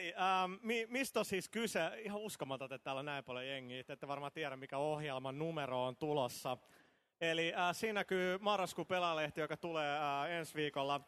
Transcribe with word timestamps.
Eli 0.00 0.14
ähm, 0.16 0.52
mi, 0.62 0.86
mistä 0.90 1.18
on 1.18 1.24
siis 1.24 1.48
kyse? 1.48 1.80
Ihan 2.04 2.20
uskomaton, 2.20 2.72
että 2.72 2.84
täällä 2.84 2.98
on 2.98 3.04
näin 3.04 3.24
paljon 3.24 3.46
jengiä. 3.46 3.84
Ette 3.88 4.08
varmaan 4.08 4.32
tiedä, 4.32 4.56
mikä 4.56 4.78
ohjelman 4.78 5.38
numero 5.38 5.84
on 5.84 5.96
tulossa. 5.96 6.56
Eli 7.20 7.54
äh, 7.54 7.76
siinä 7.76 7.92
näkyy 7.92 8.38
marraskuun 8.38 8.86
pelalehti, 8.86 9.40
joka 9.40 9.56
tulee 9.56 9.98
äh, 9.98 10.30
ensi 10.30 10.54
viikolla. 10.54 11.00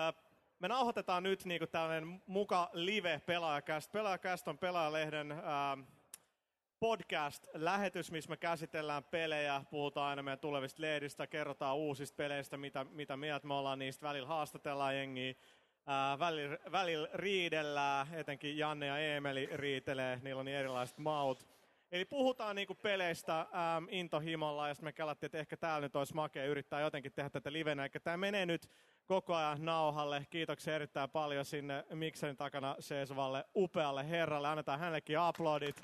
Äh, 0.00 0.14
me 0.58 0.68
nauhoitetaan 0.68 1.22
nyt 1.22 1.44
niin 1.44 1.68
tällainen 1.70 2.22
muka 2.26 2.70
live 2.72 3.20
pelaajakäst. 3.26 3.92
Pelaajakäst 3.92 4.48
on 4.48 4.58
pelaajalehden 4.58 5.32
äh, 5.32 5.38
podcast-lähetys, 6.80 8.10
missä 8.10 8.30
me 8.30 8.36
käsitellään 8.36 9.04
pelejä, 9.04 9.64
puhutaan 9.70 10.10
aina 10.10 10.22
meidän 10.22 10.38
tulevista 10.38 10.82
lehdistä, 10.82 11.26
kerrotaan 11.26 11.76
uusista 11.76 12.16
peleistä, 12.16 12.56
mitä, 12.56 12.84
mitä 12.84 13.16
mieltä 13.16 13.46
me 13.46 13.54
ollaan 13.54 13.78
niistä, 13.78 14.06
välillä 14.06 14.28
haastatellaan 14.28 14.96
jengiä, 14.96 15.34
välillä, 16.18 16.58
välillä 16.72 17.08
riidellään, 17.14 18.14
etenkin 18.14 18.58
Janne 18.58 18.86
ja 18.86 18.98
Eemeli 18.98 19.48
riitelee, 19.52 20.20
niillä 20.22 20.38
on 20.40 20.44
niin 20.44 20.56
erilaiset 20.56 20.98
maut. 20.98 21.46
Eli 21.92 22.04
puhutaan 22.04 22.56
niinku 22.56 22.74
peleistä 22.74 23.40
äm, 23.40 23.86
intohimolla, 23.90 24.68
ja 24.68 24.74
me 24.82 24.92
kelattiin, 24.92 25.26
että 25.28 25.38
ehkä 25.38 25.56
täällä 25.56 25.86
nyt 25.86 25.96
olisi 25.96 26.14
makea 26.14 26.44
yrittää 26.44 26.80
jotenkin 26.80 27.12
tehdä 27.12 27.30
tätä 27.30 27.52
livenä. 27.52 27.82
Eikä 27.82 28.00
tämä 28.00 28.16
menee 28.16 28.46
nyt 28.46 28.70
koko 29.06 29.34
ajan 29.34 29.64
nauhalle. 29.64 30.26
Kiitoksia 30.30 30.74
erittäin 30.74 31.10
paljon 31.10 31.44
sinne 31.44 31.84
mikserin 31.94 32.36
takana 32.36 32.76
seisovalle 32.78 33.44
upealle 33.56 34.08
herralle. 34.08 34.48
Annetaan 34.48 34.78
hänellekin 34.78 35.18
aplodit 35.18 35.82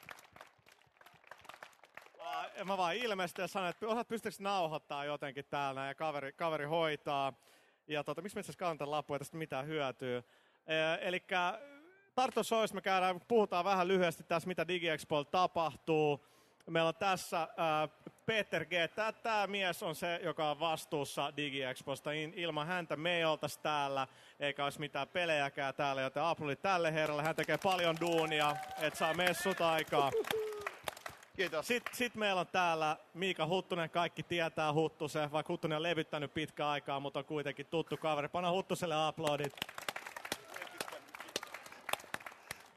mä 2.65 2.77
vaan 2.77 2.97
ilmestyin 2.97 3.43
ja 3.43 3.49
sanoin, 3.49 3.71
että 3.71 3.87
osaat 3.87 4.09
pystyykö 4.09 4.37
nauhoittaa 4.41 5.05
jotenkin 5.05 5.45
täällä 5.51 5.87
ja 5.87 5.95
kaveri, 5.95 6.33
kaveri 6.33 6.65
hoitaa. 6.65 7.33
Ja 7.89 8.05
tota, 8.05 8.23
miksi 8.23 8.37
me 8.37 8.41
itse 8.41 8.53
asiassa 8.53 8.91
lappu, 8.91 9.15
että 9.15 9.25
tästä 9.25 9.37
mitään 9.37 9.67
hyötyä. 9.67 10.23
Eli 11.01 11.23
Tartus 12.19 12.53
olisi, 12.53 12.75
me 12.75 12.81
käydään, 12.81 13.21
puhutaan 13.29 13.65
vähän 13.65 13.89
lyhyesti 13.89 14.25
tässä, 14.25 14.47
mitä 14.47 14.69
DigiExpo 14.69 15.25
tapahtuu. 15.25 16.27
Meillä 16.71 16.89
on 16.89 16.95
tässä 16.95 17.43
äh, 17.43 17.49
Peter 18.27 18.65
G. 18.65 18.71
Tämä 19.23 19.47
mies 19.47 19.83
on 19.83 19.95
se, 19.95 20.21
joka 20.23 20.51
on 20.51 20.61
vastuussa 20.61 21.33
DigiExposta. 21.37 22.11
Ilman 22.13 22.67
häntä 22.67 22.97
me 22.97 23.17
ei 23.17 23.25
oltaisi 23.25 23.61
täällä, 23.61 24.07
eikä 24.41 24.65
olisi 24.65 24.81
mitään 24.81 25.09
pelejäkään 25.09 25.75
täällä, 25.75 26.03
joten 26.03 26.23
aplodit 26.23 26.63
tälle 26.63 26.93
herralle. 26.93 27.23
Hän 27.23 27.37
tekee 27.37 27.59
paljon 27.63 27.97
duunia, 28.01 28.57
että 28.79 28.99
saa 28.99 29.15
messut 29.15 29.61
aikaa. 29.61 30.11
Kiitos. 31.39 31.67
Sitten 31.67 31.95
sit 31.95 32.15
meillä 32.15 32.41
on 32.41 32.47
täällä 32.47 32.97
Miika 33.15 33.47
Huttunen, 33.47 33.91
kaikki 33.91 34.23
tietää 34.23 34.73
Huttusen, 34.73 35.33
vaikka 35.33 35.53
Huttunen 35.53 35.77
on 35.77 35.83
levyttänyt 35.83 36.35
pitkä 36.35 36.69
aikaa, 36.69 37.01
mutta 37.01 37.19
on 37.19 37.25
kuitenkin 37.25 37.67
tuttu 37.67 37.97
kaveri. 37.97 38.29
Pana 38.29 38.51
Huttuselle 38.51 39.07
aplodit. 39.07 39.53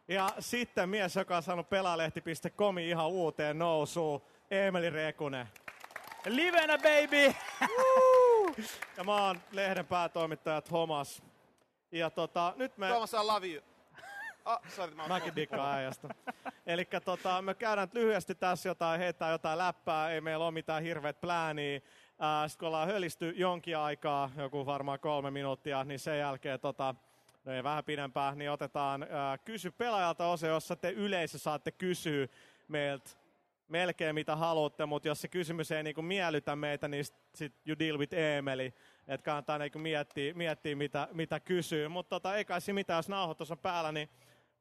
Ja 0.08 0.30
sitten 0.40 0.90
mies, 0.90 1.16
joka 1.16 1.38
on 1.38 1.44
saanut 1.44 1.70
pelaalehti.comin 1.70 2.86
ihan 2.86 3.08
uuteen 3.08 3.60
nousuun, 3.60 4.22
Emeli 4.52 4.90
Rekunen. 4.90 5.48
Livenä, 6.26 6.78
baby! 6.78 7.36
ja 8.98 9.04
mä 9.04 9.26
oon 9.28 9.40
lehden 9.52 9.86
päätoimittaja 9.86 10.62
Thomas. 10.62 11.24
Ja 11.92 12.10
tota, 12.10 12.54
nyt 12.58 12.78
me... 12.78 12.88
Thomas, 12.88 13.14
I 13.14 13.18
love 13.18 13.48
you. 13.48 13.71
Ah, 14.46 14.60
sorry, 14.70 14.96
mä 14.96 15.08
Mäkin 15.08 15.36
dikkaan 15.36 15.78
äijästä. 15.78 16.08
Eli 16.66 16.88
tota, 17.06 17.42
me 17.42 17.54
käydään 17.54 17.88
lyhyesti 17.94 18.36
tässä 18.36 18.70
jotain, 18.70 19.00
heittää 19.00 19.32
jotain 19.32 19.58
läppää, 19.58 20.12
ei 20.12 20.22
meillä 20.22 20.46
ole 20.46 20.52
mitään 20.52 20.84
hirveät 20.84 21.22
plääniä. 21.22 21.80
Sitten 22.48 22.60
kun 22.60 22.68
ollaan 22.68 22.88
hölisty 22.88 23.34
jonkin 23.36 23.78
aikaa, 23.78 24.30
joku 24.38 24.66
varmaan 24.66 25.00
kolme 25.00 25.32
minuuttia, 25.32 25.84
niin 25.84 26.00
sen 26.00 26.20
jälkeen 26.20 26.60
tota, 26.60 26.96
no 27.46 27.52
ei 27.52 27.64
vähän 27.64 27.84
pidempään, 27.84 28.38
niin 28.38 28.52
otetaan 28.52 29.08
ää, 29.10 29.38
kysy 29.38 29.72
pelaajalta 29.72 30.28
osa, 30.28 30.48
jossa 30.48 30.76
te 30.76 30.90
yleisö 30.90 31.38
saatte 31.38 31.72
kysyä 31.72 32.28
meiltä 32.68 33.10
melkein 33.72 34.16
mitä 34.16 34.36
haluatte, 34.36 34.86
mutta 34.86 35.08
jos 35.08 35.22
se 35.22 35.28
kysymys 35.28 35.72
ei 35.72 35.84
niinku 35.84 36.02
miellytä 36.02 36.56
meitä, 36.56 36.88
niin 36.88 37.06
sit 37.36 37.54
you 37.66 37.80
deal 37.80 37.98
with 37.98 38.14
Emeli. 38.14 38.74
Että 39.08 39.26
kannattaa 39.26 39.58
niinku 39.58 39.80
miettiä, 39.80 40.34
miettiä 40.34 40.76
mitä, 40.76 41.08
mitä 41.12 41.40
kysyy. 41.40 41.88
Mutta 41.88 42.10
tota, 42.10 42.36
ei 42.36 42.46
kai 42.46 42.62
siinä 42.62 42.76
mitään, 42.76 42.98
jos 42.98 43.10
nauhoitus 43.10 43.52
on 43.52 43.58
päällä, 43.58 43.92
niin 43.92 44.10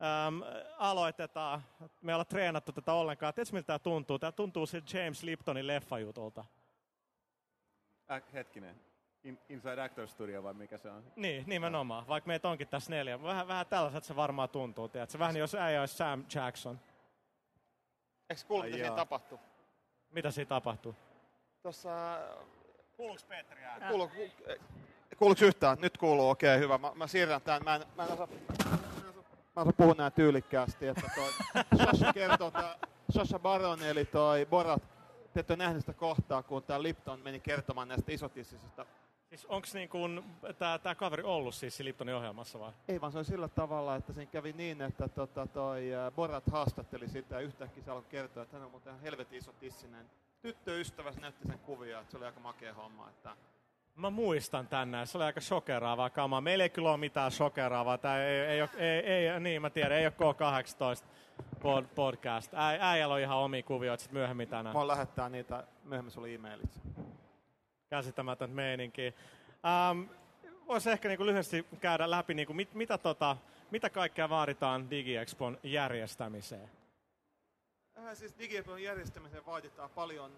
äm, 0.03 0.43
aloitetaan. 0.79 1.63
Me 2.03 2.15
ollaan 2.15 2.27
treenattu 2.27 2.73
tätä 2.73 2.93
ollenkaan. 2.93 3.35
Tiedätkö, 3.35 3.57
miltä 3.57 3.67
tämä 3.67 3.79
tuntuu? 3.79 4.19
Tämä 4.19 4.33
tuntuu 4.33 4.67
se 4.67 4.83
James 4.95 5.23
Liptonin 5.23 5.67
leffajutulta. 5.67 6.45
Äh, 8.11 8.23
hetkinen. 8.33 8.81
In, 9.25 9.39
Inside 9.49 9.83
Actor 9.83 10.09
Studio 10.09 10.43
vai 10.43 10.55
mikä 10.55 10.79
se 10.79 10.91
on? 10.91 11.05
Niin, 11.17 11.45
nimenomaan. 11.47 12.07
Vaikka 12.09 12.29
meitä 12.29 12.49
onkin 12.49 12.69
tässä 12.69 12.91
neljä. 12.91 13.23
Vähän, 13.23 13.49
vähän 13.49 13.67
tällaiset 13.67 14.05
se 14.05 14.17
varmaan 14.17 14.49
tuntuu. 14.49 14.89
Tiedätkö? 14.89 15.19
Vähän 15.19 15.35
niin 15.35 15.41
jos 15.41 15.55
äijä 15.55 15.81
olisi 15.81 15.97
Sam 15.97 16.25
Jackson. 16.35 16.81
Eikö 18.31 18.43
kuulu, 18.49 18.63
mitä 18.63 18.77
siinä 18.77 18.97
tapahtuu? 18.97 19.41
Mitä 20.11 20.31
siinä 20.31 20.49
tapahtuu? 20.49 20.95
Tuossa... 21.63 22.19
Kuuluuko 22.97 23.23
Petri 23.29 23.65
ääni? 23.65 23.87
Kuulu, 23.89 24.09
ku, 24.09 24.15
kuuluuko 25.19 25.45
yhtään? 25.45 25.79
Nyt 25.81 25.99
kuuluu, 25.99 26.31
okei, 26.31 26.51
okay, 26.51 26.61
hyvä. 26.61 26.79
Mä, 26.79 26.93
mä 26.95 27.07
siirrän 27.07 27.43
tämän. 27.43 27.65
Mä 27.65 27.75
en, 27.75 27.83
mä 27.97 28.05
en 28.05 28.13
osaa 28.13 28.29
mä 29.57 29.73
puhua 29.77 29.95
näin 29.95 30.13
tyylikkäästi, 30.13 30.87
että 30.87 31.11
toi 31.15 31.31
Sasha 31.85 32.13
kertoo, 32.13 32.51
tää 32.51 32.77
Sasha 33.11 33.39
Baron, 33.39 33.83
eli 33.83 34.05
toi 34.05 34.47
Borat, 34.47 34.83
te 35.33 35.41
ette 35.41 35.57
nähneet 35.57 35.83
sitä 35.83 35.93
kohtaa, 35.93 36.43
kun 36.43 36.63
tämä 36.63 36.83
Lipton 36.83 37.21
meni 37.21 37.41
kertomaan 37.41 37.89
näistä 37.89 38.13
isotissisista 38.13 38.87
Siis 39.31 39.47
onko 39.47 39.69
niin 39.75 40.25
tämä 40.83 40.95
kaveri 40.95 41.23
ollut 41.23 41.55
siis 41.55 41.81
Liptonin 41.81 42.15
ohjelmassa 42.15 42.59
vai? 42.59 42.73
Ei 42.89 43.01
vaan 43.01 43.13
se 43.13 43.19
on 43.19 43.25
sillä 43.25 43.49
tavalla, 43.49 43.97
että 43.97 44.13
siinä 44.13 44.31
kävi 44.31 44.53
niin, 44.53 44.83
että 44.83 45.09
tota, 45.09 45.47
toi 45.47 45.91
Borat 46.17 46.47
haastatteli 46.51 47.09
sitä 47.09 47.35
ja 47.35 47.41
yhtäkkiä 47.41 47.85
se 47.85 47.91
alkoi 47.91 48.11
kertoa, 48.11 48.43
että 48.43 48.57
hän 48.57 48.65
on 48.65 48.71
muuten 48.71 49.01
helvetin 49.01 49.39
iso 49.39 49.53
tissinen. 49.53 50.11
Tyttöystävä 50.43 51.13
näytti 51.21 51.49
sen 51.49 51.59
kuvia, 51.59 52.01
että 52.01 52.11
se 52.11 52.17
oli 52.17 52.27
aika 52.27 52.41
makea 52.41 52.75
homma. 52.75 53.09
Että 53.09 53.37
Mä 53.97 54.11
muistan 54.11 54.69
tänne, 54.69 55.07
se 55.07 55.19
oli 55.19 55.25
aika 55.25 55.41
shokeraavaa 55.41 56.11
kamaa. 56.11 56.41
Meillä 56.41 56.65
ei 56.65 56.71
kyllä 56.71 56.91
ole 56.91 56.97
mitään 56.97 57.31
shokeraavaa. 57.31 57.99
Tää 57.99 58.27
ei, 58.27 58.41
ei, 58.41 58.61
ei, 58.79 59.29
ei, 59.29 59.41
niin 59.41 59.63
mä 59.63 59.71
tiedän, 59.71 59.99
ei 59.99 60.07
ole 60.07 60.15
K18 60.19 61.07
pod, 61.63 61.85
podcast. 61.95 62.55
Äijällä 62.81 63.15
on 63.15 63.21
ihan 63.21 63.39
omia 63.39 63.63
kuvioita 63.63 64.03
sit 64.03 64.13
myöhemmin 64.13 64.49
tänään. 64.49 64.77
Mä 64.77 64.89
lähettää 64.89 65.29
niitä 65.29 65.65
myöhemmin 65.85 66.11
sulle 66.11 66.35
e-mailit. 66.35 66.81
Käsittämätön 67.91 68.51
meininki. 68.51 69.15
Ähm, 69.67 70.03
Voisi 70.71 70.91
ehkä 70.91 71.09
niinku 71.09 71.27
lyhyesti 71.27 71.67
käydä 71.81 72.11
läpi, 72.11 72.35
niinku, 72.35 72.53
mit, 72.53 72.75
mitä, 72.75 72.99
tota, 72.99 73.37
mitä 73.71 73.91
kaikkea 73.91 74.29
vaaditaan 74.29 74.91
DigiExpon 74.91 75.59
järjestämiseen? 75.63 76.71
Äh, 77.99 78.17
siis 78.17 78.35
DigiExpon 78.39 78.83
järjestämiseen 78.83 79.47
vaaditaan 79.47 79.91
paljon 79.91 80.33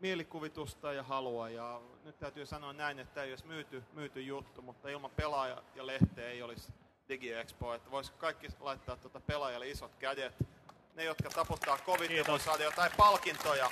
mielikuvitusta 0.00 0.92
ja 0.92 1.02
halua. 1.02 1.48
Ja 1.48 1.80
nyt 2.04 2.18
täytyy 2.18 2.46
sanoa 2.46 2.72
näin, 2.72 2.98
että 2.98 3.22
ei 3.22 3.32
olisi 3.32 3.46
myyty, 3.46 3.82
myyty 3.92 4.22
juttu, 4.22 4.62
mutta 4.62 4.88
ilman 4.88 5.10
pelaaja 5.10 5.62
ja 5.74 5.86
lehteä 5.86 6.28
ei 6.28 6.42
olisi 6.42 6.72
DigiExpo. 7.08 7.74
Että 7.74 7.90
voisiko 7.90 8.18
kaikki 8.18 8.48
laittaa 8.60 8.96
tuota 8.96 9.20
pelaajalle 9.20 9.68
isot 9.68 9.96
kädet. 9.98 10.34
Ne, 10.94 11.04
jotka 11.04 11.30
taputtaa 11.30 11.78
kovin, 11.78 12.26
voi 12.26 12.40
saada 12.40 12.64
jotain 12.64 12.92
palkintoja. 12.96 13.70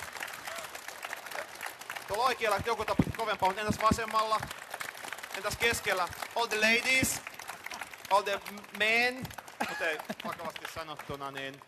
Tuolla 2.07 2.25
oikealla 2.25 2.59
joku 2.65 2.85
taputti 2.85 3.11
kovempaa, 3.17 3.49
mutta 3.49 3.61
entäs 3.61 3.81
vasemmalla? 3.81 4.41
Entäs 5.37 5.57
keskellä? 5.57 6.07
All 6.35 6.47
the 6.47 6.57
ladies? 6.57 7.21
All 8.09 8.21
the 8.21 8.39
men? 8.77 9.15
Mutta 9.69 9.85
ei, 9.85 9.97
vakavasti 10.25 10.65
sanottuna, 10.73 11.31
niin 11.31 11.61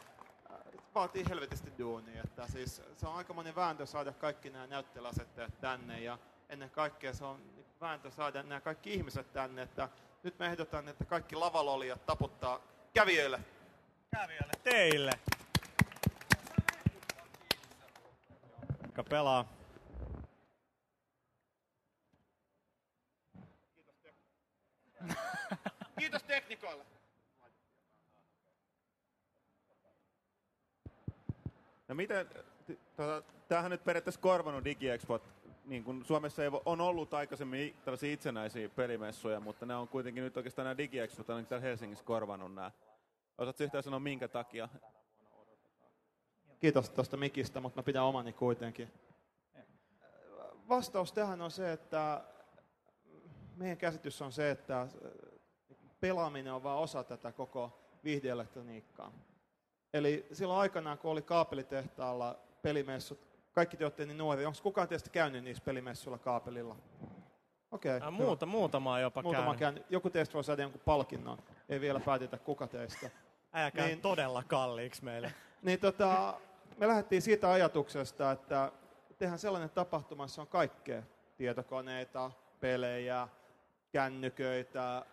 vaatii 0.95 1.29
helvetisti 1.29 1.73
duunia. 1.79 2.23
Että 2.23 2.47
siis 2.47 2.81
se 2.97 3.07
on 3.07 3.15
aika 3.15 3.33
monen 3.33 3.55
vääntö 3.55 3.85
saada 3.85 4.13
kaikki 4.13 4.49
nämä 4.49 4.67
näyttelasetteet 4.67 5.59
tänne 5.61 6.01
ja 6.01 6.17
ennen 6.49 6.69
kaikkea 6.69 7.13
se 7.13 7.25
on 7.25 7.41
vääntö 7.81 8.11
saada 8.11 8.43
nämä 8.43 8.61
kaikki 8.61 8.93
ihmiset 8.93 9.33
tänne. 9.33 9.61
Että 9.61 9.89
nyt 10.23 10.39
me 10.39 10.45
ehdotan, 10.45 10.87
että 10.87 11.05
kaikki 11.05 11.35
lavalolijat 11.35 12.05
taputtaa 12.05 12.59
kävijöille. 12.93 13.39
Kävijöille. 14.11 14.53
Teille. 14.63 15.11
Joka 18.85 19.03
pelaa. 19.03 19.45
Kiitos 25.99 26.23
teknikoille. 26.23 26.98
No 31.89 31.95
miten, 31.95 32.29
tota, 32.95 33.23
tämähän 33.47 33.71
nyt 33.71 33.83
periaatteessa 33.83 34.21
korvanut 34.21 34.65
DigiExpot, 34.65 35.29
niin 35.65 35.83
kuin 35.83 36.05
Suomessa 36.05 36.43
ei 36.43 36.49
on 36.65 36.81
ollut 36.81 37.13
aikaisemmin 37.13 37.75
tällaisia 37.85 38.13
itsenäisiä 38.13 38.69
pelimessuja, 38.69 39.39
mutta 39.39 39.65
ne 39.65 39.75
on 39.75 39.87
kuitenkin 39.87 40.23
nyt 40.23 40.37
oikeastaan 40.37 40.65
nämä 40.65 40.77
DigiExpot, 40.77 41.29
on 41.29 41.45
täällä 41.45 41.67
Helsingissä 41.67 42.05
korvanut 42.05 42.53
nämä. 42.53 42.71
Osaatko 43.37 43.63
yhtään 43.63 43.83
sanoa 43.83 43.99
minkä 43.99 44.27
takia? 44.27 44.69
Kiitos 46.59 46.89
tuosta 46.89 47.17
mikistä, 47.17 47.61
mutta 47.61 47.79
mä 47.79 47.83
pidän 47.83 48.03
omani 48.03 48.33
kuitenkin. 48.33 48.93
Vastaus 50.69 51.13
tähän 51.13 51.41
on 51.41 51.51
se, 51.51 51.71
että 51.71 52.23
meidän 53.55 53.77
käsitys 53.77 54.21
on 54.21 54.31
se, 54.31 54.51
että 54.51 54.87
pelaaminen 55.99 56.53
on 56.53 56.63
vain 56.63 56.79
osa 56.79 57.03
tätä 57.03 57.31
koko 57.31 57.79
viihdeelektroniikkaa. 58.03 59.11
Eli 59.93 60.25
silloin 60.33 60.59
aikanaan, 60.59 60.97
kun 60.97 61.11
oli 61.11 61.21
kaapelitehtaalla 61.21 62.35
pelimessut, 62.61 63.19
kaikki 63.53 63.77
te 63.77 63.85
olette 63.85 64.05
niin 64.05 64.17
nuori, 64.17 64.45
onko 64.45 64.59
kukaan 64.63 64.87
teistä 64.87 65.09
käynyt 65.09 65.43
niissä 65.43 65.63
pelimessuilla 65.65 66.17
kaapelilla? 66.17 66.75
Okei. 67.71 67.97
Okay, 67.97 68.07
Äh, 68.07 68.13
muuta, 68.13 68.45
muutama 68.45 68.99
jopa 68.99 69.21
Muutama 69.21 69.43
käynyt. 69.45 69.59
käynyt. 69.59 69.85
Joku 69.89 70.09
teistä 70.09 70.33
voi 70.33 70.43
saada 70.43 70.61
jonkun 70.61 70.81
palkinnon. 70.85 71.37
Ei 71.69 71.81
vielä 71.81 71.99
päätetä, 71.99 72.37
kuka 72.37 72.67
teistä. 72.67 73.09
Käy 73.73 73.87
Niin. 73.87 74.01
todella 74.01 74.43
kalliiksi 74.43 75.03
meille. 75.03 75.33
Niin 75.61 75.79
tota, 75.79 76.39
me 76.77 76.87
lähdettiin 76.87 77.21
siitä 77.21 77.51
ajatuksesta, 77.51 78.31
että 78.31 78.71
tehdään 79.17 79.39
sellainen 79.39 79.69
tapahtuma, 79.69 80.23
jossa 80.23 80.41
on 80.41 80.47
kaikkea. 80.47 81.03
Tietokoneita, 81.37 82.31
pelejä, 82.59 83.27
kännyköitä, 83.91 85.05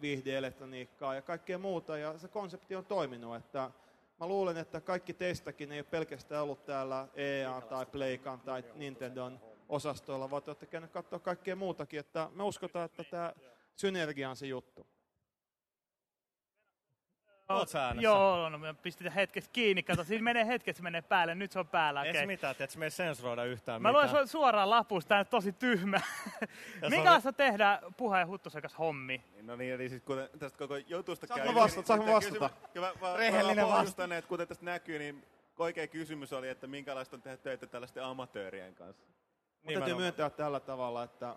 viihdeelektroniikkaa 0.00 1.14
ja 1.14 1.22
kaikkea 1.22 1.58
muuta. 1.58 1.98
Ja 1.98 2.18
se 2.18 2.28
konsepti 2.28 2.76
on 2.76 2.84
toiminut. 2.84 3.36
Että 3.36 3.70
mä 4.20 4.26
luulen, 4.26 4.56
että 4.56 4.80
kaikki 4.80 5.14
teistäkin 5.14 5.72
ei 5.72 5.78
ole 5.78 5.84
pelkästään 5.84 6.42
ollut 6.42 6.64
täällä 6.64 7.08
EA 7.14 7.60
tai 7.60 7.86
Playkan 7.86 8.40
tai 8.40 8.64
Nintendon 8.74 9.40
osastoilla, 9.68 10.30
vaan 10.30 10.42
te 10.42 10.50
olette 10.50 10.66
käyneet 10.66 10.92
katsoa 10.92 11.18
kaikkea 11.18 11.56
muutakin. 11.56 12.00
Että 12.00 12.30
me 12.34 12.42
uskotaan, 12.42 12.84
että 12.84 13.04
tämä 13.04 13.32
synergia 13.76 14.30
on 14.30 14.36
se 14.36 14.46
juttu. 14.46 14.86
Oot? 17.48 17.68
Joo, 18.00 18.48
no 18.48 18.58
me 18.58 18.74
pistetään 18.74 19.14
hetkeksi 19.14 19.50
kiinni. 19.52 19.82
Kato, 19.82 20.04
siinä 20.04 20.22
menee 20.24 20.46
hetkeksi 20.46 20.82
menee 20.82 21.02
päälle. 21.02 21.34
Nyt 21.34 21.52
se 21.52 21.58
on 21.58 21.68
päällä. 21.68 22.02
Ei 22.04 22.10
Okay. 22.10 22.22
se 22.22 22.26
mitään, 22.26 22.54
että 22.60 22.78
me 22.78 22.84
ei 22.86 22.90
sensuroida 22.90 23.44
yhtään 23.44 23.82
Mä 23.82 23.92
luen 23.92 24.06
mitään. 24.06 24.24
su- 24.24 24.28
suoraan 24.28 24.70
lapusta, 24.70 25.08
tää 25.08 25.18
on 25.18 25.26
tosi 25.26 25.52
tyhmä. 25.52 26.00
on- 26.82 26.90
Minkälaista 26.90 27.32
tehdä 27.44 27.80
Puha 27.96 28.18
ja 28.18 28.26
Huttusen 28.26 28.62
kanssa 28.62 28.78
hommi? 28.78 29.24
No 29.42 29.56
niin, 29.56 29.74
eli 29.74 29.88
siis 29.88 30.02
kuten 30.02 30.28
tästä 30.38 30.58
koko 30.58 30.76
jutusta 30.76 31.26
Saanko 31.26 31.44
käy 31.46 31.54
mä 31.54 31.60
vastata? 31.60 31.86
Saanko 31.86 32.04
mä 32.04 32.10
niin 32.10 32.16
vastata? 32.16 32.50
Kyllä 32.72 32.92
mä, 33.00 33.08
mä, 33.08 33.16
Rehellinen 33.16 33.66
pohjustan, 33.66 34.12
että 34.12 34.28
kuten 34.28 34.48
tästä 34.48 34.64
näkyy, 34.64 34.98
niin 34.98 35.24
oikea 35.58 35.86
kysymys 35.86 36.32
oli, 36.32 36.48
että 36.48 36.66
minkälaista 36.66 37.16
on 37.16 37.22
tehdä 37.22 37.36
töitä 37.36 37.66
tällaisten 37.66 38.04
amatöörien 38.04 38.74
kanssa. 38.74 39.04
Mun 39.62 39.74
täytyy 39.74 39.94
myöntää 39.94 40.30
tällä 40.30 40.60
tavalla, 40.60 41.02
että 41.02 41.36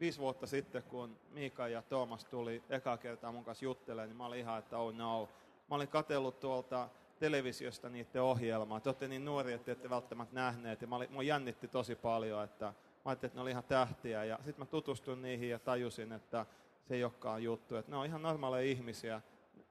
viisi 0.00 0.18
vuotta 0.18 0.46
sitten, 0.46 0.82
kun 0.82 1.18
Miika 1.30 1.68
ja 1.68 1.82
Toomas 1.82 2.24
tuli 2.24 2.62
eka 2.70 2.96
kertaa 2.96 3.32
mun 3.32 3.44
kanssa 3.44 3.64
juttelemaan, 3.64 4.08
niin 4.08 4.16
mä 4.16 4.26
olin 4.26 4.38
ihan, 4.38 4.58
että 4.58 4.78
oh 4.78 4.94
no. 4.94 5.28
Mä 5.70 5.76
olin 5.76 5.88
katsellut 5.88 6.40
tuolta 6.40 6.88
televisiosta 7.18 7.88
niiden 7.88 8.22
ohjelmaa. 8.22 8.80
Te 8.80 8.88
olette 8.88 9.08
niin 9.08 9.24
nuoria, 9.24 9.56
että 9.56 9.72
ette 9.72 9.90
välttämättä 9.90 10.34
nähneet. 10.34 10.80
Ja 10.80 10.86
mä 10.86 10.96
olin, 10.96 11.12
mun 11.12 11.26
jännitti 11.26 11.68
tosi 11.68 11.94
paljon, 11.94 12.44
että 12.44 12.64
mä 12.64 12.72
ajattelin, 13.04 13.28
että 13.30 13.38
ne 13.38 13.42
oli 13.42 13.50
ihan 13.50 13.64
tähtiä. 13.64 14.24
Ja 14.24 14.36
sitten 14.36 14.58
mä 14.58 14.66
tutustuin 14.66 15.22
niihin 15.22 15.50
ja 15.50 15.58
tajusin, 15.58 16.12
että 16.12 16.46
se 16.88 16.94
ei 16.94 17.04
olekaan 17.04 17.42
juttu. 17.42 17.76
Että 17.76 17.90
ne 17.90 17.96
on 17.96 18.06
ihan 18.06 18.22
normaaleja 18.22 18.70
ihmisiä. 18.70 19.20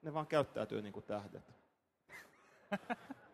Ne 0.01 0.13
vaan 0.13 0.27
käyttäytyy 0.27 0.81
niin 0.81 0.94
kuin 0.94 1.06
tähdet. 1.06 1.53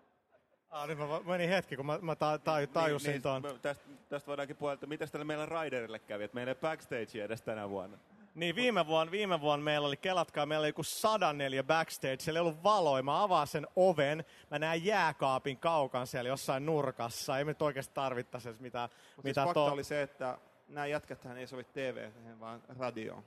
Ah, 0.74 0.88
nyt 0.88 0.98
mä 0.98 1.10
va- 1.10 1.20
menin 1.26 1.50
hetki, 1.50 1.76
kun 1.76 1.86
mä, 1.86 2.00
mä 2.02 2.16
ta, 2.16 2.38
ta, 2.40 2.52
tajusin 2.74 3.12
niin, 3.12 3.22
ton. 3.22 3.42
niin, 3.42 3.60
tästä, 3.60 3.84
tästä 4.10 4.28
voidaankin 4.28 4.56
puhua, 4.56 4.74
että 4.74 4.86
mitäs 4.88 5.12
tällä 5.12 5.26
meillä 5.26 5.46
Raiderille 5.46 6.00
kävi, 6.00 6.24
että 6.24 6.36
meillä 6.36 6.52
ei 6.52 6.56
backstage 6.56 7.24
edes 7.24 7.42
tänä 7.42 7.70
vuonna. 7.70 7.98
Niin 8.36 8.56
viime 8.56 8.88
vuonna, 8.88 9.12
viime 9.12 9.42
vuonna 9.42 9.64
meillä 9.64 9.88
oli, 9.88 9.98
kelatkaa, 9.98 10.46
meillä 10.46 10.62
oli 10.64 10.70
joku 10.70 10.84
104 10.84 11.64
backstage, 11.64 12.18
siellä 12.20 12.38
ei 12.38 12.42
ollut 12.42 12.64
valoja, 12.64 13.04
mä 13.04 13.24
avaan 13.24 13.48
sen 13.48 13.68
oven, 13.76 14.26
mä 14.52 14.60
näen 14.60 14.86
jääkaapin 14.86 15.58
kaukan 15.58 16.08
siellä 16.08 16.28
jossain 16.28 16.66
nurkassa, 16.66 17.38
ei 17.38 17.46
me 17.46 17.52
nyt 17.52 17.62
oikeasti 17.62 17.94
tarvittaisi 17.94 18.50
edes 18.50 18.60
mitään. 18.62 18.90
Mutta 18.90 19.14
siis 19.16 19.24
mitä 19.26 19.42
fakta 19.46 19.54
to- 19.54 19.66
oli 19.66 19.84
se, 19.84 20.02
että 20.02 20.38
nämä 20.68 20.86
jätkäthän 20.88 21.38
ei 21.38 21.48
sovi 21.48 21.64
TV, 21.64 22.10
vaan 22.40 22.62
radioon. 22.80 23.24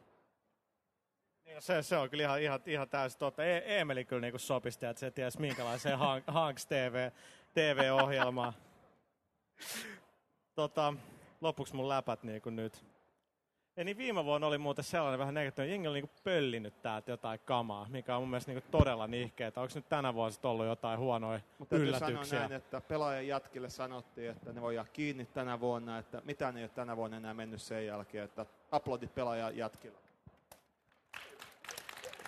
Niin, 1.45 1.63
Se, 1.63 1.83
se 1.83 1.97
on 1.97 2.11
kyllä 2.11 2.23
ihan, 2.23 2.41
ihan, 2.43 2.61
ihan 2.67 2.89
täysin 2.89 3.19
totta. 3.19 3.45
E- 3.45 3.59
Eemeli 3.59 4.05
kyllä 4.05 4.21
niinku 4.21 4.39
sopisti, 4.39 4.87
että 4.87 5.01
se 5.01 5.11
ties 5.11 5.39
minkälaiseen 5.39 5.99
Han- 5.99 6.23
Hanks 6.27 6.67
TV, 6.67 7.11
TV-ohjelmaan. 7.57 8.53
Tota, 10.55 10.95
lopuksi 11.41 11.77
mun 11.77 11.89
läpät 11.89 12.23
niinku 12.23 12.51
nyt. 12.51 12.85
Ja 13.77 13.85
niin 13.85 13.97
viime 13.97 14.25
vuonna 14.25 14.47
oli 14.47 14.59
muuten 14.59 14.85
sellainen 14.85 15.19
vähän 15.19 15.35
negatiivinen, 15.35 15.73
jengi 15.73 15.89
oli 15.89 16.01
niinku 16.01 16.15
pöllinyt 16.25 16.83
täältä 16.83 17.11
jotain 17.11 17.41
kamaa, 17.45 17.87
mikä 17.89 18.17
on 18.17 18.23
mun 18.23 18.31
mielestä 18.31 18.53
niinku 18.53 18.69
todella 18.71 19.07
nihkeetä. 19.07 19.61
Onko 19.61 19.73
nyt 19.75 19.89
tänä 19.89 20.15
vuonna 20.15 20.31
sit 20.31 20.45
ollut 20.45 20.67
jotain 20.67 20.99
huonoja 20.99 21.41
Mutta 21.59 21.77
yllätyksiä? 21.77 22.39
näin, 22.39 22.53
että 22.53 22.81
pelaajan 22.81 23.27
jatkille 23.27 23.71
sanottiin, 23.71 24.31
että 24.31 24.53
ne 24.53 24.61
voidaan 24.61 24.89
kiinni 24.93 25.27
tänä 25.27 25.61
vuonna, 25.61 25.99
että 25.99 26.23
mitään 26.25 26.57
ei 26.57 26.63
ole 26.63 26.71
tänä 26.75 26.97
vuonna 26.97 27.17
enää 27.17 27.35
mennyt 27.35 27.63
sen 27.63 27.87
jälkeen, 27.87 28.25
että 28.25 28.47
aplodit 28.71 29.15
pelaajan 29.15 29.57
jatkille. 29.57 29.99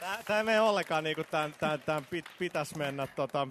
Tää, 0.00 0.22
tää 0.26 0.38
ei 0.38 0.44
mene 0.44 0.60
ollenkaan 0.60 1.04
niinku 1.04 1.24
tän, 1.24 1.54
tän, 1.60 1.82
tän 1.82 2.06
pit, 2.06 2.24
pitäisi 2.38 2.78
mennä 2.78 3.06
tota... 3.06 3.48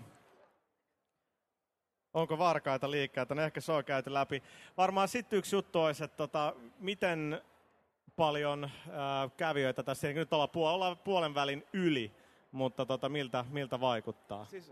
Onko 2.13 2.37
varkaita 2.37 2.91
liikkeitä? 2.91 3.35
No 3.35 3.41
ehkä 3.41 3.61
se 3.61 3.71
on 3.71 3.85
käyty 3.85 4.13
läpi. 4.13 4.43
Varmaan 4.77 5.07
sitten 5.07 5.39
yksi 5.39 5.55
juttu 5.55 5.79
olisi, 5.79 6.03
että 6.03 6.17
tota, 6.17 6.53
miten 6.79 7.41
paljon 8.15 8.69
ää, 8.91 9.29
kävijöitä 9.37 9.83
tässä, 9.83 10.13
nyt 10.13 10.33
ollaan, 10.33 10.49
puol- 10.49 10.73
ollaan 10.73 10.97
puolen 10.97 11.35
välin 11.35 11.67
yli, 11.73 12.11
mutta 12.51 12.85
tota, 12.85 13.09
miltä, 13.09 13.45
miltä 13.49 13.79
vaikuttaa? 13.79 14.45
Siis 14.45 14.71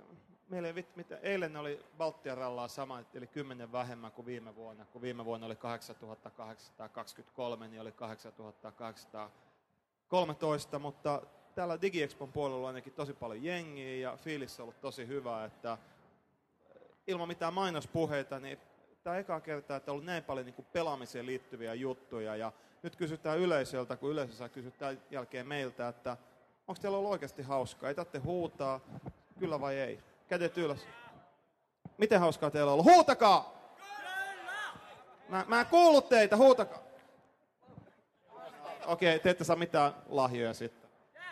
meillä 0.50 0.68
ei 0.68 0.86
mitä, 0.96 1.18
eilen 1.18 1.58
oli 1.58 1.86
Baltian 1.98 2.38
rallaa 2.38 2.68
sama, 2.68 3.00
eli 3.14 3.28
10 3.28 3.72
vähemmän 3.72 4.12
kuin 4.12 4.26
viime 4.26 4.56
vuonna. 4.56 4.86
Kun 4.86 5.02
viime 5.02 5.26
vuonna 5.26 5.46
oli 5.46 5.56
8823, 5.56 7.68
niin 7.68 7.82
oli 7.82 7.92
8813, 7.92 10.80
mutta 10.80 11.22
täällä 11.56 11.82
DigiExpon 11.82 12.32
puolella 12.32 12.62
on 12.62 12.68
ainakin 12.68 12.94
tosi 12.94 13.14
paljon 13.14 13.44
jengiä 13.44 14.10
ja 14.10 14.18
fiilis 14.18 14.60
on 14.60 14.64
ollut 14.64 14.82
tosi 14.82 15.08
hyvä, 15.08 15.46
että 15.46 15.78
ilman 17.08 17.28
mitään 17.28 17.54
mainospuheita, 17.54 18.40
niin 18.40 18.60
tämä 19.04 19.18
eka 19.18 19.40
kertaa, 19.40 19.78
että 19.78 19.92
on 19.92 19.94
ollut 19.94 20.06
näin 20.06 20.24
paljon 20.24 20.46
niin 20.46 20.66
pelaamiseen 20.74 21.26
liittyviä 21.26 21.74
juttuja. 21.74 22.36
Ja 22.36 22.52
nyt 22.84 22.96
kysytään 22.96 23.40
yleisöltä, 23.40 23.98
kun 23.98 24.12
yleisö 24.12 24.34
saa 24.34 24.50
kysyä 24.50 24.72
tämän 24.72 25.02
jälkeen 25.12 25.48
meiltä, 25.48 25.88
että 25.88 26.18
onko 26.68 26.82
teillä 26.82 26.98
ollut 26.98 27.12
oikeasti 27.12 27.42
hauskaa? 27.42 27.90
Ei 27.90 27.96
tarvitse 27.96 28.18
huutaa, 28.18 28.80
kyllä 29.40 29.62
vai 29.62 29.76
ei. 29.76 30.00
Kädet 30.28 30.58
ylös. 30.58 30.88
Miten 31.98 32.20
hauskaa 32.20 32.52
teillä 32.52 32.72
on 32.72 32.74
ollut? 32.74 32.94
Huutakaa! 32.94 33.56
Mä, 35.30 35.46
mä 35.48 35.60
en 35.60 35.66
kuullut 35.66 36.10
teitä, 36.10 36.38
huutakaa! 36.38 36.80
Okei, 38.86 39.20
te 39.20 39.30
ette 39.30 39.44
saa 39.44 39.56
mitään 39.56 39.94
lahjoja 40.10 40.54
sitten. 40.54 40.85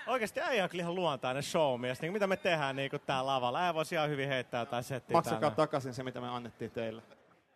Oikeasti 0.08 0.42
äijä 0.42 0.64
on 0.64 0.70
ihan 0.74 0.96
luontainen 0.96 1.44
showmies. 1.44 2.02
Niin 2.02 2.14
mitä 2.14 2.28
me 2.28 2.38
tehdään 2.38 2.76
niin 2.76 2.92
täällä 3.06 3.32
lavalla? 3.32 3.60
Äijä 3.62 3.74
voisi 3.74 3.96
ihan 3.96 4.10
hyvin 4.10 4.28
heittää 4.28 4.62
jotain 4.62 4.84
settiä 4.84 5.14
Maksakaa 5.14 5.40
tänne. 5.40 5.56
takaisin 5.56 5.94
se, 5.94 6.04
mitä 6.04 6.22
me 6.22 6.30
annettiin 6.30 6.72
teille. 6.72 7.02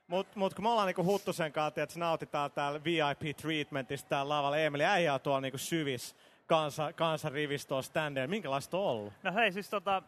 Mutta 0.07 0.39
mut 0.39 0.53
kun 0.53 0.65
me 0.65 0.69
ollaan 0.69 0.87
niinku 0.87 1.03
Huttusen 1.03 1.51
kanssa, 1.51 1.81
että 1.83 1.99
nautitaan 1.99 2.51
täällä 2.51 2.79
VIP-treatmentista 2.83 4.09
täällä 4.09 4.29
lavalla. 4.35 4.57
Emeli 4.57 4.85
äijä 4.85 5.13
on 5.13 5.19
tuolla 5.21 5.41
niinku 5.41 5.57
syvis 5.57 6.15
kansa, 6.47 6.93
kansarivistoon 6.93 7.83
standeilla. 7.83 8.29
Minkälaista 8.29 8.77
on 8.77 8.83
ollut? 8.83 9.13
No 9.23 9.33
hei, 9.33 9.51
siis 9.51 9.69
tota, 9.69 10.03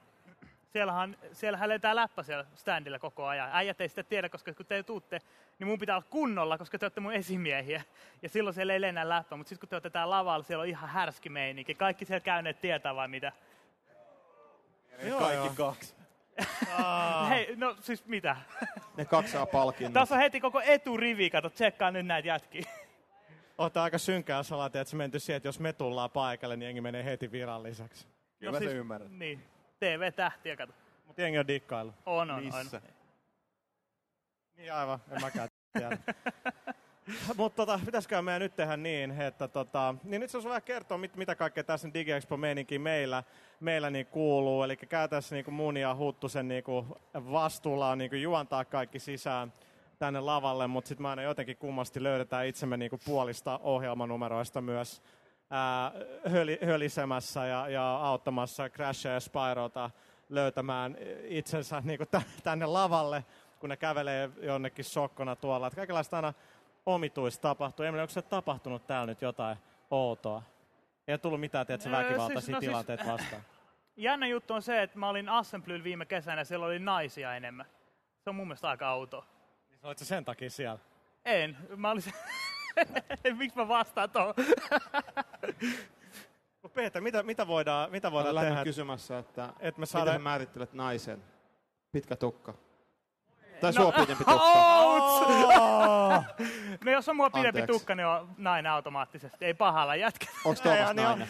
siellähän, 0.73 1.17
siellähän 1.31 1.69
lentää 1.69 1.95
läppä 1.95 2.23
siellä 2.23 2.45
standilla 2.55 2.99
koko 2.99 3.25
ajan. 3.25 3.49
Äijät 3.53 3.81
ei 3.81 3.89
sitä 3.89 4.03
tiedä, 4.03 4.29
koska 4.29 4.53
kun 4.53 4.65
te 4.65 4.83
tuutte, 4.83 5.19
niin 5.59 5.67
mun 5.67 5.79
pitää 5.79 5.95
olla 5.95 6.07
kunnolla, 6.09 6.57
koska 6.57 6.79
te 6.79 6.85
olette 6.85 7.01
mun 7.01 7.13
esimiehiä. 7.13 7.81
Ja 8.21 8.29
silloin 8.29 8.53
siellä 8.53 8.73
ei 8.73 8.81
lennä 8.81 9.09
läppä, 9.09 9.37
mutta 9.37 9.49
sitten 9.49 9.59
kun 9.59 9.69
te 9.69 9.75
olette 9.75 9.89
täällä 9.89 10.15
lavalla, 10.15 10.43
siellä 10.43 10.61
on 10.61 10.67
ihan 10.67 10.89
härski 10.89 11.29
meininki. 11.29 11.75
Kaikki 11.75 12.05
siellä 12.05 12.19
käyneet 12.19 12.61
tietää 12.61 12.95
vai 12.95 13.07
mitä? 13.07 13.31
Joo, 15.03 15.19
Kaikki 15.19 15.35
joo. 15.35 15.71
kaksi. 15.71 15.95
Hei, 17.29 17.55
no 17.55 17.75
siis 17.81 18.05
mitä? 18.05 18.35
Ne 18.97 19.05
kaksaa 19.05 19.45
palkinnot. 19.45 19.93
Tässä 19.93 20.15
on 20.15 20.21
heti 20.21 20.39
koko 20.39 20.61
eturivi, 20.61 21.29
kato, 21.29 21.49
tsekkaa 21.49 21.91
nyt 21.91 22.05
näitä 22.05 22.27
jätkiä. 22.27 22.63
Oota 23.57 23.83
aika 23.83 23.97
synkää 23.97 24.43
salati, 24.43 24.77
että 24.77 24.89
se 24.89 24.97
menty 24.97 25.19
siihen, 25.19 25.37
että 25.37 25.47
jos 25.47 25.59
me 25.59 25.73
tullaan 25.73 26.09
paikalle, 26.09 26.55
niin 26.55 26.65
jengi 26.65 26.81
menee 26.81 27.05
heti 27.05 27.31
viralliseksi. 27.31 28.07
Kyllä 28.39 28.51
mä 28.51 28.59
sen 28.59 28.75
ymmärrän. 28.77 29.19
Niin, 29.19 29.43
TV-tähtiä, 29.79 30.55
kato. 30.55 30.73
Mutta 31.05 31.21
jengi 31.21 31.39
on 31.39 31.47
dikkailu. 31.47 31.93
On, 32.05 32.31
on, 32.31 32.43
Missä? 32.43 32.77
on. 32.77 32.91
Niin 34.57 34.73
aivan, 34.73 34.99
en 35.11 35.21
mäkään 35.21 35.49
tiedä. 35.73 35.97
Mutta 37.37 37.65
tota, 37.65 37.79
pitäisikö 37.85 38.21
meidän 38.21 38.41
nyt 38.41 38.55
tehdä 38.55 38.77
niin, 38.77 39.21
että 39.21 39.47
tota, 39.47 39.95
niin 40.03 40.21
nyt 40.21 40.29
se 40.29 40.43
vähän 40.43 40.61
kertoa, 40.61 40.97
mit, 40.97 41.15
mitä 41.15 41.35
kaikkea 41.35 41.63
tässä 41.63 41.93
DigiExpo 41.93 42.37
meininki 42.37 42.79
meillä, 42.79 43.23
meillä 43.59 43.89
niin 43.89 44.05
kuuluu. 44.05 44.63
Eli 44.63 44.77
käytännössä 44.77 45.35
niin 45.35 45.53
mun 45.53 45.77
ja 45.77 45.95
Huttusen 45.95 46.47
niin 46.47 46.63
vastuulla 47.13 47.89
on 47.89 47.97
niin 47.97 48.21
juontaa 48.21 48.65
kaikki 48.65 48.99
sisään 48.99 49.53
tänne 49.99 50.19
lavalle, 50.19 50.67
mutta 50.67 50.87
sitten 50.87 51.01
me 51.01 51.09
aina 51.09 51.21
jotenkin 51.21 51.57
kummasti 51.57 52.03
löydetään 52.03 52.45
itsemme 52.45 52.77
niin 52.77 52.91
puolista 53.05 53.59
ohjelmanumeroista 53.63 54.61
myös 54.61 55.01
ää, 55.49 55.91
höli, 56.29 56.59
hölisemässä 56.65 57.45
ja, 57.45 57.69
ja 57.69 57.95
auttamassa 57.95 58.69
Crashia 58.69 59.11
ja 59.13 59.19
Spyrota 59.19 59.89
löytämään 60.29 60.97
itsensä 61.23 61.81
niin 61.85 61.99
tänne 62.43 62.65
lavalle, 62.65 63.25
kun 63.59 63.69
ne 63.69 63.77
kävelee 63.77 64.29
jonnekin 64.41 64.85
sokkona 64.85 65.35
tuolla. 65.35 65.67
Että 65.67 65.75
kaikenlaista 65.77 66.15
aina 66.15 66.33
omituista 66.85 67.41
tapahtuu. 67.41 67.85
Emeli, 67.85 68.01
onko 68.01 68.11
se 68.13 68.21
tapahtunut 68.21 68.87
täällä 68.87 69.05
nyt 69.05 69.21
jotain 69.21 69.57
outoa? 69.91 70.43
Ei 71.07 71.11
ole 71.13 71.17
tullut 71.17 71.39
mitään, 71.39 71.65
tiedätkö, 71.67 71.89
Öö, 71.89 71.95
väkivaltaisia 72.03 72.39
siis- 72.41 72.49
no 72.55 72.59
siis- 72.59 72.69
tilanteita 72.69 73.05
vastaan. 73.05 73.41
jännä 73.97 74.27
juttu 74.27 74.53
on 74.53 74.61
se, 74.61 74.81
että 74.83 74.99
mä 74.99 75.09
olin 75.09 75.29
Assemblyllä 75.29 75.83
viime 75.83 76.05
kesänä 76.05 76.41
ja 76.41 76.45
siellä 76.45 76.65
oli 76.65 76.79
naisia 76.79 77.35
enemmän. 77.35 77.65
Se 78.23 78.29
on 78.29 78.35
mun 78.35 78.47
mielestä 78.47 78.69
aika 78.69 78.93
outoa. 78.93 79.25
Niin 79.69 79.79
Oletko 79.83 80.05
sen 80.05 80.25
takia 80.25 80.49
siellä? 80.49 80.79
En. 81.25 81.57
Mä 81.75 81.91
olisin... 81.91 82.13
Miksi 83.37 83.57
mä 83.57 83.67
vastaan 83.67 84.09
tuohon? 84.09 84.33
Peter, 86.73 87.01
mitä, 87.01 87.23
mitä 87.23 87.47
voidaan, 87.47 87.91
mitä 87.91 88.11
voidaan 88.11 88.37
Olen 88.37 88.47
tehdä? 88.47 88.63
kysymässä, 88.63 89.17
että 89.17 89.43
Et 89.59 89.77
me 89.77 89.81
miten 89.81 89.87
saada... 89.87 90.11
sä 90.13 90.19
määrittelet 90.19 90.73
naisen? 90.73 91.23
Pitkä 91.91 92.15
tukka. 92.15 92.53
Tai 93.61 93.73
sua 93.73 93.91
pidempi 93.91 94.23
tukka. 94.25 94.33
Oh! 94.33 96.23
No 96.85 96.91
jos 96.91 97.09
on 97.09 97.15
mua 97.15 97.29
pidempi 97.29 97.61
Anteeksi. 97.61 97.79
tukka, 97.79 97.95
niin 97.95 98.05
on 98.05 98.29
nainen 98.37 98.71
automaattisesti. 98.71 99.45
Ei 99.45 99.53
pahalla 99.53 99.95
jätkä. 99.95 100.25
Onks 100.45 100.59
Ei, 100.59 100.63
Tuomas 100.63 100.95
niin 100.95 101.07
on. 101.07 101.19
nainen? 101.19 101.27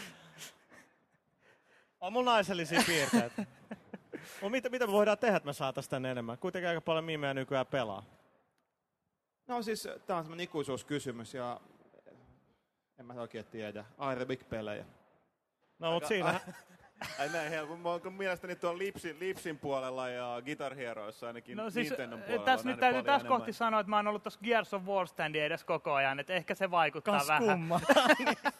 On 2.00 2.12
mun 2.12 2.24
naisellisia 2.24 2.82
piirteitä. 2.86 3.44
Mut 4.42 4.52
mitä, 4.52 4.68
mitä 4.68 4.86
me 4.86 4.92
voidaan 4.92 5.18
tehdä, 5.18 5.36
että 5.36 5.46
me 5.46 5.52
saataisiin 5.52 5.90
tänne 5.90 6.10
enemmän? 6.10 6.38
Kuitenkin 6.38 6.68
aika 6.68 6.80
paljon 6.80 7.04
mimeä 7.04 7.34
nykyään 7.34 7.66
pelaa. 7.66 8.02
No 9.50 9.62
siis 9.62 9.88
tää 10.06 10.16
on 10.16 10.24
semmonen 10.24 10.44
ikuisuuskysymys 10.44 11.34
ja 11.34 11.60
en 12.98 13.06
mä 13.06 13.14
oikein 13.14 13.44
tiedä. 13.44 13.84
Aerobik-pelejä. 13.98 14.84
No 15.78 15.92
mut 15.92 16.04
siinä... 16.04 16.40
Ai 17.18 17.28
näin 17.28 17.50
helppo. 17.50 18.10
Mielestäni 18.10 18.56
tuolla 18.56 18.78
Lipsin, 18.78 19.16
Lipsin 19.20 19.58
puolella 19.58 20.08
ja 20.08 20.42
Guitar 20.44 20.74
Heroissa 20.74 21.26
ainakin 21.26 21.56
No 21.56 21.70
siis, 21.70 21.88
Nintendon 21.88 22.22
puolella. 22.22 22.44
tässä 22.44 22.68
nyt 22.68 22.80
täytyy 22.80 23.02
tässä 23.02 23.28
kohti 23.28 23.52
sanoa, 23.52 23.80
että 23.80 23.90
mä 23.90 23.96
oon 23.96 24.06
ollut 24.06 24.22
tuossa 24.22 24.40
Gears 24.44 24.74
of 24.74 24.82
War 24.84 25.06
standia 25.06 25.44
edes 25.44 25.64
koko 25.64 25.92
ajan, 25.92 26.20
että 26.20 26.32
ehkä 26.32 26.54
se 26.54 26.70
vaikuttaa 26.70 27.18
Kas 27.18 27.28
vähän. 27.28 27.42
kumma. 27.42 27.80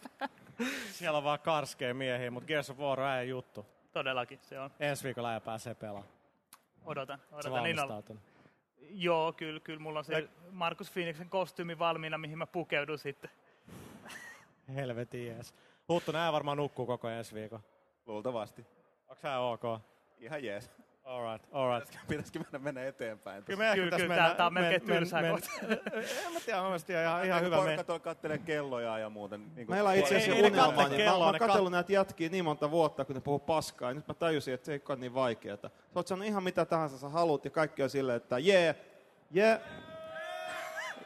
Siellä 0.92 1.18
on 1.18 1.24
vaan 1.24 1.40
karskea 1.40 1.94
miehiä, 1.94 2.30
mutta 2.30 2.46
Gears 2.46 2.70
of 2.70 2.78
War 2.78 3.00
on 3.00 3.28
juttu. 3.28 3.66
Todellakin 3.92 4.38
se 4.42 4.60
on. 4.60 4.70
Ensi 4.80 5.04
viikolla 5.04 5.28
äijä 5.28 5.40
pääsee 5.40 5.74
pelaamaan. 5.74 6.12
Odotan, 6.84 7.18
odotan 7.32 7.52
valmistautunut. 7.52 8.29
Joo, 8.80 9.32
kyllä, 9.32 9.60
kyllä. 9.60 9.80
Mulla 9.80 9.98
on 9.98 10.04
se 10.04 10.28
Markus 10.50 10.90
Phoenixin 10.90 11.30
kostyymi 11.30 11.78
valmiina, 11.78 12.18
mihin 12.18 12.38
mä 12.38 12.46
pukeudun 12.46 12.98
sitten. 12.98 13.30
Helvetin 14.74 15.26
jees. 15.26 15.54
Huttu, 15.88 16.12
nää 16.12 16.32
varmaan 16.32 16.56
nukkuu 16.56 16.86
koko 16.86 17.08
ensi 17.08 17.34
viikon. 17.34 17.60
Luultavasti. 18.06 18.66
Onks 19.08 19.22
sä 19.22 19.38
ok? 19.38 19.62
Ihan 20.18 20.44
jees. 20.44 20.70
Alright, 21.04 21.48
alright. 21.52 21.98
Pitäisikö 22.08 22.38
mennä, 22.38 22.58
mennä 22.58 22.84
eteenpäin? 22.84 23.44
Kyllä 23.44 23.58
meidän 23.58 23.74
Kyllä, 23.74 23.96
kyllä, 23.96 24.08
mennä... 24.08 24.34
tää 24.34 24.46
on 24.46 24.54
melkein 24.54 24.82
men- 24.86 24.98
tylsää 24.98 25.22
men-. 25.22 25.32
En 26.26 26.32
mä 26.32 26.40
tiedä, 26.44 26.58
mä 26.58 26.64
mielestä 26.64 27.02
ihan, 27.02 27.24
ihan 27.24 27.42
hyvä. 27.42 27.56
Porukka 27.56 27.76
Me... 27.76 27.84
tuolla 27.84 28.00
kattelee 28.00 28.38
kelloja 28.38 28.98
ja 28.98 29.10
muuten. 29.10 29.40
Niin 29.40 29.66
kuin 29.66 29.76
Meillä 29.76 29.90
on 29.90 29.96
itse 29.96 30.16
asiassa 30.16 30.46
unelma, 30.46 30.88
niin 30.88 31.04
mä, 31.04 31.14
oon 31.14 31.38
katsellut 31.38 31.72
näitä 31.72 31.92
jätkiä 31.92 32.28
niin 32.28 32.44
monta 32.44 32.70
vuotta, 32.70 33.04
kun 33.04 33.14
ne 33.14 33.20
puhuu 33.20 33.38
paskaa, 33.38 33.90
ja 33.90 33.94
nyt 33.94 34.08
mä 34.08 34.14
tajusin, 34.14 34.54
että 34.54 34.66
se 34.66 34.72
ei 34.72 34.82
ole 34.88 34.98
niin 34.98 35.14
vaikeeta. 35.14 35.68
Sä 35.68 35.74
oot 35.94 36.06
sanonut 36.06 36.28
ihan 36.28 36.42
mitä 36.42 36.64
tahansa 36.64 36.98
sä 36.98 37.08
haluat, 37.08 37.44
ja 37.44 37.50
kaikki 37.50 37.82
on 37.82 37.90
silleen, 37.90 38.16
että 38.16 38.38
jee, 38.38 38.62
yeah, 38.62 38.76
jee, 39.30 39.46
yeah. 39.46 39.60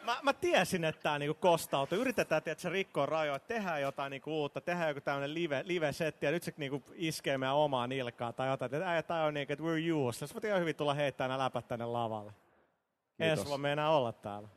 Mä, 0.04 0.18
mä 0.22 0.32
tiesin, 0.32 0.84
että 0.84 1.02
tämä 1.02 1.18
niinku 1.18 1.34
kostautuu. 1.34 1.98
Yritetään 1.98 2.42
tietysti 2.42 2.68
rikkoa 2.68 3.06
rajoja, 3.06 3.38
tehdään 3.38 3.82
jotain 3.82 4.10
niinku 4.10 4.40
uutta, 4.40 4.60
tehdään 4.60 4.88
joku 4.88 5.00
tämmöinen 5.00 5.34
live, 5.34 5.62
live-setti, 5.64 6.26
ja 6.26 6.32
nyt 6.32 6.42
se 6.42 6.54
niinku 6.56 6.82
iskee 6.94 7.38
meidän 7.38 7.54
omaan 7.54 7.88
nilkkaan 7.88 8.34
tai 8.34 8.48
jotain. 8.48 8.74
Että 8.74 9.02
tämä 9.02 9.24
on 9.24 9.34
niinku, 9.34 9.52
että 9.52 9.64
we're 9.64 9.94
useless. 9.94 10.34
Mä 10.34 10.40
ihan 10.44 10.60
hyvin 10.60 10.76
tulla 10.76 10.94
heittää 10.94 11.28
nämä 11.28 11.44
läpät 11.44 11.68
tänne 11.68 11.84
lavalle. 11.84 12.32
Kiitos. 12.32 13.38
Ensi 13.38 13.44
vuonna 13.44 13.62
me 13.62 13.68
ei 13.68 13.72
enää 13.72 13.90
olla 13.90 14.12
täällä. 14.12 14.48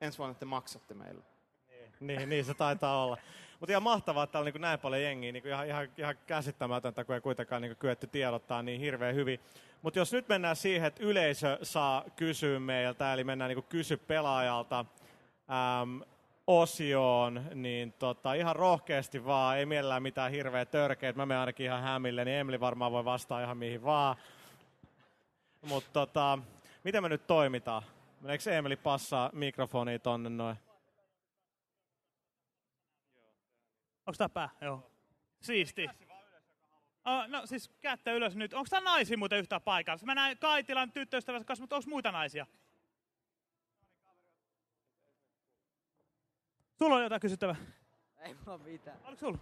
ensi 0.00 0.18
vuonna 0.18 0.34
te 0.34 0.44
maksatte 0.44 0.94
meille. 0.94 1.24
Niin, 2.00 2.28
niin 2.28 2.44
se 2.44 2.54
taitaa 2.54 3.04
olla. 3.04 3.16
Mutta 3.60 3.72
ihan 3.72 3.82
mahtavaa, 3.82 4.24
että 4.24 4.32
täällä 4.32 4.48
on 4.48 4.52
niin 4.52 4.62
näin 4.62 4.78
paljon 4.78 5.02
jengiä, 5.02 5.32
niin 5.32 5.46
ihan, 5.46 5.66
ihan, 5.66 5.88
ihan 5.98 6.14
käsittämätöntä, 6.26 7.04
kun 7.04 7.14
ei 7.14 7.20
kuitenkaan 7.20 7.62
niin 7.62 7.76
kyetty 7.76 8.06
tiedottaa 8.06 8.62
niin 8.62 8.80
hirveän 8.80 9.14
hyvin. 9.14 9.40
Mutta 9.82 9.98
jos 9.98 10.12
nyt 10.12 10.28
mennään 10.28 10.56
siihen, 10.56 10.86
että 10.86 11.02
yleisö 11.02 11.58
saa 11.62 12.04
kysyä 12.16 12.60
meiltä, 12.60 13.12
eli 13.12 13.24
mennään 13.24 13.48
niin 13.48 13.64
kysy 13.64 13.96
pelaajalta 13.96 14.78
äm, 14.80 16.00
osioon, 16.46 17.44
niin 17.54 17.92
tota, 17.92 18.34
ihan 18.34 18.56
rohkeasti 18.56 19.24
vaan, 19.24 19.58
ei 19.58 19.66
mielellään 19.66 20.02
mitään 20.02 20.30
hirveä 20.30 20.64
törkeitä. 20.64 21.16
Mä 21.16 21.26
menen 21.26 21.40
ainakin 21.40 21.66
ihan 21.66 21.82
hämille, 21.82 22.24
niin 22.24 22.36
Emeli 22.36 22.60
varmaan 22.60 22.92
voi 22.92 23.04
vastaa 23.04 23.42
ihan 23.42 23.58
mihin 23.58 23.84
vaan. 23.84 24.16
Mutta 25.62 25.90
tota, 25.92 26.38
miten 26.84 27.02
me 27.02 27.08
nyt 27.08 27.26
toimitaan? 27.26 27.82
Meneekö 28.20 28.56
Emeli 28.56 28.76
passaa 28.76 29.30
mikrofonia 29.32 29.98
tonne 29.98 30.30
noin? 30.30 30.56
Onko 34.06 34.16
tää 34.18 34.28
pää? 34.28 34.48
Joo. 34.60 34.90
Siisti. 35.40 35.88
Oh, 37.06 37.28
no 37.28 37.46
siis 37.46 37.70
kättä 37.80 38.12
ylös 38.12 38.36
nyt. 38.36 38.54
Onko 38.54 38.66
tää 38.70 38.80
naisia 38.80 39.18
muuten 39.18 39.38
yhtään 39.38 39.62
paikalla? 39.62 40.00
Mä 40.04 40.14
näin 40.14 40.38
Kaitilan 40.38 40.92
tyttöystävänsä 40.92 41.44
kanssa, 41.44 41.62
mutta 41.62 41.76
onko 41.76 41.90
muita 41.90 42.12
naisia? 42.12 42.46
Sulla 46.78 46.96
on 46.96 47.02
jotain 47.02 47.20
kysyttävää. 47.20 47.56
Ei 48.18 48.34
mulla 48.34 48.58
mitään. 48.58 48.96
Oliko 49.04 49.20
sulla? 49.20 49.38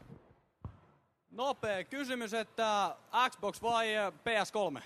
Nopea 1.30 1.84
kysymys, 1.84 2.34
että 2.34 2.96
Xbox 3.30 3.62
vai 3.62 3.96
äh, 3.96 4.12
PS3? 4.12 4.82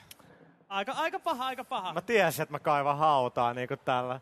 Aika, 0.69 0.93
aika 0.93 1.19
paha, 1.19 1.47
aika 1.47 1.65
paha. 1.65 1.93
Mä 1.93 2.01
tiesin, 2.01 2.43
että 2.43 2.53
mä 2.53 2.59
kaivan 2.59 2.99
hautaa 2.99 3.55
niin 3.55 3.69
kuin 3.69 3.81
tällä. 3.85 4.21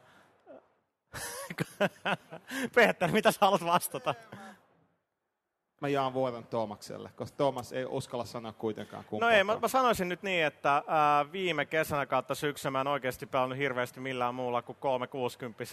Peter, 2.74 3.12
mitä 3.12 3.32
sä 3.32 3.38
haluat 3.40 3.64
vastata? 3.64 4.14
Mä 5.80 5.88
jaan 5.88 6.14
vuoron 6.14 6.46
Toomakselle, 6.46 7.10
koska 7.16 7.36
Toomas 7.36 7.72
ei 7.72 7.84
uskalla 7.84 8.24
sanoa 8.24 8.52
kuitenkaan 8.52 9.02
No 9.04 9.08
kumpaa. 9.10 9.30
ei, 9.32 9.44
mä, 9.44 9.58
mä 9.62 9.68
sanoisin 9.68 10.08
nyt 10.08 10.22
niin, 10.22 10.44
että 10.44 10.82
ää, 10.86 11.32
viime 11.32 11.64
kesänä 11.64 12.06
kautta 12.06 12.34
syksyllä 12.34 12.70
mä 12.70 12.80
en 12.80 12.86
oikeasti 12.86 13.26
pelannut 13.26 13.58
hirveästi 13.58 14.00
millään 14.00 14.34
muulla 14.34 14.62
kuin 14.62 14.76
360 14.80 15.64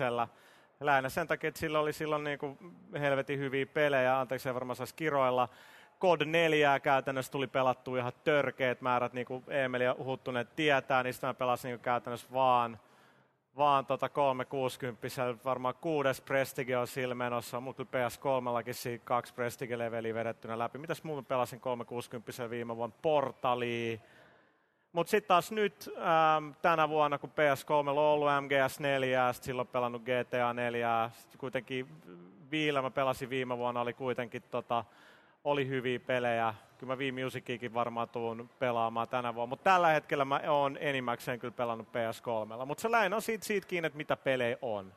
Lähinnä 0.79 1.09
sen 1.09 1.27
takia, 1.27 1.47
että 1.47 1.59
sillä 1.59 1.79
oli 1.79 1.93
silloin 1.93 2.23
niin 2.23 2.39
kuin 2.39 2.57
helvetin 2.99 3.39
hyviä 3.39 3.65
pelejä, 3.65 4.19
anteeksi 4.19 4.49
ei 4.49 4.53
varmaan 4.55 4.75
saisi 4.75 4.95
kiroilla. 4.95 5.49
Cod 6.01 6.21
4 6.25 6.79
käytännössä 6.79 7.31
tuli 7.31 7.47
pelattua 7.47 7.97
ihan 7.97 8.13
törkeät 8.23 8.81
määrät, 8.81 9.13
niin 9.13 9.25
kuin 9.25 9.43
Emil 9.47 9.81
ja 9.81 9.95
Huttunen 10.03 10.47
tietää, 10.55 11.03
niistä 11.03 11.27
mä 11.27 11.33
pelasin 11.33 11.69
niin 11.69 11.79
käytännössä 11.79 12.27
vaan, 12.33 12.79
vaan 13.57 13.85
tota 13.85 14.09
360 14.09 15.07
varmaan 15.45 15.75
kuudes 15.81 16.21
Prestige 16.21 16.77
on 16.77 16.87
sillä 16.87 17.15
menossa, 17.15 17.59
mutta 17.59 17.85
kyllä 17.85 18.07
PS3 18.09 18.73
siinä 18.73 19.03
kaksi 19.05 19.33
Prestige-leveliä 19.33 20.13
vedettynä 20.13 20.59
läpi. 20.59 20.77
Mitäs 20.77 21.03
muuta 21.03 21.23
pelasin 21.23 21.59
360 21.59 22.49
viime 22.49 22.75
vuonna? 22.75 22.95
Portalia. 23.01 23.97
Mutta 24.93 25.11
sitten 25.11 25.27
taas 25.27 25.51
nyt 25.51 25.89
ähm, 25.97 26.51
tänä 26.61 26.89
vuonna, 26.89 27.17
kun 27.17 27.29
PS3 27.29 27.89
on 27.89 27.97
ollut 27.97 28.27
MGS4, 28.27 29.33
sit 29.33 29.43
silloin 29.43 29.67
pelannut 29.67 30.01
GTA 30.01 30.53
4, 30.53 31.11
sit 31.13 31.37
kuitenkin 31.37 31.87
Viillä 32.53 32.81
mä 32.81 32.91
pelasin 32.91 33.29
viime 33.29 33.57
vuonna, 33.57 33.81
oli 33.81 33.93
kuitenkin 33.93 34.43
tota, 34.51 34.85
oli 35.43 35.67
hyviä 35.67 35.99
pelejä. 35.99 36.53
Kyllä 36.83 36.95
mä 36.95 37.23
Musiciakin 37.23 37.73
varmaan 37.73 38.09
tuun 38.09 38.49
pelaamaan 38.59 39.09
tänä 39.09 39.35
vuonna, 39.35 39.49
mutta 39.49 39.63
tällä 39.63 39.87
hetkellä 39.87 40.25
mä 40.25 40.41
oon 40.47 40.77
enimmäkseen 40.81 41.39
kyllä 41.39 41.53
pelannut 41.57 41.87
PS3. 41.87 42.65
Mutta 42.65 42.81
se 42.81 42.91
lähinnä 42.91 43.15
on 43.15 43.21
siitä, 43.21 43.45
siitä 43.45 43.67
kiinni, 43.67 43.87
että 43.87 43.97
mitä 43.97 44.17
pelejä 44.17 44.57
on. 44.61 44.93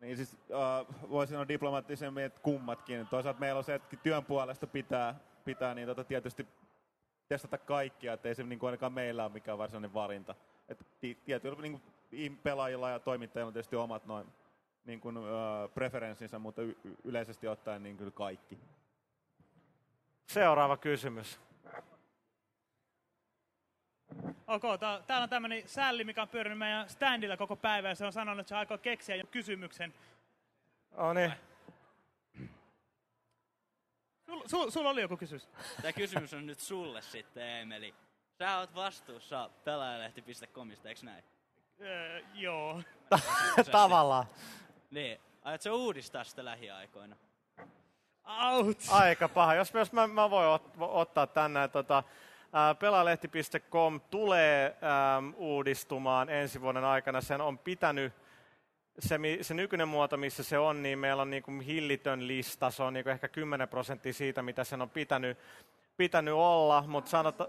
Niin 0.00 0.16
siis 0.16 0.36
uh, 0.48 1.10
voisin 1.10 1.34
sanoa 1.34 1.48
diplomaattisemmin, 1.48 2.24
että 2.24 2.40
kummatkin. 2.40 3.06
Toisaalta 3.06 3.40
meillä 3.40 3.58
on 3.58 3.64
se, 3.64 3.74
että 3.74 3.96
työn 3.96 4.24
puolesta 4.24 4.66
pitää, 4.66 5.14
pitää 5.44 5.74
niin 5.74 5.86
tota, 5.86 6.04
tietysti 6.04 6.46
testata 7.28 7.58
kaikkia, 7.58 8.12
että 8.12 8.28
ei 8.28 8.34
se 8.34 8.42
niin 8.42 8.58
kuin 8.58 8.68
ainakaan 8.68 8.92
meillä 8.92 9.24
ole 9.24 9.32
mikään 9.32 9.58
varsinainen 9.58 9.94
valinta. 9.94 10.34
Et 10.68 10.86
ti- 11.00 11.18
tietyillä 11.24 11.62
niin 11.62 11.80
kuin, 12.10 12.38
pelaajilla 12.42 12.90
ja 12.90 12.98
toimittajilla 12.98 13.46
on 13.46 13.52
tietysti 13.52 13.76
omat 13.76 14.06
noin 14.06 14.26
niin 14.84 15.00
kuin, 15.00 15.18
uh, 15.18 15.24
preferenssinsä, 15.74 16.38
mutta 16.38 16.62
y- 16.62 16.76
yleisesti 17.04 17.48
ottaen 17.48 17.82
niin 17.82 17.96
kyllä 17.96 18.10
kaikki. 18.10 18.58
Seuraava 20.28 20.76
kysymys. 20.76 21.40
Ok, 24.46 24.62
tää, 24.80 25.02
täällä 25.06 25.22
on 25.22 25.28
tämmönen 25.28 25.68
sälli, 25.68 26.04
mikä 26.04 26.22
on 26.22 26.28
pyörinyt 26.28 26.58
meidän 26.58 26.88
standilla 26.88 27.36
koko 27.36 27.56
päivän 27.56 27.88
ja 27.88 27.94
se 27.94 28.06
on 28.06 28.12
sanonut, 28.12 28.40
että 28.40 28.48
se 28.48 28.56
aikoo 28.56 28.78
keksiä 28.78 29.16
jo 29.16 29.24
kysymyksen. 29.26 29.94
No 30.96 31.12
niin. 31.12 31.32
Sul, 34.26 34.42
sul, 34.46 34.70
sulla 34.70 34.90
oli 34.90 35.00
joku 35.00 35.16
kysymys. 35.16 35.48
Tämä 35.82 35.92
kysymys 35.92 36.34
on 36.34 36.46
nyt 36.46 36.60
sulle 36.60 37.02
sitten, 37.02 37.48
Emeli. 37.48 37.94
Sä 38.38 38.58
oot 38.58 38.74
vastuussa 38.74 39.50
pelaajalehti.comista, 39.64 40.88
eikö 40.88 41.00
näin? 41.04 41.24
Öö, 41.80 42.20
joo. 42.34 42.82
Tavallaan. 43.70 44.26
Niin. 44.90 45.20
Aiotko 45.42 45.70
uudistaa 45.70 46.24
sitä 46.24 46.44
lähiaikoina? 46.44 47.16
Ouch. 48.28 48.92
Aika 48.92 49.28
paha. 49.28 49.54
Jos, 49.54 49.74
jos 49.74 49.92
mä, 49.92 50.06
mä 50.06 50.30
voin 50.30 50.48
ot, 50.48 50.62
ottaa 50.78 51.26
tänne, 51.26 51.68
tota, 51.68 52.02
ää, 52.52 52.74
pelaalehti.com 52.74 54.00
tulee 54.10 54.76
äm, 55.16 55.34
uudistumaan 55.36 56.28
ensi 56.28 56.60
vuoden 56.60 56.84
aikana. 56.84 57.20
Sen 57.20 57.40
on 57.40 57.58
pitänyt, 57.58 58.12
se, 58.98 59.18
se 59.40 59.54
nykyinen 59.54 59.88
muoto, 59.88 60.16
missä 60.16 60.42
se 60.42 60.58
on, 60.58 60.82
niin 60.82 60.98
meillä 60.98 61.22
on 61.22 61.30
niin 61.30 61.42
kuin 61.42 61.60
hillitön 61.60 62.26
lista. 62.26 62.70
Se 62.70 62.82
on 62.82 62.92
niin 62.92 63.04
kuin 63.04 63.12
ehkä 63.12 63.28
10 63.28 63.68
prosenttia 63.68 64.12
siitä, 64.12 64.42
mitä 64.42 64.64
sen 64.64 64.82
on 64.82 64.90
pitänyt. 64.90 65.38
pitänyt 65.96 66.34
olla, 66.34 66.84
mutta 66.86 67.10
sanota, 67.10 67.48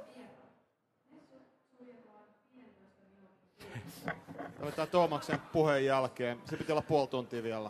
Otetaan 4.62 4.88
Tuomaksen 4.88 5.40
puheen 5.52 5.86
jälkeen. 5.86 6.42
Se 6.46 6.58
piti 6.58 6.72
olla 6.72 6.82
puoli 6.82 7.08
tuntia 7.08 7.44
vielä. 7.44 7.70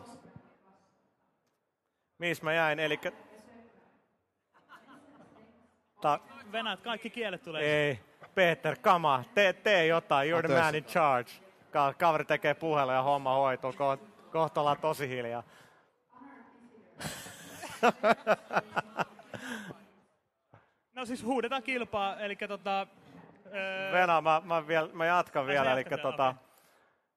Missä 2.20 2.44
mä 2.44 2.52
jäin, 2.52 2.78
eli 2.78 3.00
Ta- 6.00 6.20
Venäjät, 6.52 6.80
kaikki 6.80 7.10
kielet 7.10 7.42
tulee. 7.42 7.88
ei, 7.88 8.00
Peter, 8.34 8.76
kama, 8.80 9.24
tee, 9.34 9.52
tee 9.52 9.86
jotain, 9.86 10.30
you're 10.30 10.46
the 10.46 10.60
man 10.60 10.74
in 10.74 10.84
charge. 10.84 11.30
Ka- 11.70 11.94
kaveri 11.98 12.24
tekee 12.24 12.54
puhelu 12.54 12.90
ja 12.90 13.02
homma 13.02 13.34
hoituu, 13.34 13.70
Ko- 13.70 14.06
kohta 14.32 14.60
ollaan 14.60 14.78
tosi 14.80 15.08
hiljaa. 15.08 15.42
No 20.94 21.06
siis 21.06 21.24
huudetaan 21.24 21.62
kilpaa, 21.62 22.20
eli 22.20 22.36
tota... 22.36 22.86
Öö, 23.54 23.92
Venä, 23.92 24.20
mä, 24.20 24.42
mä, 24.44 24.66
vielä, 24.66 24.88
mä 24.92 25.06
jatkan 25.06 25.46
vielä, 25.46 25.72
eli 25.72 25.84
tota, 26.02 26.34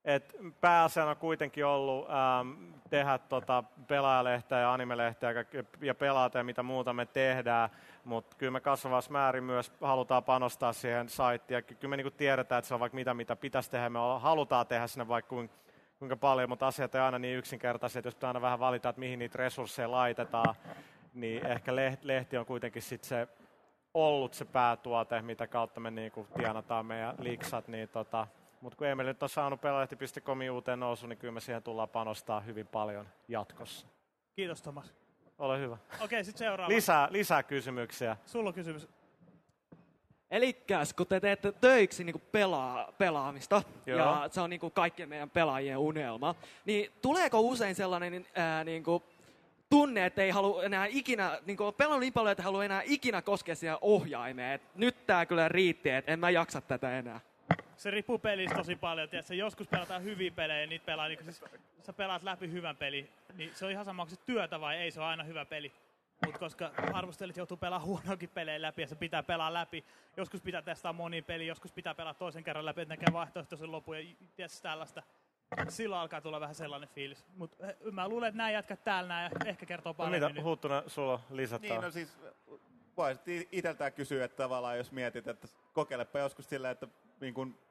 et 0.06 0.36
pääasiana 0.62 1.10
on 1.10 1.18
kuitenkin 1.18 1.66
ollut 1.66 2.08
ähm, 2.10 2.73
tehdä 2.94 3.18
tota 3.18 3.64
pelaajalehteä 3.88 4.60
ja 4.60 4.74
animelehteä 4.74 5.30
ja, 5.30 5.34
kaikki- 5.34 5.58
ja 6.38 6.44
mitä 6.44 6.64
muuta 6.64 6.94
me 6.94 7.06
tehdään, 7.06 7.70
mutta 8.06 8.36
kyllä 8.38 8.52
me 8.52 8.60
kasvavassa 8.60 9.12
määrin 9.12 9.44
myös 9.44 9.72
halutaan 9.82 10.24
panostaa 10.24 10.74
siihen 10.74 11.10
saittiin. 11.10 11.56
Ja 11.56 11.62
ky- 11.62 11.76
kyllä 11.76 11.90
me 11.90 11.98
niinku 11.98 12.12
tiedetään, 12.12 12.60
että 12.60 12.68
se 12.68 12.74
on 12.74 12.80
vaikka 12.80 12.96
mitä, 12.96 13.14
mitä 13.14 13.36
pitäisi 13.36 13.72
tehdä, 13.72 13.90
me 13.90 14.00
halutaan 14.20 14.68
tehdä 14.68 14.88
sinne 14.88 15.08
vaikka 15.08 15.30
kuinka, 15.30 15.56
kuinka 16.00 16.18
paljon, 16.18 16.50
mutta 16.50 16.68
asiat 16.68 16.96
ei 16.96 17.02
aina 17.02 17.20
niin 17.20 17.38
yksinkertaisia, 17.38 18.00
että 18.00 18.08
jos 18.08 18.16
pitää 18.16 18.30
aina 18.30 18.42
vähän 18.42 18.60
valita, 18.60 18.90
että 18.90 19.00
mihin 19.00 19.20
niitä 19.20 19.38
resursseja 19.38 19.92
laitetaan, 19.92 20.56
niin 21.14 21.46
ehkä 21.46 21.76
lehti, 21.76 22.08
lehti 22.08 22.38
on 22.38 22.46
kuitenkin 22.46 22.82
sit 22.82 23.04
se 23.04 23.28
ollut 23.94 24.34
se 24.34 24.46
päätuote, 24.46 25.22
mitä 25.22 25.48
kautta 25.48 25.80
me 25.80 25.92
niinku 25.92 26.28
tienataan 26.38 26.86
meidän 26.86 27.16
liksat, 27.20 27.68
niin 27.68 27.90
tota, 27.90 28.28
mutta 28.64 28.78
kun 28.78 28.88
Emeli 28.88 29.08
nyt 29.08 29.24
on 29.24 29.30
saanut 29.30 29.62
pelaajalehti.comin 29.62 30.52
uuteen 30.52 30.80
nousu, 30.80 31.08
niin 31.08 31.18
kyllä 31.18 31.32
me 31.32 31.40
siihen 31.40 31.64
tullaan 31.64 31.90
panostaa 31.90 32.40
hyvin 32.40 32.68
paljon 32.68 33.08
jatkossa. 33.28 33.88
Kiitos 34.36 34.62
Thomas. 34.62 34.94
Ole 35.40 35.60
hyvä. 35.60 35.78
Okei, 36.02 36.24
sitten 36.24 36.48
seuraava. 36.48 36.74
Lisää, 36.74 37.08
lisää 37.12 37.44
kysymyksiä. 37.44 38.18
Sulla 38.26 38.50
on 38.50 38.54
kysymys. 38.54 38.88
Elikkäs, 40.32 40.94
kun 40.94 41.08
te 41.08 41.20
teette 41.20 41.52
töiksi 41.52 42.04
niin 42.04 42.22
pelaa, 42.32 42.92
pelaamista, 42.98 43.64
Joo. 43.86 44.00
ja 44.00 44.30
se 44.32 44.42
on 44.42 44.50
niin 44.50 44.72
kaikkien 44.74 45.10
meidän 45.10 45.30
pelaajien 45.30 45.78
unelma, 45.78 46.36
niin 46.66 46.92
tuleeko 47.02 47.40
usein 47.40 47.76
sellainen 47.76 48.26
ää, 48.36 48.64
niin 48.64 48.84
kuin, 48.84 49.04
tunne, 49.70 50.06
että 50.06 50.22
ei 50.22 50.30
halua 50.30 50.64
enää 50.64 50.86
ikinä, 50.86 51.40
niin 51.46 51.58
kuin, 51.58 51.74
pelannut 51.74 52.00
niin 52.00 52.14
paljon, 52.14 52.32
että 52.32 52.42
ei 52.42 52.46
halua 52.46 52.66
enää 52.66 52.82
ikinä 52.86 53.22
koskea 53.22 53.56
siihen 53.56 53.78
ohjaimeen, 53.82 54.54
että 54.54 54.70
nyt 54.76 55.06
tää 55.06 55.26
kyllä 55.26 55.50
riitti, 55.50 55.90
että 55.90 56.12
en 56.12 56.20
mä 56.20 56.30
jaksa 56.30 56.62
tätä 56.62 57.00
enää. 57.00 57.20
Se 57.84 57.92
riippuu 57.92 58.20
pelistä 58.20 58.56
tosi 58.56 58.76
paljon. 58.76 59.10
Tiedätkö, 59.10 59.36
joskus 59.36 59.68
pelataan 59.68 60.04
hyviä 60.04 60.32
pelejä 60.32 60.62
ja 60.62 60.68
niitä 60.68 60.86
pelaa, 60.86 61.08
niin 61.08 61.24
siis, 61.24 61.44
sä 61.86 61.94
pelaat 61.94 62.24
läpi 62.24 62.52
hyvän 62.52 62.78
pelin, 62.78 63.10
niin 63.34 63.52
se 63.56 63.66
on 63.66 63.72
ihan 63.72 63.86
sama, 63.86 64.02
onko 64.04 64.16
se 64.16 64.22
työtä 64.26 64.60
vai 64.62 64.78
ei, 64.78 64.92
se 64.92 65.00
on 65.00 65.06
aina 65.06 65.24
hyvä 65.24 65.46
peli. 65.46 65.72
Mutta 66.26 66.40
koska 66.40 66.72
arvostelijat 66.94 67.38
joutuu 67.38 67.58
pelaamaan 67.58 67.88
huonoakin 67.88 68.30
pelejä 68.30 68.62
läpi 68.62 68.82
ja 68.82 68.88
se 68.88 68.96
pitää 68.96 69.24
pelaa 69.24 69.54
läpi. 69.54 69.86
Joskus 70.18 70.42
pitää 70.42 70.62
testaa 70.62 70.94
moni 70.94 71.22
peli, 71.22 71.48
joskus 71.48 71.72
pitää 71.72 71.96
pelaa 71.96 72.14
toisen 72.14 72.44
kerran 72.44 72.66
läpi, 72.66 72.82
että 72.82 72.94
näkee 72.94 73.14
vaihtoehtoisen 73.14 73.72
lopun 73.72 73.98
ja 73.98 74.16
tiedätkö, 74.36 74.58
tällaista. 74.62 75.04
Silloin 75.70 76.02
alkaa 76.02 76.22
tulla 76.22 76.40
vähän 76.40 76.56
sellainen 76.56 76.90
fiilis. 76.90 77.26
Mutta 77.36 77.58
mä 77.92 78.10
luulen, 78.10 78.28
että 78.28 78.38
nämä 78.38 78.52
jätkät 78.52 78.84
täällä 78.84 79.08
nää 79.08 79.30
ehkä 79.46 79.66
kertoo 79.66 79.90
No 79.90 79.94
paremmin. 79.94 80.32
mitä, 80.32 80.42
Huuttuna, 80.44 80.84
sulla 80.88 81.14
on 81.14 81.20
lisättävä? 81.30 81.74
Niin, 81.74 81.82
no 81.84 81.92
siis 81.92 82.18
voisit 82.98 83.28
i- 83.28 83.50
iteltään 83.52 83.94
kysyä, 83.94 84.26
että 84.26 84.44
tavallaan 84.44 84.78
jos 84.78 84.92
mietit, 84.92 85.28
että 85.28 85.48
kokeilepa 85.74 86.20
joskus 86.20 86.50
sillä, 86.50 86.70
että 86.70 86.88
niin 87.22 87.34
kun 87.34 87.63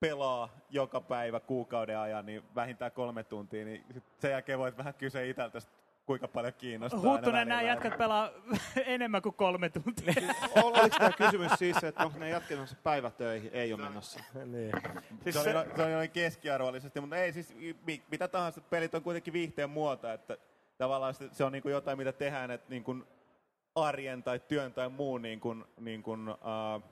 pelaa 0.00 0.48
joka 0.70 1.00
päivä 1.00 1.40
kuukauden 1.40 1.98
ajan, 1.98 2.26
niin 2.26 2.42
vähintään 2.54 2.92
kolme 2.92 3.24
tuntia, 3.24 3.64
niin 3.64 3.84
sit 3.94 4.04
sen 4.18 4.30
jälkeen 4.30 4.58
voit 4.58 4.78
vähän 4.78 4.94
kysyä 4.94 5.22
itseltä, 5.22 5.58
kuinka 6.06 6.28
paljon 6.28 6.54
kiinnostaa. 6.58 7.00
aina 7.00 7.10
Huuttunen, 7.10 7.48
nämä 7.48 7.62
jätkät 7.62 7.98
pelaa 7.98 8.30
enemmän 8.86 9.22
kuin 9.22 9.34
kolme 9.34 9.68
tuntia. 9.68 10.14
Oliko 10.62 10.96
tämä 10.98 11.12
kysymys 11.12 11.52
siis, 11.58 11.84
että 11.84 12.04
onko 12.04 12.18
ne 12.18 12.28
jätket 12.28 12.56
menossa 12.56 12.76
päivätöihin? 12.82 13.50
Ei 13.52 13.72
ole 13.72 13.82
menossa. 13.82 14.20
niin. 14.34 14.72
Siis 15.22 15.24
Se, 15.24 15.32
se, 15.32 15.38
oli, 15.40 15.52
no- 15.52 15.76
se 15.76 15.88
noin 15.88 16.10
keskiarvollisesti, 16.10 17.00
mutta 17.00 17.16
ei 17.16 17.32
siis 17.32 17.54
mi, 17.86 18.02
mitä 18.10 18.28
tahansa, 18.28 18.60
pelit 18.60 18.94
on 18.94 19.02
kuitenkin 19.02 19.32
viihteen 19.32 19.70
muoto, 19.70 20.10
että 20.12 20.36
tavallaan 20.78 21.14
se, 21.14 21.28
se 21.32 21.44
on 21.44 21.52
niin 21.52 21.62
kuin 21.62 21.72
jotain, 21.72 21.98
mitä 21.98 22.12
tehdään, 22.12 22.50
että 22.50 22.70
niin 22.70 22.84
kuin 22.84 23.04
arjen 23.74 24.22
tai 24.22 24.40
työn 24.48 24.72
tai 24.72 24.88
muun 24.88 25.22
niin 25.22 25.40
kuin, 25.40 25.64
niin 25.80 26.02
kuin, 26.02 26.28
uh, 26.28 26.82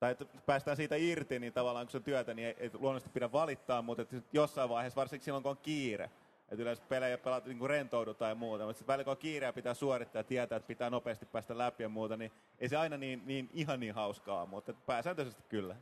tai 0.00 0.12
että 0.12 0.24
päästään 0.46 0.76
siitä 0.76 0.96
irti, 0.96 1.38
niin 1.38 1.52
tavallaan 1.52 1.86
kun 1.86 1.90
se 1.90 1.96
on 1.96 2.04
työtä, 2.04 2.34
niin 2.34 2.48
ei, 2.48 2.56
ei 2.58 2.70
luonnollisesti 2.72 3.12
pidä 3.14 3.32
valittaa, 3.32 3.82
mutta 3.82 4.02
että 4.02 4.16
jossain 4.32 4.68
vaiheessa, 4.68 5.00
varsinkin 5.00 5.24
silloin 5.24 5.42
kun 5.42 5.50
on 5.50 5.58
kiire, 5.62 6.10
että 6.48 6.62
yleensä 6.62 6.82
pelejä 6.88 7.18
pelaat 7.18 7.44
niin 7.44 7.58
kuin 7.58 7.70
rentoudutaan 7.70 8.28
ja 8.28 8.34
muuta, 8.34 8.64
mutta 8.64 8.78
sitten 8.78 8.92
välillä 8.92 9.04
kun 9.04 9.10
on 9.10 9.16
kiire 9.16 9.46
ja 9.46 9.52
pitää 9.52 9.74
suorittaa 9.74 10.20
ja 10.20 10.24
tietää, 10.24 10.56
että 10.56 10.66
pitää 10.66 10.90
nopeasti 10.90 11.26
päästä 11.26 11.58
läpi 11.58 11.82
ja 11.82 11.88
muuta, 11.88 12.16
niin 12.16 12.32
ei 12.58 12.68
se 12.68 12.76
aina 12.76 12.96
niin, 12.96 13.22
niin 13.26 13.50
ihan 13.52 13.80
niin 13.80 13.94
hauskaa, 13.94 14.46
mutta 14.46 14.74
pääsääntöisesti 14.86 15.42
kyllä. 15.48 15.76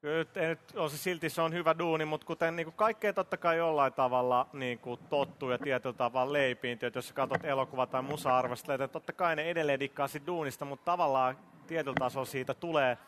Kyllä 0.00 0.48
nyt, 0.48 0.58
on 0.76 0.90
se 0.90 0.98
silti 0.98 1.30
se 1.30 1.42
on 1.42 1.52
hyvä 1.52 1.78
duuni, 1.78 2.04
mutta 2.04 2.26
kuten 2.26 2.56
niin 2.56 2.66
kuin 2.66 2.74
kaikkea 2.74 3.12
totta 3.12 3.36
kai 3.36 3.56
jollain 3.56 3.92
tavalla 3.92 4.46
niin 4.52 4.78
kuin 4.78 5.00
tottuu 5.10 5.50
ja 5.50 5.58
tietyllä 5.58 5.92
tavalla 5.92 6.32
leipiintyy, 6.32 6.86
että 6.86 6.98
jos 6.98 7.08
sä 7.08 7.14
katsot 7.14 7.44
elokuva 7.44 7.86
tai 7.86 8.02
musa 8.02 8.42
että 8.74 8.88
totta 8.88 9.12
kai 9.12 9.36
ne 9.36 9.50
edelleen 9.50 9.80
dikkaa 9.80 10.06
duunista, 10.26 10.64
mutta 10.64 10.84
tavallaan 10.84 11.38
tietyllä 11.66 11.96
tasolla 11.98 12.26
siitä 12.26 12.54
tulee 12.54 12.98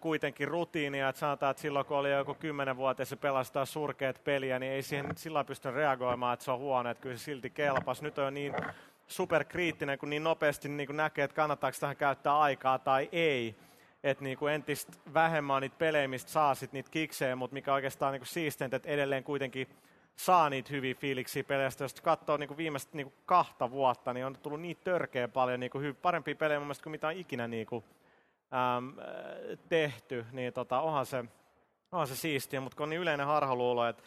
kuitenkin 0.00 0.48
rutiinia, 0.48 1.08
että 1.08 1.20
sanotaan, 1.20 1.50
että 1.50 1.60
silloin 1.60 1.86
kun 1.86 1.96
oli 1.96 2.12
joku 2.12 2.34
kymmenen 2.34 2.76
vuotta 2.76 3.04
se 3.04 3.16
pelastaa 3.16 3.64
surkeat 3.64 4.24
peliä, 4.24 4.58
niin 4.58 4.72
ei 4.72 4.82
siihen 4.82 5.06
sillä 5.16 5.44
pysty 5.44 5.70
reagoimaan, 5.70 6.34
että 6.34 6.44
se 6.44 6.50
on 6.50 6.58
huono, 6.58 6.90
että 6.90 7.02
kyllä 7.02 7.16
se 7.16 7.24
silti 7.24 7.50
kelpas. 7.50 8.02
Nyt 8.02 8.18
on 8.18 8.34
niin 8.34 8.54
superkriittinen, 9.08 9.98
kun 9.98 10.10
niin 10.10 10.24
nopeasti 10.24 10.68
niin 10.68 10.86
kuin 10.86 10.96
näkee, 10.96 11.24
että 11.24 11.34
kannattaako 11.34 11.76
tähän 11.80 11.96
käyttää 11.96 12.38
aikaa 12.38 12.78
tai 12.78 13.08
ei 13.12 13.54
että 14.04 14.24
niinku 14.24 14.46
entistä 14.46 14.92
vähemmän 15.14 15.62
niitä 15.62 15.76
pelejä, 15.78 16.08
mistä 16.08 16.30
saa 16.30 16.54
sit 16.54 16.72
niitä 16.72 16.90
kiksejä, 16.90 17.36
mutta 17.36 17.54
mikä 17.54 17.74
oikeastaan 17.74 18.12
niinku 18.12 18.26
siisteintä, 18.26 18.76
että 18.76 18.88
edelleen 18.88 19.24
kuitenkin 19.24 19.68
saa 20.16 20.50
niitä 20.50 20.70
hyviä 20.72 20.94
fiiliksiä 20.94 21.44
peleistä. 21.44 21.84
Jos 21.84 21.94
katsoo 21.94 22.36
niinku 22.36 22.56
viimeistä 22.56 22.96
niinku 22.96 23.12
kahta 23.26 23.70
vuotta, 23.70 24.12
niin 24.12 24.26
on 24.26 24.36
tullut 24.42 24.60
niin 24.60 24.76
törkeä 24.84 25.28
paljon 25.28 25.60
niinku 25.60 25.78
hy- 25.78 25.96
parempia 26.02 26.34
pelejä 26.34 26.58
mun 26.58 26.66
mielestä 26.66 26.82
kuin 26.82 26.90
mitä 26.90 27.08
on 27.08 27.16
ikinä 27.16 27.48
niinku, 27.48 27.84
äm, 28.52 28.88
äh, 28.88 29.58
tehty. 29.68 30.26
Niin 30.32 30.52
tota, 30.52 30.80
onhan 30.80 31.06
se, 31.06 31.24
onhan 31.92 32.08
se 32.08 32.16
siistiä, 32.16 32.60
mutta 32.60 32.76
kun 32.76 32.84
on 32.84 32.90
niin 32.90 33.00
yleinen 33.00 33.26
harhaluulo, 33.26 33.86
että 33.86 34.02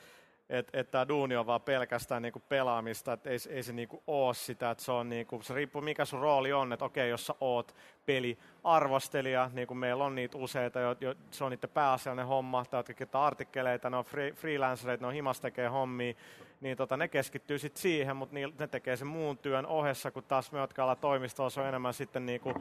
että 0.50 0.80
et 0.80 0.92
tämä 0.92 1.08
duuni 1.08 1.36
on 1.36 1.46
vaan 1.46 1.62
pelkästään 1.62 2.22
niinku 2.22 2.40
pelaamista, 2.40 3.14
että 3.14 3.30
ei, 3.30 3.38
ei 3.50 3.64
se 3.64 3.74
niinku 3.74 4.04
ole 4.08 4.34
sitä, 4.34 4.72
että 4.72 4.84
se 4.84 4.92
on 4.92 5.10
niinku, 5.10 5.42
se 5.42 5.54
riippuu 5.54 5.82
mikä 5.82 6.06
sun 6.06 6.20
rooli 6.20 6.54
on, 6.54 6.74
että 6.74 6.86
okei, 6.86 7.10
jos 7.10 7.26
sä 7.26 7.34
oot 7.42 7.76
peliarvostelija, 8.06 9.50
niin 9.54 9.68
kuin 9.68 9.78
meillä 9.78 10.04
on 10.04 10.16
niitä 10.16 10.38
useita, 10.38 10.80
jo, 10.80 10.96
jo, 11.02 11.16
se 11.32 11.44
on 11.44 11.52
niiden 11.52 11.70
pääasiallinen 11.70 12.28
homma, 12.28 12.66
tai 12.66 12.84
jotka 13.00 13.26
artikkeleita, 13.26 13.90
ne 13.90 13.98
on 13.98 14.06
free, 14.06 14.32
freelancereita, 14.32 15.04
ne 15.04 15.08
on 15.08 15.14
himas 15.14 15.42
tekee 15.42 15.68
hommia, 15.68 16.14
niin 16.62 16.78
tota, 16.78 16.98
ne 16.98 17.08
keskittyy 17.08 17.60
sitten 17.60 17.82
siihen, 17.82 18.16
mutta 18.16 18.36
ne 18.60 18.68
tekee 18.68 18.96
sen 18.96 19.08
muun 19.08 19.38
työn 19.38 19.66
ohessa, 19.66 20.12
kun 20.12 20.24
taas 20.24 20.52
me, 20.52 20.60
jotka 20.60 20.84
ollaan 20.84 20.98
toimistolla, 20.98 21.50
se 21.50 21.62
on 21.62 21.68
enemmän 21.68 21.94
sitten 21.94 22.26
niinku 22.26 22.54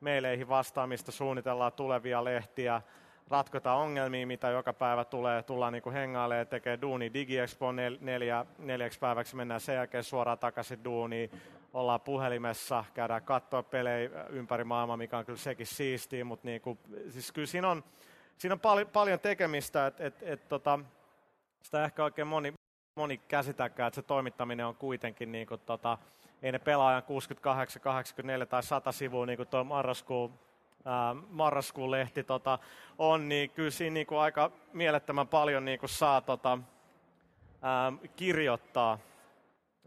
meileihin 0.00 0.48
vastaamista, 0.48 1.12
suunnitellaan 1.12 1.72
tulevia 1.72 2.24
lehtiä, 2.24 2.82
ratkotaan 3.28 3.78
ongelmia, 3.78 4.26
mitä 4.26 4.48
joka 4.48 4.72
päivä 4.72 5.04
tulee, 5.04 5.42
tullaan 5.42 5.72
niin 5.72 5.92
hengailemaan 5.92 6.38
ja 6.38 6.44
tekee 6.44 6.78
duuni 6.82 7.14
DigiExpo 7.14 7.72
nel, 7.72 7.98
neljä, 8.00 8.46
neljäksi 8.58 8.98
päiväksi, 8.98 9.36
mennään 9.36 9.60
sen 9.60 9.74
jälkeen 9.74 10.04
suoraan 10.04 10.38
takaisin 10.38 10.84
duuniin, 10.84 11.30
ollaan 11.74 12.00
puhelimessa, 12.00 12.84
käydään 12.94 13.22
katsoa 13.22 13.62
pelejä 13.62 14.10
ympäri 14.28 14.64
maailmaa, 14.64 14.96
mikä 14.96 15.18
on 15.18 15.24
kyllä 15.24 15.38
sekin 15.38 15.66
siistiä, 15.66 16.24
mutta 16.24 16.48
niin 16.48 16.60
kuin, 16.60 16.78
siis 17.08 17.32
kyllä 17.32 17.46
siinä 17.46 17.70
on, 17.70 17.84
siinä 18.38 18.52
on 18.52 18.60
pal- 18.60 18.86
paljon 18.92 19.20
tekemistä, 19.20 19.86
että 19.86 20.06
et, 20.06 20.22
et, 20.22 20.48
tota, 20.48 20.78
sitä 21.62 21.84
ehkä 21.84 22.04
oikein 22.04 22.28
moni, 22.28 22.54
moni 22.94 23.18
käsitäkään, 23.18 23.86
että 23.88 23.94
se 23.94 24.02
toimittaminen 24.02 24.66
on 24.66 24.74
kuitenkin 24.76 25.32
niin 25.32 25.46
kuin, 25.46 25.60
tota, 25.66 25.98
ei 26.42 26.52
ne 26.52 26.58
pelaajan 26.58 27.02
68, 27.02 27.82
84 27.82 28.46
tai 28.46 28.62
100 28.62 28.92
sivua, 28.92 29.26
niin 29.26 29.36
kuin 29.36 29.48
tuo 29.48 29.64
marraskuun 29.64 30.32
ää, 30.84 31.14
marraskuun 31.30 31.90
lehti 31.90 32.24
tota, 32.24 32.58
on, 32.98 33.28
niin 33.28 33.50
kyllä 33.50 33.70
siinä 33.70 33.94
niin 33.94 34.06
kuin 34.06 34.18
aika 34.18 34.50
mielettömän 34.72 35.28
paljon 35.28 35.64
niin 35.64 35.78
kuin 35.78 35.90
saa 35.90 36.20
tota, 36.20 36.58
ää, 37.62 37.92
kirjoittaa. 38.16 38.98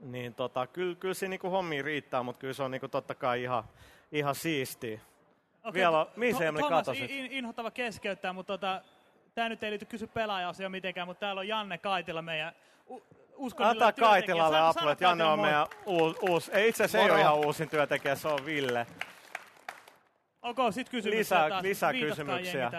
Niin 0.01 0.33
tota, 0.35 0.67
kyllä, 0.67 0.95
kyllä 0.95 1.13
siinä 1.13 1.29
niin 1.29 1.39
kuin 1.39 1.51
hommia 1.51 1.83
riittää, 1.83 2.23
mutta 2.23 2.39
kyllä 2.39 2.53
se 2.53 2.63
on 2.63 2.71
niin 2.71 2.79
kuin 2.81 2.91
totta 2.91 3.15
kai 3.15 3.43
ihan, 3.43 3.63
ihan 4.11 4.35
siistiä. 4.35 4.99
Okei, 5.63 5.73
Vielä 5.79 6.07
mihin 6.15 6.35
to- 6.37 6.43
Emeli 6.43 6.61
Thomas, 6.63 6.79
katosit? 6.85 7.09
in- 7.11 7.25
in- 7.25 7.31
inhottava 7.31 7.71
keskeyttää, 7.71 8.33
mutta 8.33 8.53
tota, 8.53 8.81
tämä 9.37 9.49
nyt 9.49 9.63
ei 9.63 9.71
liity 9.71 9.85
kysy 9.85 10.07
pelaaja 10.07 10.51
mitenkään, 10.69 11.07
mutta 11.07 11.19
täällä 11.19 11.39
on 11.39 11.47
Janne 11.47 11.77
Kaitila 11.77 12.21
meidän 12.21 12.53
u- 12.89 13.03
työntekijä. 13.57 14.07
Kaitilalle 14.07 14.57
Sano- 14.57 14.69
apua, 14.69 14.81
sano 14.81 14.91
että 14.91 15.03
Janne 15.05 15.23
on 15.23 15.39
meidän 15.39 15.67
uusi, 15.85 16.19
uusi 16.29 16.51
ei 16.51 16.69
itse 16.69 16.83
asiassa 16.83 17.05
ei 17.07 17.11
ole 17.11 17.21
ihan 17.21 17.35
uusin 17.35 17.69
työntekijä, 17.69 18.15
se 18.15 18.27
on 18.27 18.45
Ville. 18.45 18.87
Ok, 20.41 20.57
sit 20.71 20.89
kysymys. 20.89 21.17
Lisää- 21.17 21.49
taas. 21.49 21.61
lisää 21.63 21.93
Viitatkaa 21.93 22.37
kysymyksiä. 22.37 22.71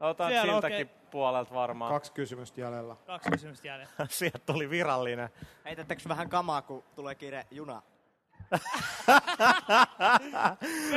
Otan 0.00 0.30
Siellä, 0.30 0.52
siltäkin 0.52 0.86
okei. 0.86 0.94
puolelta 1.10 1.54
varmaan. 1.54 1.92
Kaksi 1.92 2.12
kysymystä 2.12 2.60
jäljellä. 2.60 2.96
Kaksi 3.06 3.30
kysymystä 3.30 3.68
jäljellä. 3.68 3.92
Sieltä 4.08 4.38
tuli 4.38 4.70
virallinen. 4.70 5.28
Heitättekö 5.64 6.02
vähän 6.08 6.28
kamaa, 6.28 6.62
kun 6.62 6.84
tulee 6.94 7.14
kiire 7.14 7.46
juna? 7.50 7.82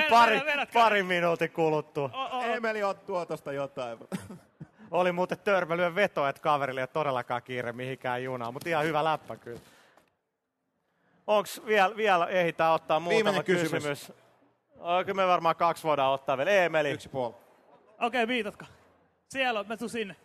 pari, 0.10 0.42
pari 0.74 1.04
minuutin 1.04 1.52
kuluttua. 1.52 2.10
Emeli 2.46 2.84
on 2.84 2.96
tuotosta 3.06 3.52
jotain. 3.52 3.98
Oli 4.92 5.12
muuten 5.12 5.40
törmäilyön 5.40 5.96
veto, 5.96 6.28
että 6.28 6.42
kaverille 6.42 6.80
ei 6.80 6.84
ole 6.84 6.88
todellakaan 6.88 7.44
kiire 7.44 7.72
mihinkään 7.72 8.24
junaan, 8.24 8.54
mutta 8.54 8.70
ihan 8.70 8.86
hyvä 8.86 9.04
läppä 9.04 9.36
kyllä. 9.36 9.60
Onks 11.28 11.62
vielä, 11.66 11.98
vielä 11.98 12.28
ehditään 12.28 12.74
ottaa 12.74 13.00
muutama 13.00 13.16
Viimeinen 13.16 13.44
kysymys. 13.44 13.72
kysymys? 13.72 14.12
Kyllä 15.06 15.22
me 15.22 15.28
varmaan 15.28 15.56
kaksi 15.56 15.84
voidaan 15.84 16.14
ottaa 16.14 16.38
vielä. 16.38 16.52
Emeli. 16.52 16.92
Yksi 16.92 17.10
puoli. 17.10 17.36
Okei, 18.00 18.24
okay, 18.24 18.28
viitatko. 18.28 18.66
Siellä 19.30 19.60
on, 19.60 19.68
mä 19.68 19.78
tuun 19.78 19.90
sinne. 19.90 20.16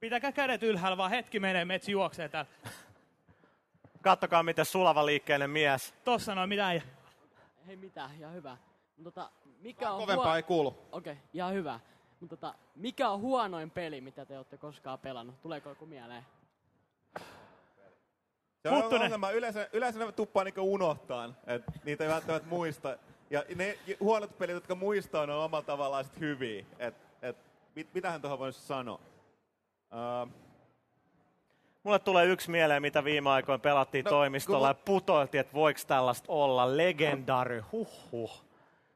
Pitäkää 0.00 0.32
kädet 0.32 0.62
ylhäällä, 0.62 0.96
vaan 0.96 1.10
hetki 1.10 1.40
menee, 1.40 1.64
metsi 1.64 1.92
juoksee 1.92 2.28
täällä. 2.28 2.50
Kattokaa 4.02 4.42
miten 4.42 4.64
sulava 4.64 5.06
liikkeinen 5.06 5.50
mies. 5.50 5.94
Tossa 6.04 6.34
noin, 6.34 6.48
mitä 6.48 6.72
ei. 6.72 6.82
Hei 7.68 7.76
mitä, 7.76 8.10
ihan 8.18 8.34
hyvä. 8.34 8.56
Mut 8.96 9.04
tota, 9.04 9.30
mikä 9.60 9.90
on 9.90 10.00
Kovempaa 10.00 10.36
ei 10.36 10.42
kuulu. 10.42 10.68
Okei, 10.68 11.12
okay, 11.12 11.24
ihan 11.34 11.54
hyvä. 11.54 11.80
Mutta 12.20 12.36
tota, 12.36 12.54
mikä 12.74 13.08
on 13.08 13.20
huonoin 13.20 13.70
peli, 13.70 14.00
mitä 14.00 14.24
te 14.24 14.36
olette 14.36 14.56
koskaan 14.56 14.98
pelannut? 14.98 15.40
Tuleeko 15.40 15.68
joku 15.68 15.86
mieleen? 15.86 16.26
Se 18.62 18.68
on 18.68 18.82
Huttunen. 18.82 19.02
ongelma. 19.02 19.30
Yleensä, 19.30 19.68
yleensä 19.72 19.98
ne 19.98 20.12
tuppaa 20.12 20.44
niinku 20.44 20.72
unohtaan. 20.74 21.36
Et 21.46 21.62
niitä 21.84 22.04
ei 22.04 22.10
välttämättä 22.10 22.48
muista. 22.48 22.98
Ja 23.30 23.44
ne 23.54 23.78
huonot 24.00 24.38
pelit, 24.38 24.54
jotka 24.54 24.74
muistaa, 24.74 25.26
ne 25.26 25.32
on 25.32 25.44
omalla 25.44 25.66
tavallaan 25.66 26.04
sit 26.04 26.20
hyviä. 26.20 26.64
Et, 26.78 26.94
et, 27.22 27.36
mit, 27.74 27.94
mitähän 27.94 28.20
tuohon 28.20 28.38
voisi 28.38 28.60
sanoa? 28.60 29.00
Uh, 29.92 30.32
Mulle 31.88 31.98
tulee 31.98 32.26
yksi 32.26 32.50
mieleen, 32.50 32.82
mitä 32.82 33.04
viime 33.04 33.30
aikoina 33.30 33.58
pelattiin 33.58 34.04
No, 34.04 34.08
toimistolla 34.10 34.58
kun 34.74 34.80
ja 34.80 34.82
putoiltiin, 34.84 35.40
että 35.40 35.52
voiko 35.52 35.80
tällaista 35.86 36.24
olla. 36.32 36.76
Legendary, 36.76 37.64
huhhuh. 37.72 38.44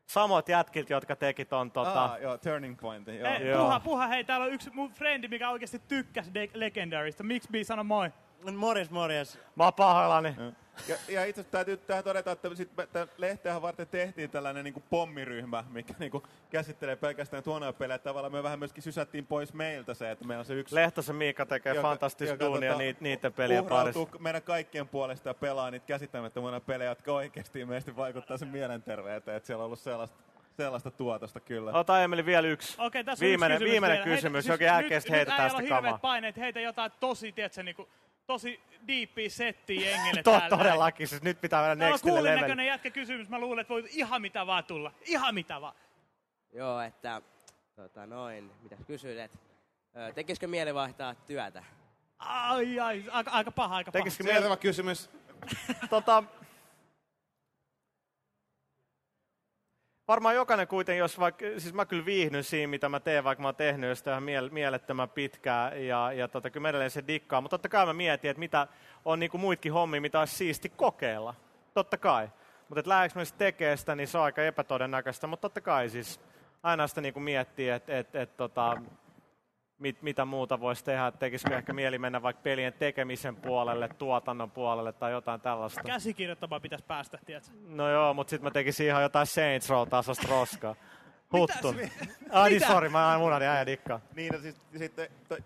Samot 0.07 0.49
jätkiltä, 0.49 0.93
jotka 0.95 1.17
teki 1.17 1.45
ton 1.45 1.71
tota... 1.71 2.05
ah, 2.05 2.21
joo, 2.23 2.39
Turning 2.39 2.81
Point. 2.81 3.09
Joo. 3.09 3.35
Joo. 3.39 3.65
puha, 3.65 3.81
puha, 3.81 4.07
hei, 4.07 4.25
täällä 4.25 4.47
on 4.47 4.53
yksi 4.53 4.71
mun 4.71 4.91
frendi, 4.93 5.29
mikä 5.29 5.51
oikeasti 5.51 5.79
tykkäsi 5.89 6.35
de- 6.35 6.51
Legendarista. 6.55 7.23
Miksi 7.23 7.49
Bi 7.53 7.65
sano 7.65 7.85
moi? 7.85 8.11
Morjes, 8.57 8.91
morjes. 8.91 9.39
Mä 9.57 9.65
oon 9.65 9.75
pahoillani. 9.75 10.35
Ja, 10.89 10.97
ja 11.09 11.25
itse 11.25 11.41
asiassa 11.41 11.53
täytyy 11.53 11.77
tähän 11.77 12.05
todeta, 12.05 12.33
että 12.33 12.55
sit 12.55 12.71
lehteähän 13.19 13.63
varten 13.63 13.89
tehtiin 13.89 14.31
tällainen 14.31 14.65
niin 14.65 14.85
pommiryhmä, 14.91 15.65
mikä 15.71 15.95
niin 15.99 16.11
kuin, 16.11 16.23
käsittelee 16.51 16.97
pelkästään 16.97 17.43
huonoja 17.47 17.73
pelejä. 17.73 17.99
Tavallaan 17.99 18.33
me 18.33 18.43
vähän 18.43 18.59
myöskin 18.59 18.83
sysättiin 18.83 19.27
pois 19.27 19.53
meiltä 19.55 19.95
se, 19.95 20.11
että 20.11 20.25
meillä 20.25 20.41
on 20.41 20.45
se 20.45 20.55
yksi... 20.55 20.75
Lehtosen 20.75 21.17
Miikka 21.17 21.47
tekee 21.47 21.83
fantastista 21.83 22.41
duunia 22.41 22.73
tota, 22.73 22.85
niiden 23.01 23.33
pelien 23.33 23.65
parissa. 23.67 24.07
meidän 24.19 24.43
kaikkien 24.43 24.89
puolesta 24.89 25.29
ja 25.29 25.35
pelaa 25.35 25.71
niitä 25.71 25.87
käsittämättömiä 25.87 26.61
pelejä, 26.61 26.91
jotka 26.91 27.13
oikeasti 27.13 27.61
ilmeisesti 27.61 27.97
vaikuttaa 27.97 28.37
sen 28.37 28.49
mielenterveyteen. 28.49 29.37
Että 29.37 29.47
siellä 29.47 29.63
on 29.63 29.67
ollut 29.67 29.81
sellaista, 29.81 30.17
sellaista 30.57 30.91
tuotosta 30.91 31.41
kyllä. 31.41 31.73
Ota 31.73 32.03
Emeli 32.03 32.27
vielä 32.27 32.49
yksi. 32.49 32.75
Okei, 32.79 33.05
tässä 33.05 33.25
viimeinen, 33.27 33.57
yksi 33.57 33.65
kysymys 33.65 33.73
viimeinen 33.73 34.05
vielä. 34.05 34.17
kysymys, 34.17 34.49
Heitä- 34.49 34.65
jokin 34.65 34.89
siis 34.89 35.05
nyt, 35.05 35.11
heitetään 35.13 35.43
nyt 35.43 35.51
sitä 35.57 35.63
kamaa. 35.69 35.83
hirveät 35.83 36.01
paineet, 36.03 36.37
heitä 36.37 36.61
jotain 36.61 36.93
tosi, 37.01 37.33
tiedätkö, 37.33 37.63
niinku, 37.63 37.89
tosi 38.27 38.61
diippiä 38.87 39.29
settiä 39.29 39.81
jengille 39.91 40.23
To, 40.23 40.31
täällä. 40.31 40.57
todellakin, 40.57 41.09
siis 41.09 41.23
nyt 41.23 41.41
pitää 41.41 41.61
mennä 41.61 41.77
Täällä 41.77 41.87
on 41.87 41.93
nextille 41.93 42.13
kuulin 42.13 42.25
level. 42.31 42.41
näköinen 42.41 42.67
jätkä 42.67 42.91
kysymys. 42.91 43.29
Mä 43.29 43.39
luulen, 43.39 43.61
että 43.61 43.75
voi 43.75 43.85
ihan 43.91 44.23
mitä 44.23 44.47
vaan 44.47 44.65
tulla. 44.65 44.93
Ihan 45.07 45.35
mitä 45.35 45.61
vaan. 45.61 45.75
Joo, 46.53 46.81
että 46.81 47.23
tota 47.77 48.07
noin, 48.07 48.51
mitä 48.63 48.77
kysyit, 48.87 49.19
että 49.19 49.39
tekisikö 50.15 50.47
mieli 50.47 50.75
vaihtaa 50.75 51.15
työtä? 51.15 51.65
Ai, 52.19 52.81
ai, 52.81 53.05
aika, 53.11 53.31
aika 53.31 53.51
paha, 53.51 53.77
aika 53.77 53.93
paha. 53.93 54.01
Tekisikö 54.03 54.25
mieli... 54.25 54.35
Seuraava 54.39 54.57
kysymys. 54.57 55.11
tota, 55.91 56.25
varmaan 60.13 60.35
jokainen 60.35 60.69
kuitenkin, 60.69 60.99
jos 60.99 61.19
vaikka, 61.19 61.47
siis 61.59 61.75
mä 61.75 61.87
kyllä 61.87 62.05
viihdyn 62.05 62.45
siinä, 62.45 62.71
mitä 62.71 62.89
mä 62.89 63.01
teen, 63.01 63.25
vaikka 63.25 63.43
mä 63.43 63.49
oon 63.49 63.57
tehnyt 63.57 63.89
jo 63.89 63.95
sitä 63.95 64.11
ihan 64.11 64.23
miele- 64.23 64.53
mielettömän 64.53 65.09
pitkään, 65.09 65.87
ja, 65.87 66.13
ja 66.13 66.29
tota, 66.29 66.51
kyllä 66.51 66.69
edelleen 66.69 66.91
se 66.91 67.05
dikkaa, 67.07 67.41
mutta 67.41 67.59
totta 67.59 67.69
kai 67.69 67.87
mä 67.87 67.93
mietin, 67.93 68.31
että 68.31 68.39
mitä 68.39 68.67
on 69.05 69.19
niinku 69.19 69.39
muitkin 69.39 69.73
hommia, 69.73 70.01
mitä 70.01 70.19
olisi 70.19 70.37
siisti 70.37 70.69
kokeilla. 70.69 71.35
Totta 71.75 71.99
kai. 71.99 72.29
Mutta 72.69 72.89
lähdekö 72.89 73.19
mä 73.19 73.25
tekemään 73.39 73.79
sitä, 73.79 73.95
niin 73.95 74.09
se 74.09 74.19
on 74.19 74.25
aika 74.25 74.43
epätodennäköistä, 74.43 75.27
mutta 75.27 75.43
totta 75.43 75.61
kai 75.61 75.89
siis 75.89 76.21
aina 76.63 76.87
sitä 76.87 77.01
niinku 77.01 77.21
miettii, 77.21 77.69
että 77.69 77.99
et, 77.99 78.15
et, 78.15 78.37
tota, 78.37 78.83
mit, 79.83 80.03
mitä 80.03 80.25
muuta 80.25 80.61
voisi 80.61 80.85
tehdä, 80.85 81.07
että 81.07 81.19
tekisikö 81.19 81.57
ehkä 81.57 81.73
mieli 81.73 81.99
mennä 81.99 82.23
vaikka 82.23 82.43
pelien 82.43 82.73
tekemisen 82.73 83.37
puolelle, 83.37 83.89
tuotannon 83.99 84.51
puolelle 84.51 84.93
tai 84.93 85.13
jotain 85.13 85.41
tällaista. 85.41 85.83
Käsikirjoittamaan 85.83 86.63
pitäisi 86.63 86.85
päästä, 86.85 87.19
tiedätkö? 87.27 87.51
No 87.69 87.91
joo, 87.91 88.15
mutta 88.15 88.31
sitten 88.31 88.45
mä 88.45 88.51
tekisin 88.51 88.87
ihan 88.87 89.03
jotain 89.03 89.27
Saints 89.27 89.71
Row-tasosta 89.71 90.27
roskaa. 90.31 90.75
Huttun. 91.33 91.77
mi- 91.77 91.93
Ai 92.31 92.51
niin, 92.51 92.67
sori, 92.67 92.89
mä 92.89 93.09
aina 93.09 93.25
unohdin, 93.25 93.49
äijä 93.49 93.67
dikkaa. 93.67 94.01
Niin, 94.17 94.31
ja 94.33 94.41
siis, 94.41 94.57
sitten 94.79 95.09
to, 95.29 95.37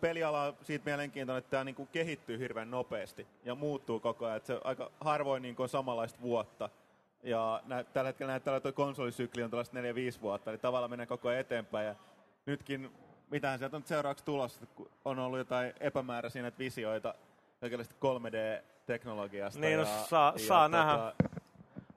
peliala 0.00 0.42
on 0.42 0.56
siitä 0.62 0.84
mielenkiintoinen, 0.84 1.38
että 1.38 1.50
tämä 1.50 1.64
niinku 1.64 1.86
kehittyy 1.92 2.38
hirveän 2.38 2.70
nopeasti 2.70 3.26
ja 3.44 3.54
muuttuu 3.54 4.00
koko 4.00 4.24
ajan. 4.24 4.36
Että 4.36 4.46
se 4.46 4.60
aika 4.64 4.90
harvoin 5.00 5.42
niinku 5.42 5.62
on 5.62 5.68
samanlaista 5.68 6.20
vuotta. 6.22 6.68
Ja 7.22 7.62
nä, 7.66 7.84
tällä 7.84 8.08
hetkellä 8.08 8.32
näyttää, 8.32 8.56
että 8.56 8.72
konsolisykli 8.72 9.42
on 9.42 9.50
tällaista 9.50 9.78
4-5 9.80 10.20
vuotta, 10.22 10.50
eli 10.50 10.58
tavallaan 10.58 10.90
mennään 10.90 11.08
koko 11.08 11.28
ajan 11.28 11.40
eteenpäin. 11.40 11.86
Ja 11.86 11.94
nytkin, 12.46 12.90
mitähän 13.30 13.58
sieltä 13.58 13.76
on 13.76 13.82
seuraavaksi 13.86 14.24
tulossa, 14.24 14.66
kun 14.74 14.90
on 15.04 15.18
ollut 15.18 15.38
jotain 15.38 15.72
epämääräisiä 15.80 16.42
näitä 16.42 16.58
visioita 16.58 17.14
oikeasti 17.62 17.94
3D-teknologiasta. 17.94 19.60
Niin, 19.60 19.78
no, 19.78 19.82
ja, 19.82 20.04
saa- 20.04 20.38
saa 20.38 20.68
nähdä. 20.68 21.12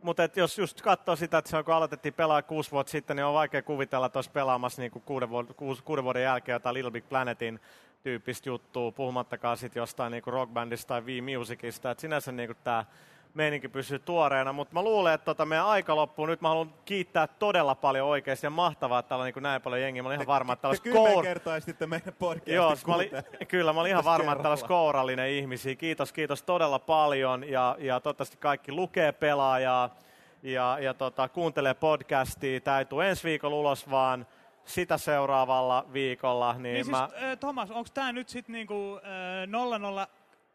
Mutta 0.01 0.29
jos 0.35 0.57
just 0.57 0.81
katsoo 0.81 1.15
sitä, 1.15 1.37
että 1.37 1.51
se 1.51 1.63
kun 1.63 1.73
aloitettiin 1.73 2.13
pelaa 2.13 2.41
kuusi 2.41 2.71
vuotta 2.71 2.91
sitten, 2.91 3.15
niin 3.15 3.25
on 3.25 3.33
vaikea 3.33 3.61
kuvitella, 3.61 4.05
että 4.05 4.17
olisi 4.17 4.31
pelaamassa 4.31 4.81
niin 4.81 4.91
kuin 4.91 5.03
kuuden, 5.05 5.29
vuoden, 5.29 5.55
kuusi, 5.55 5.83
kuuden 5.83 6.03
vuoden 6.03 6.23
jälkeen 6.23 6.53
jotain 6.53 6.73
Little 6.73 6.91
Big 6.91 7.09
Planetin 7.09 7.59
tyyppistä 8.03 8.49
juttua, 8.49 8.91
puhumattakaan 8.91 9.57
sitten 9.57 9.81
jostain 9.81 10.11
niin 10.11 10.23
kuin 10.23 10.33
rockbandista 10.33 10.87
tai 10.87 11.05
V-musicista. 11.05 11.91
Et 11.91 11.99
sinänsä 11.99 12.31
niin 12.31 12.47
kuin 12.49 12.57
tämä 12.63 12.85
meininki 13.33 13.69
pysyy 13.69 13.99
tuoreena, 13.99 14.53
mutta 14.53 14.73
mä 14.73 14.81
luulen, 14.83 15.13
että 15.13 15.25
tota 15.25 15.45
meidän 15.45 15.65
aika 15.65 15.95
loppuu. 15.95 16.25
Nyt 16.25 16.41
mä 16.41 16.47
haluan 16.47 16.73
kiittää 16.85 17.27
todella 17.27 17.75
paljon 17.75 18.07
oikeasti 18.07 18.45
ja 18.45 18.49
mahtavaa, 18.49 18.99
että 18.99 19.09
täällä 19.09 19.23
on 19.23 19.31
niin 19.35 19.43
näin 19.43 19.61
paljon 19.61 19.81
jengiä. 19.81 20.03
Mä 20.03 20.09
olin 20.09 20.15
ihan 20.15 20.27
varma, 20.27 20.53
että 20.53 20.61
täällä 20.61 20.79
olisi 20.85 20.89
kour- 20.89 21.87
meidän 21.87 22.13
podcastin 22.19 22.55
Joo, 22.55 22.75
mä 22.87 22.95
olin, 22.95 23.09
kyllä, 23.47 23.73
mä 23.73 23.79
olin 23.81 23.89
ihan 23.89 24.05
varma, 24.05 24.31
että 24.31 24.41
täällä 24.41 24.53
olisi 24.53 24.65
kourallinen 24.65 25.29
ihmisiä. 25.29 25.75
Kiitos, 25.75 26.13
kiitos 26.13 26.43
todella 26.43 26.79
paljon 26.79 27.49
ja, 27.49 27.75
ja 27.79 27.99
toivottavasti 27.99 28.37
kaikki 28.37 28.71
lukee 28.71 29.11
pelaajaa 29.11 29.95
ja, 30.43 30.77
ja 30.81 30.93
tota, 30.93 31.29
kuuntelee 31.29 31.73
podcastia. 31.73 32.59
Tämä 32.61 32.79
ei 32.79 32.85
tule 32.85 33.09
ensi 33.09 33.23
viikolla 33.23 33.55
ulos, 33.55 33.89
vaan 33.91 34.27
sitä 34.65 34.97
seuraavalla 34.97 35.85
viikolla. 35.93 36.53
Niin, 36.53 36.63
Niin 36.73 36.91
mä, 36.91 37.07
siis, 37.09 37.23
äh, 37.23 37.37
Thomas, 37.37 37.71
onko 37.71 37.89
tämä 37.93 38.11
nyt 38.11 38.29
sitten 38.29 38.53
niinku 38.53 38.99
äh, 39.03 39.47
00, 39.47 40.07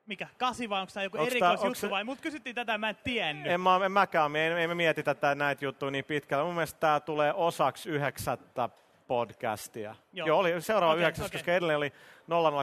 mikä, 0.09 0.29
8 0.39 0.71
vai 0.71 0.81
onko 0.81 0.91
tämä 0.95 1.05
joku 1.05 1.19
Onks 1.19 1.29
tää- 1.29 1.37
erikoisjuttu 1.51 1.81
se- 1.81 1.91
vai? 1.91 2.05
Mut 2.05 2.21
kysyttiin 2.21 2.55
tätä, 2.55 2.79
mä 2.79 2.89
en 2.89 2.97
tiennyt. 3.05 3.53
en, 3.53 3.61
mä, 3.61 3.81
en 3.85 3.93
mäkään, 3.93 4.31
me 4.31 4.47
ei, 4.47 4.53
ei 4.53 4.67
me 4.67 4.75
mietitä 4.75 5.15
tätä, 5.15 5.35
näitä 5.35 5.65
juttuja 5.65 5.91
niin 5.91 6.05
pitkällä. 6.05 6.45
Mun 6.45 6.55
mielestä 6.55 6.81
tämä 6.81 7.01
tulee 7.01 7.33
osaksi 7.35 7.89
yhdeksättä 7.91 8.69
podcastia. 9.07 9.95
Joo. 10.13 10.27
Joo, 10.27 10.39
oli 10.39 10.61
seuraava 10.63 10.93
Okei, 10.93 11.03
yhdeksäs, 11.03 11.27
okei. 11.27 11.39
koska 11.39 11.53
edelleen 11.53 11.77
oli 11.77 11.93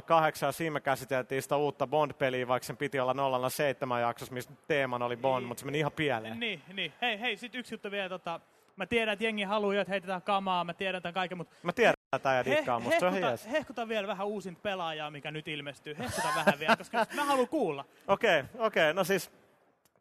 008 0.05 0.47
ja 0.47 0.51
siinä 0.51 0.73
me 0.73 0.81
käsiteltiin 0.81 1.41
sitä 1.41 1.55
uutta 1.55 1.87
Bond-peliä, 1.87 2.47
vaikka 2.47 2.65
sen 2.67 2.77
piti 2.77 2.99
olla 2.99 3.49
007 3.49 4.01
jaksossa, 4.01 4.33
missä 4.33 4.51
teemana 4.67 5.05
oli 5.05 5.17
Bond, 5.17 5.45
mutta 5.45 5.59
se 5.59 5.65
meni 5.65 5.79
ihan 5.79 5.91
pieleen. 5.91 6.39
Niin, 6.39 6.61
niin. 6.73 6.93
Hei, 7.01 7.19
hei, 7.19 7.37
sit 7.37 7.55
yksi 7.55 7.73
juttu 7.73 7.91
vielä. 7.91 8.09
Tota, 8.09 8.39
mä 8.75 8.85
tiedän, 8.85 9.13
että 9.13 9.25
jengi 9.25 9.43
haluaa, 9.43 9.81
että 9.81 9.91
heitetään 9.91 10.21
kamaa, 10.21 10.63
mä 10.63 10.73
tiedän 10.73 11.01
tämän 11.01 11.13
kaiken, 11.13 11.37
mutta 11.37 11.55
Mä 11.63 11.73
tiedän, 11.73 11.93
että 12.15 12.23
tämä 12.23 12.35
ja 12.35 12.45
dikkaa, 12.45 12.79
musta 12.79 12.99
se 12.99 13.05
on 13.05 13.13
hehkuta, 13.13 13.49
hehkuta 13.49 13.87
vielä 13.87 14.07
vähän 14.07 14.27
uusinta 14.27 14.59
pelaajaa, 14.63 15.11
mikä 15.11 15.31
nyt 15.31 15.47
ilmestyy. 15.47 15.97
Hehkuta 15.97 16.27
vähän 16.35 16.59
vielä, 16.59 16.75
koska 16.75 17.05
mä 17.15 17.25
haluan 17.25 17.47
kuulla. 17.47 17.85
Okei, 18.07 18.43
okei. 18.57 18.93
No 18.93 19.03
siis 19.03 19.31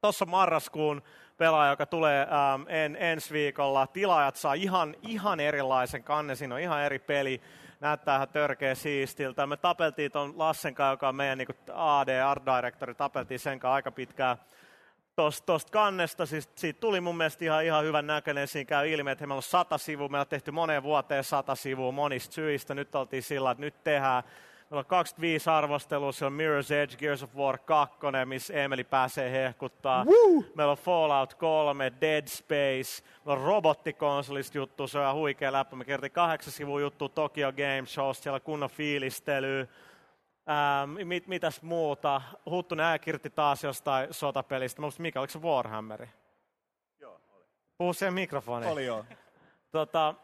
tuossa 0.01 0.27
marraskuun 0.27 1.03
pelaaja, 1.39 1.71
joka 1.71 1.87
tulee 1.87 2.23
ähm, 2.23 2.63
en, 2.69 2.97
ensi 2.97 3.33
viikolla. 3.33 3.87
Tilaajat 3.87 4.37
saa 4.37 4.55
ihan, 4.55 4.97
ihan 5.03 5.41
erilaisen 5.41 6.05
kannen, 6.05 6.37
siinä 6.37 6.55
on 6.55 6.61
ihan 6.61 6.83
eri 6.83 6.99
peli. 6.99 7.41
Näyttää 7.81 8.17
ihan 8.17 8.29
törkeä 8.29 8.75
siistiltä. 8.75 9.47
Me 9.47 9.57
tapeltiin 9.57 10.13
ton 10.13 10.39
Lassen 10.39 10.75
kanssa, 10.75 10.93
joka 10.93 11.09
on 11.09 11.17
meidän 11.17 11.39
niin 11.39 11.49
AD, 11.75 12.21
Art 12.21 12.43
Directori, 12.47 12.95
tapeltiin 12.95 13.41
sen 13.41 13.61
kanssa 13.61 13.75
aika 13.75 13.91
pitkään 13.93 14.37
tosta, 15.17 15.47
tosta 15.47 15.73
kannesta. 15.73 16.27
Siis, 16.27 16.49
siitä 16.57 16.81
tuli 16.81 17.01
mun 17.01 17.17
mielestä 17.17 17.45
ihan, 17.45 17.65
ihan 17.65 17.85
hyvän 17.85 18.07
näköinen. 18.07 18.49
Siinä 18.49 18.69
käy 18.69 18.91
ilmi, 18.91 19.11
että 19.11 19.27
meillä 19.27 19.39
on 19.39 19.43
sata 19.43 19.79
sivua. 19.79 20.09
Meillä 20.09 20.23
on 20.23 20.29
tehty 20.29 20.51
moneen 20.51 20.83
vuoteen 20.83 21.25
sata 21.25 21.55
sivua 21.55 21.93
monista 21.93 22.35
syistä. 22.35 22.75
Nyt 22.75 22.95
oltiin 22.95 23.23
sillä, 23.23 23.51
että 23.51 23.61
nyt 23.61 23.85
tehdään. 23.85 24.25
Meillä 24.71 24.81
on 24.81 24.87
25 24.87 25.51
arvostelua, 25.51 26.13
siellä 26.13 26.33
on 26.35 26.41
Mirror's 26.41 26.73
Edge, 26.73 26.97
Gears 26.97 27.23
of 27.23 27.35
War 27.37 27.59
2, 27.59 27.97
missä 28.25 28.55
Emeli 28.55 28.85
pääsee 28.85 29.31
hehkuttaa. 29.31 30.05
Woo! 30.05 30.45
Meillä 30.55 30.71
on 30.71 30.77
Fallout 30.77 31.35
3, 31.35 31.93
Dead 32.01 32.27
Space, 32.27 33.05
meillä 33.25 33.41
on 33.41 33.47
robottikonsolista 33.47 34.59
juttu, 34.59 34.89
se 34.89 34.99
on 34.99 35.05
ihan 35.05 35.15
huikea 35.15 35.53
läppä. 35.53 35.77
Me 35.77 35.85
kertiin 35.85 36.13
kahdeksan 36.13 36.53
sivun 36.53 36.81
juttu 36.83 37.09
Tokyo 37.09 37.53
Game 37.53 37.87
Showsta, 37.87 38.23
siellä 38.23 38.37
on 38.37 38.43
kunnon 38.43 38.71
fiilistely. 38.71 39.69
Ähm, 40.49 41.09
mit, 41.09 41.27
mitäs 41.27 41.63
muuta? 41.63 42.23
Huttunen 42.51 42.87
ääkirti 42.87 43.31
taas 43.31 43.65
jostain 43.65 44.15
sotapelistä. 44.15 44.81
Mä 44.81 44.89
mikä, 44.99 45.21
oliko 45.21 45.31
se 45.31 45.39
Warhammeri? 45.39 46.09
Joo, 47.01 47.21
Puhu 47.79 47.93
siihen 47.93 48.15
mikrofoniin. 48.15 48.73
Oli 48.73 48.87
joo. 48.87 49.05
Tota, 49.71 50.15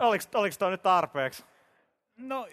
oliko, 0.00 0.24
oliko 0.34 0.56
toi 0.58 0.70
nyt 0.70 0.82
tarpeeksi? 0.82 1.44
No, 2.16 2.46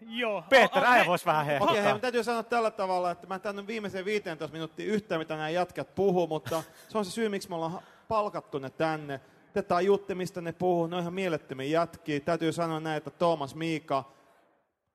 joo. 0.00 0.44
Peter, 0.48 0.84
äijä 0.84 1.02
he- 1.02 1.08
vois 1.08 1.26
vähän 1.26 1.42
Okei, 1.42 1.52
hehkuttaa. 1.54 1.82
hei, 1.82 1.92
mun 1.92 2.00
täytyy 2.00 2.24
sanoa 2.24 2.42
tällä 2.42 2.70
tavalla, 2.70 3.10
että 3.10 3.26
mä 3.26 3.34
en 3.34 3.40
tänne 3.40 3.66
viimeiseen 3.66 4.04
15 4.04 4.52
minuuttia 4.52 4.86
yhtään, 4.92 5.20
mitä 5.20 5.34
nämä 5.36 5.48
jätkät 5.48 5.94
puhuu, 5.94 6.26
mutta 6.26 6.62
se 6.88 6.98
on 6.98 7.04
se 7.04 7.10
syy, 7.10 7.28
miksi 7.28 7.48
me 7.48 7.54
ollaan 7.54 7.80
palkattu 8.08 8.58
ne 8.58 8.70
tänne. 8.70 9.20
Te 9.52 9.62
tajutte, 9.62 10.14
mistä 10.14 10.40
ne 10.40 10.52
puhuu, 10.52 10.86
ne 10.86 10.96
on 10.96 11.02
ihan 11.02 11.14
mielettömiä 11.14 11.66
jätkiä. 11.66 12.20
Täytyy 12.20 12.52
sanoa 12.52 12.80
näin, 12.80 12.96
että 12.96 13.10
Thomas 13.10 13.54
Miika, 13.54 14.04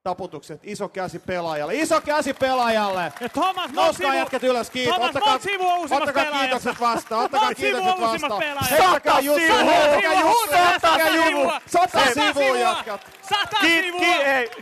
taputukset, 0.10 0.60
iso 0.64 0.90
käsi 0.90 1.20
pelaajalle, 1.20 1.76
iso 1.76 2.02
käsi 2.02 2.34
pelaajalle! 2.34 3.14
Ja 3.20 3.30
Thomas, 3.30 3.72
Nostaa 3.72 3.86
Monsivu- 4.12 4.18
jätkät 4.18 4.44
ylös, 4.44 4.70
kiitos. 4.70 4.96
Thomas, 4.96 5.10
Ottakaa, 5.10 5.34
Monsivu 5.34 5.68
on 5.68 5.78
uusimmassa 5.78 6.04
ottakaa 6.12 6.40
kiitokset 6.40 6.80
vastaan, 6.80 7.24
ottakaa 7.26 7.54
kiitokset 7.54 8.00
vastaan. 8.00 8.42
Heittäkää 8.72 9.20
juttu, 9.20 9.48
Sata 9.48 9.64
heittäkää 9.66 11.12
sivua, 11.12 11.54
juttu, 11.54 11.70
sata 11.72 12.00
heittäkää. 12.00 12.26
Sata 12.26 12.34
sivua, 12.34 12.58
jätkät. 12.58 13.02
Sata 13.22 13.58
Ki- 13.62 13.82
sivua! 13.82 14.02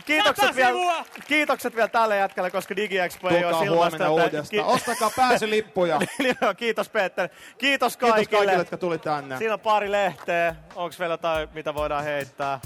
kiitokset, 0.04 0.56
vielä, 0.56 1.04
kiitokset 1.26 1.76
vielä 1.76 1.88
tälle 1.88 2.16
jätkälle, 2.16 2.50
koska 2.50 2.76
DigiExpo 2.76 3.28
ei 3.28 3.44
ole 3.44 3.66
huomenna 3.66 4.10
uudestaan. 4.10 4.66
Ostakaa 4.66 5.10
pääsylippuja. 5.16 5.98
Kiitos 6.56 6.88
Peter. 6.88 7.28
Kiitos 7.28 7.56
Kiitos 7.58 7.96
kaikille. 7.96 8.26
kaikille, 8.38 8.52
jotka 8.52 8.76
tuli 8.76 8.98
tänne. 8.98 9.38
Siinä 9.38 9.54
on 9.54 9.60
pari 9.60 9.92
lehteä. 9.92 10.56
Onko 10.74 10.96
vielä 10.98 11.12
jotain, 11.14 11.48
mitä 11.54 11.74
voidaan 11.74 12.04
heittää? 12.04 12.60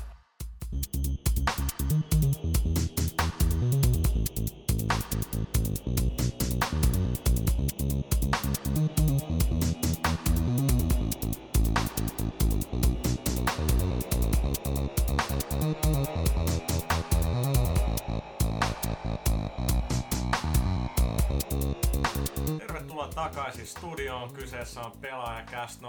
Tervetuloa 22.59 23.09
takaisin 23.09 23.66
studioon. 23.66 24.33
Kyseessä 24.33 24.81
on 24.81 24.92
Pelaajakäst 25.00 25.81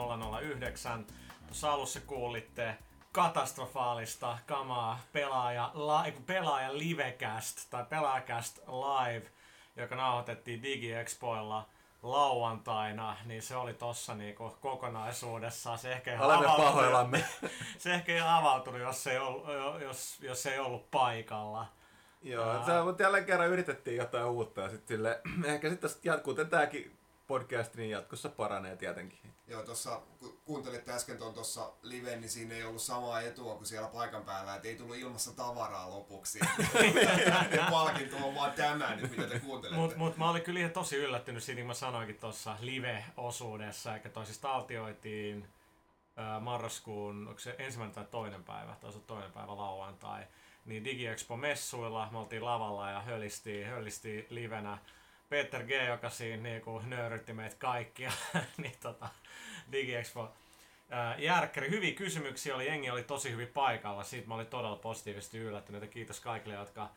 009. 0.59 1.05
Tuossa 1.47 1.71
alussa 1.71 1.99
kuulitte 2.01 2.75
katastrofaalista 3.11 4.37
kamaa 4.45 4.99
pelaaja, 5.13 5.71
kun 6.15 6.23
pelaaja 6.23 6.77
livecast 6.77 7.69
tai 7.69 7.85
pelaajakäst 7.89 8.57
live, 8.57 9.31
joka 9.75 9.95
nauhoitettiin 9.95 10.63
DigiExpoilla 10.63 11.69
lauantaina, 12.03 13.15
niin 13.25 13.41
se 13.41 13.55
oli 13.55 13.73
tossa 13.73 14.15
niinku 14.15 14.57
kokonaisuudessaan. 14.61 15.77
Se 15.79 15.91
ehkä 15.91 16.11
ei 16.11 16.19
Olemme 16.19 16.45
avautunut- 16.45 16.65
pahoillamme. 16.65 17.23
se 17.77 17.93
ehkä 17.93 18.11
ei 18.11 18.21
avautunut, 18.25 18.81
jos 18.81 19.07
ei 19.07 19.17
ollut, 19.17 19.45
jos, 19.81 20.17
jos 20.21 20.45
ei 20.45 20.59
ollut 20.59 20.91
paikalla. 20.91 21.65
Joo, 22.21 22.49
Ää, 22.49 22.65
se, 22.65 22.81
mutta 22.83 23.03
jälleen 23.03 23.25
kerran 23.25 23.47
yritettiin 23.49 23.97
jotain 23.97 24.25
uutta 24.25 24.61
ja 24.61 24.69
sitten 24.69 24.87
sille, 24.97 25.21
ehkä 25.53 25.69
sitten 25.69 25.89
jatkuu, 26.03 26.33
tämäkin 26.33 26.97
podcast, 27.27 27.75
niin 27.75 27.89
jatkossa 27.89 28.29
paranee 28.29 28.75
tietenkin. 28.75 29.19
Joo, 29.49 29.63
tuossa 29.63 30.01
kun 30.19 30.37
kuuntelitte 30.45 30.91
äsken 30.91 31.17
tuon 31.17 31.33
tuossa 31.33 31.73
live, 31.81 32.15
niin 32.15 32.29
siinä 32.29 32.55
ei 32.55 32.63
ollut 32.63 32.81
samaa 32.81 33.21
etua 33.21 33.55
kuin 33.55 33.65
siellä 33.65 33.87
paikan 33.87 34.23
päällä, 34.23 34.55
että 34.55 34.67
ei 34.67 34.75
tullut 34.75 34.95
ilmassa 34.95 35.35
tavaraa 35.35 35.89
lopuksi. 35.89 36.39
ja 37.57 37.67
palkinto 37.71 38.17
on 38.17 38.35
vaan 38.35 38.51
tämä 38.51 38.95
nyt, 38.95 39.11
mitä 39.11 39.27
te 39.27 39.39
kuuntelette. 39.39 39.81
Mutta 39.81 39.97
mut 39.97 40.17
mä 40.17 40.29
olin 40.29 40.41
kyllä 40.41 40.59
ihan 40.59 40.71
tosi 40.71 40.95
yllättynyt 40.95 41.43
siitä, 41.43 41.55
niin 41.55 41.67
mä 41.67 41.73
sanoinkin 41.73 42.19
tuossa 42.19 42.55
live-osuudessa, 42.59 43.95
eli 43.95 44.09
toisista 44.13 44.51
altioitiin 44.51 45.47
ää, 46.15 46.39
marraskuun, 46.39 47.27
onko 47.27 47.39
se 47.39 47.55
ensimmäinen 47.59 47.95
tai 47.95 48.05
toinen 48.11 48.43
päivä, 48.43 48.75
taisi 48.81 48.99
toinen 48.99 49.31
päivä 49.31 49.57
lauantai, 49.57 50.23
niin 50.65 50.85
DigiExpo-messuilla 50.85 52.11
me 52.11 52.17
oltiin 52.17 52.45
lavalla 52.45 52.89
ja 52.89 53.01
hölistiin, 53.01 53.67
hölistiin 53.67 54.25
livenä. 54.29 54.77
Peter 55.29 55.63
G, 55.63 55.69
joka 55.87 56.09
siinä 56.09 56.43
niinku 56.43 56.79
nöyrytti 56.79 57.33
meitä 57.33 57.55
kaikkia, 57.59 58.11
niin 58.57 58.75
tota, 58.81 59.09
DigiExpo 59.71 60.31
Ää, 60.91 61.15
Järkkäri, 61.17 61.69
hyviä 61.69 61.93
kysymyksiä 61.93 62.55
oli, 62.55 62.67
jengi 62.67 62.89
oli 62.89 63.03
tosi 63.03 63.31
hyvin 63.31 63.47
paikalla, 63.47 64.03
siitä 64.03 64.27
mä 64.27 64.35
olin 64.35 64.47
todella 64.47 64.75
positiivisesti 64.75 65.37
yllättynyt 65.37 65.81
ja 65.81 65.87
kiitos 65.87 66.19
kaikille, 66.19 66.55
jotka 66.55 66.89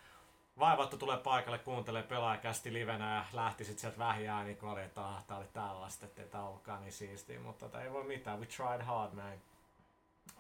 vaivattu 0.58 0.96
tulee 0.96 1.16
paikalle, 1.16 1.58
kuuntelee 1.58 2.02
pelaajakästi 2.02 2.72
livenä 2.72 3.14
ja 3.14 3.24
lähti 3.32 3.64
sitten 3.64 3.80
sieltä 3.80 3.98
vähiään, 3.98 4.46
niin 4.46 4.56
kun 4.56 4.68
oli, 4.68 4.82
että 4.82 5.08
ah, 5.08 5.24
tää 5.24 5.36
oli 5.36 5.46
tällaista, 5.52 6.06
ettei 6.06 6.26
tää 6.26 6.44
ollutkaan 6.44 6.80
niin 6.80 6.92
siistiä, 6.92 7.40
mutta 7.40 7.66
tota, 7.66 7.82
ei 7.82 7.92
voi 7.92 8.04
mitään, 8.04 8.40
we 8.40 8.46
tried 8.46 8.82
hard 8.82 9.12
man. 9.12 9.32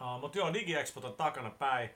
Uh, 0.00 0.20
mutta 0.20 0.38
joo, 0.38 0.52
DigiExpo 0.52 1.00
on 1.04 1.14
takana 1.14 1.50
päin. 1.50 1.90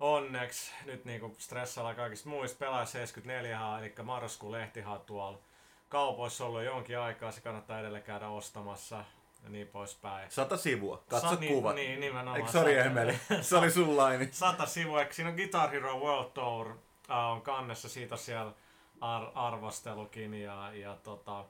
Onneksi 0.00 0.72
nyt 0.84 1.04
niinku 1.04 1.34
stressaillaan 1.38 1.96
kaikista 1.96 2.28
muista. 2.28 2.58
Pelaaja 2.58 2.86
74, 2.86 3.78
eli 3.78 3.94
marraskuun 4.02 4.52
lehtihan 4.52 5.00
tuolla 5.00 5.38
kaupoissa 5.88 6.46
ollut 6.46 6.62
jo 6.62 6.70
jonkin 6.70 6.98
aikaa, 6.98 7.32
se 7.32 7.40
kannattaa 7.40 7.80
edelleen 7.80 8.02
käydä 8.02 8.28
ostamassa 8.28 9.04
ja 9.42 9.48
niin 9.50 9.66
poispäin. 9.68 10.30
Sata 10.30 10.56
sivua, 10.56 11.02
katso 11.08 11.28
Sa- 11.28 11.34
niin- 11.40 11.52
kuvat. 11.54 11.74
Niin, 11.74 12.00
nimenomaan. 12.00 12.36
Eikö 12.36 12.50
sori 12.52 12.74
sata- 12.74 12.84
Emeli? 12.86 13.18
Se 13.42 13.56
oli 13.56 13.70
sun 13.70 13.96
laini. 13.96 14.28
Sata 14.32 14.66
sivua, 14.66 15.00
eikö 15.00 15.12
siinä 15.14 15.28
on 15.30 15.36
Guitar 15.36 15.70
Hero 15.70 15.98
World 15.98 16.30
Tour 16.30 16.66
uh, 16.68 16.76
on 17.32 17.42
kannessa, 17.42 17.88
siitä 17.88 18.16
siellä 18.16 18.52
ar- 19.00 19.30
arvostelukin 19.34 20.34
ja, 20.34 20.72
ja 20.74 20.94
tota, 21.02 21.44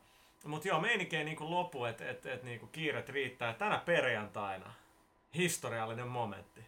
Mut 0.44 0.64
joo, 0.64 0.80
meininki 0.80 1.16
ei 1.16 1.24
niinku 1.24 1.50
lopu, 1.50 1.84
että 1.84 2.10
et, 2.10 2.26
et 2.26 2.42
niinku 2.42 2.66
kiiret 2.66 3.08
riittää. 3.08 3.52
Tänä 3.54 3.78
perjantaina 3.84 4.72
historiallinen 5.34 6.08
momentti. 6.08 6.60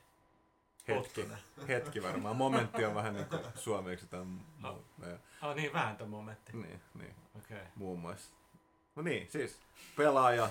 Hetki, 0.88 1.28
hetki 1.68 2.02
varmaan. 2.02 2.36
Momentti 2.36 2.84
on 2.84 2.94
vähän 2.94 3.14
niin 3.14 3.26
kuin 3.26 3.40
suomeksi 3.54 4.06
tai 4.06 4.20
No. 4.20 4.72
muu- 4.72 5.08
ja- 5.10 5.18
Oh 5.48 5.54
niin, 5.54 5.72
vääntömomentti. 5.72 6.52
Niin, 6.56 6.80
niin. 6.94 7.14
Okei. 7.38 7.62
Muun 7.74 7.98
muassa. 7.98 8.34
No 8.96 9.02
niin, 9.02 9.30
siis 9.30 9.58
pelaaja 9.96 10.48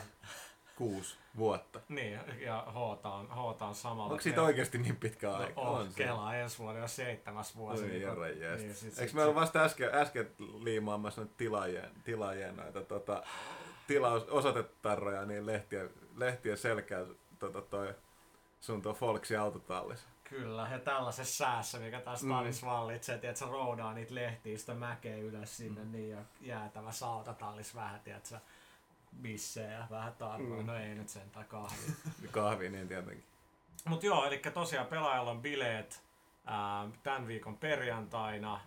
kuusi 0.79 1.17
vuotta. 1.37 1.79
Niin, 1.89 2.19
ja 2.39 2.61
Hoota 2.73 3.09
on, 3.13 3.27
Hoota 3.29 3.65
on 3.65 3.75
samalla. 3.75 4.11
Onko 4.11 4.21
siitä 4.21 4.41
oikeasti 4.41 4.77
niin 4.77 4.95
pitkä 4.95 5.35
aika? 5.35 5.61
No, 5.61 5.71
on, 5.73 5.91
se. 5.91 6.03
Kela 6.03 6.35
ensi 6.35 6.59
vuonna 6.59 6.81
on 6.81 6.89
seitsemäs 6.89 7.55
vuosi. 7.55 7.83
Oi 7.83 7.89
niin 7.89 8.07
herran 8.07 8.39
jees. 8.39 8.61
niin, 8.61 8.75
sit- 8.75 8.89
Eikö 8.89 9.05
sit- 9.07 9.13
meillä 9.13 9.35
vasta 9.35 9.63
äsken, 9.63 9.89
äsken 9.93 10.29
liimaamassa 10.59 11.21
nyt 11.21 11.37
tilaajien, 11.37 11.89
tilaajien 12.03 12.55
noita 12.57 12.81
tota, 12.81 13.23
tilaus, 13.87 14.23
osoitetarroja, 14.23 15.25
niin 15.25 15.45
lehtien, 15.45 15.89
lehtien 16.15 16.57
selkää 16.57 17.05
tota, 17.39 17.61
toi 17.61 17.93
sun 18.61 18.81
tuo 18.81 18.93
Folksi 18.93 19.35
autotallis. 19.35 20.05
Kyllä, 20.23 20.67
ja 20.71 20.79
tällaisessa 20.79 21.37
säässä, 21.37 21.79
mikä 21.79 22.01
tässä 22.01 22.25
Mm. 22.25 22.31
talissa 22.33 22.67
vallitsee, 22.67 23.15
että 23.15 23.33
se 23.33 23.45
roudaa 23.45 23.93
niitä 23.93 24.15
lehtiä 24.15 24.57
sitä 24.57 24.73
mäkeä 24.73 25.17
ylös 25.17 25.57
sinne, 25.57 25.83
mm. 25.83 25.91
niin 25.91 26.09
ja 26.09 26.17
jäätävä 26.41 26.91
sautatallis 26.91 27.75
vähän, 27.75 27.99
tiedätkö, 28.01 28.35
bissejä, 29.21 29.87
vähän 29.89 30.13
tarvoja, 30.13 30.61
Mm. 30.61 30.67
no 30.67 30.75
ei 30.75 30.95
nyt 30.95 31.09
sentään 31.09 31.45
kahvia. 31.45 31.95
Kahvi 32.31 32.69
niin 32.69 32.87
tietenkin. 32.87 33.25
Mut 33.85 34.03
joo, 34.03 34.25
eli 34.25 34.37
tosiaan 34.53 34.87
pelaajalla 34.87 35.31
on 35.31 35.41
bileet 35.41 36.03
ää, 36.45 36.89
tämän 37.03 37.27
viikon 37.27 37.57
perjantaina. 37.57 38.61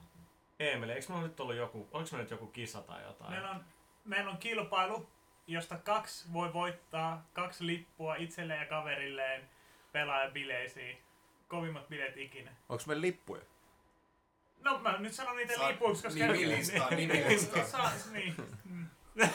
Emeli, 0.58 0.92
eikö 0.92 1.06
meillä 1.08 1.26
nyt 1.28 1.40
ollut 1.40 1.56
joku, 1.56 1.88
oliko 1.92 2.08
meillä 2.12 2.22
nyt 2.22 2.30
joku 2.30 2.46
kisa 2.46 2.80
tai 2.82 3.02
jotain? 3.02 3.30
Meillä 3.30 3.50
on, 3.50 3.64
meillä 4.04 4.30
on 4.30 4.38
kilpailu, 4.38 5.08
josta 5.46 5.78
kaksi 5.78 6.32
voi 6.32 6.52
voittaa 6.52 7.26
kaksi 7.32 7.66
lippua 7.66 8.14
itselleen 8.14 8.60
ja 8.60 8.66
kaverilleen 8.66 9.48
pelaajabileisiin. 9.92 10.98
Kovimmat 11.48 11.88
bileet 11.88 12.16
ikinä. 12.16 12.50
Onko 12.68 12.84
meillä 12.86 13.00
lippuja? 13.00 13.42
No 14.60 14.78
mä 14.78 14.98
nyt 14.98 15.12
sanon 15.12 15.36
niitä 15.36 15.54
Saa 15.56 15.68
lipuiksi, 15.68 16.02
koska... 16.02 16.26
nimilistaa, 16.26 16.90
nimilistaa. 16.90 17.64
Saa, 17.78 17.90
niin. 18.12 18.34
Mm. 19.14 19.28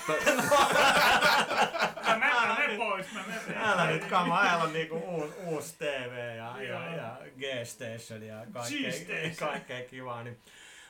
mä 2.06 2.18
menen, 2.18 2.58
menen 2.58 2.78
pois, 2.78 3.13
mä 3.13 3.24
menen. 3.28 3.63
Älä 3.63 3.86
nyt 3.86 4.06
kama, 4.06 4.42
älä 4.42 4.63
on 4.63 4.74
niinku 4.74 4.96
uusi, 4.96 5.34
uusi 5.46 5.76
TV 5.78 6.36
ja, 6.36 6.62
ja, 6.62 6.96
ja 6.96 7.18
G-Station 7.40 8.24
ja 8.24 8.46
kaikkea, 8.54 9.32
kaikkea 9.40 9.82
kivaa. 9.90 10.24
Niin. 10.24 10.40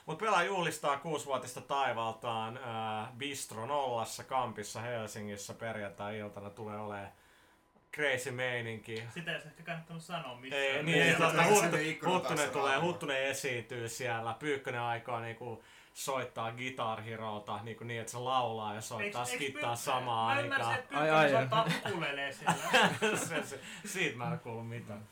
Mutta 0.06 0.24
pelaa 0.24 0.42
juhlistaa 0.42 0.96
kuusivuotista 0.98 1.60
taivaltaan 1.60 2.56
äh, 2.56 3.12
Bistro 3.18 3.66
Nollassa 3.66 4.24
Kampissa 4.24 4.80
Helsingissä 4.80 5.54
perjantai-iltana 5.54 6.50
tulee 6.50 6.76
olemaan 6.76 7.08
crazy 7.94 8.30
meininki. 8.30 9.02
Sitä 9.14 9.30
ei 9.30 9.36
olisi 9.36 9.48
ehkä 9.48 9.62
kannattanut 9.62 10.02
sanoa 10.02 10.36
missään. 10.36 10.62
Ei, 10.62 10.82
niin, 10.82 10.86
Niin, 10.86 11.16
niin 11.36 11.64
ei 11.64 11.70
ne 11.70 11.82
ikkunan 11.82 12.14
Huttunen 12.14 12.50
tulee. 12.50 12.80
Huttunen 12.80 13.22
esiintyy 13.22 13.88
siellä, 13.88 14.34
Pyykkönen 14.38 14.80
aikaa 14.80 15.20
niinku 15.20 15.64
soittaa 15.98 16.52
Guitar 16.52 17.00
Herolta 17.02 17.60
niinku 17.62 17.84
niin, 17.84 18.00
että 18.00 18.10
se 18.10 18.18
laulaa 18.18 18.74
ja 18.74 18.80
soittaa 18.80 19.24
Eiks- 19.24 19.28
eiks 19.30 19.42
skittaa 19.44 19.60
Pyykkönen- 19.62 19.76
samaan 19.76 20.36
Mä 20.36 20.40
ymmärsin, 20.42 20.66
aikaan. 20.66 20.78
että 20.84 20.98
Ai, 20.98 21.08
Pyykkönen 21.08 21.18
ai. 21.18 21.30
soittaa 21.30 21.66
ukulelee 21.90 22.32
siellä. 22.32 23.16
se, 23.28 23.42
se, 23.46 23.60
siitä 23.86 24.16
mä 24.16 24.24
en 24.26 24.32
oo 24.32 24.38
kuullut 24.38 24.68
mitään. 24.68 25.02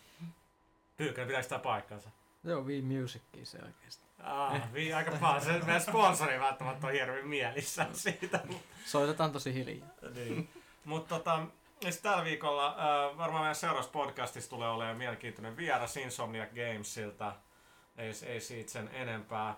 Pyykkönen, 0.97 1.29
pitääkö 1.29 1.49
tää 1.49 1.59
paikkansa? 1.59 2.11
Joo, 2.45 2.61
Wii 2.63 2.83
Musicia 2.83 3.47
se 3.47 3.59
oikeesti. 3.65 4.07
Ah, 4.23 4.73
vi, 4.73 4.93
aika 4.93 5.11
paha. 5.21 5.41
Se 5.41 5.53
meidän 5.53 5.81
sponsori 5.81 6.41
välttämättä 6.41 6.87
on 6.87 6.93
hirveän 6.93 7.29
mielissä 7.29 7.87
siitä. 7.93 8.41
Soitetaan 8.85 9.33
tosi 9.33 9.55
hiljaa. 9.55 9.89
niin. 10.15 10.49
Mutta 10.85 11.15
tota, 11.19 11.43
tällä 12.03 12.25
viikolla 12.25 12.67
äh, 12.69 13.17
varmaan 13.19 13.43
meidän 13.43 13.55
seuraavassa 13.55 13.91
podcastissa 13.93 14.51
tulee 14.51 14.69
olemaan 14.69 14.97
mielenkiintoinen 14.97 15.57
vieras 15.57 15.97
Insomniac 15.97 16.49
Gamesilta. 16.49 17.33
Ei, 17.97 18.11
ei 18.27 18.41
siitä 18.41 18.71
sen 18.73 18.91
enempää. 18.93 19.57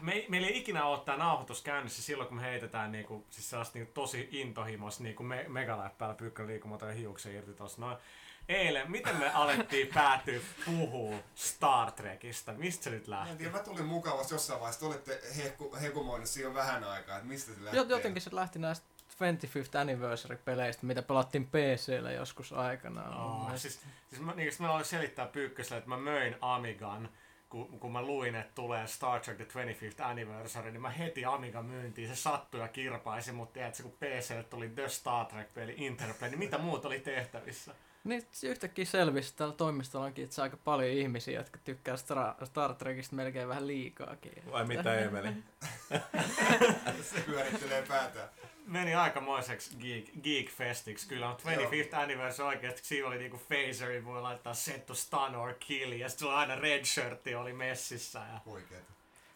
Me, 0.00 0.24
meillä 0.28 0.48
ei 0.48 0.58
ikinä 0.58 0.84
ole 0.84 0.98
tämä 1.00 1.18
nauhoitus 1.18 1.62
käynnissä 1.62 2.02
silloin, 2.02 2.28
kun 2.28 2.36
me 2.36 2.42
heitetään 2.42 2.92
niinku, 2.92 3.26
siis 3.30 3.50
sellaista 3.50 3.78
niinku 3.78 3.92
tosi 3.92 4.28
intohimos 4.32 5.00
niinku 5.00 5.22
me, 5.22 5.44
megaläppäällä 5.48 6.14
pyykkä 6.14 6.46
liikumaton 6.46 6.92
hiuksen 6.94 7.34
irti 7.34 7.54
tossa 7.54 7.80
noin. 7.80 7.96
Eilen, 8.48 8.90
miten 8.90 9.16
me 9.16 9.30
alettiin 9.32 9.88
päätyä 9.94 10.40
puhua 10.64 11.16
Star 11.34 11.92
Trekista? 11.92 12.52
Mistä 12.52 12.84
se 12.84 12.90
nyt 12.90 13.04
En 13.04 13.10
lähti? 13.10 13.36
tiedä, 13.36 13.52
mä 13.52 13.58
tulin 13.58 13.84
mukavasti 13.84 14.34
jossain 14.34 14.60
vaiheessa. 14.60 14.80
Te 14.80 14.86
olette 14.86 15.20
hehku, 15.36 15.76
hekumoinut 15.80 16.28
jo 16.42 16.54
vähän 16.54 16.84
aikaa, 16.84 17.16
että 17.16 17.28
mistä 17.28 17.52
se. 17.54 17.60
Jot- 17.70 17.88
Jotenkin 17.90 18.22
se 18.22 18.30
lähti 18.32 18.58
näistä 18.58 18.86
25th 19.10 19.78
Anniversary-peleistä, 19.80 20.86
mitä 20.86 21.02
pelattiin 21.02 21.46
PCllä 21.46 22.12
joskus 22.12 22.52
aikanaan. 22.52 23.16
Oh, 23.16 23.56
siis, 23.56 23.80
siis 24.10 24.22
mä, 24.22 24.32
niin, 24.34 24.52
mä 24.58 24.70
aloin 24.70 24.84
selittää 24.84 25.26
Pyykköselle, 25.26 25.78
että 25.78 25.88
mä 25.90 25.96
möin 25.96 26.36
Amigan, 26.40 27.08
kun, 27.50 27.80
kun 27.80 27.92
mä 27.92 28.02
luin, 28.02 28.34
että 28.34 28.52
tulee 28.54 28.86
Star 28.86 29.20
Trek 29.20 29.36
The 29.36 29.46
25th 29.46 30.02
Anniversary, 30.06 30.70
niin 30.70 30.82
mä 30.82 30.90
heti 30.90 31.24
Amigan 31.24 31.64
myyntiin. 31.66 32.08
Se 32.08 32.16
sattui 32.16 32.60
ja 32.60 32.68
kirpaisi, 32.68 33.32
mutta 33.32 33.52
tiedätkö, 33.52 33.82
kun 33.82 33.92
PClle 33.92 34.42
tuli 34.42 34.68
The 34.68 34.88
Star 34.88 35.26
Trek-peli 35.26 35.74
Interplay, 35.76 36.30
niin 36.30 36.38
mitä 36.38 36.58
muuta 36.58 36.88
oli 36.88 37.00
tehtävissä? 37.00 37.74
Niin 38.04 38.26
yhtäkkiä 38.44 38.84
selvisi 38.84 39.36
täällä 39.36 39.54
toimistollakin, 39.54 40.24
että 40.24 40.36
se 40.36 40.42
aika 40.42 40.56
paljon 40.56 40.90
ihmisiä, 40.90 41.40
jotka 41.40 41.58
tykkää 41.64 41.96
Star, 41.96 42.46
Star 42.46 42.74
Trekista 42.74 43.16
melkein 43.16 43.48
vähän 43.48 43.66
liikaakin. 43.66 44.42
Vai 44.52 44.66
mitä, 44.66 44.94
Emeli? 45.00 45.28
se 47.02 47.20
pyörittelee 47.26 47.82
päätään. 47.88 48.28
Meni 48.70 48.94
aikamoiseksi 48.94 49.76
geek, 49.76 50.04
geek-festiksi 50.22 51.08
kyllä, 51.08 51.28
mutta 51.28 51.50
25th 51.50 51.96
Anniversary 51.96 52.48
oikeasti, 52.48 52.80
siinä 52.84 53.08
oli 53.08 53.18
niinku 53.18 53.40
phaserin, 53.48 54.04
voi 54.04 54.22
laittaa 54.22 54.54
set 54.54 54.86
to 54.86 54.94
stun 54.94 55.34
or 55.34 55.54
kill, 55.58 55.92
ja 55.92 56.08
sitten 56.08 56.28
aina 56.28 56.54
red 56.54 56.84
shirtti 56.84 57.34
oli 57.34 57.52
messissä. 57.52 58.18
Ja... 58.18 58.40
Oikeeta. 58.46 58.92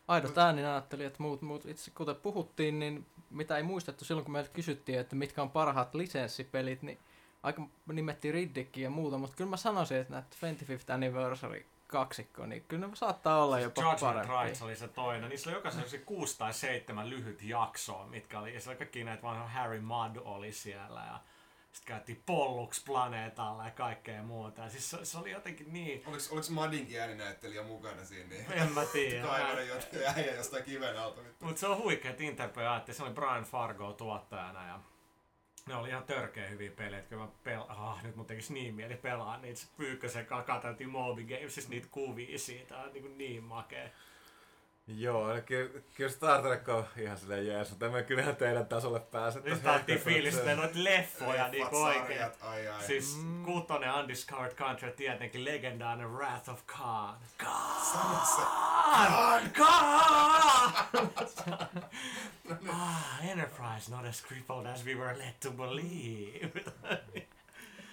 Aidot 0.08 0.38
äänin 0.38 0.66
ajattelin, 0.66 1.06
että 1.06 1.22
muut, 1.22 1.42
muut 1.42 1.66
itse 1.66 1.90
kuten 1.90 2.16
puhuttiin, 2.16 2.78
niin 2.78 3.06
mitä 3.30 3.56
ei 3.56 3.62
muistettu 3.62 4.04
silloin, 4.04 4.24
kun 4.24 4.32
meiltä 4.32 4.50
kysyttiin, 4.50 4.98
että 4.98 5.16
mitkä 5.16 5.42
on 5.42 5.50
parhaat 5.50 5.94
lisenssipelit, 5.94 6.82
niin 6.82 6.98
aika 7.42 7.62
nimettiin 7.92 8.34
Riddickin 8.34 8.84
ja 8.84 8.90
muuta, 8.90 9.18
mutta 9.18 9.36
kyllä 9.36 9.50
mä 9.50 9.56
sanoisin, 9.56 9.96
että 9.96 10.12
näitä 10.12 10.36
25th 10.64 10.92
Anniversary 10.94 11.66
kaksikko, 11.94 12.46
niin 12.46 12.64
kyllä 12.68 12.86
ne 12.86 12.96
saattaa 12.96 13.44
olla 13.44 13.60
jopa 13.60 13.82
Judgment 13.82 14.00
parempia. 14.00 14.42
Rights 14.42 14.62
oli 14.62 14.76
se 14.76 14.88
toinen. 14.88 15.28
Niissä 15.28 15.50
oli 15.50 15.56
jokaisessa 15.56 15.90
se 15.90 15.98
kuusi 15.98 16.38
tai 16.38 16.54
seitsemän 16.54 17.10
lyhyt 17.10 17.42
jaksoa, 17.42 18.06
mitkä 18.06 18.38
oli, 18.38 18.54
ja 18.54 18.60
siellä 18.60 18.78
kaikki 18.78 19.04
näitä 19.04 19.22
vanha 19.22 19.48
Harry 19.48 19.80
Mudd 19.80 20.16
oli 20.24 20.52
siellä, 20.52 21.00
ja 21.00 21.20
sitten 21.72 21.96
käytiin 21.96 22.22
Pollux 22.26 22.84
planeetalla 22.84 23.64
ja 23.64 23.70
kaikkea 23.70 24.22
muuta. 24.22 24.62
Ja 24.62 24.68
siis 24.68 24.90
se, 24.90 25.04
se 25.04 25.18
oli 25.18 25.30
jotenkin 25.30 25.72
niin... 25.72 26.02
Oliko, 26.06 26.24
oliko 26.30 26.46
Madinkin 26.50 27.00
ääninäyttelijä 27.00 27.62
mukana 27.62 28.04
siinä? 28.04 28.28
Niin? 28.28 28.52
En 28.62 28.72
mä 28.72 28.84
tiedä. 28.84 29.26
Kaivelen 29.26 29.68
jotkut 29.68 29.98
äijä 30.16 30.34
jostain 30.34 30.64
kiven 30.64 30.98
alta. 30.98 31.20
Mutta 31.40 31.60
se 31.60 31.66
on 31.66 31.78
huikea, 31.78 32.12
ajatteli, 32.70 32.96
se 32.96 33.02
oli 33.02 33.14
Brian 33.14 33.44
Fargo 33.44 33.92
tuottajana 33.92 34.66
ja 34.66 34.80
ne 35.66 35.74
oli 35.76 35.88
ihan 35.88 36.04
törkeä 36.04 36.48
hyviä 36.48 36.70
pelejä, 36.70 36.98
että 36.98 37.08
kyllä 37.08 37.28
pel- 37.46 37.66
ah, 37.68 38.04
nyt 38.04 38.16
mun 38.16 38.26
tekisi 38.26 38.52
niin 38.52 38.74
mieli 38.74 38.96
pelaa 38.96 39.38
niitä 39.38 39.60
Pyykkösen 39.76 40.26
kanssa 40.26 40.52
katseltiin 40.52 40.90
Moby 40.90 41.24
Gamesissa 41.24 41.70
niitä 41.70 41.88
kuvia 41.90 42.38
siitä, 42.38 42.78
on 42.78 42.92
niin, 42.92 43.18
niin 43.18 43.44
makea. 43.44 43.88
Joo, 44.86 45.32
eli 45.32 45.42
ky- 45.42 45.84
kyllä 45.94 46.10
Star 46.10 46.42
Trek 46.42 46.68
on 46.68 46.86
ihan 46.96 47.18
silleen 47.18 47.46
jees, 47.46 47.70
mutta 47.70 47.86
emme 47.86 48.02
kyllä 48.02 48.22
ihan 48.22 48.36
teidän 48.36 48.66
tasolle 48.66 49.00
pääse. 49.00 49.40
Nyt 49.40 49.62
saatiin 49.62 50.00
fiilistä 50.00 50.54
noita 50.56 50.74
leffoja 50.74 51.48
niin 51.48 51.66
oikein. 51.74 52.20
ai 52.40 52.68
ai. 52.68 52.82
Siis 52.86 53.18
kutonen 53.44 53.94
Undiscovered 53.94 54.54
Country 54.54 54.90
tietenkin 54.92 55.44
legendaarinen 55.44 56.12
Wrath 56.12 56.50
of 56.50 56.66
Khan. 56.66 57.16
Sano 57.92 58.24
se. 58.36 58.42
Khan! 58.42 59.50
Khan! 59.52 61.10
ah, 62.68 63.24
Enterprise 63.30 63.90
not 63.90 64.04
as 64.06 64.22
crippled 64.28 64.66
as 64.66 64.84
we 64.84 64.94
were 64.94 65.18
led 65.18 65.34
to 65.42 65.50
believe. 65.50 66.50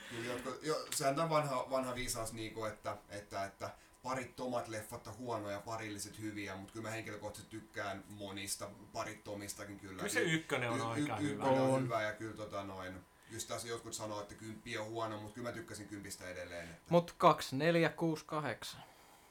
Kyllä, 0.09 0.55
jo, 0.61 0.75
sehän 0.95 1.19
on 1.19 1.29
vanha, 1.29 1.67
vanha 1.69 1.95
viisaus, 1.95 2.33
niinku, 2.33 2.65
että, 2.65 2.97
että, 3.09 3.45
että 3.45 3.69
parittomat 4.03 4.67
leffat 4.67 5.07
on 5.07 5.17
huonoja, 5.17 5.59
parilliset 5.59 6.19
hyviä, 6.19 6.55
mutta 6.55 6.73
kyllä 6.73 6.87
mä 6.87 6.95
henkilökohtaisesti 6.95 7.57
tykkään 7.57 8.03
monista, 8.09 8.69
parittomistakin 8.93 9.79
kyllä. 9.79 9.95
Kyllä 9.95 10.13
se 10.13 10.21
ykkönen 10.21 10.69
on 10.69 10.81
aika 10.81 11.15
hyvä. 11.15 11.33
Ykkönen 11.33 11.61
on, 11.61 11.69
On. 11.69 11.83
hyvä 11.83 12.01
ja 12.01 12.13
kyllä 12.13 12.35
tota 12.35 12.63
noin, 12.63 12.93
just 13.31 13.47
tässä 13.47 13.67
jotkut 13.67 13.93
sanoo, 13.93 14.21
että 14.21 14.35
kymppi 14.35 14.77
on 14.77 14.87
huono, 14.87 15.17
mutta 15.17 15.35
kyllä 15.35 15.49
mä 15.49 15.55
tykkäsin 15.55 15.87
kympistä 15.87 16.29
edelleen. 16.29 16.69
Että. 16.69 16.81
Mut 16.89 17.15
2, 17.17 17.55
4, 17.55 17.89
6, 17.89 18.25
8. 18.25 18.81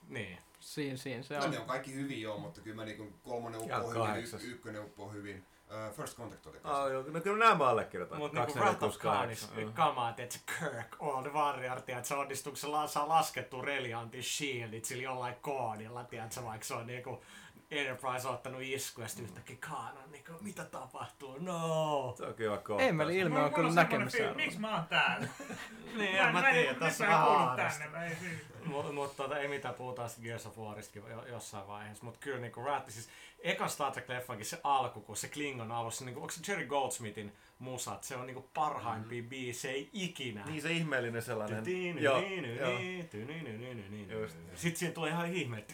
niin. 0.09 0.38
Siinä, 0.61 0.96
siinä 0.96 1.23
se 1.23 1.38
No, 1.38 1.44
on. 1.44 1.51
ne 1.51 1.59
on 1.59 1.66
kaikki 1.66 1.94
hyviä 1.94 2.18
joo, 2.18 2.38
mutta 2.38 2.61
kyllä 2.61 2.77
mä 2.77 2.85
niinku 2.85 3.12
kolmonen 3.25 3.68
Ja 3.68 3.79
uppoo 3.79 4.07
hyvin, 4.07 4.25
y- 4.42 4.51
ykkönen 4.51 4.85
uppoo 4.85 5.11
hyvin. 5.12 5.44
Uh, 5.88 5.94
First 5.96 6.16
Contact 6.16 6.46
oli 6.46 6.57
Oh, 6.64 6.90
joo, 6.92 7.03
no 7.03 7.20
kyllä 7.20 7.38
nämä 7.44 7.55
mä 7.55 7.68
allekirjoitan. 7.68 8.18
Mutta 8.18 8.44
niinku 8.44 8.59
Wrath 8.59 8.85
of. 8.85 8.99
Khanissa 8.99 9.49
kamaa, 9.75 10.14
että 10.16 10.38
Kirk, 10.59 10.96
Old 10.99 11.27
Warrior, 11.27 11.79
että 11.79 12.03
se 12.03 12.14
onnistuuko 12.14 12.57
se 12.57 12.66
la- 12.66 12.87
saa 12.87 13.09
laskettu 13.09 13.62
Reliantin 13.62 14.23
shieldit 14.23 14.85
sillä 14.85 15.03
jollain 15.03 15.35
koodilla, 15.42 16.05
tiedätkö, 16.05 16.44
vaikka 16.44 16.66
se 16.66 16.75
on 16.75 16.87
niinku 16.87 17.23
Enterprise 17.70 18.28
on 18.28 18.35
ottanut 18.35 18.61
isku 18.62 19.00
ja 19.00 19.09
sitten 19.09 19.24
yhtäkkiä 19.26 19.56
Khan 19.61 19.98
on 20.04 20.12
niinku, 20.12 20.33
mitä 20.40 20.64
tapahtuu, 20.64 21.38
no. 21.38 22.14
Se 22.18 22.24
on 22.26 22.35
kiva 22.35 22.59
kohta. 22.59 22.83
Emeli 22.83 23.18
ilme 23.18 23.40
on 23.42 23.54
kyllä 23.54 23.72
näkemässä. 23.72 24.33
Miksi 24.35 24.59
mä 24.59 24.74
oon 24.74 24.87
täällä? 24.87 25.28
Niin, 25.96 26.12
Mä- 26.16 26.28
en 26.28 26.35
mä 26.35 26.40
mä 26.42 26.50
tiedä, 26.52 26.74
tässä 26.74 27.09
on 27.18 27.24
kuulu 27.24 27.38
haarasta. 27.38 28.04
ei 28.04 28.16
siis- 28.16 28.40
Mutta 28.64 28.92
mut, 28.92 29.16
tota, 29.16 29.38
ei 29.38 29.48
mitään, 29.48 29.74
puhutaan 29.74 30.09
sitten 30.09 30.24
Gears 30.24 30.46
of 30.46 30.59
Waristakin 30.59 31.02
jo, 31.11 31.26
jossain 31.26 31.66
vaiheessa. 31.68 32.04
Mutta 32.04 32.20
kyllä 32.22 32.38
niinku 32.40 32.64
Rat, 32.64 32.90
siis 32.90 33.09
eka 33.38 33.68
Star 33.68 33.92
Trek-leffankin 33.92 34.44
se 34.44 34.61
alku, 34.64 35.00
kun 35.00 35.16
se 35.16 35.28
Klingon 35.28 35.72
alussa, 35.72 36.04
niinku, 36.04 36.20
onko 36.20 36.33
se 36.33 36.52
Jerry 36.52 36.66
Goldsmithin 36.66 37.33
musat, 37.59 38.04
se 38.04 38.16
on 38.16 38.26
niinku 38.26 38.50
parhaimpia 38.54 39.22
biisejä 39.22 39.87
ikinä. 39.92 40.44
Niin 40.44 40.62
se 40.62 40.72
ihmeellinen 40.72 41.22
sellainen. 41.22 41.64
Sitten 44.54 44.76
siinä 44.78 44.94
tulee 44.94 45.11
ihan 45.11 45.33
ihme, 45.35 45.64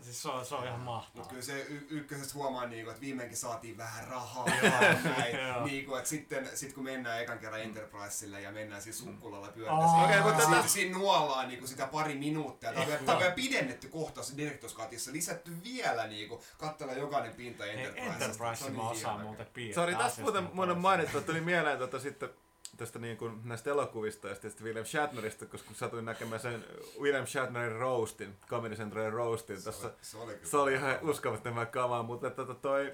siis 0.00 0.22
se 0.22 0.28
on, 0.28 0.46
se 0.46 0.54
on 0.54 0.66
ihan 0.66 0.80
mahtavaa. 0.80 1.12
Mutta 1.14 1.28
kyllä 1.30 1.42
se 1.42 1.66
y- 1.68 1.86
ykkösestä 1.90 2.34
huomaa, 2.34 2.66
niinku, 2.66 2.90
että 2.90 3.00
viimeinkin 3.00 3.36
saatiin 3.38 3.76
vähän 3.76 4.08
rahaa. 4.08 4.46
Näin. 5.18 5.38
joo. 5.48 5.64
niinku, 5.66 5.94
että 5.94 6.08
sitten 6.08 6.48
sit 6.54 6.72
kun 6.72 6.84
mennään 6.84 7.20
ekan 7.22 7.38
kerran 7.38 7.60
Enterpriselle 7.60 8.40
ja 8.40 8.52
mennään 8.52 8.82
siis 8.82 8.98
sukkulalla 8.98 9.46
Oh. 9.48 9.54
pyörällä, 9.54 9.84
Okei, 10.04 10.04
okay, 10.18 10.20
mutta 10.30 10.42
siinä, 10.44 10.56
tätä- 10.56 10.68
siinä 10.68 10.98
nuollaan 10.98 11.48
niinku 11.48 11.66
sitä 11.66 11.86
pari 11.86 12.14
minuuttia. 12.14 12.72
Tämä 12.72 12.84
on, 13.12 13.18
vielä- 13.18 13.32
pidennetty 13.34 13.88
kohtaus 13.88 14.36
Directors 14.36 14.74
Cutissa, 14.76 15.12
lisätty 15.12 15.50
vielä 15.64 16.06
niinku, 16.06 16.42
katsella 16.58 16.92
jokainen 16.92 17.34
pinta 17.34 17.64
Ei, 17.66 17.70
Enterprisesta. 17.70 18.24
Enterprise 18.24 18.56
Se 18.64 18.64
on 18.64 18.72
mä 18.76 18.82
niin 18.82 18.90
osaan 18.92 19.20
muuten 19.20 19.46
piirtää. 19.52 19.82
Sori, 19.82 19.94
asiasta 19.94 20.22
muuten 20.22 20.50
mun 20.52 20.70
on 20.70 20.80
mainittu, 20.80 21.18
että 21.18 21.32
tuli 21.32 21.40
mieleen 21.40 21.78
tota 21.78 22.00
sitten 22.00 22.28
tästä 22.76 22.98
niin 22.98 23.16
kuin 23.16 23.40
näistä 23.44 23.70
elokuvista 23.70 24.28
ja 24.28 24.34
sitten 24.34 24.66
William 24.66 24.86
Shatnerista, 24.86 25.46
koska 25.46 25.74
satuin 25.74 26.04
näkemään 26.04 26.40
sen 26.40 26.64
William 27.00 27.26
Shatnerin 27.26 27.76
roastin, 27.76 28.36
Comedy 28.48 28.74
Centralin 28.74 29.12
roastin. 29.12 29.62
Tässä, 29.64 29.92
se 30.02 30.16
oli 30.18 30.32
kyllä 30.32 30.46
se 30.46 30.56
oli 30.56 30.74
ihan 30.74 30.98
uskomattoman 31.02 31.66
kamaa, 31.66 32.02
mutta 32.02 32.30
tota 32.30 32.54
toi, 32.54 32.92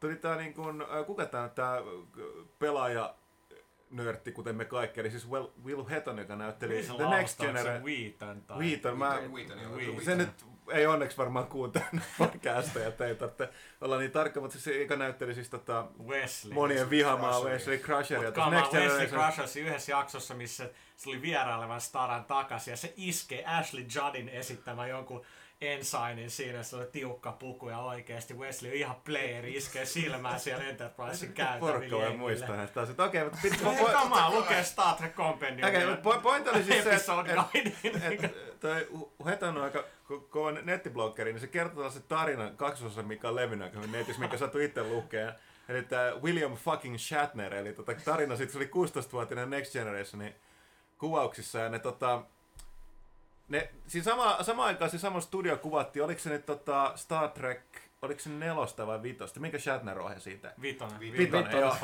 tuli 0.00 0.16
tää 0.16 0.36
niin 0.36 0.54
kuin, 0.54 0.84
kuka 1.06 1.26
tää, 1.26 1.48
tää 1.48 1.76
pelaaja 2.58 3.14
nörtti, 3.90 4.32
kuten 4.32 4.56
me 4.56 4.64
kaikki, 4.64 5.00
eli 5.00 5.10
siis 5.10 5.30
Will, 5.30 5.46
Will 5.64 5.84
Hetton, 5.84 6.18
joka 6.18 6.36
näytteli 6.36 6.74
Niin 6.74 6.86
se 6.86 6.92
The 6.92 7.10
Next 7.10 7.38
se 7.38 7.46
Generation. 7.46 7.84
Wheaton 7.84 8.42
tai- 8.42 8.58
Wheaton, 8.58 8.98
mä, 8.98 9.08
Wheaton, 9.08 9.32
Wheaton, 9.32 9.76
Wheaton. 9.76 10.04
se 10.04 10.14
nyt 10.14 10.44
ei 10.72 10.86
onneksi 10.86 11.16
varmaan 11.16 11.46
kuuntele 11.46 11.84
podcasteja, 12.18 12.88
että 12.88 13.06
ei 13.06 13.14
tarvitse 13.14 13.48
olla 13.80 13.98
niin 13.98 14.10
tarkka, 14.10 14.40
mutta 14.40 14.58
se 14.58 14.82
eka 14.82 14.96
näytteli 14.96 15.34
siis 15.34 15.48
tota 15.50 15.86
Wesley. 16.06 16.54
monien 16.54 16.90
vihamaa. 16.90 17.40
Wesley 17.40 17.78
Crusheria. 17.78 18.24
Mut 18.28 18.34
tuossa 18.34 18.50
kama, 18.50 18.56
Next 18.60 18.72
Wesley 18.72 19.06
Generation- 19.06 19.32
Crusher 19.34 19.62
yhdessä 19.66 19.92
jaksossa, 19.92 20.34
missä 20.34 20.70
se 20.96 21.10
oli 21.10 21.22
vierailevan 21.22 21.80
staran 21.80 22.24
takaisin 22.24 22.70
ja 22.72 22.76
se 22.76 22.92
iskee 22.96 23.44
Ashley 23.46 23.86
Juddin 23.94 24.28
esittämä 24.28 24.86
jonkun 24.86 25.24
Ensignin 25.60 26.30
siinä, 26.30 26.62
se 26.62 26.76
oli 26.76 26.86
tiukka 26.86 27.32
puku 27.32 27.68
ja 27.68 27.78
oikeesti 27.78 28.34
Wesley 28.34 28.70
on 28.70 28.76
ihan 28.76 28.96
player, 29.04 29.46
iskee 29.46 29.84
silmään 29.86 30.40
siellä 30.40 30.64
Enterprisein 30.64 31.32
käytävillä 31.32 31.60
Porukka 31.72 31.96
voi 31.96 32.02
jengille. 32.04 32.16
muistaa 32.18 32.56
näistä 32.56 32.80
asioista. 32.80 33.04
Okei, 33.04 33.24
mutta 33.24 33.38
pit- 33.44 33.78
Ei 33.78 33.92
kamaa, 33.92 34.30
lukee 34.30 34.62
Star 34.64 34.96
Trek 34.96 35.14
Compendium. 35.14 35.68
Okei, 35.68 35.86
mutta 35.86 36.10
po- 36.10 36.20
point 36.20 36.48
oli 36.48 36.64
siis 36.64 36.84
se, 36.84 36.94
että 36.94 37.44
et, 38.10 38.60
toi 38.60 38.88
Hetan 39.26 39.56
on 39.56 39.62
aika 39.64 39.84
ko- 40.10 40.26
kova 40.30 40.52
nettibloggeri, 40.52 41.32
niin 41.32 41.40
se 41.40 41.46
kertoo 41.46 41.74
tällaisen 41.74 42.02
tarinan 42.08 42.56
kaksosa, 42.56 43.02
mikä 43.02 43.28
on 43.28 43.36
levinnyt 43.36 43.64
aikaisemmin 43.64 43.98
netissä, 43.98 44.22
mikä 44.22 44.36
sattui 44.36 44.64
itse 44.64 44.82
lukea. 44.82 45.32
Eli 45.68 45.82
tämä 45.82 46.12
William 46.22 46.56
fucking 46.56 46.98
Shatner, 46.98 47.54
eli 47.54 47.72
tota, 47.72 47.94
tarina 48.04 48.36
siitä, 48.36 48.52
se 48.52 48.58
oli 48.58 48.70
16-vuotinen 48.74 49.50
Next 49.50 49.72
Generationin 49.72 50.34
kuvauksissa, 50.98 51.58
ja 51.58 51.68
ne 51.68 51.78
tota, 51.78 52.22
ne, 53.48 53.70
siinä 53.86 54.04
sama, 54.04 54.42
sama 54.42 54.64
aikaan 54.64 54.90
siinä 54.90 55.00
samassa 55.00 55.26
studio 55.26 55.56
kuvattiin, 55.56 56.04
oliko 56.04 56.20
se 56.20 56.30
nyt 56.30 56.46
tota 56.46 56.92
Star 56.96 57.28
Trek, 57.28 57.60
oliko 58.02 58.20
se 58.20 58.30
nelosta 58.30 58.86
vai 58.86 59.02
vitosta? 59.02 59.40
Minkä 59.40 59.58
Shatner 59.58 59.98
ohjasi 59.98 60.24
siitä? 60.24 60.52
Vitonen. 60.60 61.00
Vitonen, 61.00 61.60
joo. 61.60 61.76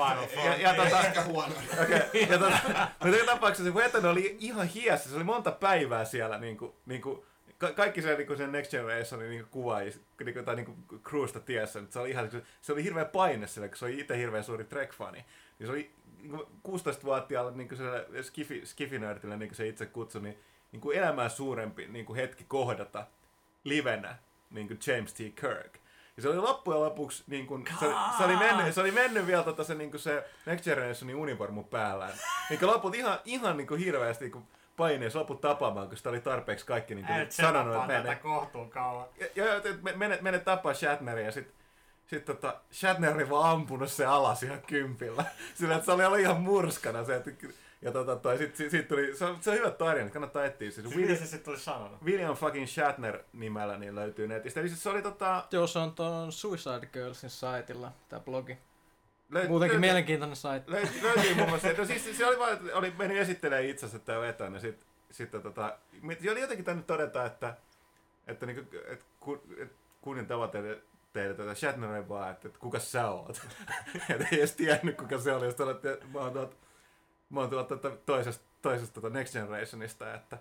Ja, 0.45 0.57
ja, 0.57 0.75
tota, 0.75 1.01
Ehkä 1.01 1.23
huono. 1.23 1.55
Okei, 1.83 2.29
ja 2.31 2.39
tota, 2.39 2.59
mutta 3.01 3.17
joka 3.17 3.33
tapauksessa 3.33 3.65
se 3.65 3.75
Wetton 3.75 4.07
oli 4.07 4.37
ihan 4.41 4.67
hiessä, 4.67 5.11
se 5.11 5.17
oli 5.17 5.25
monta 5.25 5.53
päivää 5.53 6.05
siellä 6.05 6.39
niinku, 6.39 6.75
niinku, 6.87 7.27
ka- 7.59 7.73
kaikki 7.73 8.03
se, 8.03 8.17
niinku, 8.17 8.37
sen 8.37 8.53
Next 8.53 8.71
Generationin 8.71 9.31
niinku, 9.31 9.49
kuvaajia, 9.51 9.93
niinku, 10.25 10.43
tai 10.43 10.57
niinku, 10.57 10.77
crewsta 11.05 11.41
tiessä, 11.41 11.83
se 11.91 11.99
oli 11.99 12.11
ihan, 12.11 12.31
se 12.61 12.73
oli 12.73 12.85
hirveä 12.85 13.05
paine 13.05 13.47
sillä, 13.47 13.69
kun 13.69 13.77
se 13.77 13.85
oli 13.85 14.01
itse 14.01 14.19
hirveän 14.19 14.45
suuri 14.45 14.65
Trek-fani. 14.65 15.25
Ja 15.61 15.67
se 15.67 15.73
oli 15.73 15.91
niinku, 16.19 16.49
16-vuotiaalla 16.69 17.51
niinku, 17.51 17.75
skifi, 18.23 18.67
skifinörtillä, 18.67 19.37
niin 19.37 19.49
kuin 19.49 19.57
se 19.57 19.69
itse 19.69 19.87
kutsui, 19.87 20.23
niin 20.23 20.39
niinku, 20.73 20.91
elämää 20.91 21.29
suurempi 21.29 21.87
niinku, 21.87 22.15
hetki 22.15 22.45
kohdata 22.49 23.07
livenä 23.65 24.17
niinku 24.51 24.75
James 24.87 25.15
T. 25.15 25.17
Kirk. 25.17 25.79
Ja 26.17 26.23
se 26.23 26.29
oli 26.29 26.39
loppujen 26.39 26.81
lopuksi, 26.81 27.25
niin 27.27 27.47
kun, 27.47 27.65
se, 27.81 27.87
se, 28.19 28.25
oli 28.25 28.37
mennyt, 28.37 28.75
se 28.75 28.81
oli 28.81 28.91
mennyt 28.91 29.27
vielä 29.27 29.43
tota, 29.43 29.65
se, 29.65 29.75
niin 29.75 29.91
kuin 29.91 30.01
se 30.01 30.25
Next 30.47 30.65
Generationin 30.65 31.17
univormu 31.17 31.63
päällään. 31.63 32.13
Niin 32.51 32.67
loput 32.67 32.95
ihan, 32.95 33.19
ihan 33.25 33.57
niin 33.57 33.67
kuin 33.67 33.81
hirveästi 33.81 34.25
niin 34.25 34.33
kuin 34.33 34.45
paineessa 34.77 35.19
loput 35.19 35.41
tapaamaan, 35.41 35.89
kun 35.89 35.97
sitä 35.97 36.09
oli 36.09 36.21
tarpeeksi 36.21 36.67
kaikki 36.67 36.95
niin 36.95 37.07
kuin 37.07 37.19
Et 37.21 37.33
sanonut, 37.33 37.75
että 37.75 37.87
mene. 37.87 38.15
kohtuun 38.17 38.71
kauan. 38.71 39.07
Ja, 39.21 39.27
ja, 39.35 39.55
ja 39.55 39.61
me- 39.83 39.93
mene, 39.97 40.19
mene 40.21 40.39
tapaa 40.39 40.75
Shatneria 40.75 41.25
ja 41.25 41.33
sit, 41.33 41.55
sit 42.07 42.25
tota, 42.25 42.61
Shatner 42.73 43.15
oli 43.15 43.31
vaan 43.31 43.51
ampunut 43.51 43.93
se 43.93 44.07
alas 44.07 44.43
ihan 44.43 44.63
kympillä. 44.63 45.25
Sillä, 45.55 45.75
että 45.75 45.85
se 45.85 45.93
oli 45.93 46.05
ollut 46.05 46.19
ihan 46.21 46.41
murskana 46.41 47.05
se, 47.05 47.17
että 47.17 47.31
ja 47.83 47.93
tota, 47.93 48.17
toi, 48.17 48.39
sit, 48.39 48.57
sit, 48.57 48.71
sit 48.71 48.89
tuli, 48.89 49.17
se 49.17 49.25
on, 49.25 49.39
se 49.41 49.51
on 49.51 49.57
hyvä 49.57 49.71
tarina, 49.71 50.11
kannattaa 50.11 50.45
etsiä. 50.45 50.71
Siis 50.71 50.95
Mitä 50.95 51.15
se 51.15 51.27
sitten 51.27 51.51
oli 51.53 51.61
sanonut? 51.61 52.03
William 52.05 52.37
fucking 52.37 52.67
Shatner 52.67 53.19
nimellä 53.33 53.77
niin 53.79 53.95
löytyy 53.95 54.29
netistä. 54.29 54.61
Eli 54.61 54.69
siis 54.69 54.83
se 54.83 54.91
oli 54.91 55.03
tota... 55.03 55.45
Joo, 55.51 55.67
se 55.67 55.79
on 55.79 55.93
tuon 55.95 56.33
Suicide 56.33 56.87
Girlsin 56.93 57.31
saitilla, 57.31 57.93
tää 58.09 58.21
blogi. 58.21 58.59
Löyt- 59.31 59.49
Muutenkin 59.49 59.59
löytyy- 59.59 59.79
mielenkiintoinen 59.79 60.37
saitti. 60.37 60.71
Löytyy, 60.73 61.03
löytyy 61.03 61.35
muun 61.35 61.49
muassa. 61.49 61.69
No 61.79 61.85
siis 61.85 62.19
se 62.19 62.27
oli 62.27 62.39
vaan, 62.39 62.53
että 62.53 62.77
oli 62.77 62.95
mennyt 62.99 63.19
esittelemään 63.19 63.65
itsensä 63.65 63.99
tämä 63.99 64.21
vetäjä, 64.21 64.51
ja 64.51 64.61
sit, 64.61 64.87
sitten 65.11 65.43
tota, 65.43 65.79
se 66.23 66.31
oli 66.31 66.41
jotenkin 66.41 66.65
tänne 66.65 66.83
todeta, 66.83 67.25
että, 67.25 67.57
että, 68.27 68.47
niinku, 68.47 68.77
että 68.87 69.05
kun, 69.21 69.43
et 69.59 69.73
kunnin 70.01 70.27
tavoitteille 70.27 70.83
teille 71.13 71.35
tätä 71.35 71.55
Shatnerin 71.55 72.09
vaan, 72.09 72.31
että, 72.31 72.49
että 72.49 72.61
kuka 72.61 72.79
sä 72.79 73.11
oot. 73.11 73.41
että 74.11 74.29
ei 74.33 74.39
edes 74.39 74.53
tiennyt, 74.53 74.97
kuka 74.97 75.19
se 75.19 75.33
oli. 75.33 75.49
Sitten 75.49 75.67
olette, 75.67 75.99
mä 76.13 76.19
oon 76.19 76.33
tuolta, 76.33 76.57
mä 77.31 77.41
oon 77.41 77.51
tuolta 77.51 77.77
tota 77.77 77.97
toisesta, 78.07 78.45
toisesta 78.63 78.95
tota 79.01 79.11
Next 79.15 79.33
Generationista, 79.33 80.15
että, 80.15 80.39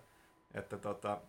että 0.53 0.77
tota, 0.77 1.21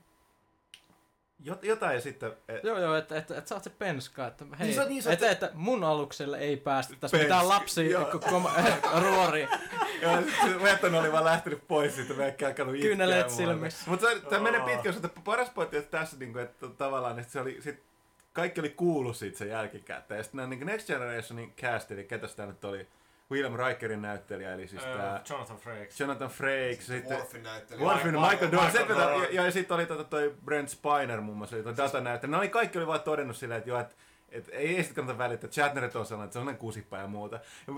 jot, 1.41 1.65
jotain 1.65 2.03
sitten... 2.03 2.33
Et, 2.49 2.65
Joo, 2.65 2.79
joo, 2.79 2.95
että 2.97 3.17
et, 3.19 3.31
et 3.31 3.47
sä 3.47 3.55
oot 3.55 3.65
se 3.65 3.71
penska, 3.71 4.27
että 4.27 4.45
hei, 4.59 4.67
Niin 4.67 4.77
sä- 4.77 4.85
niin 4.89 5.03
sä- 5.03 5.13
että, 5.13 5.31
että 5.31 5.51
mun 5.55 5.85
alukselle 5.85 6.39
ei 6.39 6.57
päästä 6.57 6.95
tässä 7.01 7.17
mitään 7.17 7.49
ko- 7.95 8.29
kom- 8.31 9.03
ruoriin. 9.03 9.49
Joo, 10.03 10.23
oli 11.01 11.13
vaan 11.13 11.25
lähtenyt 11.25 11.69
pois 11.69 11.95
siitä, 11.95 12.15
me 12.15 12.25
ei 12.27 12.47
alkanut 12.47 12.75
itkeä. 12.75 12.89
Kyyneleet 12.89 13.27
muuta. 13.27 13.37
silmissä. 13.37 13.91
Mutta 13.91 14.07
se, 14.11 14.21
tämä 14.21 14.43
menee 14.43 14.61
Oo. 14.61 14.67
pitkä, 14.67 14.91
että 14.91 15.21
paras 15.25 15.51
pointti 15.51 15.77
että 15.77 15.99
tässä, 15.99 16.17
niin 16.17 16.33
kuin, 16.33 16.45
että 16.45 16.69
tavallaan, 16.69 17.19
että 17.19 17.33
se 17.33 17.41
oli, 17.41 17.59
sit, 17.63 17.83
kaikki 18.33 18.61
oli 18.61 18.71
kuullut 18.71 19.17
siitä 19.17 19.39
sen 19.39 19.49
jälkikäteen. 19.49 20.19
Ja 20.19 20.23
sitten 20.23 20.37
nämä 20.37 20.49
niin 20.49 20.67
Next 20.67 20.87
Generationin 20.87 21.55
cast, 21.57 21.91
eli 21.91 22.05
ketä 22.05 22.27
sitä 22.27 22.47
nyt 22.47 22.65
oli, 22.65 22.89
William 23.31 23.57
Rikerin 23.67 24.03
näyttelijä, 24.03 24.55
eli 24.55 24.69
siis 24.69 24.83
Öö, 24.85 24.97
tää 24.97 25.23
Jonathan 25.31 25.57
Frakes. 25.57 26.01
Jonathan 26.01 26.29
Frakes, 26.29 26.87
sitten 26.87 27.17
Worfin 27.19 27.43
näyttelijä. 27.43 27.87
Worfin, 27.87 28.15
Michael- 28.15 28.31
Michael 28.31 28.53
Dorn, 28.53 28.67
Michael 28.73 28.89
Dorn. 29.21 29.35
ja, 29.35 29.45
ja 29.45 29.51
sitten 29.51 29.75
oli 29.75 29.87
tota, 29.87 30.05
toi 30.05 30.35
Brent 30.45 30.69
Spiner 30.69 31.21
muun 31.21 31.37
muassa, 31.39 31.57
oli 31.57 31.63
toi 31.63 31.77
datanäyttelijä. 31.77 32.31
Ne 32.31 32.39
oli 32.39 32.49
kaikki 32.49 32.79
oli 32.79 32.87
vaan 32.87 33.01
todennut 33.01 33.37
silleen, 33.37 33.59
että 33.59 33.71
joo, 33.71 33.81
että 33.81 33.95
et 34.29 34.49
ei 34.53 34.77
sitten 34.77 34.95
kannata 34.95 35.19
välittää, 35.19 35.47
että 35.47 35.55
Shatner 35.55 35.85
on 35.85 35.91
sellainen, 35.91 36.25
että 36.25 36.33
se 36.33 36.39
on 36.39 36.43
sellainen 36.43 36.57
kusipää 36.61 37.01
ja 37.01 37.07
muuta. 37.07 37.41
Ja 37.67 37.73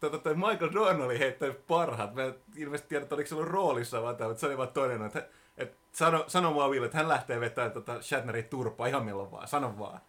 tota, 0.00 0.18
toi 0.18 0.34
Michael 0.34 0.72
Dorn 0.74 1.00
oli 1.02 1.18
heittänyt 1.18 1.66
parhaat. 1.66 2.14
Mä 2.14 2.22
en 2.24 2.34
ilmeisesti 2.56 2.88
tiedä, 2.88 3.02
että 3.02 3.14
oliko 3.14 3.28
se 3.28 3.34
ollut 3.34 3.48
roolissa 3.48 4.02
vaan 4.02 4.16
tämä, 4.16 4.28
mutta 4.28 4.40
se 4.40 4.46
oli 4.46 4.58
vaan 4.58 4.68
todennut, 4.68 5.06
että, 5.16 5.28
että 5.56 5.76
sano, 5.92 6.24
sano 6.26 6.54
vaan 6.54 6.70
Will, 6.70 6.84
että 6.84 6.96
hän 6.98 7.08
lähtee 7.08 7.40
vetämään 7.40 7.72
tota 7.72 8.02
Shatnerin 8.02 8.44
turpaa 8.44 8.86
ihan 8.86 9.04
milloin 9.04 9.30
vaan, 9.30 9.48
sano 9.48 9.74
vaan. 9.78 10.00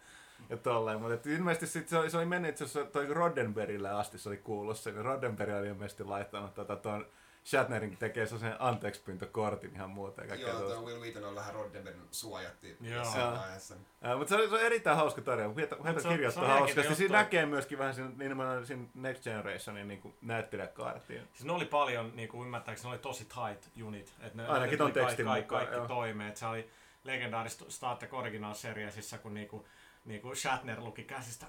Ja 0.50 0.56
tolleen, 0.56 1.00
mutta 1.00 1.14
et 1.14 1.26
ilmeisesti 1.26 1.66
sit 1.66 1.88
se, 1.88 1.98
oli, 1.98 2.10
se 2.10 2.16
oli 2.16 2.26
mennyt 2.26 2.50
itse 2.50 2.64
asiassa 2.64 2.90
toi 2.90 3.06
Roddenberrylle 3.06 3.90
asti, 3.90 4.18
se 4.18 4.28
oli 4.28 4.36
kuullut 4.36 4.78
sen. 4.78 4.96
ja 4.96 5.02
Roddenberry 5.02 5.54
oli 5.58 5.68
ilmeisesti 5.68 6.04
laittanut 6.04 6.54
tota, 6.54 6.76
ton 6.76 7.06
Shatnerin 7.44 7.96
tekee 7.96 8.26
sen 8.26 8.56
anteeksipyyntökortin 8.58 9.74
ihan 9.74 9.90
muuta. 9.90 10.20
ja 10.20 10.28
kaikkea 10.28 10.48
Joo, 10.48 10.58
tuosta. 10.58 10.78
tuo 10.78 10.86
Will 10.86 11.00
Wheaton 11.00 11.24
on 11.24 11.34
vähän 11.34 11.54
Roddenberryn 11.54 12.02
suojatti 12.10 12.76
jossain 12.80 13.20
Joo. 13.20 13.38
vaiheessa. 13.38 13.74
Ää, 14.02 14.16
mutta 14.16 14.36
se, 14.36 14.42
on, 14.42 14.48
se 14.48 14.54
on 14.54 14.60
erittäin 14.60 14.96
hauska 14.96 15.20
tarina. 15.22 15.54
Se 15.94 16.00
se 16.00 16.08
kirjoittaa 16.08 16.58
hauskasti. 16.58 16.94
Siinä 16.94 17.18
näkee 17.18 17.46
myöskin 17.46 17.78
vähän 17.78 17.94
siinä, 17.94 18.10
nimenomaan 18.16 18.66
siinä 18.66 18.84
Next 18.94 19.24
Generationin 19.24 19.88
niin 19.88 20.00
kuin 20.00 20.14
näyttelijäkaartiin. 20.20 21.22
Siis 21.32 21.44
ne 21.44 21.52
oli 21.52 21.64
paljon, 21.64 22.12
niin 22.14 22.28
kuin 22.28 22.44
ymmärtääkseni, 22.44 22.88
ne 22.88 22.92
oli 22.92 22.98
tosi 22.98 23.24
tight 23.24 23.84
unit. 23.86 24.12
Et 24.20 24.34
ne, 24.34 24.46
Ainakin 24.46 24.72
ne 24.72 24.76
ton 24.76 24.92
tuli 24.92 25.04
tekstin 25.04 25.26
kaikki, 25.26 25.44
mukaan, 25.44 25.66
kaikki 25.66 25.76
joo. 25.76 25.88
toimeen. 25.88 26.28
Et 26.28 26.36
se 26.36 26.46
oli 26.46 26.70
legendaarista 27.04 27.64
Star 27.68 27.96
Trek 27.96 28.14
Original 28.14 28.54
Seriesissa, 28.54 29.18
kun 29.18 29.34
niinku, 29.34 29.66
niinku 30.04 30.34
Shatner 30.34 30.80
luki 30.80 31.02
käsistä, 31.04 31.46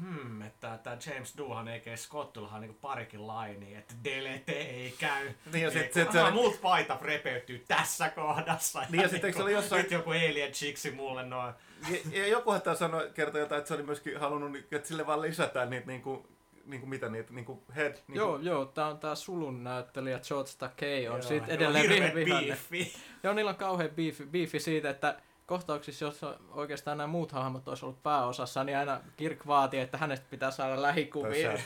hmm, 0.00 0.42
että 0.42 0.78
tämä 0.82 0.96
James 1.06 1.36
Doohan 1.36 1.68
eikä 1.68 1.96
Scottillahan 1.96 2.60
niinku 2.60 2.78
parikin 2.80 3.26
lainia, 3.26 3.78
että 3.78 3.94
delete 4.04 4.52
ei 4.52 4.94
käy. 4.98 5.30
Niin 5.52 5.62
ja 5.64 5.70
sit- 5.70 5.78
Niinku, 5.80 5.94
sit 5.94 6.12
se 6.12 6.18
"Aha, 6.18 6.28
oli- 6.28 6.34
muut 6.34 6.60
paita 6.60 6.98
repeytyy 7.02 7.64
tässä 7.68 8.08
kohdassa. 8.08 8.82
Niin 8.90 9.02
ja 9.02 9.08
sit 9.08 9.24
eikö 9.24 9.36
se 9.36 9.42
oli 9.42 9.52
jossain- 9.52 9.82
Nyt 9.82 9.90
joku 9.90 10.10
alien 10.10 10.52
chiksi 10.52 10.90
mulle 10.90 11.26
noin. 11.26 11.54
Ja, 11.90 12.18
ja 12.20 12.26
jokuhan 12.28 12.62
tää 12.62 12.74
sanoi, 12.74 13.10
kertoi 13.14 13.40
jotain, 13.40 13.58
että 13.58 13.68
se 13.68 13.74
oli 13.74 13.82
myöskin 13.82 14.20
halunnut, 14.20 14.56
että 14.72 14.88
sille 14.88 15.06
vaan 15.06 15.22
lisätään 15.22 15.70
niitä 15.70 15.86
niinku, 15.86 16.26
niinku 16.64 16.86
mitä 16.86 17.08
niitä, 17.08 17.32
niinku 17.32 17.62
head... 17.76 17.92
Niinku, 17.92 18.12
Joo, 18.14 18.38
joo, 18.38 18.64
tää 18.64 18.86
on 18.86 18.98
tää 18.98 19.14
sulun 19.14 19.64
näyttelijä 19.64 20.20
George 20.28 20.50
Takei 20.58 21.08
on 21.08 21.14
Joo, 21.14 21.22
siitä 21.28 21.46
joo, 21.46 21.54
edelleen 21.54 22.14
vi- 22.14 22.24
vihanne. 22.24 22.46
beefi. 22.70 22.92
Joo, 23.22 23.34
niillä 23.34 23.48
on 23.50 23.56
kauhean 23.56 23.90
beefi, 23.90 24.26
beefi 24.26 24.58
siitä, 24.60 24.90
että 24.90 25.20
kohtauksissa, 25.50 26.04
jos 26.04 26.20
oikeastaan 26.50 26.98
nämä 26.98 27.06
muut 27.06 27.32
hahmot 27.32 27.68
olisi 27.68 27.84
ollut 27.84 28.02
pääosassa, 28.02 28.64
niin 28.64 28.78
aina 28.78 29.00
Kirk 29.16 29.46
vaati, 29.46 29.78
että 29.78 29.98
hänestä 29.98 30.26
pitää 30.30 30.50
saada 30.50 30.82
lähikuvia. 30.82 31.50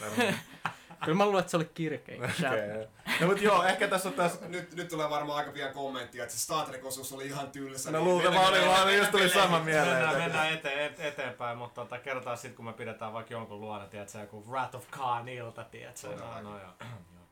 Kyllä 1.05 1.17
mä 1.17 1.25
luulen, 1.27 1.41
että 1.41 1.51
se 1.51 1.57
oli 1.57 1.71
Kirk, 1.75 2.09
eikä 2.09 2.29
Shatner. 2.29 2.71
Okei. 2.81 2.89
No 3.21 3.27
mut 3.27 3.41
joo, 3.41 3.65
ehkä 3.65 3.89
tässä 3.89 4.09
on 4.09 4.15
taas... 4.15 4.41
Nyt, 4.41 4.75
nyt 4.75 4.89
tulee 4.89 5.11
varmaan 5.11 5.39
aika 5.39 5.53
pian 5.53 5.73
kommenttia, 5.73 6.23
että 6.23 6.35
se 6.37 6.41
Star 6.43 6.67
Trek-osuus 6.67 7.13
oli 7.13 7.27
ihan 7.27 7.51
tylsä. 7.51 7.91
No 7.91 7.99
niin 7.99 8.05
luultavaa 8.09 8.33
mennään- 8.33 8.49
oli, 8.53 8.59
mennään- 8.59 8.85
vaan 8.85 8.97
just 8.99 9.11
tuli 9.11 9.23
mennään 9.23 9.45
sama 9.49 9.61
mieleen. 9.65 9.87
Mennään, 9.89 10.09
että- 10.13 10.19
mennään 10.23 10.53
eteen, 10.55 10.79
et, 10.81 11.01
eteenpäin, 11.01 11.59
mutta 11.59 11.81
tota, 11.81 11.99
kerrotaan 11.99 12.37
sitten, 12.37 12.57
kun 12.57 12.65
me 12.65 12.73
pidetään 12.73 13.13
vaikka 13.13 13.35
jonkun 13.35 13.61
luona, 13.61 13.87
tiedätkö, 13.87 14.19
joku 14.19 14.45
Wrath 14.51 14.77
of 14.77 14.91
Khan 14.91 15.29
ilta, 15.29 15.65
tiedätkö. 15.65 16.09
No, 16.09 16.43
no, 16.43 16.59
joo. 16.59 16.71
Joo. 16.81 17.25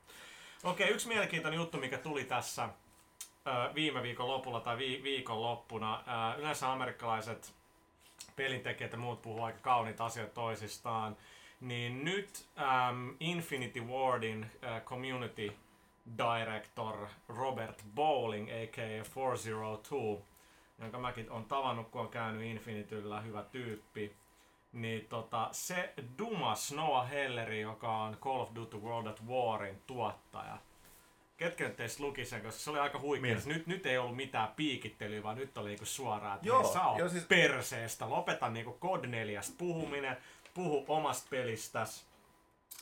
Okei, 0.72 0.88
yksi 0.88 1.09
mielenkiintoinen 1.09 1.59
juttu, 1.59 1.78
mikä 1.78 1.98
tuli 1.98 2.24
tässä 2.24 2.68
viime 3.74 4.03
viikon 4.03 4.28
lopulla 4.28 4.61
tai 4.61 4.78
vi, 4.78 5.01
viikon 5.03 5.43
loppuna. 5.43 6.05
Yleensä 6.38 6.72
amerikkalaiset 6.72 7.55
pelintekijät 8.36 8.93
ja 8.93 8.99
muut 8.99 9.22
puhuu 9.22 9.43
aika 9.43 9.59
kauniita 9.62 10.05
asioita 10.05 10.34
toisistaan. 10.34 11.16
Niin 11.61 12.05
nyt 12.05 12.47
äm, 12.59 13.16
Infinity 13.20 13.80
Wardin 13.80 14.51
ä, 14.64 14.80
community 14.80 15.53
director 16.18 17.07
Robert 17.28 17.84
Bowling, 17.95 18.49
a.k.a. 18.49 19.03
402, 19.16 19.95
jonka 20.78 20.99
mäkin 20.99 21.30
on 21.30 21.45
tavannut, 21.45 21.88
kun 21.88 22.01
on 22.01 22.09
käynyt 22.09 22.43
Infinityllä, 22.43 23.20
hyvä 23.20 23.43
tyyppi. 23.43 24.16
Niin 24.72 25.07
tota, 25.09 25.49
se 25.53 25.95
dumas 26.18 26.72
Noah 26.72 27.11
Helleri, 27.11 27.61
joka 27.61 27.97
on 27.97 28.16
Call 28.20 28.40
of 28.40 28.51
Duty 28.55 28.76
World 28.76 29.07
at 29.07 29.22
Warin 29.26 29.82
tuottaja. 29.86 30.59
Ketkä 31.43 31.64
nyt 31.64 31.76
teistä 31.76 32.03
luki 32.03 32.24
sen, 32.24 32.40
koska 32.43 32.61
se 32.61 32.70
oli 32.70 32.78
aika 32.78 32.99
huikea. 32.99 33.34
Minä. 33.34 33.40
Nyt, 33.47 33.66
nyt 33.66 33.86
ei 33.86 33.99
ollut 33.99 34.16
mitään 34.16 34.49
piikittelyä, 34.57 35.22
vaan 35.22 35.36
nyt 35.36 35.59
oli 35.59 35.68
niinku 35.68 35.84
suoraan, 35.84 36.34
että 36.34 36.49
Joo, 36.49 36.59
oot 36.86 36.99
joo, 36.99 37.09
siis- 37.09 37.24
perseestä. 37.24 38.11
Lopeta 38.11 38.51
niinku 38.51 38.78
Code 38.80 39.07
4 39.07 39.40
puhuminen, 39.59 40.16
puhu 40.55 40.84
omasta 40.88 41.26
pelistäs. 41.30 42.05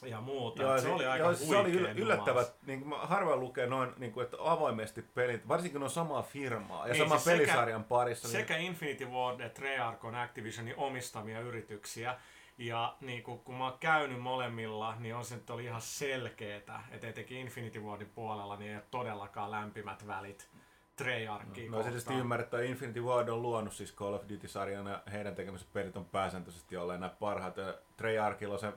ja 0.03 0.21
muuta. 0.21 0.63
Joo, 0.63 0.79
se, 0.81 0.89
oli 0.89 1.07
aika 1.07 1.25
joo, 1.25 1.35
se 1.35 1.57
oli 1.57 1.71
yllättävä, 1.73 2.45
niin 2.67 2.89
mä 2.89 2.97
harvoin 2.99 3.41
lukee 3.41 3.67
noin 3.67 3.93
niin 3.97 4.13
kuin, 4.13 4.25
että 4.25 4.37
avoimesti 4.41 5.03
pelit, 5.03 5.49
varsinkin 5.49 5.83
on 5.83 5.91
samaa 5.91 6.23
firmaa 6.23 6.87
ja 6.89 6.93
Ei, 6.95 6.99
sama 6.99 7.15
siis 7.15 7.25
sekä- 7.25 7.37
pelisarjan 7.39 7.85
parissa. 7.85 8.29
Sekä 8.29 8.57
Infinity 8.57 9.05
Ward 9.07 9.41
että 9.41 9.61
Treyarch 9.61 10.05
on 10.05 10.15
Activisionin 10.15 10.75
omistamia 10.77 11.41
yrityksiä. 11.41 12.17
Ja 12.61 12.97
niin 13.01 13.23
kun, 13.23 13.39
kun 13.41 13.55
mä 13.55 13.65
oon 13.69 13.79
käynyt 13.79 14.21
molemmilla, 14.21 14.95
niin 14.99 15.15
on 15.15 15.25
se 15.25 15.35
nyt 15.35 15.51
oli 15.51 15.65
ihan 15.65 15.81
selkeetä, 15.81 16.81
että 16.91 17.09
etenkin 17.09 17.39
Infinity 17.39 17.81
Wardin 17.81 18.11
puolella 18.15 18.57
niin 18.57 18.71
ei 18.71 18.77
ole 18.77 18.85
todellakaan 18.91 19.51
lämpimät 19.51 20.07
välit 20.07 20.49
Treyarchiin 20.97 21.71
No 21.71 21.79
se 21.79 21.83
tietysti 21.85 22.15
ymmärrettää, 22.15 22.61
että 22.61 22.71
Infinity 22.71 23.01
Ward 23.03 23.29
on 23.29 23.43
luonut 23.43 23.73
siis 23.73 23.95
Call 23.95 24.15
of 24.15 24.23
Duty-sarjan 24.29 24.87
ja 24.87 25.03
heidän 25.13 25.35
tekemänsä 25.35 25.67
pelit 25.73 25.97
on 25.97 26.05
pääsääntöisesti 26.05 26.77
olleet 26.77 27.01
nämä 27.01 27.15
parhaat. 27.21 27.55
Treyarchilla 27.97 28.55
on 28.55 28.61
se 28.61 28.73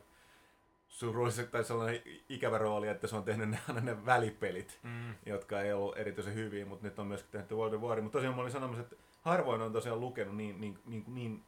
surullisesti 0.87 1.51
tai 1.51 1.63
sellainen 1.63 2.01
ikävä 2.29 2.57
rooli, 2.57 2.87
että 2.87 3.07
se 3.07 3.15
on 3.15 3.23
tehnyt 3.23 3.49
ne, 3.49 3.59
aina 3.67 3.81
ne 3.81 4.05
välipelit, 4.05 4.79
Mm. 4.83 5.15
jotka 5.25 5.61
ei 5.61 5.73
ollut 5.73 5.97
erityisen 5.97 6.33
hyviä, 6.33 6.65
mutta 6.65 6.87
nyt 6.87 6.99
on 6.99 7.07
myöskin 7.07 7.31
tehty 7.31 7.55
World 7.55 7.73
of 7.73 7.81
War. 7.81 8.01
Mutta 8.01 8.17
tosiaan 8.17 8.35
mä 8.35 8.41
olin 8.41 8.51
sanomassa, 8.51 8.83
että 8.83 8.95
harvoin 9.21 9.61
on 9.61 9.73
tosiaan 9.73 9.99
lukenut 9.99 10.35
niin, 10.35 10.61
niin, 10.61 10.79
niin, 10.85 11.03
niin 11.07 11.43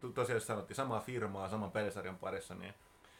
to- 0.00 0.08
tosiaan 0.08 0.40
sanottiin, 0.40 0.76
samaa 0.76 1.00
firmaa, 1.00 1.48
saman 1.48 1.70
pelisarjan 1.70 2.18
parissa, 2.18 2.54
niin 2.54 2.74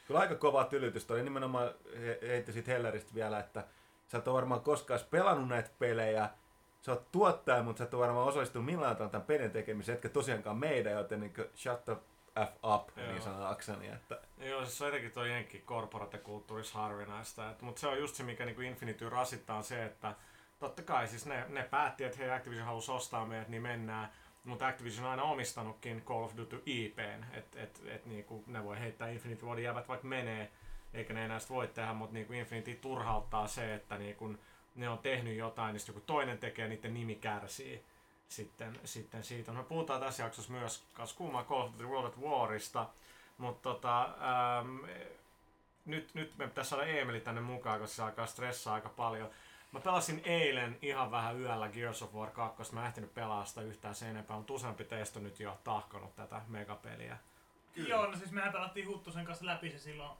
kyllä 0.06 0.20
aika 0.20 0.34
kova 0.34 0.64
tylytys. 0.64 1.10
Oli 1.10 1.22
nimenomaan, 1.22 1.70
he, 2.00 2.18
heitti 2.22 2.52
siitä 2.52 2.70
Helleristä 2.70 3.14
vielä, 3.14 3.38
että 3.38 3.64
sä 4.08 4.18
et 4.18 4.28
ole 4.28 4.36
varmaan 4.36 4.60
koskaan 4.60 5.00
pelannut 5.10 5.48
näitä 5.48 5.70
pelejä, 5.78 6.30
sä 6.82 6.92
oot 6.92 7.12
tuottaja, 7.12 7.62
mutta 7.62 7.78
sä 7.78 7.84
et 7.84 7.94
ole 7.94 8.06
varmaan 8.06 8.28
osallistunut 8.28 8.66
millään 8.66 8.96
tavalla 8.96 9.10
tämän 9.10 9.26
pelin 9.26 9.50
tekemiseen, 9.50 9.94
etkä 9.94 10.08
tosiaankaan 10.08 10.56
meidän, 10.56 10.92
joten 10.92 11.20
niin 11.20 11.34
shut 11.56 11.84
the 11.84 11.96
F 12.46 12.64
up, 12.64 12.88
Joo. 12.96 13.06
niin 13.06 13.22
sanakseni. 13.22 13.88
Että 13.88 14.20
Joo, 14.38 14.60
siis 14.64 14.78
se 14.78 14.84
on 14.84 14.88
etenkin 14.88 15.12
tuo 15.12 15.24
jenki 15.24 15.58
korporatekulttuurissa 15.58 16.78
harvinaista. 16.78 17.50
Et, 17.50 17.62
mutta 17.62 17.80
se 17.80 17.86
on 17.86 17.98
just 17.98 18.14
se, 18.14 18.22
mikä 18.22 18.44
niinku 18.44 18.60
Infinity 18.60 19.08
rasittaa, 19.10 19.56
on 19.56 19.64
se, 19.64 19.84
että 19.84 20.14
totta 20.58 20.82
kai 20.82 21.08
siis 21.08 21.26
ne, 21.26 21.44
ne 21.48 21.62
päätti, 21.62 22.04
että 22.04 22.18
hei 22.18 22.30
Activision 22.30 22.66
halusi 22.66 22.92
ostaa 22.92 23.26
meidät, 23.26 23.48
niin 23.48 23.62
mennään. 23.62 24.12
Mutta 24.44 24.66
Activision 24.66 25.04
on 25.04 25.10
aina 25.10 25.22
omistanutkin 25.22 26.02
Call 26.02 26.24
of 26.24 26.36
Duty 26.36 26.62
IPn, 26.66 27.24
että 27.32 27.62
et, 27.62 27.82
et, 27.86 28.06
niinku, 28.06 28.44
ne 28.46 28.64
voi 28.64 28.80
heittää 28.80 29.08
Infinity 29.08 29.46
Wardin 29.46 29.64
jäbät 29.64 29.88
vaikka 29.88 30.06
menee, 30.06 30.50
eikä 30.94 31.14
ne 31.14 31.24
enää 31.24 31.38
sitä 31.38 31.54
voi 31.54 31.68
tehdä, 31.68 31.92
mutta 31.92 32.14
niinku 32.14 32.32
Infinity 32.32 32.74
turhauttaa 32.74 33.46
se, 33.46 33.74
että 33.74 33.98
niinku, 33.98 34.34
ne 34.74 34.88
on 34.88 34.98
tehnyt 34.98 35.36
jotain, 35.36 35.72
niin 35.72 35.84
joku 35.88 36.00
toinen 36.00 36.38
tekee, 36.38 36.68
niiden 36.68 36.94
nimi 36.94 37.14
kärsii 37.14 37.84
sitten, 38.28 38.80
sitten 38.84 39.24
siitä. 39.24 39.52
No, 39.52 39.58
me 39.58 39.64
puhutaan 39.64 40.00
tässä 40.00 40.22
jaksossa 40.22 40.52
myös 40.52 40.84
kas 40.94 41.12
kuumaa 41.12 41.44
Call 41.44 41.62
of 41.62 41.72
Duty 41.72 41.86
World 41.86 42.06
at 42.06 42.20
Warista, 42.20 42.88
mutta 43.38 43.62
tota, 43.62 44.02
ähm, 44.04 44.78
nyt, 45.84 46.14
nyt 46.14 46.38
me 46.38 46.48
pitäisi 46.48 46.70
saada 46.70 46.84
Emeli 46.84 47.20
tänne 47.20 47.40
mukaan, 47.40 47.80
koska 47.80 47.96
se 47.96 48.02
alkaa 48.02 48.26
stressaa 48.26 48.74
aika 48.74 48.88
paljon. 48.88 49.30
Mä 49.72 49.80
pelasin 49.80 50.22
eilen 50.24 50.78
ihan 50.82 51.10
vähän 51.10 51.40
yöllä 51.40 51.68
Gears 51.68 52.02
of 52.02 52.14
War 52.14 52.30
2, 52.30 52.74
mä 52.74 52.80
en 52.80 52.86
ehtinyt 52.86 53.14
pelaa 53.14 53.44
sitä 53.44 53.60
yhtään 53.60 53.94
sen 53.94 54.08
enempää, 54.08 54.36
mutta 54.36 54.52
useampi 54.52 54.84
teistä 54.84 55.18
on 55.18 55.22
nyt 55.22 55.40
jo 55.40 55.58
tahkonut 55.64 56.16
tätä 56.16 56.40
megapeliä. 56.48 57.16
Joo, 57.76 58.06
no 58.06 58.16
siis 58.16 58.30
mehän 58.30 58.52
pelattiin 58.52 58.88
Huttusen 58.88 59.24
kanssa 59.24 59.46
läpi 59.46 59.70
se 59.70 59.78
silloin 59.78 60.10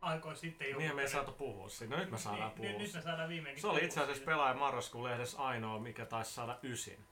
aikoin 0.00 0.36
sitten 0.36 0.68
joku 0.68 0.80
Niin 0.80 0.96
me 0.96 1.02
ei 1.02 1.08
saatu 1.08 1.32
puhua 1.32 1.68
siitä. 1.68 1.94
No 1.94 2.00
nyt 2.00 2.10
me 2.10 2.18
saadaan 2.18 2.48
Niin, 2.48 2.56
puhua. 2.56 2.70
nyt- 2.70 2.78
nyt 2.78 2.94
me 2.94 3.02
saadaan 3.02 3.28
viimeinkin 3.28 3.60
Se 3.60 3.66
oli 3.66 3.84
itse 3.84 4.00
asiassa 4.00 4.24
pelaaja 4.24 4.54
marraskuun 4.54 5.04
lehdessä 5.04 5.38
ainoa, 5.42 5.78
mikä 5.78 6.06
taisi 6.06 6.32
saada 6.32 6.58
ysin. 6.62 7.04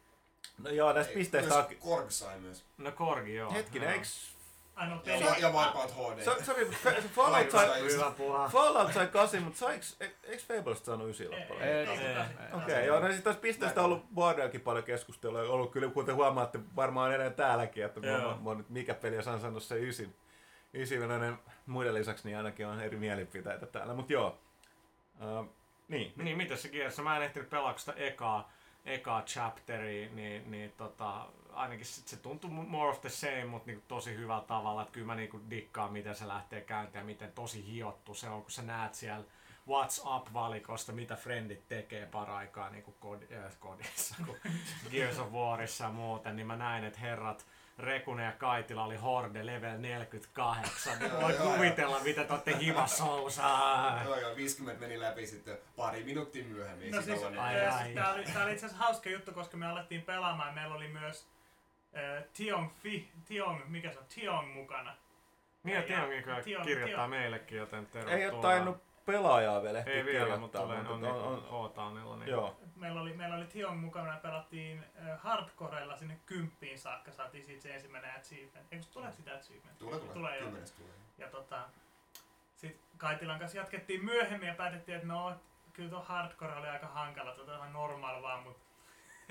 No 0.58 0.70
joo, 0.70 0.92
näistä 0.92 1.14
pisteistä 1.14 1.66
Korg 1.78 2.10
sai 2.10 2.38
myös. 2.40 2.64
No 2.78 2.92
Korgi 2.92 3.34
joo. 3.34 3.52
Hetkinen, 3.52 3.94
joo. 3.94 4.04
Ainoa 4.80 5.02
Ja, 5.04 5.36
ja, 5.38 5.50
Wipeout 5.50 5.90
HD. 5.90 6.22
So, 6.22 6.36
sorry, 6.44 6.64
Fa- 6.64 7.08
Fallout 7.08 7.50
sai. 7.50 7.68
Fallout 8.52 8.92
sai 8.92 9.06
8, 9.06 9.42
mutta 9.42 9.58
saiks, 9.58 9.96
e- 10.00 10.10
eiks 10.24 10.46
Fablesta 10.46 10.84
saanut 10.86 11.06
9 11.06 11.30
loppujen? 11.30 11.62
Ei, 11.62 11.86
ei, 11.86 11.98
ei, 11.98 12.06
ei. 12.06 12.24
Okei, 12.52 12.86
joo, 12.86 13.00
no 13.00 13.08
siis 13.08 13.22
tuossa 13.22 13.40
pisteestä 13.40 13.80
on 13.80 13.84
ollut 13.84 14.04
Bordellakin 14.14 14.60
paljon 14.60 14.84
keskustelua. 14.84 15.40
On 15.40 15.48
ollut 15.50 15.72
kyllä, 15.72 15.88
kuten 15.88 16.14
huomaatte, 16.14 16.58
varmaan 16.76 17.10
edelleen 17.10 17.34
täälläkin, 17.34 17.84
että 17.84 18.00
mikä 18.68 18.94
peli 18.94 19.16
jos 19.16 19.26
on 19.28 19.40
sanonut 19.40 19.62
se 19.62 19.76
ysin. 19.76 20.14
Ysin 20.74 21.08
näiden 21.08 21.38
muiden 21.66 21.94
lisäksi, 21.94 22.28
niin 22.28 22.36
ainakin 22.36 22.66
on 22.66 22.80
eri 22.80 22.96
mielipiteitä 22.96 23.66
täällä. 23.66 23.94
Mutta 23.94 24.12
joo, 24.12 24.38
uh, 25.20 25.46
niin. 25.88 26.12
Niin, 26.16 26.36
miten 26.36 26.58
se 26.58 26.68
Gears? 26.68 26.98
Mä 26.98 27.16
en 27.16 27.22
ehtinyt 27.22 27.50
pelaa 27.50 27.78
sitä 27.78 27.92
ekaa, 27.96 28.52
ekaa 28.84 29.22
chapteria, 29.22 30.08
niin, 30.12 30.50
niin 30.50 30.72
tota, 30.76 31.26
ainakin 31.54 31.86
sit 31.86 32.08
se 32.08 32.16
tuntui 32.16 32.50
more 32.50 32.90
of 32.90 33.00
the 33.00 33.08
same, 33.08 33.44
mutta 33.44 33.66
niinku 33.66 33.84
tosi 33.88 34.16
hyvällä 34.16 34.44
tavalla. 34.46 34.82
Että 34.82 34.92
kyllä 34.92 35.06
mä 35.06 35.14
niinku 35.14 35.40
dikkaan, 35.50 35.92
miten 35.92 36.14
se 36.14 36.28
lähtee 36.28 36.60
käyntiin 36.60 37.00
ja 37.00 37.04
miten 37.04 37.32
tosi 37.32 37.72
hiottu 37.72 38.14
se 38.14 38.28
on, 38.28 38.42
kun 38.42 38.50
sä 38.50 38.62
näet 38.62 38.94
siellä 38.94 39.24
What's 39.68 40.16
Up-valikosta, 40.16 40.92
mitä 40.92 41.16
frendit 41.16 41.68
tekee 41.68 42.06
paraikaa 42.06 42.70
niin 42.70 42.82
kuin 42.82 42.96
kod- 43.00 43.34
äh, 43.36 43.52
kodissa, 43.58 44.14
kun 44.26 44.36
Gears 44.90 45.18
of 45.18 45.32
Warissa 45.32 45.84
ja 45.84 45.90
muuten, 45.90 46.36
niin 46.36 46.46
mä 46.46 46.56
näin, 46.56 46.84
että 46.84 47.00
herrat 47.00 47.46
Rekunen 47.78 48.26
ja 48.26 48.32
Kaitila 48.32 48.84
oli 48.84 48.96
Horde 48.96 49.46
level 49.46 49.78
48. 49.78 50.98
Niin 50.98 51.10
joo, 51.12 51.52
kuvitella, 51.52 52.00
mitä 52.00 52.24
te 52.24 52.32
olette 52.32 52.58
himassousaa. 52.58 54.04
Joo, 54.04 54.20
joo, 54.20 54.36
50 54.36 54.80
meni 54.80 55.00
läpi 55.00 55.26
sitten 55.26 55.58
pari 55.76 56.04
minuuttia 56.04 56.44
myöhemmin. 56.44 56.90
No 56.90 57.02
siis, 57.02 57.20
kauan 57.20 57.38
ai, 57.38 57.66
ai. 57.66 57.94
Tää, 57.94 58.12
oli, 58.12 58.24
tää 58.24 58.44
oli 58.44 58.52
itse 58.52 58.66
asiassa 58.66 58.84
hauska 58.84 59.10
juttu, 59.10 59.32
koska 59.32 59.56
me 59.56 59.66
alettiin 59.66 60.02
pelaamaan 60.02 60.48
ja 60.48 60.54
meillä 60.54 60.74
oli 60.74 60.88
myös 60.88 61.26
äh, 61.96 62.24
Tiong, 62.32 62.70
Fi, 62.82 63.08
Tiong, 63.24 63.60
mikä 63.68 63.92
se 63.92 63.98
on, 63.98 64.04
Tiong 64.14 64.54
mukana. 64.54 64.96
Niin 65.62 65.76
ja 65.76 65.82
Tiong 65.82 66.12
Tiong- 66.12 66.64
kirjoittaa 66.64 67.06
Tiong- 67.06 67.10
meillekin, 67.10 67.58
joten 67.58 67.86
tervetuloa. 67.86 68.18
Ei 68.18 68.28
ole 68.28 68.42
tainnut 68.42 68.82
pelaajaa 69.06 69.62
vielä 69.62 69.78
ehtiä 69.78 69.94
Ei 69.94 70.04
vielä, 70.04 70.36
mutta 70.36 70.58
tulee 70.58 70.78
on, 70.78 70.86
on, 70.86 71.04
on, 71.50 71.98
on, 72.04 72.18
niin 72.18 72.30
Joo. 72.30 72.60
Meillä 72.76 73.00
oli, 73.00 73.12
meillä 73.12 73.36
oli 73.36 73.46
Tiong 73.46 73.80
mukana 73.80 74.12
ja 74.12 74.20
pelattiin 74.22 74.84
äh, 75.08 75.18
hardcorella 75.20 75.96
sinne 75.96 76.18
kymppiin 76.26 76.78
saakka, 76.78 77.12
saatiin 77.12 77.46
siitä 77.46 77.62
se 77.62 77.74
ensimmäinen 77.74 78.16
achievement. 78.16 78.72
Eikö 78.72 78.84
se 78.84 78.92
tule 78.92 79.12
sitä 79.12 79.34
achievement? 79.34 79.78
Tulee, 79.78 79.98
tulee. 79.98 80.14
tulee. 80.14 80.38
Kymmenes 80.38 80.72
tulee. 80.72 80.92
Ja 81.18 81.28
tota, 81.28 81.68
sit 82.56 82.80
Kaitilan 82.96 83.38
kanssa 83.38 83.58
jatkettiin 83.58 84.04
myöhemmin 84.04 84.48
ja 84.48 84.54
päätettiin, 84.54 84.96
että 84.96 85.08
no, 85.08 85.34
kyllä 85.72 85.90
tuo 85.90 86.00
hardcore 86.00 86.54
oli 86.54 86.68
aika 86.68 86.86
hankala, 86.86 87.34
tuota 87.34 87.56
ihan 87.56 87.72
normaali 87.72 88.22
vaan, 88.22 88.42
mutta 88.42 88.69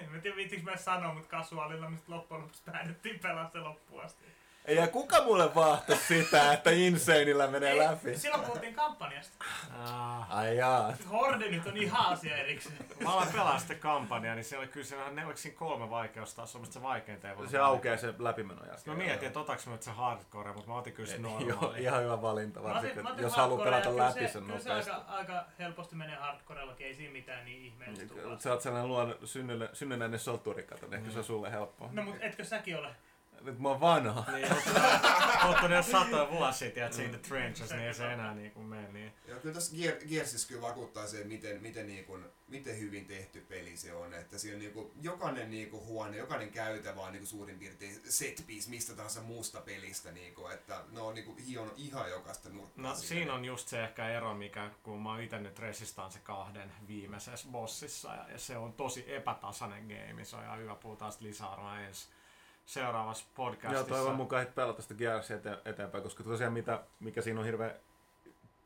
en 0.04 0.12
mä 0.12 0.20
tiedä 0.20 0.36
viittiinkö 0.36 0.72
mä 0.72 0.78
sanoa, 0.78 1.14
mutta 1.14 1.30
kasuaalilla 1.30 1.91
sit 1.97 2.10
loppujen 2.10 2.41
lopuksi 2.41 2.64
päädyttiin 2.66 3.20
pelaamaan 3.20 3.52
se 3.52 3.60
loppuun 3.60 4.04
asti. 4.04 4.26
Ei, 4.66 4.76
ja 4.76 4.88
kuka 4.88 5.24
mulle 5.24 5.55
vahtasi 5.55 6.24
sitä, 6.24 6.53
että 6.53 6.70
Insaneillä 6.72 7.47
menee 7.47 7.72
Ei, 7.72 7.78
läpi? 7.80 8.18
Silloin 8.18 8.43
puhuttiin 8.43 8.74
kampanjasta. 8.74 9.45
Ai 10.30 10.57
jaa. 10.57 10.93
Horde 11.12 11.49
nyt 11.49 11.68
on 11.68 11.78
ihan 11.78 12.05
asia 12.05 12.38
erikseen. 12.38 12.76
Mä 13.03 13.14
aloin 13.14 13.28
pelaa 13.32 13.60
sitä 13.60 13.76
kampanjaa, 13.76 14.36
niin 14.36 14.45
siellä 14.45 14.64
oli 14.64 14.72
kyllä 14.72 14.86
siellä, 14.86 15.10
ne, 15.12 15.26
oliko 15.26 15.38
siinä 15.39 15.57
kolme 15.57 15.89
vaikeustasoa, 15.89 16.62
mistä 16.62 16.74
se 16.74 16.82
vaikeinta 16.82 17.30
ei 17.30 17.38
voi 17.38 17.47
Se 17.47 17.57
aukeaa 17.60 17.97
se 17.97 18.14
läpimeno 18.20 18.66
jälkeen. 18.66 18.97
Mä 18.97 19.03
mietin, 19.03 19.28
että 19.28 19.39
otaks 19.39 19.66
mä 19.68 19.72
nyt 19.72 19.82
se 19.84 19.91
hardcore, 19.91 20.53
mutta 20.53 20.70
mä 20.70 20.78
otin 20.78 20.93
kyllä 20.93 21.10
se 21.10 21.16
Joo, 21.18 21.39
normaali. 21.39 21.82
ihan 21.82 22.03
hyvä 22.03 22.22
valinta, 22.22 22.60
Mä 22.60 22.66
otin- 22.66 22.76
varsinkin, 22.76 23.03
mä 23.03 23.10
otin 23.12 23.24
jos 23.24 23.36
haluaa 23.36 23.64
pelata 23.66 23.89
kyllä 23.89 24.03
läpi 24.07 24.20
se, 24.20 24.28
sen 24.28 24.43
kyllä 24.43 24.60
se 24.60 24.70
nopeasti. 24.70 24.91
aika, 24.91 25.05
aika 25.07 25.45
helposti 25.60 25.95
menee 25.95 26.16
hardcorellakin, 26.16 26.88
ei 26.88 26.93
siinä 26.93 27.14
mitään 27.14 27.45
niin 27.45 27.66
ihmeellistä 27.66 28.16
tule. 28.16 28.39
Sä 28.39 28.51
oot 28.51 28.62
sellainen 28.62 28.88
luon 28.89 29.16
synnynnäinen 29.74 30.20
soturi, 30.20 30.64
kato, 30.64 30.86
niin 30.88 30.93
ehkä 30.99 31.12
se 31.12 31.18
on 31.18 31.24
sulle 31.26 31.51
helppoa. 31.51 31.89
No 31.91 32.03
mut 32.03 32.16
etkö 32.20 32.43
säkin 32.45 32.78
ole? 32.78 32.89
Nyt 33.42 33.60
mä 33.60 33.70
oon 33.70 33.80
vanha. 33.80 34.26
Niin, 34.32 34.48
oottu 35.48 35.68
ne 35.68 35.84
satoja 35.84 36.32
vuosia, 36.32 36.72
tiedät, 36.72 36.94
siitä 36.94 37.18
trenches, 37.18 37.70
niin 37.70 37.82
ei 37.82 37.94
se 37.94 38.14
enää 38.14 38.36
niinku 38.36 38.64
mene. 38.64 38.92
Niin. 38.92 39.14
Joo, 39.28 39.40
kyllä 39.40 39.56
tässä 39.56 39.76
Gear, 39.76 39.96
Gearsissa 40.10 40.48
kyllä 40.48 40.62
vakuuttaa 40.62 41.08
se, 41.08 41.24
miten, 41.24 41.62
miten, 41.62 41.88
niin 41.88 42.06
kuin, 42.06 42.26
miten 42.48 42.80
hyvin 42.80 43.06
tehty 43.06 43.42
peli 43.42 43.78
se 43.78 43.94
on. 43.94 44.14
Että 44.14 44.40
siinä 44.40 44.56
on 44.56 44.62
niin 44.62 44.74
kuin, 44.74 44.92
jokainen 45.02 45.52
niin 45.52 45.70
kuin, 45.70 45.86
huone, 45.86 46.18
jokainen 46.18 46.52
käytävä 46.52 47.02
on 47.02 47.12
niin 47.12 47.22
kuin, 47.22 47.28
suurin 47.28 47.60
piirtein 47.60 48.02
set 48.10 48.44
piece 48.48 48.70
mistä 48.70 48.94
tahansa 48.94 49.22
muusta 49.22 49.62
pelistä. 49.62 50.12
Niin 50.12 50.36
kuin, 50.36 50.54
että 50.54 50.84
ne 50.92 51.02
on 51.02 51.16
niin 51.16 51.26
kuin, 51.26 51.38
hion 51.38 51.74
ihan 51.78 52.10
jokaista 52.10 52.50
nurkkaa. 52.50 52.84
No 52.84 52.96
siinä 52.96 53.34
on 53.34 53.46
just 53.46 53.68
se 53.68 53.84
ehkä 53.84 54.10
ero, 54.10 54.34
mikä 54.34 54.72
kun 54.84 55.02
mä 55.02 55.10
oon 55.10 55.22
ite 55.22 55.40
nyt 55.40 55.60
Resistance 55.60 56.20
kahden 56.20 56.72
viimeisessä 56.88 57.48
bossissa 57.52 58.16
ja, 58.16 58.26
ja 58.32 58.40
se 58.40 58.58
on 58.58 58.74
tosi 58.74 59.14
epätasainen 59.14 59.84
game, 59.84 60.26
se 60.26 60.36
on 60.36 60.44
ihan 60.44 60.60
hyvä, 60.60 60.76
puhutaan 60.76 61.12
sitten 61.12 61.30
lisää 61.30 61.86
ensi 61.88 62.08
seuraavassa 62.70 63.26
podcastissa. 63.36 63.93
Joo, 63.93 63.97
toivon 63.97 64.15
mukaan 64.15 64.47
pelata 64.55 64.82
sitä 64.82 64.93
Gearsia 64.93 65.38
ete- 65.38 65.70
eteenpäin, 65.70 66.03
koska 66.03 66.24
tosiaan 66.24 66.53
mitä, 66.53 66.84
mikä 66.99 67.22
siinä 67.22 67.39
on 67.39 67.45
hirveän 67.45 67.74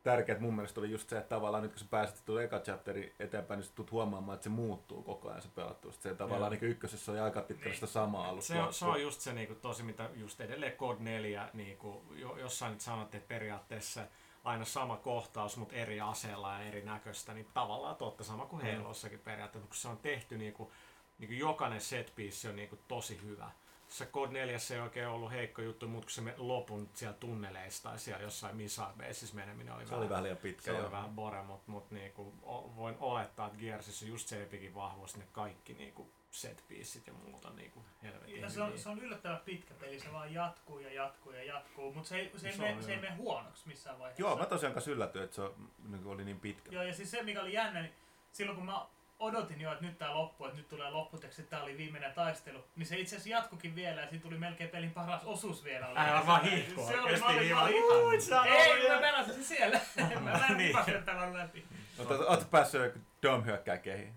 tärkeää 0.02 0.38
mun 0.38 0.54
mielestä 0.54 0.80
oli 0.80 0.90
just 0.90 1.08
se, 1.08 1.18
että 1.18 1.28
tavallaan 1.28 1.62
nyt 1.62 1.72
kun 1.72 1.78
sä 1.78 1.86
pääset 1.90 2.24
tuon 2.24 2.42
eka 2.42 2.60
chapteri 2.60 3.14
eteenpäin, 3.18 3.58
niin 3.58 3.66
sä 3.66 3.72
tulet 3.74 3.92
huomaamaan, 3.92 4.34
että 4.34 4.44
se 4.44 4.50
muuttuu 4.50 5.02
koko 5.02 5.28
ajan 5.28 5.42
se 5.42 5.48
pelattu. 5.54 5.92
Se 5.92 6.14
tavallaan 6.14 6.52
niin 6.52 6.64
ykkösessä 6.64 7.12
on 7.12 7.22
aika 7.22 7.40
pitkälle 7.40 7.74
sitä 7.74 7.86
samaa 7.86 8.28
alusta 8.28 8.52
Se 8.54 8.60
on, 8.60 8.74
se 8.74 8.84
on 8.84 9.02
just 9.02 9.20
se 9.20 9.32
niinku, 9.32 9.54
tosi, 9.54 9.82
mitä 9.82 10.10
just 10.14 10.40
edelleen 10.40 10.72
Code 10.72 11.00
4, 11.00 11.48
niinku, 11.52 12.02
jo, 12.14 12.36
jossain 12.36 12.72
nyt 12.72 12.80
sanottiin, 12.80 13.18
että 13.18 13.28
periaatteessa 13.28 14.06
aina 14.44 14.64
sama 14.64 14.96
kohtaus, 14.96 15.56
mutta 15.56 15.74
eri 15.74 16.00
aseella 16.00 16.52
ja 16.52 16.60
eri 16.62 16.82
näköistä, 16.84 17.34
niin 17.34 17.46
tavallaan 17.54 17.96
totta 17.96 18.24
sama 18.24 18.46
kuin 18.46 18.64
Mm. 18.64 18.76
Halossakin 18.76 19.18
periaatteessa, 19.18 19.68
kun 19.68 19.76
se 19.76 19.88
on 19.88 19.98
tehty 19.98 20.38
niinku, 20.38 20.72
niinku 21.18 21.34
jokainen 21.34 21.80
set 21.80 22.12
piece 22.16 22.48
on 22.48 22.56
niinku 22.56 22.78
tosi 22.88 23.20
hyvä. 23.22 23.50
Se 23.94 24.06
Code 24.06 24.32
4 24.32 24.58
ei 24.74 24.80
oikein 24.80 25.08
ollut 25.08 25.32
heikko 25.32 25.62
juttu, 25.62 25.88
mutta 25.88 26.04
kun 26.06 26.10
se 26.10 26.34
lopun 26.36 26.88
siellä 26.94 27.16
tunneleista 27.16 27.88
tai 27.88 27.98
siellä 27.98 28.22
jossain 28.22 28.56
missile 28.56 28.86
baseissa 28.98 29.36
meneminen 29.36 29.74
oli 29.74 29.86
Se 29.86 29.94
oli 29.94 30.08
vähän 30.08 30.22
liian 30.24 30.36
pitkä, 30.36 30.62
Se 30.62 30.72
oli 30.72 30.90
vähän 30.90 31.10
bore, 31.10 31.42
mutta 31.42 31.70
mut 31.70 31.90
niinku, 31.90 32.34
o- 32.42 32.72
voin 32.76 32.96
olettaa, 33.00 33.46
että 33.46 33.58
Gearsissa 33.58 34.06
just 34.06 34.28
se 34.28 34.42
Epicin 34.42 34.74
vahvuus, 34.74 35.16
ne 35.16 35.26
kaikki 35.32 35.74
niinku 35.74 36.10
set 36.30 36.64
ja 37.06 37.12
muuta 37.12 37.50
niinku 37.50 37.84
helvetin 38.02 38.40
Ja 38.40 38.50
se, 38.50 38.62
on, 38.62 38.78
se 38.78 38.88
on 38.88 38.98
yllättävän 38.98 39.40
pitkä 39.44 39.74
peli, 39.74 40.00
se 40.00 40.12
vaan 40.12 40.34
jatkuu 40.34 40.78
ja 40.78 40.92
jatkuu 40.92 41.32
ja 41.32 41.44
jatkuu, 41.44 41.92
mutta 41.94 42.08
se 42.08 42.16
ei, 42.16 42.32
se, 42.36 42.46
ei 42.46 42.52
Se 42.52 42.58
mene, 42.62 42.82
se 42.82 42.90
ei 42.90 42.94
joo. 42.96 43.02
mene 43.02 43.16
huonoksi 43.16 43.68
missään 43.68 43.98
vaiheessa. 43.98 44.22
Joo, 44.22 44.36
mä 44.36 44.46
tosiaan 44.46 44.72
kanssa 44.72 44.90
yllätyin, 44.90 45.24
että 45.24 45.34
se 45.36 45.42
on, 45.42 45.70
niin 45.88 46.02
kuin 46.02 46.14
oli 46.14 46.24
niin 46.24 46.40
pitkä. 46.40 46.70
Joo, 46.72 46.82
ja 46.82 46.94
siis 46.94 47.10
se 47.10 47.22
mikä 47.22 47.42
oli 47.42 47.52
jännä, 47.52 47.82
niin 47.82 47.94
silloin 48.32 48.56
kun 48.56 48.66
mä 48.66 48.86
odotin 49.24 49.60
jo, 49.60 49.72
että 49.72 49.84
nyt 49.84 49.98
tää 49.98 50.14
loppuu, 50.14 50.46
että 50.46 50.58
nyt 50.58 50.68
tulee 50.68 50.90
lopputeksti, 50.90 51.42
että 51.42 51.56
tää 51.56 51.64
oli 51.64 51.76
viimeinen 51.78 52.12
taistelu, 52.12 52.64
niin 52.76 52.86
se 52.86 52.96
itse 52.98 53.16
asiassa 53.16 53.28
jatkukin 53.36 53.74
vielä 53.74 54.00
ja 54.00 54.08
siinä 54.08 54.22
tuli 54.22 54.38
melkein 54.38 54.70
pelin 54.70 54.90
paras 54.90 55.24
osuus 55.24 55.64
vielä. 55.64 55.88
Oli. 55.88 55.98
Älä 55.98 56.26
vaan 56.26 56.42
hiihkoa, 56.42 56.86
Se 56.88 57.00
oli, 57.00 57.16
mä 57.20 57.26
olin, 57.26 57.38
niin 57.40 57.54
mä 57.54 57.62
olin 57.62 57.74
vaan, 57.74 57.92
ihan, 57.92 58.04
"Ui, 58.04 58.20
sano 58.20 58.44
ei, 58.44 58.74
vielä." 58.74 58.94
mä 58.94 59.00
pelasin 59.00 59.44
siellä. 59.44 59.80
mä 59.96 60.20
mä 60.20 60.46
en 60.50 60.56
Niin. 60.56 60.76
niin. 60.86 61.02
tämän 61.04 61.38
läpi. 61.38 61.64
Mutta 61.98 62.14
oot 62.14 62.50
päässyt 62.50 62.94
Dom 63.22 63.44
hyökkää 63.44 63.78
kehiin. 63.78 64.14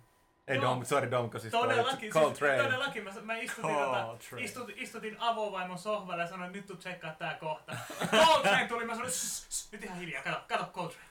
Ei. 0.47 0.61
Dom, 0.61 0.85
sorry 0.85 1.11
Dom, 1.11 1.29
kun 1.29 1.39
siis 1.39 1.51
Todellakin, 1.51 2.11
Cold 2.11 2.25
siis, 2.27 2.39
Train. 2.39 2.63
todellakin. 2.63 3.03
Mä, 3.03 3.11
mä 3.21 3.35
istutin, 3.37 3.75
tota, 3.75 4.17
istut, 4.37 4.69
istutin 4.75 5.15
avovaimon 5.19 5.77
sohvalle 5.77 6.23
ja 6.23 6.27
sanoin, 6.29 6.51
nyt 6.51 6.65
tuu 6.65 6.75
tsekkaa 6.77 7.11
tää 7.15 7.33
kohta. 7.33 7.71
Cold 8.25 8.41
Train 8.41 8.67
tuli, 8.67 8.85
mä 8.85 8.93
sanoin, 8.95 9.11
"Ss, 9.11 9.47
ss, 9.49 9.71
nyt 9.71 9.83
ihan 9.83 9.97
hiljaa, 9.97 10.23
kato, 10.23 10.41
kato 10.47 10.65
Cold 10.73 10.89
Train. 10.91 11.06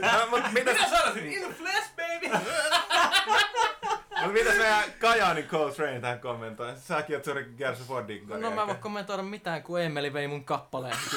No, 0.00 0.26
mut 0.30 0.52
mitä, 0.52 0.72
Mitä 0.72 0.88
sanoisin? 0.88 1.26
In 1.32 1.42
the 1.42 1.52
flesh, 1.52 1.90
baby! 1.96 2.28
mut 4.24 4.32
mitäs 4.32 4.56
meidän 4.56 4.82
Kajaanin 5.00 5.44
Cold 5.48 5.72
Train 5.72 6.00
tähän 6.00 6.20
kommentoi? 6.20 6.72
Säkin 6.76 7.16
oot 7.16 7.24
suuri 7.24 7.44
Gears 7.58 7.80
of 7.80 7.88
War 7.90 8.08
diggari, 8.08 8.40
No 8.40 8.50
mä 8.50 8.60
en 8.60 8.66
voi 8.66 8.76
kommentoida 8.76 9.22
mitään, 9.22 9.62
kun 9.62 9.80
Emeli 9.80 10.12
vei 10.12 10.28
mun 10.28 10.44
kappaleen. 10.44 10.96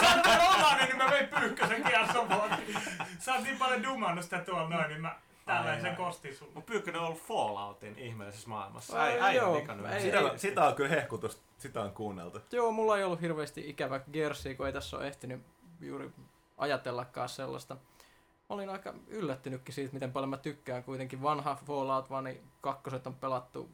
Sä 0.00 0.14
oot 0.16 0.26
mun 0.26 0.54
omainen, 0.56 0.86
niin 0.88 0.96
mä 0.96 1.10
vein 1.10 1.28
pyykkösen 1.40 1.82
kiersovuotin. 1.84 2.76
Sä 3.18 3.34
oot 3.34 3.42
niin 3.44 3.58
paljon 3.58 3.82
dumannut 3.82 4.24
sitä 4.24 4.38
tuolla 4.38 4.68
noin, 4.68 4.88
niin 4.88 5.00
mä 5.00 5.16
tällaisen 5.46 5.82
sen 5.82 5.96
kostin 5.96 6.36
sulle. 6.36 6.52
Mut 6.54 6.66
Pyykkönen 6.66 7.00
on 7.00 7.06
ollut 7.06 7.22
Falloutin 7.22 7.98
ihmeellisessä 7.98 8.48
maailmassa. 8.48 9.02
Ai, 9.02 9.20
äijä 9.20 9.42
joo. 9.42 9.56
Ei- 9.56 10.00
Sitä, 10.00 10.18
ei- 10.18 10.38
sitä 10.38 10.64
on 10.64 10.74
kyllä 10.74 10.90
hehkutus, 10.90 11.42
sitä 11.58 11.80
on 11.80 11.92
kuunneltu. 11.92 12.40
Joo, 12.52 12.72
mulla 12.72 12.98
ei 12.98 13.04
ollut 13.04 13.20
hirveästi 13.20 13.70
ikävä 13.70 14.00
Gearsia, 14.12 14.54
kun 14.54 14.66
ei 14.66 14.72
tässä 14.72 14.96
ole 14.96 15.06
ehtinyt 15.06 15.40
juuri 15.80 16.10
ajatellakaan 16.58 17.28
sellaista. 17.28 17.74
Mä 17.74 18.54
olin 18.54 18.70
aika 18.70 18.94
yllättynytkin 19.06 19.74
siitä, 19.74 19.94
miten 19.94 20.12
paljon 20.12 20.30
mä 20.30 20.36
tykkään 20.36 20.84
kuitenkin. 20.84 21.22
Vanha 21.22 21.58
Fallout, 21.66 22.10
vaan 22.10 22.24
niin 22.24 22.42
kakkoset 22.60 23.06
on 23.06 23.14
pelattu 23.14 23.70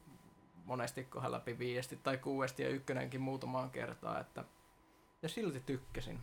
monesti 0.65 1.05
kohan 1.05 1.33
läpi 1.33 1.59
viiesti 1.59 1.97
tai 2.03 2.19
kuudesti 2.19 2.63
ja 2.63 2.69
ykkönenkin 2.69 3.21
muutamaan 3.21 3.71
kertaan. 3.71 4.21
Että... 4.21 4.45
Ja 5.23 5.29
silti 5.29 5.61
tykkäsin. 5.61 6.21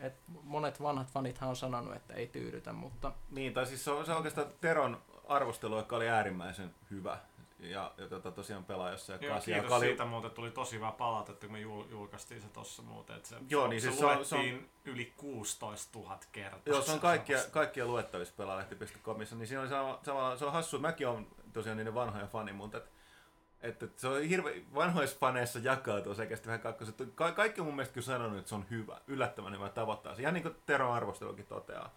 Et 0.00 0.14
monet 0.42 0.82
vanhat 0.82 1.10
fanithan 1.10 1.48
on 1.48 1.56
sanonut, 1.56 1.96
että 1.96 2.14
ei 2.14 2.26
tyydytä, 2.26 2.72
mutta 2.72 3.12
Niin, 3.30 3.54
tai 3.54 3.66
siis 3.66 3.84
se 3.84 3.90
on, 3.90 4.06
se 4.06 4.10
on 4.10 4.16
oikeastaan 4.16 4.46
Teron 4.60 5.02
arvostelu, 5.28 5.76
joka 5.76 5.96
oli 5.96 6.08
äärimmäisen 6.08 6.74
hyvä. 6.90 7.18
Ja, 7.58 7.92
ja 7.96 8.08
tota, 8.08 8.30
tosiaan 8.30 8.64
pelaajassa 8.64 9.12
ja 9.12 9.18
Joo, 9.22 9.34
kasi, 9.34 9.44
kiitos 9.44 9.62
joka 9.64 9.76
oli, 9.76 9.84
siitä 9.86 10.04
muuten, 10.04 10.30
tuli 10.30 10.50
tosi 10.50 10.76
hyvä 10.76 10.92
palautetta, 10.92 11.46
kun 11.46 11.52
me 11.52 11.60
jul- 11.60 11.90
julkaistiin 11.90 12.42
se 12.42 12.48
tossa 12.48 12.82
muuten. 12.82 13.16
Että 13.16 13.28
se, 13.28 13.36
Joo, 13.48 13.62
se, 13.64 13.68
niin 13.68 13.80
se, 13.80 13.86
siis 13.88 13.98
se 13.98 14.06
on- 14.06 14.24
se 14.24 14.34
on- 14.36 14.68
yli 14.84 15.12
16 15.16 15.98
000 15.98 16.18
kertaa. 16.32 16.60
Joo, 16.66 16.82
se 16.82 16.92
on 16.92 17.00
kaikkia, 17.00 17.38
kaikkia 17.50 17.86
luettavissa 17.86 18.34
pelaalehti.comissa, 18.36 19.36
niin 19.36 19.46
siinä 19.46 19.60
oli 19.60 19.68
sama, 19.68 19.98
sama, 20.02 20.36
se 20.36 20.44
on 20.44 20.52
hassu, 20.52 20.78
mäkin 20.78 21.08
olen 21.08 21.26
tosiaan 21.52 21.76
niiden 21.78 21.94
vanhoja 21.94 22.26
fani, 22.26 22.52
mutta 22.52 22.78
et, 22.78 22.90
et, 23.60 23.82
et 23.82 23.98
se 23.98 24.08
on 24.08 24.22
hirve, 24.22 24.62
vanhoissa 24.74 25.16
faneissa 25.20 25.58
jakautuu 25.62 26.14
sekä 26.14 26.36
vähän 26.46 26.60
kakkoset. 26.60 26.96
Ka- 27.14 27.32
kaikki 27.32 27.60
on 27.60 27.66
mun 27.66 27.76
mielestä 27.76 27.94
kyllä 27.94 28.04
sanonut, 28.04 28.38
että 28.38 28.48
se 28.48 28.54
on 28.54 28.66
hyvä, 28.70 29.00
yllättävän 29.06 29.52
hyvä 29.54 29.68
tavoittaa 29.68 30.14
se. 30.14 30.22
Ihan 30.22 30.34
niin 30.34 30.42
kuin 30.42 30.56
Teron 30.66 30.92
arvostelukin 30.94 31.46
toteaa. 31.46 31.94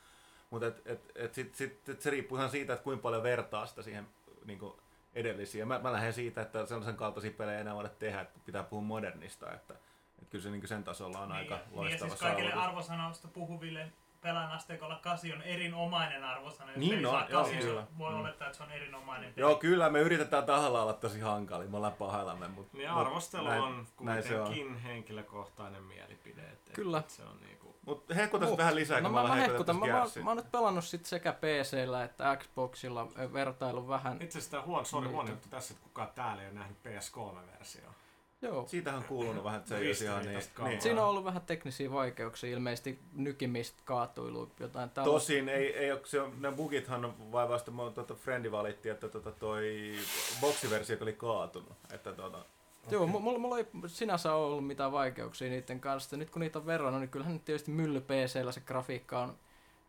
Mutta 0.49 0.67
et, 0.67 0.81
et, 0.85 1.11
et 1.15 1.33
sit, 1.33 1.55
sit, 1.55 1.89
et 1.89 2.01
se 2.01 2.09
riippuu 2.09 2.37
ihan 2.37 2.49
siitä, 2.49 2.73
että 2.73 2.83
kuinka 2.83 3.01
paljon 3.01 3.23
vertaa 3.23 3.65
sitä 3.65 3.81
siihen 3.81 4.07
niin 4.45 4.59
kuin 4.59 4.73
edellisiin. 5.15 5.59
Ja 5.59 5.65
mä, 5.65 5.79
mä 5.79 5.91
lähden 5.91 6.13
siitä, 6.13 6.41
että 6.41 6.65
sellaisen 6.65 6.95
kaltaisia 6.95 7.31
pelejä 7.31 7.55
ei 7.57 7.61
enää 7.61 7.75
voida 7.75 7.89
tehdä, 7.89 8.21
että 8.21 8.39
pitää 8.45 8.63
puhua 8.63 8.83
modernista. 8.85 9.51
Että, 9.53 9.73
että 9.73 10.31
kyllä 10.31 10.43
se 10.43 10.49
niin 10.49 10.61
kuin 10.61 10.67
sen 10.69 10.83
tasolla 10.83 11.19
on 11.19 11.31
aika 11.31 11.55
niin, 11.55 11.65
ja 11.71 11.75
loistava 11.81 12.09
siis 12.09 12.21
kaikille 12.21 12.49
saavutus. 12.49 12.69
arvosanoista 12.69 13.27
puhuville 13.27 13.91
pelaajan 14.21 14.51
asteikolla 14.51 14.95
8 14.95 15.31
on 15.31 15.41
erinomainen 15.41 16.23
arvosana. 16.23 16.71
Jos 16.71 16.79
Niin 16.79 16.91
peli 16.95 17.05
on, 17.05 17.11
saa 17.11 17.29
joo, 17.29 17.49
kyllä. 17.61 17.87
Voi 17.97 18.11
Mm. 18.13 18.19
olettaa, 18.19 18.47
että 18.47 18.57
se 18.57 18.63
on 18.63 18.71
erinomainen. 18.71 19.33
Joo, 19.37 19.55
kyllä, 19.55 19.89
me 19.89 19.99
yritetään 19.99 20.43
tahalla 20.45 20.81
olla 20.81 20.93
tosi 20.93 21.19
hankalia, 21.19 21.69
me 21.69 21.77
ollaan 21.77 21.93
pahaillamme, 21.93 22.47
mutta 22.47 22.77
Niin 22.77 22.89
arvostelu 22.89 23.47
näin, 23.47 23.61
on 23.61 23.87
näin 23.99 24.23
se 24.23 24.39
on. 24.39 24.47
kuitenkin 24.47 24.75
henkilökohtainen 24.79 25.83
mielipide. 25.83 26.41
Et, 26.41 26.67
et- 26.67 26.73
Kyllä. 26.73 26.99
et 26.99 27.09
Se 27.09 27.23
on 27.23 27.37
niinku... 27.41 27.70
Mut 27.85 28.05
hehkutas 28.15 28.57
vähän 28.57 28.75
lisää, 28.75 29.01
no 29.01 29.09
kun 29.09 29.21
mä, 29.21 29.27
mä, 29.27 29.35
hehkutan. 29.35 29.75
Mä, 29.75 29.85
mä, 29.85 30.07
mä, 30.23 30.29
oon 30.29 30.37
nyt 30.37 30.51
pelannut 30.51 30.85
sit 30.85 31.05
sekä 31.05 31.33
PCllä 31.33 32.03
että 32.03 32.37
Xboxilla 32.39 33.07
ö, 33.19 33.33
vertailun 33.33 33.87
vähän. 33.87 34.21
Itse 34.21 34.37
asiassa 34.37 34.51
tämä 34.51 34.63
huono, 34.63 34.85
sorry, 34.85 35.07
Niitä. 35.07 35.15
huono 35.15 35.29
juttu 35.29 35.49
tässä, 35.49 35.73
että 35.73 35.83
kukaan 35.83 36.09
täällä 36.15 36.41
ei 36.41 36.47
ole 36.47 36.55
nähnyt 36.55 36.77
PS3-versioa. 36.87 37.93
Joo. 38.41 38.67
Siitähän 38.67 38.99
on 38.99 39.05
kuulunut 39.05 39.43
vähän, 39.43 39.57
että 39.57 39.69
se 39.69 39.77
ei 39.77 39.87
olisi 39.87 40.03
ihan 40.03 40.25
niin. 40.25 40.39
Niin. 40.63 40.81
Siinä 40.81 41.03
on 41.03 41.09
ollut 41.09 41.25
vähän 41.25 41.41
teknisiä 41.41 41.91
vaikeuksia, 41.91 42.49
ilmeisesti 42.49 42.99
nykimistä, 43.13 43.81
kaatuilu, 43.85 44.51
jotain 44.59 44.89
tällaista. 44.89 45.19
Tosin 45.19 45.49
ei, 45.49 45.77
ei 45.77 45.91
ole, 45.91 46.01
se 46.05 46.21
on, 46.21 46.41
ne 46.41 46.51
bugithan 46.51 47.05
on 47.05 47.31
vai 47.31 47.49
vasta, 47.49 47.71
mun 47.71 47.93
tota, 47.93 48.15
friendi 48.15 48.51
valitti, 48.51 48.89
että 48.89 49.09
tota, 49.09 49.31
toi 49.31 49.95
boksiversio 50.41 50.97
oli 51.01 51.13
kaatunut. 51.13 51.77
Että, 51.93 52.13
tota, 52.13 52.45
Joo, 52.91 53.05
mu- 53.05 53.19
mulla, 53.19 53.39
mulla 53.39 53.57
ei 53.57 53.65
sinänsä 53.87 54.33
ole 54.33 54.45
ollut 54.45 54.67
mitään 54.67 54.91
vaikeuksia 54.91 55.49
niiden 55.49 55.79
kanssa. 55.79 56.17
Nyt 56.17 56.29
kun 56.29 56.39
niitä 56.39 56.59
on 56.59 56.65
verrannut, 56.65 57.01
niin 57.01 57.09
kyllähän 57.09 57.33
nyt 57.33 57.45
tietysti 57.45 57.71
mylly 57.71 58.01
PCllä 58.01 58.51
se 58.51 58.61
grafiikka 58.61 59.19
on 59.19 59.37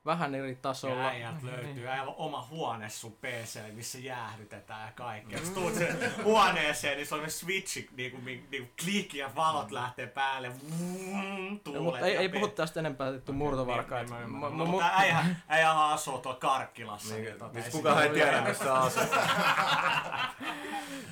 vähän 0.06 0.34
eri 0.34 0.56
tasolla. 0.62 1.02
Ja 1.02 1.08
äijältä 1.08 1.46
löytyy 1.46 1.88
aivan 1.88 2.14
oma 2.16 2.46
huone 2.50 2.88
sun 2.90 3.12
PC, 3.12 3.60
missä 3.74 3.98
jäähdytetään 3.98 4.86
ja 4.86 4.92
kaikkea. 4.92 5.38
Jos 5.38 5.50
tuut 5.50 5.74
sen 5.74 5.96
huoneeseen, 6.24 6.96
niin 6.96 7.06
se 7.06 7.14
on 7.14 7.22
ne 7.22 7.28
switchi, 7.30 7.88
niinku, 7.96 8.18
niinku 8.50 8.72
klikki 8.84 9.18
ja 9.18 9.30
valot 9.34 9.70
lähtee 9.70 10.06
päälle. 10.06 10.52
Vuum, 10.78 11.52
Ja, 11.52 11.58
tuulet 11.64 11.82
mutta 11.82 12.06
ei, 12.06 12.16
ei 12.16 12.28
puhu 12.28 12.48
tästä 12.48 12.80
enempää, 12.80 13.08
että 13.14 13.32
murtovarkaat. 13.32 14.10
Niin, 14.10 14.16
niin, 14.20 14.28
Mu- 14.28 14.30
mä 14.32 14.40
mu- 14.40 14.50
ymmärrän. 14.50 14.66
mu- 14.68 14.70
Mutta 14.70 14.90
äijä, 14.92 15.24
äijähän 15.48 15.76
asuu 15.90 16.18
tuolla 16.18 16.38
Karkkilassa. 16.40 17.14
Niin, 17.14 17.24
Niin, 17.24 17.38
tota, 17.38 17.52
niin 17.54 17.64
ei 17.64 17.70
kukaan 17.70 18.02
ei 18.02 18.10
tiedä, 18.10 18.40
missä 18.42 18.74
asuu. 18.74 19.02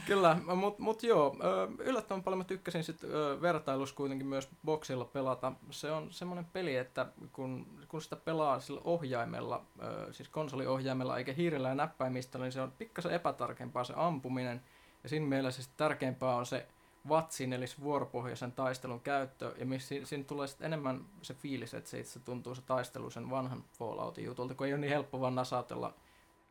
Kyllä, 0.07 0.37
mutta 0.57 0.83
mut 0.83 1.03
joo, 1.03 1.37
ö, 1.45 1.69
yllättävän 1.79 2.23
paljon 2.23 2.39
mä 2.39 2.45
tykkäsin 2.45 2.85
sit 2.85 3.05
ö, 3.05 3.39
vertailussa 3.41 3.95
kuitenkin 3.97 4.27
myös 4.27 4.49
boksilla 4.65 5.05
pelata. 5.05 5.53
Se 5.71 5.93
on 5.93 6.13
semmoinen 6.13 6.45
peli, 6.45 6.77
että 6.77 7.07
kun, 7.33 7.67
kun 7.89 8.03
sitä 8.03 8.17
pelaa 8.17 8.61
sillä 8.61 8.80
ohjaimella, 8.85 9.65
ö, 9.83 10.13
siis 10.13 10.29
konsoliohjaimella 10.29 11.19
eikä 11.19 11.33
hiirellä 11.33 11.69
ja 11.69 11.75
näppäimistä, 11.75 12.39
niin 12.39 12.53
se 12.53 12.61
on 12.61 12.73
pikkasen 12.73 13.13
epätarkempaa 13.13 13.85
se 13.85 13.93
ampuminen. 13.97 14.63
Ja 15.03 15.09
siinä 15.09 15.27
mielessä 15.27 15.63
sit 15.63 15.77
tärkeämpää 15.77 16.37
on 16.37 16.47
se 16.47 16.67
vatsin, 17.09 17.53
eli 17.53 17.67
se 17.67 17.77
vuoropohjaisen 17.81 18.53
taistelun 18.53 19.01
käyttö, 19.01 19.55
ja 19.59 19.67
missä 19.67 19.95
siinä, 20.05 20.25
tulee 20.25 20.47
sit 20.47 20.63
enemmän 20.63 21.05
se 21.23 21.35
fiilis, 21.35 21.75
että 21.75 21.91
se 21.91 22.01
itse 22.01 22.21
tuntuu 22.21 22.55
se 22.55 22.63
taistelu 22.63 23.11
sen 23.11 23.31
vanhan 23.31 23.65
Falloutin 23.79 24.25
jutulta, 24.25 24.55
kun 24.55 24.67
ei 24.67 24.73
ole 24.73 24.81
niin 24.81 24.93
helppo 24.93 25.21
vaan 25.21 25.35
nasatella 25.35 25.95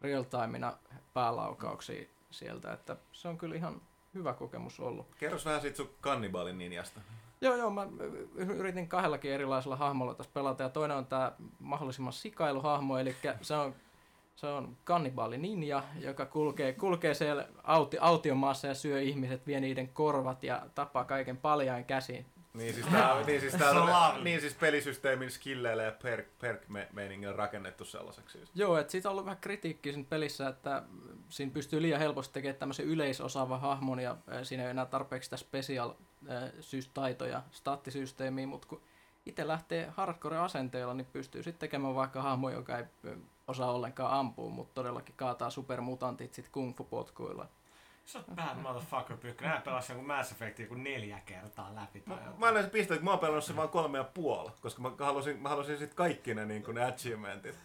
real-timina 0.02 0.78
päälaukauksia 1.14 2.08
sieltä, 2.32 2.74
että 2.74 2.98
se 3.12 3.28
on 3.28 3.38
kyllä 3.38 3.56
ihan 3.56 3.82
hyvä 4.14 4.34
kokemus 4.34 4.80
ollut. 4.80 5.08
Kerros 5.20 5.46
vähän 5.46 5.62
siitä 5.62 5.78
sun 5.78 5.90
kannibaalin 6.02 6.58
ninjasta. 6.58 7.02
Joo, 7.42 7.56
joo, 7.56 7.70
mä 7.70 7.88
yritin 8.36 8.88
kahdellakin 8.88 9.32
erilaisella 9.32 9.76
hahmolla 9.76 10.14
tässä 10.14 10.32
pelata, 10.34 10.64
ja 10.64 10.70
toinen 10.70 10.98
on 10.98 11.06
tämä 11.06 11.32
mahdollisimman 11.60 12.14
sikailuhahmo, 12.14 12.98
eli 12.98 13.16
se 13.42 13.56
on, 13.56 13.76
se 14.36 14.48
on 14.48 14.78
kannibaali 14.84 15.38
ninja, 15.38 15.84
joka 16.00 16.26
kulkee, 16.26 16.74
kulkee 16.74 17.14
siellä 17.14 17.48
auti, 17.64 17.98
autiomaassa 18.02 18.68
ja 18.68 18.74
syö 18.74 19.02
ihmiset, 19.02 19.48
vie 19.48 19.60
niiden 19.60 19.88
korvat 19.88 20.44
ja 20.44 20.62
tappaa 20.76 21.06
kaiken 21.06 21.38
paljain 21.38 21.86
käsiin. 21.86 22.26
Niin 22.54 22.74
siis, 22.74 22.86
tää, 22.86 23.24
niin 23.26 23.42
siis, 23.42 23.54
tää 23.54 23.72
on, 23.72 24.24
niin 24.24 24.42
siis 24.42 24.54
pelisysteemin 24.54 25.32
skilleillä 25.32 25.84
ja 25.84 25.92
perk, 26.04 26.28
perk 26.40 26.70
me, 26.70 26.90
rakennettu 27.36 27.86
sellaiseksi. 27.86 28.38
Siis. 28.38 28.52
Joo, 28.56 28.78
että 28.78 28.92
siitä 28.92 29.10
on 29.10 29.12
ollut 29.12 29.26
vähän 29.26 29.42
kritiikkiä 29.42 29.94
siinä 29.94 30.08
pelissä, 30.10 30.48
että 30.48 30.84
siinä 31.30 31.54
pystyy 31.54 31.82
liian 31.82 32.00
helposti 32.00 32.34
tekemään 32.34 32.60
tämmöisen 32.60 32.86
yleisosaava 32.86 33.58
hahmon 33.58 34.00
ja 34.00 34.18
siinä 34.44 34.64
ei 34.64 34.70
enää 34.70 34.86
tarpeeksi 34.86 35.28
sitä 35.28 35.38
special 35.38 35.94
systaitoja, 36.60 37.44
staattisysteemiä, 37.52 38.48
mutta 38.48 38.68
kun 38.68 38.82
itse 39.26 39.48
lähtee 39.48 39.94
hardcore-asenteella, 39.98 40.94
niin 40.94 41.08
pystyy 41.14 41.44
sitten 41.44 41.60
tekemään 41.60 41.96
vaikka 41.96 42.22
hahmo, 42.22 42.50
joka 42.50 42.78
ei 42.78 42.86
osaa 43.48 43.72
ollenkaan 43.72 44.14
ampua, 44.14 44.50
mutta 44.50 44.74
todellakin 44.74 45.16
kaataa 45.16 45.50
supermutantit 45.50 46.34
sitten 46.34 46.52
kung 46.52 46.78
fu 46.78 46.84
potkuilla. 46.84 47.48
Sä 48.06 48.20
oot 48.20 48.36
bad 48.36 48.58
motherfucker, 48.58 49.18
Pyykkä. 49.18 49.46
Nää 49.46 49.62
pelasin 49.62 49.94
joku 49.94 50.08
Mass 50.08 50.32
Effectin 50.32 50.64
joku 50.64 50.76
neljä 50.76 51.20
kertaa 51.26 51.76
läpi. 51.76 52.00
Tai 52.02 52.18
jotain. 52.18 52.40
Mä 52.40 52.48
olen 52.48 52.70
pistää, 52.70 52.96
että 52.96 53.06
mä 53.06 53.10
oon 53.10 53.20
pelannut 53.20 53.44
sen 53.44 53.56
vaan 53.56 53.70
kolme 53.70 53.98
ja 53.98 54.04
puoli, 54.04 54.52
koska 54.62 54.82
mä 54.82 54.92
halusin, 55.00 55.42
mä 55.42 55.50
halusin 55.50 55.78
sit 55.78 55.94
kaikki 55.94 56.36
ne, 56.36 56.46
niin 56.46 56.64
ne 56.74 56.86
achievementit. 56.86 57.60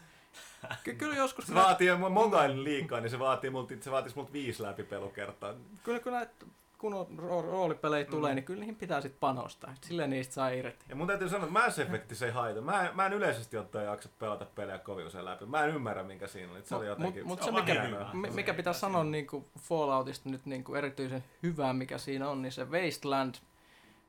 Ky- 0.84 0.94
kyllä 0.94 1.16
joskus... 1.16 1.46
Se 1.46 1.54
vaatii, 1.54 1.96
mä 1.96 2.08
mogailin 2.08 2.64
liikaa, 2.64 3.00
niin 3.00 3.10
se 3.10 3.18
vaatii 3.18 3.50
multa, 3.50 3.74
se 3.80 3.90
vaatisi 3.90 4.16
multa 4.16 4.32
viisi 4.32 4.62
läpipelukertaa. 4.62 5.54
Kyllä 5.84 6.00
kun 6.00 6.12
näet 6.12 6.30
kun 6.78 7.06
roolipelejä 7.18 8.04
tulee, 8.04 8.32
Mm. 8.32 8.34
niin 8.34 8.44
kyllä 8.44 8.60
niihin 8.60 8.76
pitää 8.76 9.00
sitten 9.00 9.20
panostaa. 9.20 9.74
Silleen 9.80 10.10
niistä 10.10 10.34
saa 10.34 10.48
irti. 10.48 10.84
Ja 10.88 10.96
mun 10.96 11.06
täytyy 11.06 11.28
sanoa, 11.28 11.46
että 11.46 11.60
Mass 11.60 11.78
Effect 11.78 12.14
se 12.14 12.26
ei 12.26 12.32
haita. 12.32 12.60
Mä, 12.60 12.88
en- 12.88 12.96
mä 12.96 13.06
en 13.06 13.12
yleisesti 13.12 13.56
ottaen 13.56 13.86
jaksa 13.86 14.08
pelata 14.18 14.44
pelejä 14.44 14.78
kovin 14.78 15.06
usein 15.06 15.24
läpi. 15.24 15.46
Mä 15.46 15.64
en 15.64 15.74
ymmärrä, 15.74 16.02
minkä 16.02 16.26
siinä 16.26 16.52
oli. 16.52 16.62
Se 16.64 16.74
oli 16.76 16.86
jotenkin... 16.86 17.26
Mutta 17.26 17.44
se, 17.44 17.50
mikä, 17.50 17.88
mi- 18.12 18.30
mikä 18.30 18.54
pitää 18.54 18.72
sanoa 18.72 19.04
niin 19.04 19.26
kuin 19.26 19.44
Falloutista 19.58 20.28
nyt 20.28 20.46
niin 20.46 20.64
kuin 20.64 20.78
erityisen 20.78 21.24
hyvää, 21.42 21.72
mikä 21.72 21.98
siinä 21.98 22.28
on, 22.30 22.42
niin 22.42 22.52
se 22.52 22.64
Wasteland, 22.64 23.34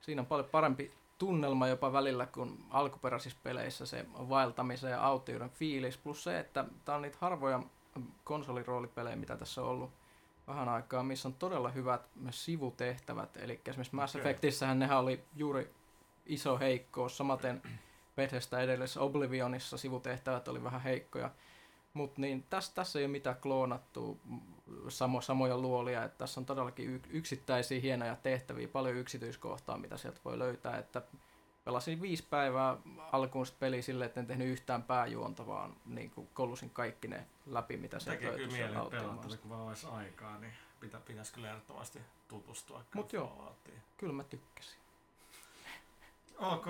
siinä 0.00 0.20
on 0.22 0.26
paljon 0.26 0.48
parempi 0.50 0.92
tunnelma 1.18 1.68
jopa 1.68 1.92
välillä 1.92 2.26
kuin 2.26 2.64
alkuperäisissä 2.70 3.38
peleissä, 3.42 3.86
se 3.86 4.06
vaeltamisen 4.12 4.90
ja 4.90 5.02
autioiden 5.06 5.50
fiilis, 5.50 5.98
plus 5.98 6.24
se, 6.24 6.38
että 6.38 6.64
tämä 6.84 6.96
on 6.96 7.02
niitä 7.02 7.18
harvoja 7.20 7.62
konsoliroolipelejä, 8.24 9.16
mitä 9.16 9.36
tässä 9.36 9.62
on 9.62 9.68
ollut 9.68 9.90
vähän 10.46 10.68
aikaa, 10.68 11.02
missä 11.02 11.28
on 11.28 11.34
todella 11.34 11.68
hyvät 11.68 12.08
sivutehtävät, 12.30 13.36
eli 13.36 13.60
esimerkiksi 13.66 13.96
Mass 13.96 14.16
Okei. 14.16 14.20
Effectissähän 14.20 14.78
nehän 14.78 14.98
oli 14.98 15.24
juuri 15.34 15.74
iso 16.26 16.58
heikkous, 16.58 17.16
samaten 17.16 17.62
Bethesda 18.16 18.60
edellisessä 18.60 19.00
Oblivionissa 19.00 19.78
sivutehtävät 19.78 20.48
oli 20.48 20.64
vähän 20.64 20.80
heikkoja, 20.80 21.30
mutta 21.96 22.20
niin 22.20 22.44
tässä, 22.50 22.74
tässä 22.74 22.98
ei 22.98 23.04
ole 23.04 23.12
mitään 23.12 23.36
kloonattua 23.36 24.16
mm, 24.24 24.40
samo, 24.88 25.20
samoja 25.20 25.58
luolia, 25.58 26.04
että 26.04 26.18
tässä 26.18 26.40
on 26.40 26.46
todellakin 26.46 27.02
yksittäisiä 27.10 27.80
hienoja 27.80 28.16
tehtäviä, 28.16 28.68
paljon 28.68 28.96
yksityiskohtaa, 28.96 29.78
mitä 29.78 29.96
sieltä 29.96 30.20
voi 30.24 30.38
löytää, 30.38 30.78
että 30.78 31.02
pelasin 31.64 32.02
viisi 32.02 32.24
päivää 32.30 32.76
alkuun 33.12 33.46
sitä 33.46 33.58
peliä 33.60 33.82
silleen, 33.82 34.06
että 34.06 34.20
en 34.20 34.26
tehnyt 34.26 34.48
yhtään 34.48 34.82
pääjuonta, 34.82 35.46
vaan 35.46 35.76
niin 35.86 36.10
kuin 36.10 36.28
kaikki 36.72 37.08
ne 37.08 37.26
läpi, 37.46 37.76
mitä 37.76 37.98
sieltä 37.98 38.18
Tekee 38.18 38.30
kyllä 38.30 38.42
löytyi 38.42 38.58
mieli 38.58 38.72
sieltä 38.72 38.90
pelata, 38.90 39.36
kun 39.36 39.50
vaan 39.50 39.62
olisi 39.62 39.86
aikaa, 39.86 40.38
niin 40.38 40.52
pitä, 40.80 41.00
pitäisi 41.00 41.32
kyllä 41.32 41.48
ehdottomasti 41.48 42.00
tutustua. 42.28 42.82
Mut 42.94 43.10
kyllä 43.10 43.24
joo. 43.24 43.56
Kyllä 43.96 44.12
mä 44.12 44.24
tykkäsin. 44.24 44.78
Ok. 46.38 46.66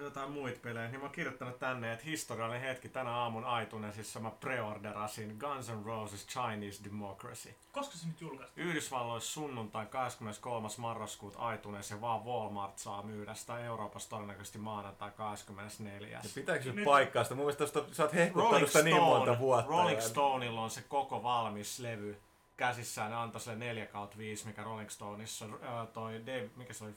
Jotain 0.00 0.30
muita 0.30 0.58
pelejä, 0.62 0.88
niin 0.88 1.00
mä 1.00 1.04
oon 1.04 1.12
kirjoittanut 1.12 1.58
tänne, 1.58 1.92
että 1.92 2.04
historiallinen 2.04 2.62
hetki 2.62 2.88
tänä 2.88 3.10
aamun 3.10 3.44
iTunesissa 3.62 4.20
mä 4.20 4.30
preorderasin 4.30 5.36
Guns 5.38 5.68
N' 5.70 5.84
Roses 5.84 6.26
Chinese 6.26 6.84
Democracy. 6.84 7.54
Koska 7.72 7.96
se 7.96 8.06
nyt 8.06 8.20
julkaistiin? 8.20 8.66
Yhdysvalloissa 8.66 9.32
sunnuntai 9.32 9.86
23. 9.86 10.68
marraskuuta 10.78 11.52
iTunes 11.52 11.90
ja 11.90 12.00
vaan 12.00 12.24
Walmart 12.24 12.78
saa 12.78 13.02
myydä 13.02 13.34
sitä 13.34 13.58
Euroopassa 13.58 14.10
todennäköisesti 14.10 14.58
maanantai 14.58 15.10
24. 15.16 16.08
Ja 16.24 16.30
pitääkö 16.34 16.64
se 16.64 16.72
nyt 16.72 16.84
paikkaa 16.84 17.22
sitä? 17.24 17.34
Mun 17.34 17.44
mielestä 17.44 17.66
tosta, 17.66 17.94
sä 17.94 18.02
oot 18.02 18.12
hehkuttanut 18.14 18.50
Rolling 18.52 18.66
sitä 18.68 18.82
niin 18.84 18.96
monta 19.02 19.38
vuotta. 19.38 19.70
Rolling 19.70 19.98
ja- 19.98 20.08
Stoneilla 20.08 20.60
on 20.60 20.70
se 20.70 20.82
koko 20.88 21.22
valmis 21.22 21.78
levy 21.78 22.20
käsissään. 22.56 23.10
Ne 23.10 23.16
antoi 23.16 23.40
sille 23.40 23.56
4 23.56 23.86
kautta 23.86 24.18
5, 24.18 24.46
mikä 24.46 24.62
Rolling 24.62 24.88
Stoneissa 24.90 25.44
on. 25.44 25.58
Ää, 25.62 25.86
toi 25.86 26.12
Dave, 26.26 26.50
mikä 26.56 26.72
se 26.72 26.84
oli, 26.84 26.92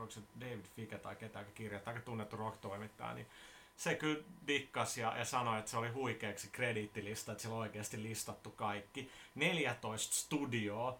onko 0.00 0.10
se 0.10 0.20
David 0.40 0.64
Ficke 0.76 0.98
tai 0.98 1.16
ketä, 1.16 1.38
joka 1.38 1.50
kirjoittaa, 1.50 1.94
aika 1.94 2.04
tunnettu 2.04 2.36
rock-toimittaja, 2.36 3.14
niin 3.14 3.26
se 3.76 3.94
kyllä 3.94 4.22
dikkas 4.46 4.98
ja, 4.98 5.18
ja 5.18 5.24
sanoi, 5.24 5.58
että 5.58 5.70
se 5.70 5.76
oli 5.76 5.88
huikeaksi 5.88 6.48
krediittilista, 6.52 7.32
että 7.32 7.42
siellä 7.42 7.54
on 7.54 7.60
oikeasti 7.60 8.02
listattu 8.02 8.50
kaikki. 8.50 9.10
14 9.34 10.14
studioa, 10.14 10.98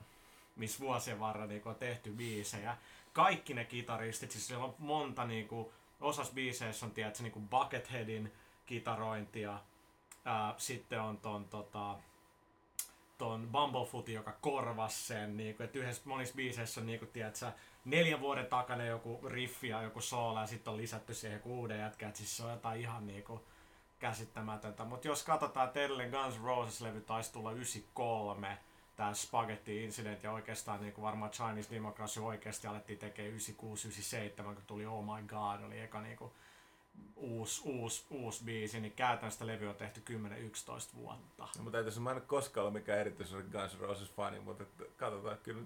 missä 0.57 0.81
vuosien 0.81 1.21
varrella 1.21 1.47
niin 1.47 1.63
on 1.65 1.75
tehty 1.75 2.11
biisejä. 2.11 2.77
Kaikki 3.13 3.55
ne 3.55 3.65
kitaristit, 3.65 4.31
siis 4.31 4.47
siellä 4.47 4.65
on 4.65 4.75
monta 4.79 5.25
niin 5.25 5.49
kuin, 5.49 5.69
osassa 6.01 6.33
biiseissä 6.33 6.87
on 6.87 6.93
tiedätkö, 6.93 7.23
niin 7.23 7.33
kuin 7.33 7.49
Bucketheadin 7.49 8.33
kitarointia. 8.67 9.61
Ää, 10.25 10.55
sitten 10.59 11.01
on 11.01 11.19
ton, 11.19 11.45
tota, 11.45 11.99
ton 13.19 13.49
Bumblefootin, 13.53 14.15
joka 14.15 14.37
korvasi 14.41 15.07
sen. 15.07 15.37
Niin 15.37 15.57
kuin, 15.57 15.65
että 15.65 15.79
yhdessä 15.79 16.03
monissa 16.05 16.35
biiseissä 16.35 16.81
on 16.81 16.87
niin 16.87 16.99
kuin, 16.99 17.11
tiedätkö, 17.11 17.53
neljän 17.87 18.21
vuoden 18.21 18.47
takana 18.47 18.85
joku 18.85 19.21
riffi 19.29 19.69
ja 19.69 19.83
joku 19.83 20.01
soola 20.01 20.41
ja 20.41 20.47
sitten 20.47 20.71
on 20.71 20.77
lisätty 20.77 21.15
siihen 21.15 21.37
joku 21.37 21.61
uuden 21.61 21.81
jätkä. 21.81 22.07
että 22.07 22.19
Siis 22.19 22.37
se 22.37 22.43
on 22.43 22.51
jotain 22.51 22.81
ihan 22.81 23.07
niin 23.07 23.25
kuin, 23.25 23.41
käsittämätöntä. 23.99 24.85
Mutta 24.85 25.09
jos 25.09 25.23
katsotaan, 25.23 25.67
että 25.67 25.81
edellinen 25.81 26.11
Guns 26.11 26.43
Roses-levy 26.43 27.01
taisi 27.01 27.33
tulla 27.33 27.53
93, 27.53 28.59
tämä 28.97 29.15
Spaghetti 29.15 29.85
Incident 29.85 30.23
ja 30.23 30.33
oikeastaan 30.33 30.81
niin 30.81 30.93
kuin 30.93 31.03
varmaan 31.05 31.31
Chinese 31.31 31.75
Democracy 31.75 32.21
oikeasti 32.21 32.67
alettiin 32.67 32.99
tekemään 32.99 33.35
96-97, 33.35 34.43
kun 34.43 34.57
tuli 34.67 34.87
Oh 34.87 35.05
My 35.05 35.23
God, 35.27 35.63
oli 35.67 35.81
eka 35.81 36.01
niin 36.01 36.17
kuin 36.17 36.33
uusi, 37.17 37.63
uusi, 37.65 38.05
uusi 38.11 38.45
biisi, 38.45 38.81
niin 38.81 38.93
käytännössä 38.93 39.39
sitä 39.39 39.47
levy 39.47 39.69
on 39.69 39.75
tehty 39.75 40.03
10-11 40.95 40.97
vuotta. 40.97 41.49
No, 41.57 41.63
mutta 41.63 41.83
täytyy 41.83 42.01
mä 42.01 42.11
en 42.11 42.17
ole 42.17 42.25
koskaan 42.27 42.63
ollut 42.63 42.73
mikään 42.73 42.99
erityisen 42.99 43.49
Guns 43.53 43.79
Roses 43.79 44.11
fani, 44.11 44.41
mutta 44.41 44.65
katsotaan, 44.97 45.39
kyllä, 45.43 45.63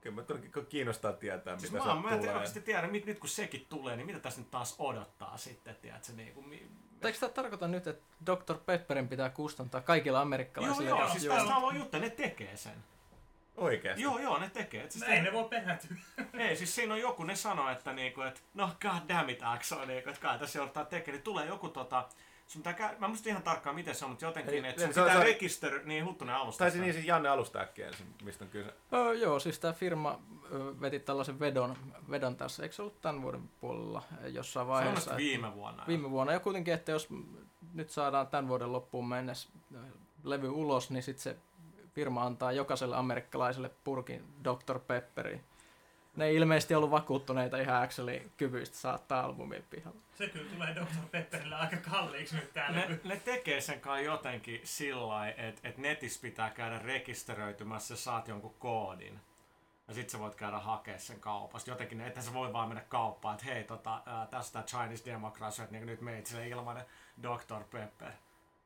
kyllä 0.00 0.16
mä 0.16 0.22
todellakin 0.22 0.66
kiinnostaa 0.66 1.12
tietää, 1.12 1.58
Siis 1.58 1.72
mitä 1.72 1.84
mä, 1.84 1.94
mä 1.94 2.10
en 2.10 2.18
tulee. 2.18 2.32
oikeasti 2.34 2.60
tiedä, 2.60 2.86
nyt, 2.86 3.06
nyt 3.06 3.18
kun 3.18 3.28
sekin 3.28 3.66
tulee, 3.68 3.96
niin 3.96 4.06
mitä 4.06 4.18
tässä 4.18 4.40
nyt 4.40 4.50
taas 4.50 4.76
odottaa 4.78 5.36
sitten, 5.36 5.76
tiedätkö, 5.82 6.12
niin 6.12 6.34
kuin, 6.34 6.48
mi- 6.48 6.68
eikö 7.04 7.18
tämä 7.18 7.32
tarkoita 7.32 7.68
nyt, 7.68 7.86
että 7.86 8.04
Dr. 8.26 8.58
Pepperin 8.66 9.08
pitää 9.08 9.30
kustantaa 9.30 9.80
kaikilla 9.80 10.18
Joo, 10.18 10.22
amerikkalaisille? 10.22 10.88
joo, 10.90 11.08
siis 11.08 11.24
tästä 11.24 11.54
haluan 11.54 11.76
juttu, 11.76 11.98
ne 11.98 12.10
tekee 12.10 12.56
sen. 12.56 12.84
Oikeesti? 13.56 14.02
Joo, 14.02 14.18
joo, 14.18 14.38
ne 14.38 14.50
tekee. 14.50 14.84
Et 14.84 14.92
siis 14.92 15.04
ei 15.04 15.22
ne 15.22 15.32
voi 15.32 15.48
perätyä. 15.48 15.96
Ei, 16.38 16.56
siis 16.56 16.74
siinä 16.74 16.94
on 16.94 17.00
joku, 17.00 17.24
ne 17.24 17.36
sanoo, 17.36 17.68
että 17.70 17.92
niinku, 17.92 18.20
et, 18.22 18.42
no 18.54 18.70
god 18.82 19.08
damn 19.08 19.30
it, 19.30 19.40
Axo, 19.42 19.84
niinku, 19.84 20.08
että 20.10 20.20
kai 20.22 20.38
tässä 20.38 20.58
joudutaan 20.58 20.86
tekemään, 20.86 21.16
niin 21.16 21.24
tulee 21.24 21.46
joku 21.46 21.68
tota, 21.68 22.08
sun 22.48 22.62
pitää 22.62 22.72
käy, 22.72 22.96
mä 22.98 23.06
en 23.06 23.10
muista 23.10 23.28
ihan 23.28 23.42
tarkkaan 23.42 23.74
miten 23.74 23.94
se 23.94 24.04
on, 24.04 24.10
mutta 24.10 24.24
jotenkin, 24.24 24.64
että 24.64 24.82
sun 24.84 24.94
se 24.94 25.00
on- 25.00 25.06
pitää 25.06 25.20
se 25.20 25.24
rekister, 25.24 25.80
niin 25.84 26.04
Huttunen 26.04 26.34
alusta. 26.34 26.58
Taisi 26.58 26.80
niin 26.80 26.92
siis 26.92 27.06
Janne 27.06 27.28
alusta 27.28 27.58
äkkiä 27.60 27.86
ensin, 27.86 28.06
mistä 28.22 28.44
on 28.44 28.50
kyse. 28.50 28.74
Öö, 28.92 29.14
joo, 29.14 29.38
siis 29.40 29.58
tämä 29.58 29.72
firma 29.72 30.20
ö, 30.52 30.80
veti 30.80 31.00
tällaisen 31.00 31.40
vedon, 31.40 31.76
vedon 32.10 32.36
tässä, 32.36 32.62
eikö 32.62 32.74
se 32.74 32.82
ollut 32.82 33.00
tämän 33.00 33.22
vuoden 33.22 33.50
puolella 33.60 34.02
ö, 34.24 34.28
jossain 34.28 34.66
Se 34.66 34.68
on 34.70 34.74
vaiheessa? 34.74 34.90
mielestäni 35.10 35.14
että- 35.32 35.42
viime 35.42 35.54
vuonna. 35.54 35.84
Viime 35.88 36.10
vuonna, 36.10 36.32
ja 36.32 36.40
kuitenkin, 36.40 36.74
että 36.74 36.92
jos 36.92 37.08
nyt 37.74 37.90
saadaan 37.90 38.26
tämän 38.26 38.48
vuoden 38.48 38.72
loppuun 38.72 39.08
mennessä 39.08 39.48
levy 40.24 40.48
ulos, 40.48 40.90
niin 40.90 41.02
sitten 41.02 41.22
se 41.22 41.36
firma 41.94 42.24
antaa 42.24 42.52
jokaiselle 42.52 42.96
amerikkalaiselle 42.96 43.70
purkin 43.84 44.24
Dr. 44.44 44.78
Pepperi. 44.78 45.40
Ne 46.18 46.24
ei 46.24 46.36
ilmeisesti 46.36 46.74
ollut 46.74 46.90
vakuuttuneita 46.90 47.58
ihan 47.58 47.82
Axelin 47.82 48.32
kyvyistä 48.36 48.76
saattaa 48.76 49.24
albumia 49.24 49.62
pihalle. 49.70 50.00
Se 50.14 50.28
kyllä 50.28 50.50
tulee 50.50 50.74
Dr. 50.74 51.08
Pepperille 51.10 51.54
aika 51.54 51.76
kalliiksi 51.76 52.36
nyt 52.36 52.52
täällä. 52.52 52.78
Ne, 52.78 53.00
ne 53.04 53.16
tekee 53.16 53.60
sen 53.60 53.80
kai 53.80 54.04
jotenkin 54.04 54.60
sillä 54.64 55.08
lailla, 55.08 55.34
että 55.36 55.68
et 55.68 55.78
netissä 55.78 56.20
pitää 56.22 56.50
käydä 56.50 56.78
rekisteröitymässä, 56.78 57.96
sä 57.96 58.02
saat 58.02 58.28
jonkun 58.28 58.54
koodin. 58.58 59.20
Ja 59.88 59.94
sit 59.94 60.10
sä 60.10 60.18
voit 60.18 60.34
käydä 60.34 60.58
hakea 60.58 60.98
sen 60.98 61.20
kaupasta. 61.20 61.70
Jotenkin, 61.70 62.00
että 62.00 62.22
sä 62.22 62.34
voi 62.34 62.52
vaan 62.52 62.68
mennä 62.68 62.84
kauppaan, 62.88 63.34
että 63.34 63.46
hei, 63.46 63.64
tota, 63.64 64.02
ää, 64.06 64.26
tästä 64.26 64.62
Chinese 64.62 65.04
Democracy, 65.04 65.62
että 65.62 65.74
niin 65.74 65.86
nyt 65.86 66.00
meit 66.00 66.26
sille 66.26 66.48
ilmanen 66.48 66.84
Dr. 67.22 67.64
Pepper. 67.70 68.12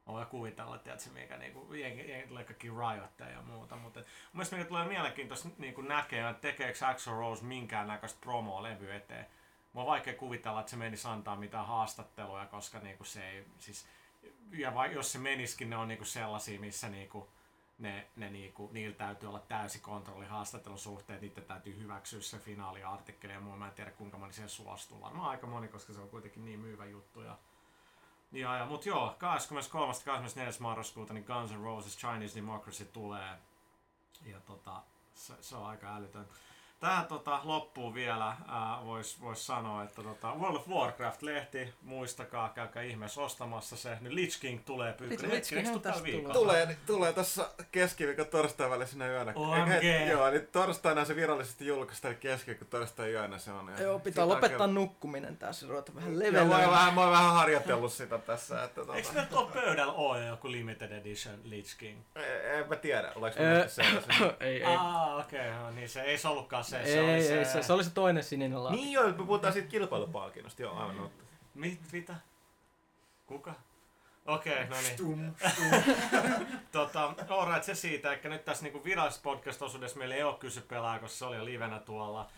Mä 0.06 0.12
voin 0.12 0.26
kuvitella, 0.26 0.80
se 0.96 1.10
mikä 1.10 1.36
niinku, 1.36 1.72
jengi, 1.72 2.10
jengi 2.10 2.28
tulee 2.28 2.44
kaikki 2.44 2.68
riotteja 2.68 3.30
ja 3.30 3.42
muuta, 3.42 3.76
mutta 3.76 4.00
mun 4.00 4.06
mielestä 4.32 4.56
mikä 4.56 4.68
tulee 4.68 4.86
mielenkiintoista 4.86 5.48
niinku 5.58 5.80
näkee, 5.80 6.30
että 6.30 6.40
tekeekö 6.40 6.86
Axl 6.86 7.10
Rose 7.10 7.44
minkäännäköistä 7.44 8.20
promoa 8.20 8.62
levy 8.62 8.94
eteen. 8.94 9.26
Mä 9.74 9.80
on 9.80 9.86
vaikea 9.86 10.14
kuvitella, 10.14 10.60
että 10.60 10.70
se 10.70 10.76
menisi 10.76 11.08
antaa 11.08 11.36
mitään 11.36 11.66
haastatteluja, 11.66 12.46
koska 12.46 12.78
niinku 12.78 13.04
se 13.04 13.30
ei, 13.30 13.46
siis, 13.58 13.86
ja 14.50 14.74
vai, 14.74 14.94
jos 14.94 15.12
se 15.12 15.18
meniskin, 15.18 15.70
ne 15.70 15.76
on 15.76 15.88
niinku 15.88 16.04
sellaisia, 16.04 16.60
missä 16.60 16.88
niinku, 16.88 17.28
ne, 17.78 18.06
ne 18.16 18.30
niinku, 18.30 18.70
niillä 18.72 18.96
täytyy 18.96 19.28
olla 19.28 19.38
täysi 19.48 19.78
kontrolli 19.78 20.26
haastattelun 20.26 20.78
suhteen, 20.78 21.20
niiden 21.20 21.44
täytyy 21.44 21.78
hyväksyä 21.78 22.20
se 22.20 22.38
finaaliartikkeli 22.38 23.32
ja 23.32 23.40
muu. 23.40 23.56
Mä 23.56 23.66
en 23.66 23.74
tiedä 23.74 23.90
kuinka 23.90 24.18
moni 24.18 24.32
siihen 24.32 24.48
suostuu. 24.48 25.00
Varmaan 25.00 25.30
aika 25.30 25.46
moni, 25.46 25.68
koska 25.68 25.92
se 25.92 26.00
on 26.00 26.10
kuitenkin 26.10 26.44
niin 26.44 26.60
myyvä 26.60 26.84
juttu. 26.84 27.20
Ja, 27.20 27.38
ja, 28.32 28.56
ja 28.56 28.66
mut 28.66 28.86
joo, 28.86 29.14
23. 29.18 29.92
24. 30.04 30.52
marraskuuta 30.60 31.12
niin 31.12 31.24
Guns 31.24 31.52
N' 31.52 31.62
Roses 31.62 31.98
Chinese 31.98 32.36
Democracy 32.36 32.84
tulee. 32.84 33.38
Ja 34.26 34.40
tota, 34.40 34.82
se, 35.14 35.34
se 35.40 35.56
on 35.56 35.66
aika 35.66 35.96
älytön. 35.96 36.26
Tähän 36.82 37.06
tota, 37.06 37.40
loppuun 37.44 37.94
vielä 37.94 38.36
voisi 38.84 39.20
vois 39.20 39.46
sanoa, 39.46 39.82
että 39.82 40.02
tota, 40.02 40.34
World 40.34 40.56
of 40.56 40.68
Warcraft-lehti, 40.68 41.68
muistakaa, 41.82 42.48
käykää 42.48 42.82
ihmeessä 42.82 43.20
ostamassa 43.20 43.76
se. 43.76 43.98
Nyt 44.00 44.12
Lich 44.12 44.40
King 44.40 44.60
tulee 44.64 44.92
pyykkönen. 44.92 45.36
Lich 45.36 45.48
Kinghän 45.48 45.80
tästä 45.80 46.02
tulee. 46.02 46.32
Tulee, 46.32 46.76
tulee 46.86 47.12
tässä 47.12 47.48
keskiviikon 47.72 48.26
torstain 48.26 48.70
välisenä 48.70 49.06
yönä. 49.08 49.32
OMG. 49.36 49.70
Eikä- 49.72 50.10
Joo, 50.12 50.30
niin 50.30 50.46
torstaina 50.52 51.04
se 51.04 51.16
virallisesti 51.16 51.66
julkaistaan, 51.66 52.16
keskiviikon 52.16 52.68
torstain 52.68 53.12
yönä 53.12 53.38
se 53.38 53.52
on. 53.52 53.72
Joo, 53.80 53.98
pitää 53.98 54.28
lopettaa 54.28 54.66
kyllä- 54.66 54.80
nukkuminen 54.80 55.36
tässä, 55.36 55.66
ruveta 55.68 55.94
vähän 55.94 56.12
Joo, 56.32 56.44
mä 56.44 56.70
vähän, 56.70 56.94
mä 56.94 57.00
oon 57.00 57.10
vähän 57.12 57.32
harjoitellut 57.32 57.92
sitä 57.92 58.18
tässä. 58.18 58.64
Että, 58.64 58.74
tota, 58.80 58.94
Eikö 58.96 59.08
ne 59.14 59.26
tuolla 59.26 59.50
pöydällä 59.50 59.92
ole 59.92 60.26
joku 60.26 60.50
limited 60.50 60.92
edition 60.92 61.34
Lich 61.44 61.78
King? 61.78 62.00
E- 62.16 62.58
En 62.58 62.68
mä 62.68 62.76
tiedä, 62.76 63.12
oliko 63.14 63.36
mä 63.42 63.68
sellaisen. 63.68 64.14
ei, 64.40 64.56
ei. 64.64 64.76
Ah, 64.76 65.18
okei, 65.18 65.50
okay, 65.58 65.72
niin 65.72 65.88
se 65.88 66.02
ei 66.02 66.18
se 66.18 66.28
ollutkaan 66.28 66.64
se. 66.72 66.78
Ei, 66.78 66.92
se, 66.92 67.00
oli 67.00 67.10
ei, 67.10 67.22
se, 67.22 67.44
se, 67.44 67.62
se 67.62 67.72
oli 67.72 67.84
se 67.84 67.90
toinen 67.90 68.22
sininen 68.22 68.64
laatikko. 68.64 68.84
Niin 68.84 68.92
joo, 68.92 69.06
me 69.06 69.12
puhutaan 69.12 69.52
siitä 69.52 69.68
kilpailupalkinnosta, 69.68 70.62
joo, 70.62 70.76
aivan 70.76 70.96
totta. 70.96 71.24
Mi, 71.54 71.78
mitä? 71.92 72.14
Kuka? 73.26 73.54
Okei, 74.26 74.52
okay, 74.52 74.66
no 74.66 74.76
niin. 74.76 74.92
Stum, 74.92 75.34
tota, 76.72 77.14
alright, 77.28 77.64
se 77.64 77.74
siitä, 77.74 78.12
että 78.12 78.28
nyt 78.28 78.44
tässä 78.44 78.62
niinku 78.62 78.84
virallisessa 78.84 79.22
podcast-osuudessa 79.22 79.98
meillä 79.98 80.14
ei 80.14 80.22
ole 80.22 80.38
kysy 80.38 80.60
pelaa, 80.60 80.98
koska 80.98 81.18
se 81.18 81.24
oli 81.24 81.36
jo 81.36 81.44
livenä 81.44 81.78
tuolla. 81.78 82.30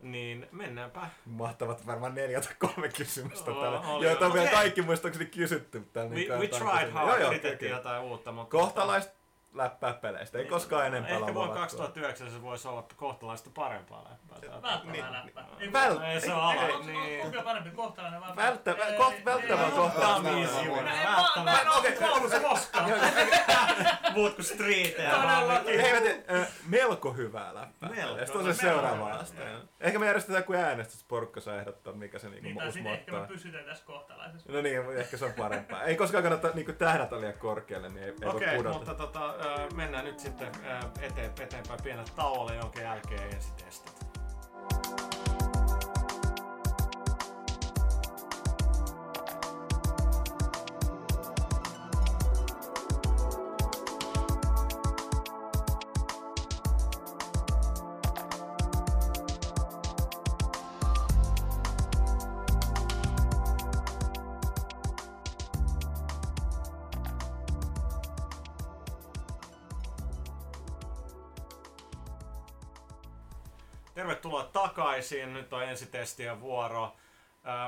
Niin 0.00 0.48
mennäänpä. 0.52 1.00
Mahtavat 1.26 1.86
varmaan 1.86 2.14
neljä 2.14 2.40
tai 2.40 2.54
kolme 2.58 2.88
kysymystä 2.88 3.50
Oo, 3.50 3.60
täällä. 3.60 3.80
oli 3.80 4.06
Joita 4.06 4.26
on 4.26 4.32
vielä 4.32 4.48
Okei. 4.48 4.58
kaikki 4.58 4.82
muistaakseni 4.82 5.26
kysytty. 5.26 5.88
Täällä, 5.92 6.10
We, 6.10 6.16
niin 6.16 6.32
we 6.32 6.48
tried 6.48 6.90
hard, 6.90 7.08
Joo, 7.08 7.16
joo, 7.16 7.30
yritettiin 7.30 7.58
kyllä. 7.58 7.76
jotain 7.76 8.02
uutta, 8.02 8.32
mutta... 8.32 8.50
Kohtalaista 8.50 9.12
läppää 9.54 9.92
peleistä. 9.92 10.38
Ei 10.38 10.44
koskaan 10.44 10.86
enempää 10.86 11.10
Ehkä 11.10 11.20
vuonna 11.20 11.40
luvattua. 11.40 11.62
2009 11.62 12.30
se 12.30 12.42
voisi 12.42 12.68
olla 12.68 12.84
kohtalaista 12.96 13.50
parempaa 13.54 14.04
läppää. 14.10 14.62
Välttävää 14.62 15.12
läppä. 15.12 15.44
Ei, 15.60 15.68
Väl- 15.70 16.02
Ei 16.02 16.20
se 16.20 16.32
ole 16.34 16.42
ala. 16.42 16.78
Niin. 16.86 17.20
kumpi 17.22 17.38
on 17.38 17.44
parempi 17.44 17.70
kohtalainen 17.70 18.20
vai 18.20 18.36
Välttävä, 18.36 18.84
Ei, 18.84 18.96
koht, 18.96 19.14
ei, 19.14 19.24
välttävä 19.24 19.64
ei, 19.64 19.70
kohtalaista. 19.70 20.28
ei, 20.28 20.46
Tamisivuinen, 20.46 20.94
Mä 21.44 21.60
en 21.60 21.68
oo 21.68 21.82
koulussa 22.08 22.40
koskaan. 22.40 22.90
Muut 24.14 24.34
kuin. 24.34 24.46
Todellakin. 25.10 25.80
Hei, 25.80 26.22
äh, 26.40 26.48
melko 26.68 27.12
hyvää 27.12 27.54
läppää. 27.54 27.88
Melko. 27.90 28.38
On 28.38 28.44
se 28.44 28.54
seuraava 28.54 29.08
aste. 29.12 29.42
Ehkä 29.80 29.98
me 29.98 30.06
järjestetään 30.06 30.44
kuin 30.44 30.58
äänestys, 30.58 31.04
porukka 31.04 31.40
saa 31.40 31.56
ehdottaa, 31.56 31.92
mikä 31.92 32.18
se 32.18 32.28
niinku 32.28 32.48
Niin, 32.48 32.56
uusi 32.62 32.72
sitten 32.72 32.92
ehkä 32.92 33.12
me 33.12 33.26
pysytään 33.26 33.64
tässä 33.64 33.84
kohtalaisessa. 33.86 34.52
No 34.52 34.60
niin, 34.62 34.80
ehkä 34.96 35.16
se 35.16 35.24
on 35.24 35.32
parempaa. 35.32 35.82
Ei 35.82 35.96
koskaan 35.96 36.22
kannata 36.22 36.50
niinku 36.54 36.72
tähdätä 36.72 37.20
liian 37.20 37.34
korkealle, 37.38 37.88
niin 37.88 38.02
ei, 38.04 38.14
ei 38.22 38.28
Okei, 38.28 38.48
voi 38.48 38.56
pudota. 38.56 38.78
mutta 38.78 38.94
tota, 38.94 39.34
mennään 39.74 40.04
nyt 40.04 40.18
sitten 40.18 40.52
eteenpäin 41.00 41.82
pienet 41.82 42.12
tauolle, 42.16 42.54
jonka 42.56 42.80
jälkeen 42.80 43.34
ensitestit. 43.34 44.05
Takaisin. 75.06 75.34
Nyt 75.34 75.52
on 75.52 75.64
ensitestien 75.64 76.40
vuoro. 76.40 76.96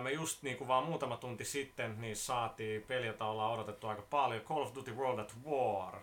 Me 0.03 0.13
just 0.13 0.43
niin 0.43 0.57
kuin 0.57 0.69
vaan 0.69 0.85
muutama 0.85 1.17
tunti 1.17 1.45
sitten 1.45 2.01
niin 2.01 2.17
saatiin 2.17 2.83
peli, 2.83 3.07
jota 3.07 3.25
ollaan 3.25 3.53
odotettu 3.53 3.87
aika 3.87 4.03
paljon. 4.03 4.43
Call 4.43 4.63
of 4.63 4.75
Duty 4.75 4.95
World 4.95 5.19
at 5.19 5.35
War. 5.47 6.01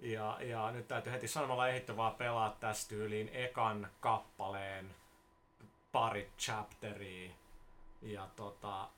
Ja, 0.00 0.38
ja 0.40 0.70
nyt 0.70 0.88
täytyy 0.88 1.12
heti 1.12 1.28
sanomalla 1.28 1.68
ehditty 1.68 1.96
vaan 1.96 2.14
pelaa 2.14 2.56
tästä 2.60 2.88
tyyliin 2.88 3.30
ekan 3.32 3.88
kappaleen 4.00 4.94
pari 5.92 6.30
chapteria. 6.38 7.30
Ja 8.02 8.28
tota, 8.36 8.88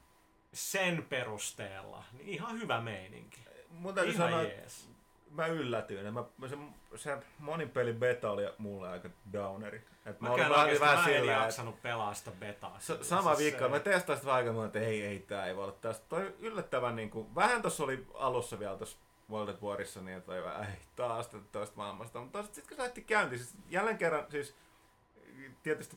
sen 0.52 1.06
perusteella 1.08 2.04
niin 2.12 2.28
ihan 2.28 2.60
hyvä 2.60 2.80
meininki. 2.80 3.40
Mun 3.68 3.94
täytyy 3.94 4.14
ihan 4.14 4.30
sanoa, 4.30 4.42
jees. 4.42 4.88
Mä 5.30 5.46
yllätyin. 5.46 6.14
Mä, 6.14 6.24
mä 6.38 6.48
se, 6.48 6.56
se 6.96 7.18
monin 7.38 7.70
pelin 7.70 7.96
beta 7.96 8.30
oli 8.30 8.42
mulle 8.58 8.88
aika 8.88 9.08
downeri. 9.32 9.84
Et 10.06 10.20
mä, 10.20 10.28
Mäkään 10.28 10.50
olin 10.50 10.60
oikeesti, 10.60 10.86
vähän 10.86 11.10
mä 11.10 11.16
en 11.16 11.26
jaksanut 11.26 11.82
pelaa 11.82 12.14
sitä 12.14 12.30
betaa. 12.30 12.76
Sa- 12.78 13.04
sama 13.04 13.38
viikko. 13.38 13.68
Mä 13.68 13.80
testaan 13.80 14.18
sitä 14.18 14.34
aika 14.34 14.64
että 14.64 14.78
ei, 14.78 15.02
ei, 15.02 15.18
tää 15.18 15.46
ei 15.46 15.56
voi 15.56 15.64
olla 15.64 15.76
tästä. 15.80 16.06
Toi 16.08 16.34
yllättävän 16.38 16.96
niinku, 16.96 17.34
vähän 17.34 17.62
tossa 17.62 17.84
oli 17.84 18.06
alussa 18.14 18.58
vielä 18.58 18.76
tossa 18.76 18.98
World 19.30 19.48
at 19.48 19.62
Warissa 19.62 20.00
niin, 20.00 20.18
että 20.18 20.32
vähän, 20.44 20.64
ei 20.64 20.80
taas 20.96 21.28
tätä 21.28 21.44
toista 21.52 21.76
maailmasta. 21.76 22.20
Mutta 22.20 22.42
sitten 22.42 22.54
sit, 22.54 22.68
kun 22.68 22.76
se 22.76 22.82
lähti 22.82 23.02
käyntiin, 23.02 23.38
siis 23.38 23.54
jälleen 23.68 23.98
kerran 23.98 24.26
siis 24.30 24.54
tietysti 25.62 25.96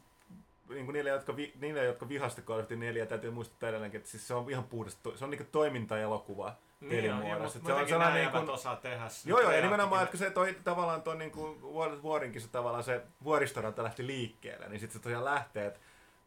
niin 0.70 0.86
kuin 0.86 0.94
niille, 0.94 1.10
jotka, 1.10 1.36
vi, 1.36 1.54
niille, 1.62 1.86
jotka 1.86 2.10
vihasta 2.10 2.42
Call 2.42 2.60
of 2.60 2.64
Duty 2.64 2.76
4, 2.76 3.06
täytyy 3.06 3.32
muistuttaa 3.32 3.70
edelleenkin, 3.70 3.98
että 3.98 4.10
siis 4.10 4.28
se 4.28 4.34
on 4.34 4.50
ihan 4.50 4.64
puhdas, 4.64 4.96
to- 4.96 5.18
se 5.18 5.24
on 5.24 5.32
niinku 5.32 5.46
toimintaelokuva 5.52 6.56
Niin 6.80 7.06
ja 7.06 7.14
pelimuodossa. 7.14 7.60
Et 7.60 7.66
se 7.66 7.74
on 7.74 7.90
sellainen 7.90 8.24
niin 8.24 8.34
jäbät 8.34 8.50
osaa 8.50 8.76
tehdä 8.76 9.08
Joo, 9.26 9.40
joo, 9.40 9.52
ja 9.52 9.62
nimenomaan, 9.62 10.04
että 10.04 10.18
se 10.18 10.32
toi 10.32 10.56
tavallaan 10.64 11.02
tuon 11.02 11.18
niin 11.18 11.32
kuin 11.32 11.62
Warinkin 12.04 12.42
se 12.42 12.48
tavallaan 12.48 12.84
se 12.84 13.02
vuoristoranta 13.24 13.84
lähti 13.84 14.08
liikkeelle, 14.08 14.70
niin 14.70 14.80
sitten 14.80 15.00
se 15.00 15.04
tosiaan 15.04 15.26
lähtee, 15.26 15.66
että 15.66 15.80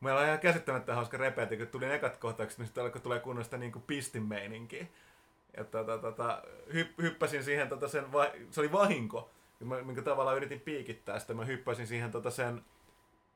Meillä 0.02 0.20
on 0.20 0.26
ihan 0.26 0.38
käsittämättä 0.38 0.94
hauska 0.94 1.16
repeäti, 1.16 1.56
kun 1.56 1.66
tuli 1.66 1.92
ekat 1.92 2.16
kohtaukset, 2.16 2.58
niin 2.58 2.66
sitten 2.66 2.84
alkoi 2.84 3.00
tulee 3.00 3.20
kunnon 3.20 3.44
sitä 3.44 3.56
niin 3.56 3.72
pistinmeininkiä. 3.86 4.86
Ja 5.56 5.64
tota, 5.64 5.98
tota, 5.98 6.42
hypp, 6.72 7.00
hyppäsin 7.00 7.44
siihen, 7.44 7.68
tota 7.68 7.88
sen, 7.88 8.12
va, 8.12 8.26
se 8.50 8.60
oli 8.60 8.72
vahinko, 8.72 9.30
minkä 9.60 10.02
tavallaan 10.02 10.36
yritin 10.36 10.60
piikittää 10.60 11.18
sitä, 11.18 11.34
mä 11.34 11.44
hyppäsin 11.44 11.86
siihen 11.86 12.10
tota 12.10 12.30
sen, 12.30 12.62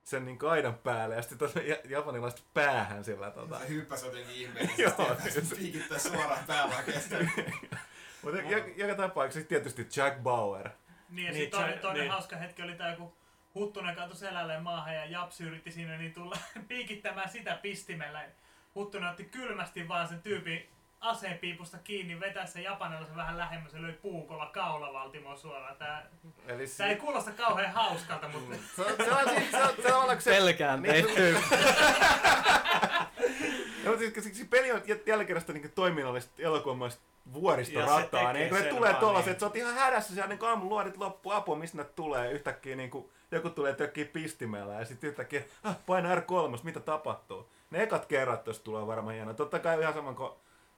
sen 0.07 0.25
niin 0.25 0.39
aidan 0.51 0.75
päälle 0.75 1.15
ja 1.17 1.23
sitten 1.23 1.39
tota 1.39 1.59
ja- 1.61 1.77
japanilaista 1.85 2.43
päähän 2.55 3.05
sillä 3.05 3.31
tota. 3.31 3.59
Se 3.59 3.69
hyppäsi 3.75 4.07
jotenkin 4.07 4.35
ihmeellisesti 4.35 4.83
Joo. 4.83 4.95
ja 5.09 5.57
piikittää 5.57 5.99
suoraan 5.99 6.45
päällä 6.47 6.83
kestänyt. 6.83 7.29
Mutta 8.23 8.41
joka, 8.41 8.69
joka 8.77 8.95
tapauksessa 8.95 9.49
tietysti 9.49 9.89
Jack 9.97 10.19
Bauer. 10.23 10.69
Niin, 11.09 11.27
ja 11.27 11.33
Niin, 11.33 11.35
sitten 11.43 11.61
toinen, 11.61 11.75
se- 11.77 11.81
toinen 11.83 12.01
niin. 12.01 12.11
hauska 12.11 12.37
hetki 12.37 12.63
oli 12.63 12.75
tää, 12.75 12.97
kun 12.97 13.13
Huttunen 13.55 13.95
kaatui 13.97 14.17
selälleen 14.17 14.63
maahan 14.63 14.95
ja 14.95 15.05
Japsi 15.05 15.45
yritti 15.45 15.71
siinä 15.71 15.99
niin 15.99 16.15
tulla 16.15 16.37
piikittämään 16.69 17.29
sitä 17.31 17.59
pistimellä. 17.63 18.25
Huttunen 18.75 19.11
otti 19.11 19.25
kylmästi 19.25 19.89
vaan 19.89 20.09
sen 20.09 20.23
tyypin 20.23 20.69
aseenpiipusta 21.01 21.78
kiinni, 21.78 22.20
vetää 22.20 22.47
sen 22.47 22.62
japanilaisen 22.62 23.16
vähän 23.16 23.38
lähemmäs 23.38 23.72
ja 23.72 23.82
löi 23.82 23.92
puukolla 23.92 24.47
kaulavaltimoon 24.47 25.38
suoraan. 25.38 25.76
Tää, 25.76 26.07
Eli 26.47 26.64
tää 26.76 26.86
ei 26.86 26.97
kuulosta 26.97 27.30
kauhean 27.30 27.72
hauskalta, 27.72 28.28
mutta... 28.28 28.57
Se 28.76 28.82
on, 28.82 28.92
se 29.05 29.11
on, 29.12 29.28
siis- 29.28 29.51
se 29.51 29.62
on, 29.62 29.74
se 29.82 29.94
on, 29.94 30.20
se... 30.20 30.30
Pelkään 30.30 30.82
Niin, 30.82 31.05
teitä. 31.07 31.20
Ja, 33.84 33.90
mutta 33.90 33.99
siis, 33.99 34.14
siis, 34.14 34.36
siis 34.36 34.49
peli 34.49 34.72
on 34.72 34.82
jä- 34.86 34.97
jälleen 35.07 35.26
kerran 35.26 35.40
sitä 35.40 35.53
niin 35.53 35.72
toiminnallista 35.74 36.32
se 36.36 36.99
vuoristorataa, 37.32 38.32
niin 38.32 38.49
kun 38.49 38.59
ne 38.59 38.64
tulee 38.64 38.90
vaan, 38.90 39.01
tollaset, 39.01 39.26
niin. 39.26 39.32
että 39.32 39.40
sä 39.40 39.47
oot 39.47 39.57
ihan 39.57 39.74
hädässä 39.74 40.14
siellä 40.14 40.28
niin 40.34 40.44
aamun 40.44 40.68
luodit 40.68 40.97
loppu, 40.97 41.30
apua, 41.30 41.57
mistä 41.57 41.76
ne 41.76 41.84
tulee 41.84 42.32
yhtäkkiä 42.32 42.76
niin 42.76 42.90
kuin, 42.90 43.11
joku 43.30 43.51
tulee 43.51 43.74
tökkii 43.74 44.05
pistimellä 44.05 44.74
ja 44.74 44.84
sitten 44.84 45.11
yhtäkkiä, 45.11 45.42
ah, 45.64 45.76
paina 45.86 46.14
R3, 46.14 46.61
mitä 46.62 46.80
tapahtuu? 46.80 47.49
Ne 47.70 47.82
ekat 47.82 48.07
kerrat 48.07 48.44
tuossa 48.44 48.64
tulee 48.64 48.86
varmaan 48.86 49.14
hienoa. 49.14 49.34
Totta 49.34 49.59
kai 49.59 49.80
ihan 49.80 49.94
saman 49.94 50.14
kuin 50.14 50.32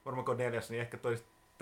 varmaan 0.09 0.25
kuin 0.25 0.37
neljäs, 0.37 0.69
niin 0.69 0.81
ehkä 0.81 0.97
toi, 0.97 1.17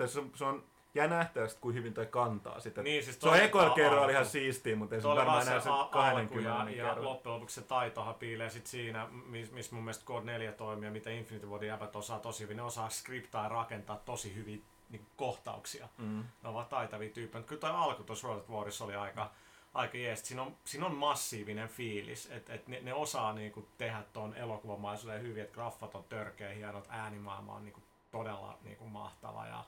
se, 0.06 0.20
on, 0.20 0.30
se 0.34 0.44
on 0.44 0.64
jää 0.94 1.06
nähtävästi, 1.06 1.60
kuin 1.60 1.74
hyvin 1.74 1.94
toi 1.94 2.06
kantaa 2.06 2.60
sitä. 2.60 2.82
Niin, 2.82 3.04
siis 3.04 3.20
se 3.20 3.28
on 3.28 3.36
ekoilla 3.36 3.68
alku. 3.68 3.76
kerroilla 3.76 4.10
ihan 4.10 4.26
siistiä, 4.26 4.76
mutta 4.76 4.94
ei 4.94 5.00
se 5.00 5.08
varmaan 5.08 5.42
enää 5.42 5.60
se 5.60 5.64
se 5.64 5.70
a- 5.70 5.74
alku 5.74 5.90
20 5.92 6.50
ja, 6.50 6.70
ja 6.70 6.84
kerran. 6.88 7.04
loppujen 7.04 7.34
lopuksi 7.34 7.60
se 7.60 7.66
taitohan 7.66 8.14
piilee 8.14 8.50
sit 8.50 8.66
siinä, 8.66 9.06
missä 9.26 9.54
mis 9.54 9.72
mun 9.72 9.82
mielestä 9.84 10.04
Code 10.04 10.24
4 10.26 10.52
toimii 10.52 10.86
ja 10.86 10.92
mitä 10.92 11.10
Infinity 11.10 11.46
Wardin 11.46 11.68
jäbät 11.68 11.96
osaa 11.96 12.18
tosi 12.18 12.42
hyvin. 12.44 12.56
Ne 12.56 12.62
osaa 12.62 12.88
skriptaa 12.88 13.42
ja 13.42 13.48
rakentaa 13.48 13.96
tosi 13.96 14.34
hyviä 14.34 14.58
niin 14.90 15.06
kohtauksia. 15.16 15.88
Mm. 15.98 16.24
Ne 16.42 16.48
ovat 16.48 16.68
taitavia 16.68 17.10
tyyppejä. 17.10 17.44
Kyllä 17.44 17.60
toi 17.60 17.70
alku 17.70 18.02
tuossa 18.02 18.28
World 18.28 18.44
Warissa 18.50 18.84
oli 18.84 18.94
aika, 18.94 19.30
aika 19.74 19.98
jees. 19.98 20.28
Siinä 20.28 20.42
on, 20.42 20.56
siinä 20.64 20.86
on 20.86 20.94
massiivinen 20.94 21.68
fiilis, 21.68 22.30
että 22.30 22.54
et 22.54 22.68
ne, 22.68 22.80
ne, 22.80 22.94
osaa 22.94 23.32
niinku 23.32 23.68
tehdä 23.78 24.02
ton 24.12 24.34
elokuvamaisuuden 24.34 25.22
hyvin, 25.22 25.42
että 25.42 25.54
graffat 25.54 25.94
on 25.94 26.04
törkeä 26.04 26.50
hienot, 26.50 26.86
äänimaailma 26.88 27.54
on 27.54 27.64
niinku 27.64 27.82
todella 28.18 28.58
niinku 28.62 28.86
mahtava 28.86 29.46
ja 29.46 29.64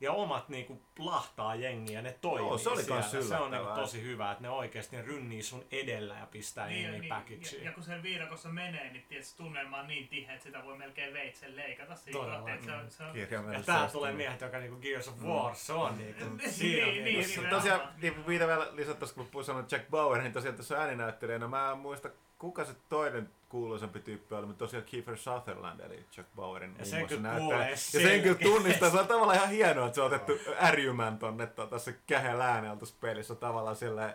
ja 0.00 0.12
omat 0.12 0.48
niinku 0.48 0.82
plahtaa 0.94 1.54
jengiä, 1.54 2.02
ne 2.02 2.12
toimii 2.20 2.48
Joo, 2.48 2.58
se 2.58 2.68
oli 2.68 2.82
siellä. 2.82 3.02
Se 3.02 3.36
on 3.36 3.50
niinku 3.50 3.70
tosi 3.74 4.02
hyvä, 4.02 4.32
että 4.32 4.42
ne 4.42 4.50
oikeesti 4.50 4.96
ne 4.96 5.02
rynnii 5.02 5.42
sun 5.42 5.64
edellä 5.70 6.14
ja 6.14 6.26
pistää 6.26 6.66
niin, 6.66 6.82
jengiä 6.82 7.08
ja, 7.08 7.14
packageen. 7.14 7.64
ja, 7.64 7.72
kun 7.72 7.82
sen 7.82 8.02
viidakossa 8.02 8.48
menee, 8.48 8.92
niin 8.92 9.04
tietysti 9.08 9.36
tunnelma 9.36 9.78
on 9.78 9.86
niin 9.86 10.08
tiheä, 10.08 10.34
että 10.34 10.44
sitä 10.44 10.64
voi 10.64 10.78
melkein 10.78 11.14
veitsen 11.14 11.56
leikata 11.56 11.94
siinä 11.96 12.20
Todella. 12.20 12.50
että 12.50 12.66
se 12.66 12.72
on, 12.72 12.90
se 12.90 13.02
on, 13.02 13.54
Ja 13.54 13.62
tää 13.66 13.88
tulee 13.88 14.12
miehet, 14.12 14.40
joka 14.40 14.58
niinku 14.58 14.76
Gears 14.76 15.08
of 15.08 15.22
War, 15.22 15.54
se 15.54 15.72
on 15.72 15.98
niinku, 15.98 16.24
siinä 16.50 16.86
Niin, 16.86 17.04
niinku 17.04 17.20
niin, 17.20 17.28
se- 17.28 17.40
niin, 17.40 17.50
tosiaan, 17.50 17.80
niin 18.02 18.24
mitä 18.26 18.46
vielä 18.46 18.68
lisättäisiin, 18.72 19.16
kun 19.16 19.26
puhuin 19.26 19.44
sanoa 19.44 19.64
Jack 19.70 19.90
Bauer, 19.90 20.22
niin 20.22 20.32
tosiaan 20.32 20.56
tässä 20.56 20.78
ääninäyttelijänä, 20.78 21.48
mä 21.48 21.70
en 21.72 21.78
muista 21.78 22.10
kuka 22.38 22.64
se 22.64 22.74
toinen 22.88 23.30
kuuluisampi 23.60 24.00
tyyppi 24.00 24.34
oli, 24.34 24.46
mutta 24.46 24.58
tosiaan 24.64 24.84
Kiefer 24.84 25.16
Sutherland, 25.16 25.80
eli 25.80 26.06
Jack 26.16 26.28
Bauerin 26.36 26.70
Ja 26.70 26.74
muun 26.76 26.86
sen 26.86 26.98
muassa 26.98 27.16
kyllä 27.16 27.38
kuulee 27.38 27.70
Ja 27.70 27.76
sen 27.76 28.22
kyllä 28.22 28.34
tunnistaa, 28.34 28.90
se 28.90 28.98
on 29.00 29.06
tavallaan 29.06 29.36
ihan 29.38 29.50
hienoa, 29.50 29.86
että 29.86 29.94
se 29.94 30.00
on 30.00 30.06
otettu 30.06 30.32
ärjymään 30.62 31.18
tonne 31.18 31.48
se 31.78 31.92
kähellä 32.06 32.44
äänellä 32.48 32.76
tuossa 32.76 32.94
pelissä, 33.00 33.34
tavallaan 33.34 33.76
silleen 33.76 34.14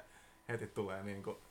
heti 0.49 0.67
tulee 0.67 1.03
niinku 1.03 1.41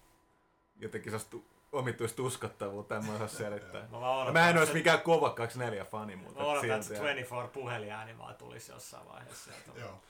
jotenkin 0.81 1.13
sellaista 1.13 1.37
omituista 1.73 2.23
uskottavuutta, 2.23 2.97
en 2.97 3.05
mä 3.07 3.13
osaa 3.15 3.29
selittää. 3.29 3.89
Mä 3.91 3.97
odotan, 4.15 4.33
mä 4.33 4.51
en 4.51 4.59
olisi 4.59 4.73
se- 4.73 4.79
mikään 4.79 5.01
kova 5.01 5.31
24 5.31 5.85
fani, 5.85 6.17
mutta 6.17 6.41
Mä 6.43 6.47
odotan, 6.47 6.71
että 6.71 6.83
se 6.83 6.95
silti- 6.95 6.99
24 6.99 7.49
puheliääni 7.49 8.19
vaan 8.19 8.35
tulisi 8.35 8.73
jossain 8.73 9.09
vaiheessa. 9.09 9.51
Joo. 9.77 10.01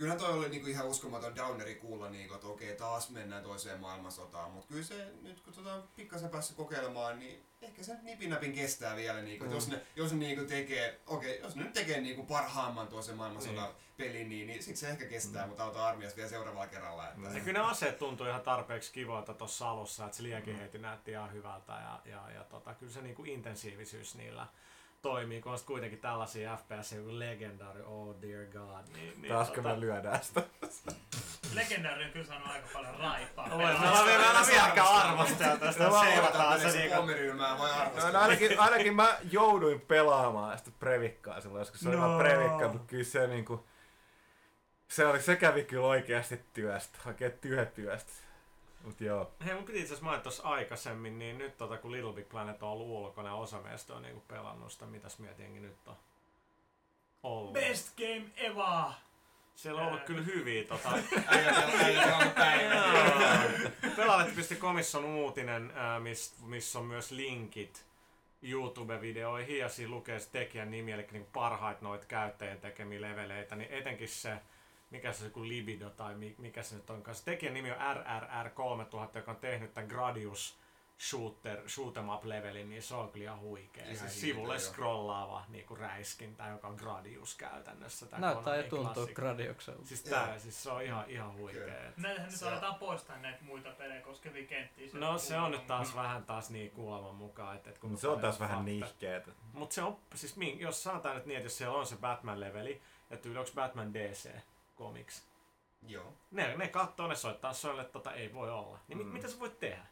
Kyllähän 0.00 0.20
toi 0.20 0.32
oli 0.32 0.48
niinku 0.48 0.66
ihan 0.66 0.86
uskomaton 0.86 1.36
downeri 1.36 1.74
kuulla, 1.74 2.10
niinku, 2.10 2.34
että 2.34 2.46
okei, 2.46 2.76
taas 2.76 3.10
mennään 3.10 3.42
toiseen 3.42 3.80
maailmansotaan. 3.80 4.50
Mutta 4.50 4.68
kyllä 4.68 4.84
se, 4.84 5.12
nyt 5.22 5.40
kun 5.40 5.52
tota, 5.52 5.82
pikkasen 5.96 6.30
päässyt 6.30 6.56
kokeilemaan, 6.56 7.18
niin 7.18 7.46
ehkä 7.62 7.82
se 7.82 7.96
nipinäpin 8.02 8.52
kestää 8.52 8.96
vielä. 8.96 9.22
Niinku, 9.22 9.44
mm. 9.44 9.52
Jos 9.52 9.68
ne, 9.68 9.80
jos 9.96 10.12
ne 10.12 10.18
niinku 10.18 10.44
tekee, 10.44 11.00
okei, 11.06 11.40
jos 11.40 11.56
ne 11.56 11.62
nyt 11.62 11.72
tekee 11.72 12.00
niinku 12.00 12.22
parhaamman 12.24 12.88
toisen 12.88 13.16
maailmansodan 13.16 13.64
Niin. 13.64 13.76
pelin, 13.96 14.28
niin, 14.28 14.46
niin 14.46 14.62
sit 14.62 14.76
se 14.76 14.88
ehkä 14.88 15.04
kestää, 15.04 15.42
mm. 15.42 15.48
mutta 15.48 15.64
auta 15.64 15.86
armias 15.86 16.16
vielä 16.16 16.28
seuraavalla 16.28 16.66
kerralla. 16.66 17.08
Että... 17.08 17.28
Ja 17.38 17.40
kyllä 17.40 17.58
ne 17.58 17.70
aseet 17.70 17.98
tuntui 17.98 18.28
ihan 18.28 18.42
tarpeeksi 18.42 18.92
kivoilta 18.92 19.34
tuossa 19.34 19.70
alussa, 19.70 20.04
että 20.04 20.16
se 20.16 20.22
liekinheiti 20.22 20.78
näytti 20.78 21.10
ihan 21.10 21.32
hyvältä 21.32 21.72
ja, 21.72 22.00
ja, 22.04 22.30
ja 22.30 22.44
tota, 22.44 22.74
kyllä 22.74 22.92
se 22.92 23.00
niinku 23.02 23.24
intensiivisyys 23.24 24.14
niillä 24.14 24.46
toimii, 25.02 25.40
kun 25.40 25.52
on 25.52 25.58
kuitenkin 25.66 25.98
tällaisia 26.00 26.56
FPS, 26.56 26.92
joku 26.92 27.18
legendaari, 27.18 27.82
oh 27.82 28.16
dear 28.22 28.46
god. 28.46 28.92
Niin, 28.94 29.22
niin, 29.22 29.28
Taasko 29.32 29.62
me 29.62 29.80
lyödään 29.80 30.22
sitä? 30.22 30.42
Legendaari 31.54 32.04
on 32.04 32.10
kyllä 32.10 32.26
saanut 32.26 32.48
aika 32.48 32.66
paljon 32.72 32.94
raipaa. 33.00 33.44
Oi, 33.44 33.50
me 33.58 33.64
ollaan 33.88 34.06
vielä- 34.06 34.22
me 34.22 34.28
ollaan 34.28 34.46
vieläkään 34.46 34.88
arvosteltu 34.88 35.72
sitä, 35.72 35.84
No, 35.84 35.90
mä 35.90 36.00
seivataan 36.04 36.60
se 36.60 36.78
niinku... 36.78 36.96
Pommiryhmää 36.96 37.58
voi 37.58 37.70
arvostella. 37.70 38.10
No, 38.12 38.18
ainakin, 38.20 38.60
ainakin 38.60 38.96
mä 38.96 39.18
jouduin 39.30 39.80
pelaamaan 39.80 40.58
sitä 40.58 40.70
Previkkaa 40.78 41.40
silloin, 41.40 41.60
joskus 41.60 41.80
se 41.80 41.88
oli 41.88 41.96
No. 41.96 42.02
vaan 42.08 42.18
Previkka, 42.18 42.68
mutta 42.68 42.86
kyllä 42.86 43.04
se 43.04 43.26
niinku... 43.26 43.66
Se, 44.88 45.06
oli, 45.06 45.22
se 45.22 45.36
kävi 45.36 45.64
kyllä 45.64 45.86
oikeasti 45.86 46.40
työstä, 46.52 46.98
oikein 47.06 47.32
työtyöstä. 47.32 48.12
Mut 48.84 49.00
joo. 49.00 49.32
Hei, 49.44 49.54
mun 49.54 49.64
piti 49.64 49.78
itse 49.78 49.88
asiassa 49.88 50.04
mainita 50.04 50.22
tuossa 50.22 50.42
aikaisemmin, 50.42 51.18
niin 51.18 51.38
nyt 51.38 51.56
tota, 51.56 51.78
kun 51.78 51.92
Little 51.92 52.12
Big 52.12 52.28
Planet 52.28 52.62
on 52.62 52.68
ollut 52.68 52.86
ulkona 52.86 53.28
ja 53.28 53.34
osa 53.34 53.60
meistä 53.60 53.94
on 53.94 54.02
niinku 54.02 54.20
pelannut 54.28 54.72
sitä, 54.72 54.86
mitäs 54.86 55.18
mietinkin 55.18 55.62
nyt 55.62 55.88
on 55.88 55.96
ollut. 57.22 57.52
Best 57.52 57.96
game 57.96 58.30
ever! 58.36 58.92
Siellä 59.54 59.80
on 59.80 59.86
ollut 59.86 60.02
kyllä 60.02 60.22
hyviä 60.22 60.64
tota... 60.64 60.88
äijä 61.84 62.16
on 62.16 62.30
päivä. 62.30 62.84
Pelaalet.comissa 63.96 64.98
on 64.98 65.04
uutinen, 65.04 65.72
missä 66.46 66.78
on 66.78 66.84
myös 66.84 67.10
linkit 67.10 67.86
YouTube-videoihin 68.42 69.58
ja 69.58 69.68
siinä 69.68 69.90
lukee 69.90 70.20
se 70.20 70.30
tekijän 70.30 70.70
nimi, 70.70 70.92
eli 70.92 71.06
niin 71.12 71.26
parhaita 71.32 71.84
noita 71.84 72.06
käyttäjien 72.06 72.60
tekemiä 72.60 73.00
leveleitä, 73.00 73.56
niin 73.56 73.72
etenkin 73.72 74.08
se, 74.08 74.36
mikä 74.90 75.12
se 75.12 75.24
on, 75.24 75.28
joku 75.30 75.48
Libido 75.48 75.90
tai 75.90 76.14
mi- 76.14 76.34
mikä 76.38 76.62
se 76.62 76.74
nyt 76.74 76.90
onkaan. 76.90 77.14
Se 77.14 77.24
tekijän 77.24 77.54
nimi 77.54 77.70
on 77.70 77.76
RRR3000, 77.78 79.18
joka 79.18 79.30
on 79.30 79.36
tehnyt 79.36 79.74
tämän 79.74 79.88
Gradius 79.88 80.58
shooter, 81.10 81.68
shoot 81.68 81.96
'em 81.96 82.08
up 82.14 82.24
levelin, 82.24 82.70
niin 82.70 82.82
se 82.82 82.94
on 82.94 83.10
kyllä 83.12 83.24
ihan 83.24 83.40
huikea. 83.40 83.84
Ihan 83.84 83.96
Siis 83.96 84.22
hiiltä, 84.22 84.34
sivulle 84.36 84.54
joo. 84.54 84.60
scrollaava 84.60 85.44
niin 85.48 85.66
kuin 85.66 85.80
räiskintä, 85.80 86.46
joka 86.46 86.68
on 86.68 86.74
Gradius 86.76 87.34
käytännössä. 87.34 88.06
Tää 88.06 88.20
Näyttää 88.20 88.56
ja 88.56 88.62
tuntuu. 88.62 89.06
Gradiukselta. 89.14 89.86
Siis, 89.86 90.02
tää, 90.02 90.38
siis 90.38 90.62
se 90.62 90.70
on 90.70 90.82
ihan, 90.82 91.04
ihan 91.10 91.34
huikea. 91.36 91.66
Näitähän 91.96 92.30
nyt 92.30 92.38
Se- 92.40 92.48
aletaan 92.48 92.74
poistaa 92.74 93.18
näitä 93.18 93.44
muita 93.44 93.70
pelejä 93.70 94.00
koskevia 94.00 94.46
kenttiä. 94.46 94.88
No 94.92 95.18
se 95.18 95.38
on 95.38 95.50
nyt 95.50 95.66
taas 95.66 95.94
vähän 95.96 96.24
taas 96.24 96.50
niin 96.50 96.70
kuuleman 96.70 97.14
mukaan. 97.14 97.56
Että, 97.56 97.70
että 97.70 97.80
kun 97.80 97.98
Se 97.98 98.08
on 98.08 98.20
taas 98.20 98.40
vähän 98.40 98.64
nihkeetä. 98.64 99.30
Mutta 99.52 99.74
se 99.74 99.82
on, 99.82 99.98
siis 100.14 100.36
jos 100.58 100.82
sanotaan 100.82 101.16
nyt 101.16 101.26
niin, 101.26 101.36
että 101.36 101.46
jos 101.46 101.58
siellä 101.58 101.78
on 101.78 101.86
se 101.86 101.96
Batman-leveli, 101.96 102.80
ja 103.10 103.16
tyyli 103.16 103.38
onko 103.38 103.50
Batman 103.54 103.94
DC 103.94 104.30
Comics, 104.84 105.22
Joo. 105.86 106.12
ne, 106.30 106.56
ne 106.56 106.68
kattoo, 106.68 107.06
ne 107.06 107.14
soittaa 107.16 107.52
että 107.80 107.92
tota 107.92 108.12
ei 108.12 108.34
voi 108.34 108.50
olla. 108.50 108.78
Niin 108.88 108.98
mm. 108.98 109.04
Mm. 109.06 109.12
mitä 109.12 109.28
sä 109.28 109.38
voit 109.40 109.58
tehdä? 109.60 109.86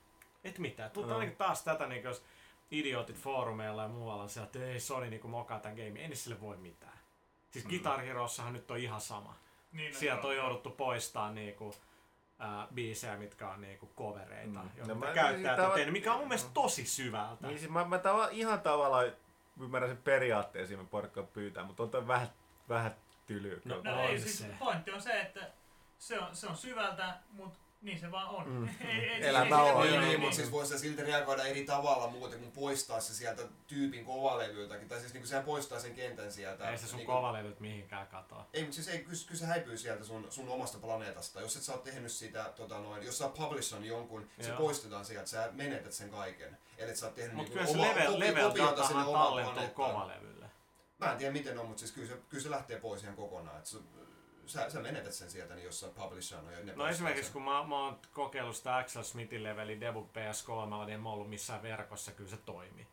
Et 0.45 0.59
mitään. 0.59 0.91
Tuut 0.91 1.07
No. 1.09 1.14
ainakin 1.14 1.36
taas 1.36 1.64
tätä, 1.64 1.86
niin 1.86 2.03
jos 2.03 2.24
idiotit 2.70 3.16
foorumeilla 3.16 3.82
ja 3.82 3.89
muualla 3.89 4.22
on 4.22 4.28
sieltä, 4.28 4.47
että 4.59 4.70
ei 4.72 4.80
Sony 4.80 5.11
niin 5.11 5.30
mokaa 5.30 5.61
tämän 5.61 5.76
game, 5.76 6.01
ei 6.01 6.16
sille 6.16 6.41
voi 6.41 6.57
mitään. 6.57 6.99
Siis 7.51 7.64
mm. 7.64 7.68
Guitar 7.68 8.01
Herossahan 8.01 8.53
nyt 8.53 8.70
on 8.70 8.78
ihan 8.78 9.01
sama. 9.01 9.34
Niin, 9.72 9.93
no 9.93 9.99
Sieltä 9.99 10.20
joo. 10.22 10.30
on 10.30 10.36
jouduttu 10.36 10.70
poistaa 10.70 11.32
niinku, 11.32 11.74
ää, 12.39 12.68
biisejä, 12.74 13.16
mitkä 13.16 13.49
on 13.49 13.61
niinku 13.61 13.91
covereita, 13.97 14.47
Mm. 14.49 14.55
No 14.55 14.70
joita 14.76 14.95
mä- 14.95 15.12
käyttäjät 15.14 15.59
on 15.59 15.64
tava- 15.70 15.74
tehnyt, 15.74 15.93
mikä 15.93 16.12
on 16.12 16.18
mun 16.18 16.28
mielestä 16.28 16.51
tosi 16.55 16.86
syvältä. 16.86 17.47
Niin 17.47 17.59
siis 17.59 17.70
mä, 17.70 17.84
mä 17.84 17.99
tava, 17.99 18.28
ihan 18.30 18.61
tavallaan 18.61 19.12
ymmärrän 19.61 19.91
sen 19.91 20.03
periaatteen 20.03 20.66
siinä 20.66 20.84
porukkaa 20.84 21.22
pyytää, 21.24 21.64
mutta 21.64 21.82
on 21.99 22.09
vähän, 22.09 22.28
vähän 22.68 22.95
tylyä. 23.28 23.56
No, 23.64 23.80
No 23.84 23.92
on 24.02 24.10
ei, 24.10 24.20
siis 24.20 24.38
se. 24.38 24.44
pointti 24.58 24.90
on 24.90 25.02
se, 25.02 25.20
että 25.20 25.50
se 25.98 26.18
on, 26.18 26.36
se 26.36 26.46
on 26.46 26.56
syvältä, 26.56 27.14
mutta 27.30 27.58
niin 27.82 27.98
se 28.00 28.10
vaan 28.10 28.28
on. 28.28 28.48
Mm. 28.48 28.68
ei, 28.88 29.08
ei, 29.10 29.26
Elämä 29.26 29.56
ei, 29.56 29.70
on. 29.72 29.84
ei, 29.84 29.90
Niin, 29.90 29.94
ei, 29.94 29.98
niin, 30.00 30.10
ei, 30.10 30.18
mutta 30.18 30.36
siis 30.36 30.50
voisi 30.52 30.72
se 30.72 30.78
silti 30.78 31.02
reagoida 31.02 31.44
eri 31.44 31.64
tavalla 31.64 32.06
muuten 32.10 32.38
kuin 32.38 32.52
poistaa 32.52 33.00
se 33.00 33.14
sieltä 33.14 33.42
tyypin 33.66 34.04
kovalevyltäkin. 34.04 34.88
Tai 34.88 35.00
siis 35.00 35.12
niin 35.12 35.20
kuin 35.22 35.28
sehän 35.28 35.44
poistaa 35.44 35.80
sen 35.80 35.94
kentän 35.94 36.32
sieltä. 36.32 36.70
Ei 36.70 36.78
se 36.78 36.86
sun 36.86 36.96
niin 36.96 37.06
kovalevyt 37.06 37.60
mihinkään 37.60 38.06
katoa. 38.06 38.46
Ei, 38.52 38.60
mutta 38.62 38.74
siis 38.74 38.88
ei, 38.88 38.98
kyllä, 38.98 39.18
kyllä 39.26 39.38
se 39.40 39.46
häipyy 39.46 39.76
sieltä 39.78 40.04
sun, 40.04 40.26
sun 40.30 40.48
omasta 40.48 40.78
planeetasta. 40.78 41.40
Jos 41.40 41.56
et 41.56 41.62
sä 41.62 41.72
oot 41.72 41.84
tehnyt 41.84 42.12
sitä, 42.12 42.44
tota 42.56 42.78
noin, 42.78 43.02
jos 43.06 43.18
sä 43.18 43.24
oot 43.24 43.34
publishan 43.34 43.84
jonkun, 43.84 44.28
se 44.40 44.48
Joo. 44.48 44.58
poistetaan 44.58 45.04
sieltä, 45.04 45.26
sä 45.26 45.48
menetät 45.52 45.92
sen 45.92 46.10
kaiken. 46.10 46.58
Eli 46.78 46.96
sä 46.96 47.06
oot 47.06 47.14
tehnyt 47.14 47.34
Mutta 47.34 47.54
niinku 47.54 47.72
kyllä 47.72 47.86
se 47.86 47.94
level, 47.94 48.18
level 48.18 48.50
sinne 48.50 48.72
tallentuu 48.74 49.12
planeettaan. 49.14 49.70
kovalevylle. 49.70 50.47
Mä 50.99 51.12
en 51.12 51.18
tiedä 51.18 51.32
miten 51.32 51.59
on, 51.59 51.66
mutta 51.66 51.80
siis 51.80 51.92
kyllä 51.92 52.09
se, 52.09 52.18
kyllä 52.28 52.42
se 52.42 52.51
lähtee 52.51 52.80
pois 52.80 53.03
ihan 53.03 53.16
kokonaan. 53.16 53.59
Et 53.59 53.66
sä, 53.66 53.78
sä, 54.46 54.70
sä 54.70 54.80
menetät 54.80 55.12
sen 55.12 55.30
sieltä, 55.30 55.55
niin 55.55 55.64
jos 55.64 55.80
sä 55.80 55.88
publishan 55.88 56.44
ja 56.44 56.51
ne 56.51 56.59
No 56.59 56.66
poistaa 56.66 56.88
esimerkiksi 56.88 57.24
sen. 57.24 57.32
kun 57.32 57.42
mä, 57.42 57.64
mä 57.66 57.84
oon 57.84 57.99
kokeillut 58.12 58.57
sitä 58.57 58.76
Axel 58.76 59.03
Smithin 59.03 59.42
leveli 59.42 59.80
debug 59.80 60.09
PS3, 60.11 60.84
niin 60.84 60.94
en 60.94 61.01
mä 61.01 61.11
ollut 61.11 61.30
missään 61.30 61.62
verkossa, 61.62 62.12
kyllä 62.12 62.30
se 62.30 62.36
toimi. 62.36 62.86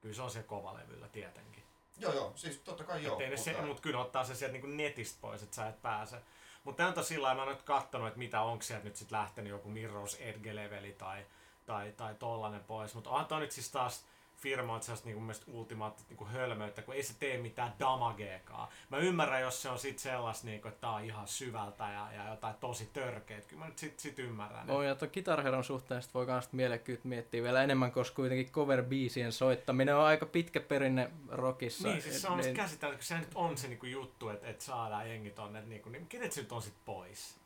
Kyllä 0.00 0.14
se 0.14 0.22
on 0.22 0.30
se 0.30 0.42
kovalevyllä 0.42 1.08
tietenkin. 1.08 1.64
Joo, 1.96 2.12
joo, 2.12 2.32
siis 2.36 2.58
totta 2.58 2.84
kai 2.84 3.04
joo. 3.04 3.18
Ne 3.18 3.36
se, 3.36 3.50
mutta- 3.52 3.66
mut 3.66 3.80
kyllä 3.80 4.00
ottaa 4.00 4.24
se 4.24 4.34
sieltä 4.34 4.52
niinku 4.52 4.66
netistä 4.66 5.18
pois, 5.20 5.42
että 5.42 5.56
sä 5.56 5.68
et 5.68 5.82
pääse. 5.82 6.16
Mutta 6.64 6.76
tämä 6.76 6.94
on 6.96 7.04
sillä 7.04 7.34
mä 7.34 7.42
oon 7.42 7.52
nyt 7.52 7.62
kattonut, 7.62 8.08
että 8.08 8.18
mitä 8.18 8.40
onko 8.40 8.62
sieltä 8.62 8.84
nyt 8.84 8.96
sit 8.96 9.10
lähtenyt 9.10 9.50
joku 9.50 9.68
Mirror's 9.68 10.16
Edge-leveli 10.22 10.92
tai, 10.92 11.26
tai, 11.66 11.92
tai 11.96 12.14
tollanen 12.14 12.64
pois. 12.64 12.94
Mutta 12.94 13.24
toi 13.28 13.40
nyt 13.40 13.52
siis 13.52 13.70
taas 13.70 14.04
firmoilta 14.40 14.84
sellaista 14.86 15.06
niinku 15.06 15.20
mielestä 15.20 15.44
ultimaattista 15.50 16.08
niinku 16.10 16.24
hölmöyttä, 16.24 16.82
kun 16.82 16.94
ei 16.94 17.02
se 17.02 17.14
tee 17.18 17.38
mitään 17.38 17.72
damageekaan. 17.80 18.68
Mä 18.90 18.96
ymmärrän, 18.98 19.40
jos 19.40 19.62
se 19.62 19.68
on 19.68 19.78
sit 19.78 19.98
sellaista, 19.98 20.46
niinku, 20.46 20.68
että 20.68 20.80
tää 20.80 20.90
on 20.90 21.04
ihan 21.04 21.28
syvältä 21.28 21.84
ja, 21.84 22.12
ja 22.12 22.30
jotain 22.30 22.54
tosi 22.60 22.90
törkeet. 22.92 23.46
Kyllä 23.46 23.60
mä 23.60 23.68
nyt 23.68 23.78
sit, 23.78 23.98
sit 23.98 24.18
ymmärrän. 24.18 24.70
Oi, 24.70 24.86
ja 24.86 24.94
tuon 24.94 25.10
Guitar 25.14 25.42
Heron 25.42 25.64
suhteen 25.64 26.02
sit 26.02 26.14
voi 26.14 26.26
kans 26.26 26.52
mielekkyyt 26.52 27.04
miettiä 27.04 27.42
vielä 27.42 27.62
enemmän, 27.62 27.92
koska 27.92 28.16
kuitenkin 28.16 28.52
cover-biisien 28.52 29.32
soittaminen 29.32 29.96
on 29.96 30.04
aika 30.04 30.26
pitkä 30.26 30.60
perinne 30.60 31.10
rockissa. 31.28 31.88
Niin, 31.88 32.02
siis 32.02 32.22
se 32.22 32.28
on 32.28 32.38
Niin- 32.38 32.56
käsittämätöntä, 32.56 32.96
kun 32.96 33.04
se 33.04 33.18
nyt 33.18 33.30
on 33.34 33.56
se 33.58 33.68
niinku 33.68 33.86
juttu, 33.86 34.28
että, 34.28 34.48
että 34.48 34.64
saadaan 34.64 35.08
jengi 35.10 35.30
tonne, 35.30 35.62
niinku, 35.66 35.88
niin 35.88 36.06
kenet 36.06 36.32
se 36.32 36.40
nyt 36.40 36.52
on 36.52 36.62
sit 36.62 36.74
pois? 36.84 37.40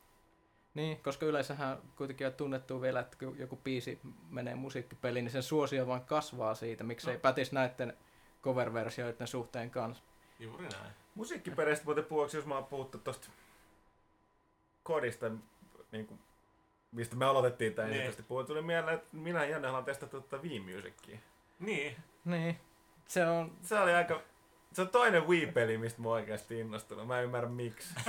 Niin, 0.74 1.00
koska 1.02 1.26
yleensähän 1.26 1.78
kuitenkin 1.96 2.26
on 2.26 2.32
tunnettu 2.32 2.80
vielä, 2.82 3.00
että 3.00 3.16
kun 3.18 3.38
joku 3.38 3.56
biisi 3.56 4.00
menee 4.30 4.54
musiikkipeliin, 4.54 5.24
niin 5.24 5.32
sen 5.32 5.42
suosio 5.42 5.86
vaan 5.86 6.04
kasvaa 6.04 6.54
siitä. 6.54 6.84
Miksei 6.84 7.14
No. 7.14 7.20
pätis 7.20 7.52
näiden 7.52 7.96
cover-versioiden 8.42 9.26
suhteen 9.26 9.70
kanssa. 9.70 10.04
Juuri 10.38 10.68
näin. 10.68 10.92
Musiikkipereistä 11.14 11.84
muuten 11.84 12.04
puhuksi, 12.04 12.36
jos 12.36 12.46
mä 12.46 12.54
oon 12.54 12.64
puhuttu 12.64 12.98
tosta 12.98 13.28
kodista, 14.82 15.30
niin 15.92 16.06
kuin, 16.06 16.20
mistä 16.92 17.16
me 17.16 17.24
aloitettiin 17.24 17.74
tämä 17.74 17.86
Niin. 17.86 17.92
ensimmäisesti 17.92 18.22
puhua, 18.22 18.44
tuli 18.44 18.62
mieleen, 18.62 18.94
että 18.94 19.08
minä 19.12 19.44
ja 19.44 19.50
Janne 19.50 19.68
ollaan 19.68 19.84
testattu 19.84 20.20
tätä 20.20 20.42
Wii-musicia. 20.42 21.18
Niin. 21.58 21.96
Niin. 22.24 22.58
Se 23.06 23.26
on... 23.26 23.52
Se 23.62 23.78
oli 23.78 23.94
aika... 23.94 24.20
Se 24.72 24.82
on 24.82 24.88
toinen 24.88 25.26
Wii-peli, 25.28 25.78
mistä 25.78 26.02
mä 26.02 26.08
oikeasti 26.08 26.60
innostunut. 26.60 27.06
Mä 27.06 27.18
en 27.18 27.24
ymmärrä 27.24 27.48
miksi. 27.48 27.94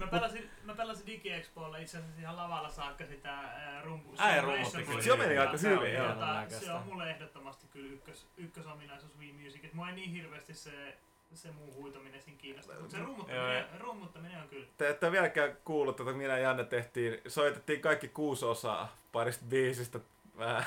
Mä 0.00 0.06
pelasin, 0.06 0.50
mä 0.64 0.74
pelasin 0.74 1.06
DigiExpoilla 1.06 1.78
itse 1.78 1.98
asiassa 1.98 2.20
ihan 2.20 2.36
lavalla 2.36 2.68
saakka 2.68 3.06
sitä 3.06 3.30
ää, 3.32 3.82
rumpu. 3.82 4.14
Äijä 4.18 4.40
Simulation 4.40 4.54
rummutti 4.54 4.82
kyllä 4.82 4.92
Boardia. 4.92 5.16
Se 5.16 5.16
meni 5.16 5.38
aika 5.38 5.56
hyvin, 5.56 5.94
joo. 5.94 6.60
Se 6.60 6.72
on 6.72 6.82
mulle 6.82 7.10
ehdottomasti 7.10 7.66
kyllä 7.70 7.92
ykkös, 7.92 8.26
ykkösominaisuus 8.36 9.18
Wii 9.18 9.32
Music. 9.32 9.64
Et 9.64 9.74
mua 9.74 9.88
ei 9.88 9.94
niin 9.94 10.10
hirveästi 10.10 10.54
se, 10.54 10.98
se 11.34 11.50
muu 11.50 11.74
huitominen 11.74 12.22
siinä 12.22 12.38
kiinnosta. 12.38 12.72
Mutta 12.80 12.96
se 12.96 13.02
rummuttaminen, 13.02 13.64
rummuttaminen 13.80 14.42
on 14.42 14.48
kyllä. 14.48 14.66
Te 14.78 14.88
ette 14.88 15.12
vieläkään 15.12 15.56
kuullut, 15.64 16.00
että 16.00 16.12
minä 16.12 16.32
ja 16.32 16.38
Janne 16.38 16.64
tehtiin, 16.64 17.20
soitettiin 17.28 17.80
kaikki 17.80 18.08
kuusi 18.08 18.44
osaa 18.44 18.96
parista 19.12 19.44
biisistä 19.48 20.00
vähän. 20.38 20.66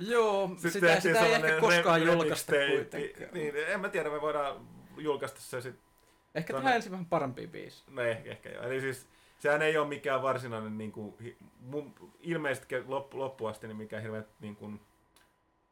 Joo, 0.00 0.48
Sitten 0.48 0.70
sitä, 0.70 1.00
sitä 1.00 1.26
ei 1.26 1.32
ehkä 1.34 1.60
koskaan 1.60 2.02
julkaista 2.02 2.52
kuitenkaan. 2.52 3.34
Niin, 3.34 3.54
en 3.66 3.80
mä 3.80 3.88
tiedä, 3.88 4.10
me 4.10 4.20
voidaan 4.20 4.68
julkaista 4.96 5.40
se 5.40 5.60
sitten. 5.60 5.87
Ehkä 6.34 6.54
tehdään 6.54 6.76
ensin 6.76 6.92
vähän 6.92 7.06
parempia 7.06 7.48
biisi. 7.48 7.84
No 7.90 8.02
ehkä, 8.02 8.30
ehkä 8.30 8.48
joo. 8.48 8.62
Eli 8.62 8.80
siis 8.80 9.08
sehän 9.38 9.62
ei 9.62 9.78
ole 9.78 9.88
mikään 9.88 10.22
varsinainen 10.22 10.78
niin 10.78 10.92
kuin, 10.92 11.36
mun, 11.60 11.94
ilmeisesti 12.20 12.74
loppu, 12.86 13.18
loppuasti 13.18 13.66
niin 13.66 13.76
mikään 13.76 14.02
hirveän 14.02 14.26
niin 14.40 14.56
kuin, 14.56 14.80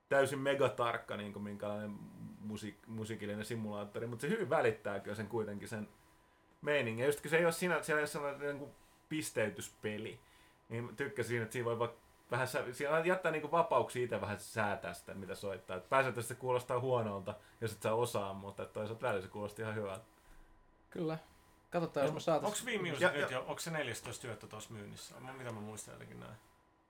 täysin 0.08 0.38
megatarkka 0.38 1.16
niin 1.16 1.32
kuin, 1.32 1.42
minkälainen 1.42 1.90
musiik, 2.40 2.76
musiikillinen 2.86 3.44
simulaattori, 3.44 4.06
mutta 4.06 4.22
se 4.22 4.28
hyvin 4.28 4.50
välittää 4.50 5.00
kyllä 5.00 5.16
sen 5.16 5.28
kuitenkin 5.28 5.68
sen 5.68 5.88
meiningin. 6.62 7.02
Ja 7.02 7.06
just 7.06 7.20
kun 7.20 7.30
se 7.30 7.36
ei 7.36 7.44
ole 7.44 7.52
siinä, 7.52 7.82
siellä 7.82 7.98
ei 7.98 8.02
ole 8.02 8.06
sellainen 8.06 8.40
niin 8.40 8.58
kuin 8.58 8.70
pisteytyspeli, 9.08 10.20
niin 10.68 10.96
tykkäsin, 10.96 11.42
että 11.42 11.52
siinä 11.52 11.64
voi 11.64 11.78
vaan 11.78 11.90
vähän, 12.30 12.48
siinä 12.72 12.98
jättää 13.04 13.32
niin 13.32 13.42
kuin 13.42 13.50
vapauksia 13.50 14.04
itse 14.04 14.20
vähän 14.20 14.38
säätää 14.38 14.94
sitä, 14.94 15.14
mitä 15.14 15.34
soittaa. 15.34 15.80
Pääsääntöisesti 15.80 16.34
se 16.34 16.40
kuulostaa 16.40 16.80
huonolta, 16.80 17.34
jos 17.60 17.72
et 17.72 17.82
sä 17.82 17.94
osaa, 17.94 18.34
mutta 18.34 18.64
toisaalta 18.64 19.06
välillä 19.06 19.22
se 19.22 19.28
kuulosti 19.28 19.62
ihan 19.62 19.74
hyvältä. 19.74 20.04
Kyllä. 20.96 21.18
Katsotaan, 21.70 22.06
jos 22.06 22.14
me 22.14 22.20
saatais... 22.20 22.52
Onko 22.52 22.70
Wii 22.70 22.78
Music 22.90 23.00
Ja- 23.00 23.12
nyt 23.12 23.20
ja- 23.20 23.30
jo, 23.36 23.40
onko 23.40 23.58
se 23.58 23.70
14 23.70 24.26
yötä 24.28 24.46
tuossa 24.46 24.72
myynnissä? 24.72 25.14
Mä- 25.20 25.32
Mitä 25.32 25.52
mä 25.52 25.60
muistan 25.60 25.92
jotenkin 25.94 26.20
näin? 26.20 26.32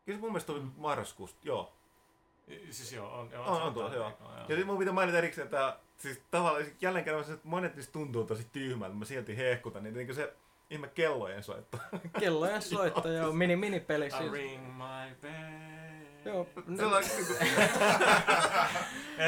Kyllä 0.05 0.17
se 0.17 0.21
mun 0.21 0.31
mielestä 0.33 0.53
oli 0.53 0.63
marraskuusta, 0.77 1.39
joo. 1.45 1.73
Siis 2.71 2.93
joo, 2.93 3.19
on, 3.19 3.31
joo, 3.33 3.45
On, 3.47 3.63
on 3.63 3.75
tuolla, 3.75 3.91
tällä 3.91 4.05
joo. 4.21 4.33
Ja 4.49 4.57
sit 4.57 4.67
mun 4.67 4.79
pitää 4.79 4.95
mainita 4.95 5.19
erikseen 5.19 5.49
tää, 5.49 5.77
siis 5.97 6.23
tavallaan 6.31 6.65
jälleen 6.81 7.05
kerran 7.05 7.23
että 7.23 7.39
monet 7.49 7.77
niistä 7.77 7.93
tuntuu 7.93 8.25
tosi 8.25 8.47
tyhmältä, 8.53 8.95
mä 8.97 9.05
silti 9.05 9.37
hehkutan, 9.37 9.83
niin, 9.83 9.95
niin 9.95 10.15
se 10.15 10.35
ihme 10.71 10.89
kellojen 10.89 11.43
soitto. 11.43 11.79
Kellojen 12.21 12.63
soitto, 12.63 13.09
joo, 13.13 13.33
mini, 13.33 13.57
minipeli 13.57 14.07
I 14.07 14.11
siis. 14.11 14.33
ring 14.33 14.67
my 14.67 15.15
bell. 15.23 15.77
Joo, 16.25 16.47
Sellainen 16.77 17.11
niinku- 17.17 17.35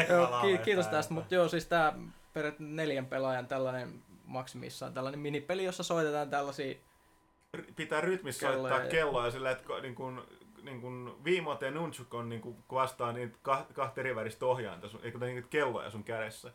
joo, 0.13 0.41
ki- 0.43 0.59
kiitos 0.65 0.87
tästä, 0.87 1.15
mutta 1.15 1.35
joo, 1.35 1.49
siis 1.49 1.67
tää 1.67 1.93
periaatteessa 2.33 2.75
neljän 2.75 3.07
pelaajan 3.07 3.47
tällainen 3.47 4.03
maksimissaan 4.29 4.95
tällainen 4.95 5.21
minipeli, 5.21 5.65
jossa 5.65 5.83
soitetaan 5.83 6.31
tällaisia 6.31 6.75
pitää 7.77 8.01
rytmissä 8.01 8.47
Kelloja 8.47 8.75
soittaa 8.75 8.85
ja- 8.87 8.91
kelloja 8.91 9.31
sillä, 9.31 9.51
että 9.51 9.81
niin 9.83 9.95
kun, 9.95 10.27
niin 10.63 10.81
kun 10.81 11.19
Viimot 11.25 11.63
ja 11.63 11.71
Nunchuk 11.71 12.15
on 12.15 12.29
niin 12.29 12.41
kun 12.41 12.57
vastaa 12.73 13.13
niitä 13.13 13.39
ka- 13.43 13.67
kahta 13.75 14.01
eri 14.01 14.15
väristä 14.17 14.47
ohjainta, 14.47 14.89
sun, 14.89 15.01
niitä 15.21 15.49
kelloja 15.51 15.91
sun 15.91 16.05
kädessä. 16.05 16.49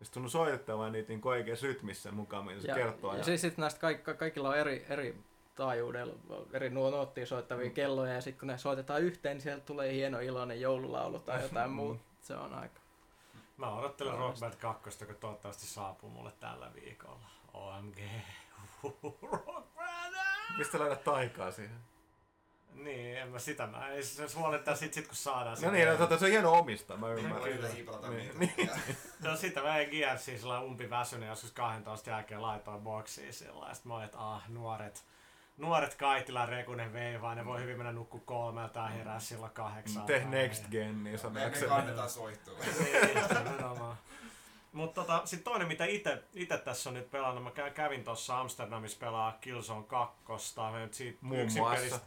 Ja 0.00 0.04
sit 0.06 0.14
sun 0.14 0.22
on 0.22 0.30
soitettava 0.30 0.90
niitä 0.90 1.08
niin 1.08 1.20
oikeassa 1.24 1.66
rytmissä 1.66 2.10
mukaan, 2.12 2.44
mitä 2.44 2.60
se 2.60 2.68
ja, 2.68 2.74
kertoo. 2.74 3.16
ja 3.16 3.24
siis 3.24 3.40
sit 3.40 3.58
näistä 3.58 3.94
ka- 4.04 4.14
kaikilla 4.14 4.48
on 4.48 4.56
eri, 4.58 4.86
eri 4.88 5.16
taajuudella, 5.54 6.14
eri 6.52 6.70
nuo 6.70 7.12
soittavia 7.24 7.66
Mm. 7.68 7.74
kelloja, 7.74 8.12
ja 8.12 8.20
sitten 8.20 8.40
kun 8.40 8.48
ne 8.48 8.58
soitetaan 8.58 9.02
yhteen, 9.02 9.34
niin 9.36 9.42
sieltä 9.42 9.64
tulee 9.64 9.92
hieno 9.92 10.20
iloinen 10.20 10.60
joululaulu 10.60 11.18
tai 11.18 11.42
jotain 11.42 11.70
Mm. 11.70 11.74
muuta. 11.76 12.00
Se 12.20 12.34
on 12.36 12.54
aika. 12.54 12.80
Mä 13.62 13.74
odottelen. 13.74 14.18
Rock 14.18 14.40
Band 14.40 14.54
2, 14.54 14.90
joka 15.00 15.14
toivottavasti 15.14 15.66
saapuu 15.66 16.10
mulle 16.10 16.32
tällä 16.40 16.74
viikolla. 16.74 17.26
OMG. 17.54 17.98
Rock 19.32 19.74
Band! 19.74 20.14
Mistä 20.58 20.78
löydät 20.78 21.04
taikaa 21.04 21.50
siihen? 21.50 21.76
Niin, 22.74 23.18
en 23.18 23.28
mä 23.28 23.38
sitä 23.38 23.66
mä. 23.66 23.88
Ei 23.88 24.02
se 24.02 24.28
se 24.28 24.38
huolettaa 24.38 24.76
sit, 24.76 24.94
sit 24.94 25.06
kun 25.06 25.16
saadaan 25.16 25.56
No 25.62 25.70
niin, 25.70 25.88
no, 25.88 25.96
tota, 25.96 26.18
se 26.18 26.24
on 26.24 26.30
hieno 26.30 26.52
omistaa, 26.52 26.96
mä 26.96 27.06
Kyllä. 27.06 27.20
ymmärrän. 27.20 27.72
hiipalata 27.72 28.08
Niin. 28.08 28.38
niitä. 28.38 28.78
No 29.22 29.36
sitä 29.36 29.62
mä 29.62 29.78
en 29.78 29.90
Gearsia 29.90 30.38
sillä 30.38 30.60
umpi 30.60 30.90
väsynyt 30.90 31.28
joskus 31.28 31.52
12 31.52 32.10
jälkeen 32.10 32.42
laitoin 32.42 32.82
boksiin 32.82 33.32
sillä 33.32 33.68
ja 33.68 33.74
sit 33.74 33.84
mä 33.84 33.94
olin, 33.94 34.04
että 34.04 34.18
ah, 34.18 34.48
nuoret, 34.48 35.04
nuoret 35.56 35.94
Kaitila 35.94 36.46
Rekunen 36.46 36.92
veivaa, 36.92 37.34
ne 37.34 37.44
voi 37.44 37.60
hyvin 37.60 37.76
mennä 37.76 37.92
nukku 37.92 38.18
kolmelta 38.18 38.80
ja 38.80 38.86
herää 38.86 39.20
silloin 39.20 39.52
kahdeksan. 39.52 40.02
Tee 40.06 40.24
next 40.24 40.64
gen, 40.70 40.88
niin 40.88 41.02
Me, 41.04 41.10
me 41.10 41.18
sanoakseni. 41.18 41.68
kannetaan 41.68 42.10
soittua. 42.10 42.58
Mutta 44.72 45.00
tota, 45.00 45.22
sitten 45.24 45.44
toinen, 45.44 45.68
mitä 45.68 45.84
itse 46.34 46.58
tässä 46.64 46.90
on 46.90 46.94
nyt 46.94 47.10
pelannut, 47.10 47.44
mä 47.44 47.50
kä- 47.50 47.70
kävin 47.70 48.04
tuossa 48.04 48.40
Amsterdamissa 48.40 48.98
pelaa 49.00 49.38
Killzone 49.40 49.84
2, 49.84 50.16
mä 50.72 50.78
nyt 50.78 50.94
siitä 50.94 51.18
Muun 51.20 51.40
yksin 51.40 51.62
muassa. 51.62 51.76
pelistä, 51.80 52.00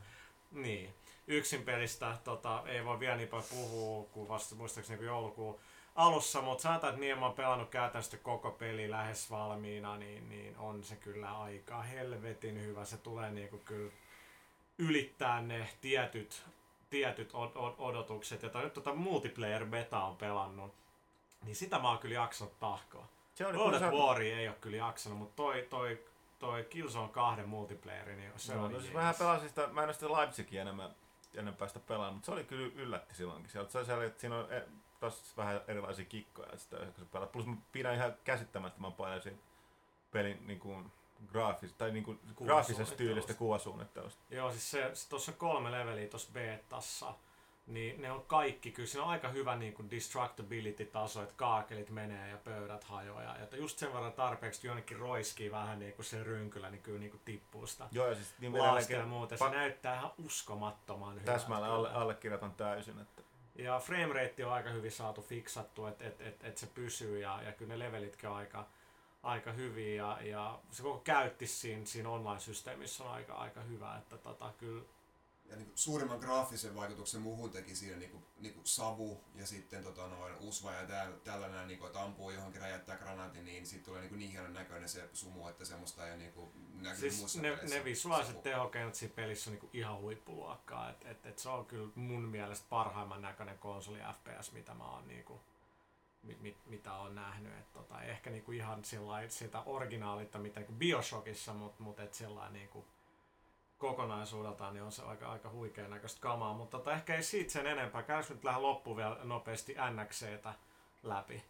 niin, 0.51 0.93
yksin 1.27 1.63
pelistä 1.63 2.17
tota, 2.23 2.63
ei 2.65 2.85
voi 2.85 2.99
vielä 2.99 3.15
niin 3.15 3.27
paljon 3.29 3.47
puhua, 3.49 4.05
kuin 4.11 4.29
vasta 4.29 4.55
muistaakseni 4.55 4.97
niin 4.99 5.05
joulukuun 5.07 5.59
alussa, 5.95 6.41
mutta 6.41 6.61
sanotaan, 6.61 6.89
että 6.93 7.01
niin 7.01 7.19
mä 7.19 7.25
oon 7.25 7.35
pelannut 7.35 7.69
käytännössä 7.69 8.17
koko 8.17 8.51
peli 8.51 8.91
lähes 8.91 9.31
valmiina, 9.31 9.97
niin, 9.97 10.29
niin 10.29 10.57
on 10.57 10.83
se 10.83 10.95
kyllä 10.95 11.41
aika 11.41 11.81
helvetin 11.81 12.61
hyvä. 12.61 12.85
Se 12.85 12.97
tulee 12.97 13.31
niinku 13.31 13.57
kyllä 13.57 13.91
ylittää 14.77 15.41
ne 15.41 15.69
tietyt, 15.81 16.45
tietyt 16.89 17.33
od- 17.33 17.55
od- 17.57 17.75
odotukset. 17.77 18.43
Ja 18.43 18.49
nyt 18.63 18.73
tota 18.73 18.93
multiplayer 18.93 19.65
beta 19.65 20.03
on 20.03 20.17
pelannut, 20.17 20.73
niin 21.43 21.55
sitä 21.55 21.79
mä 21.79 21.89
oon 21.89 21.99
kyllä 21.99 22.15
jaksanut 22.15 22.59
tahkoa. 22.59 23.07
Se 23.35 23.47
oli 23.47 23.57
World 23.57 23.79
se- 23.79 23.91
War 23.91 24.21
ei 24.21 24.47
ole 24.47 24.57
kyllä 24.61 24.77
jaksanut, 24.77 25.19
mutta 25.19 25.35
toi, 25.35 25.67
toi, 25.69 26.05
toi 26.39 26.63
Killzone 26.63 27.09
2 27.09 27.43
multiplayeri, 27.45 28.15
niin 28.15 28.31
se 28.35 28.53
Joo, 28.53 28.65
oli 28.65 28.73
no 28.73 28.79
siis 28.79 28.93
pelasin 29.19 29.49
sitä, 29.49 29.67
mä 29.67 29.81
en 29.81 29.87
ole 29.87 29.93
sitä 29.93 30.11
Leipzigia 30.13 30.61
enemmän 30.61 30.95
enempää 31.33 31.67
sitä 31.67 31.79
pelannut, 31.79 32.13
mutta 32.13 32.25
se 32.25 32.31
oli 32.31 32.43
kyllä 32.43 32.71
yllätti 32.75 33.15
silloinkin. 33.15 33.51
Sieltä 33.51 33.71
se, 33.71 33.85
se 33.85 33.93
oli, 33.93 34.05
että 34.05 34.21
siinä 34.21 34.35
on 34.37 34.53
e, 34.53 34.63
taas 35.09 35.37
vähän 35.37 35.61
erilaisia 35.67 36.05
kikkoja, 36.05 36.57
sitä, 36.57 36.77
pelaa. 37.11 37.27
Plus 37.27 37.45
mä 37.45 37.55
pidän 37.71 37.95
ihan 37.95 38.13
käsittämättömän 38.23 38.93
paljon 38.93 39.21
siinä 39.21 39.39
pelin 40.11 40.47
niin 40.47 40.59
kuin, 40.59 40.91
graafis, 41.27 41.73
tai 41.73 41.91
niin 41.91 42.03
kuin, 42.03 42.19
graafisesta 42.45 42.95
tyylistä 42.95 43.33
kuvasuunnittelusta. 43.33 44.21
Joo, 44.29 44.51
siis 44.51 44.71
se, 44.71 44.89
se 44.93 45.09
tuossa 45.09 45.31
on 45.31 45.37
kolme 45.37 45.71
leveliä 45.71 46.07
tuossa 46.07 46.31
betassa, 46.33 47.13
niin 47.67 48.01
ne 48.01 48.11
on 48.11 48.23
kaikki, 48.27 48.71
kyllä 48.71 48.87
siinä 48.87 49.03
on 49.03 49.09
aika 49.09 49.29
hyvä 49.29 49.55
niin 49.55 49.73
kuin 49.73 49.91
destructibility-taso, 49.91 51.21
että 51.21 51.33
kaakelit 51.37 51.89
menee 51.89 52.29
ja 52.29 52.37
pöydät 52.37 52.83
hajoaa. 52.83 53.23
Ja 53.23 53.37
että 53.37 53.57
just 53.57 53.79
sen 53.79 53.93
verran 53.93 54.13
tarpeeksi 54.13 54.67
jonnekin 54.67 54.99
roiskii 54.99 55.51
vähän 55.51 55.79
niin 55.79 55.93
kuin 55.93 56.05
se 56.05 56.23
rynkylä, 56.23 56.69
niin 56.69 56.81
kyllä 56.81 56.99
niin 56.99 57.11
kuin 57.11 57.21
tippuu 57.25 57.67
sitä 57.67 57.87
Joo, 57.91 58.07
ja 58.07 58.15
siis 58.15 58.33
niin 58.39 58.53
ja 58.89 59.05
muuta. 59.05 59.37
Se 59.37 59.45
pa- 59.45 59.49
näyttää 59.49 59.95
ihan 59.95 60.11
uskomattoman 60.25 61.13
hyvältä. 61.13 61.31
Täsmälleen 61.31 61.71
alle, 61.71 61.87
kyllä. 61.87 62.01
allekirjoitan 62.01 62.53
täysin. 62.53 62.99
Että. 62.99 63.24
Ja 63.55 63.79
framerate 63.79 64.45
on 64.45 64.53
aika 64.53 64.69
hyvin 64.69 64.91
saatu 64.91 65.21
fiksattu, 65.21 65.85
että 65.85 66.07
et, 66.07 66.21
et, 66.21 66.43
et 66.43 66.57
se 66.57 66.67
pysyy 66.67 67.19
ja, 67.19 67.41
ja 67.43 67.51
kyllä 67.51 67.73
ne 67.73 67.79
levelitkin 67.79 68.29
on 68.29 68.35
aika, 68.35 68.67
aika 69.23 69.51
hyviä 69.51 69.95
ja, 69.95 70.17
ja 70.21 70.59
se 70.71 70.83
koko 70.83 70.99
käyttis 70.99 71.61
siinä, 71.61 71.85
siinä 71.85 72.09
online-systeemissä 72.09 73.03
on 73.03 73.11
aika, 73.11 73.33
aika 73.33 73.61
hyvä, 73.61 73.97
että 73.97 74.17
tota, 74.17 74.53
kyllä 74.57 74.83
Ja 75.49 75.55
niin 75.55 75.71
suurimman 75.75 76.19
graafisen 76.19 76.75
vaikutuksen 76.75 77.21
muuhun 77.21 77.51
teki 77.51 77.75
siinä 77.75 77.97
niin 77.97 78.11
kuin, 78.11 78.25
niin 78.39 78.53
kuin 78.53 78.65
savu 78.65 79.23
ja 79.35 79.45
sitten 79.47 79.83
tota, 79.83 80.07
noin 80.07 80.35
usva 80.39 80.73
ja 80.73 80.85
tääl, 80.85 81.11
tällainen, 81.23 81.67
niin 81.67 81.79
kuin, 81.79 81.87
että 81.87 82.01
ampuu 82.01 82.31
johonkin 82.31 82.61
räjäyttää 82.61 82.97
granaatin, 82.97 83.45
niin 83.45 83.65
siitä 83.65 83.85
tulee 83.85 84.01
niin, 84.01 84.09
kuin 84.09 84.19
niin 84.19 84.31
hienon 84.31 84.53
näköinen 84.53 84.89
se 84.89 85.09
sumu, 85.13 85.47
että 85.47 85.65
semmoista 85.65 86.09
ei 86.09 86.17
niin 86.17 86.33
kuin, 86.33 86.51
näkyy 86.81 86.99
Siis 86.99 87.19
muissa 87.19 87.41
ne, 87.41 87.51
peleissä. 87.51 87.77
ne 87.77 87.83
visuaaliset 87.83 88.43
tehokeinot 88.43 88.95
siinä 88.95 89.15
pelissä 89.15 89.49
on 89.49 89.51
niinku 89.51 89.69
ihan 89.73 89.97
huippuluokkaa. 89.99 90.89
Et, 90.89 91.05
et, 91.05 91.25
et 91.25 91.39
se 91.39 91.49
on 91.49 91.65
kyllä 91.65 91.91
mun 91.95 92.21
mielestä 92.21 92.65
parhaimman 92.69 93.21
näköinen 93.21 93.57
konsoli 93.57 93.99
FPS, 93.99 94.51
mitä 94.51 94.73
mä 94.73 94.83
oon 94.91 95.07
niinku, 95.07 95.41
mit, 96.23 96.41
mit, 96.41 96.57
mitä 96.65 96.93
on 96.93 97.15
nähnyt. 97.15 97.53
Et 97.59 97.73
tota, 97.73 98.03
ehkä 98.03 98.29
niinku 98.29 98.51
ihan 98.51 98.83
sillai, 98.85 99.29
sitä 99.29 99.61
originaalit, 99.61 100.37
mitä 100.37 100.59
niinku 100.59 100.73
Bioshockissa, 100.73 101.53
mutta 101.53 101.83
mut 101.83 101.99
et 101.99 102.13
sillai 102.13 102.51
niinku 102.51 102.85
kokonaisuudeltaan 103.77 104.73
niin 104.73 104.83
on 104.83 104.91
se 104.91 105.03
aika, 105.03 105.31
aika 105.31 105.49
huikean 105.49 105.89
näköistä 105.89 106.21
kamaa. 106.21 106.53
Mutta 106.53 106.77
tota, 106.77 106.93
ehkä 106.93 107.15
ei 107.15 107.23
siitä 107.23 107.51
sen 107.51 107.67
enempää. 107.67 108.03
Käydäänkö 108.03 108.33
nyt 108.33 108.43
lähden 108.43 108.63
loppuun 108.63 108.97
vielä 108.97 109.17
nopeasti 109.23 109.75
NXCtä 109.91 110.53
läpi? 111.03 111.43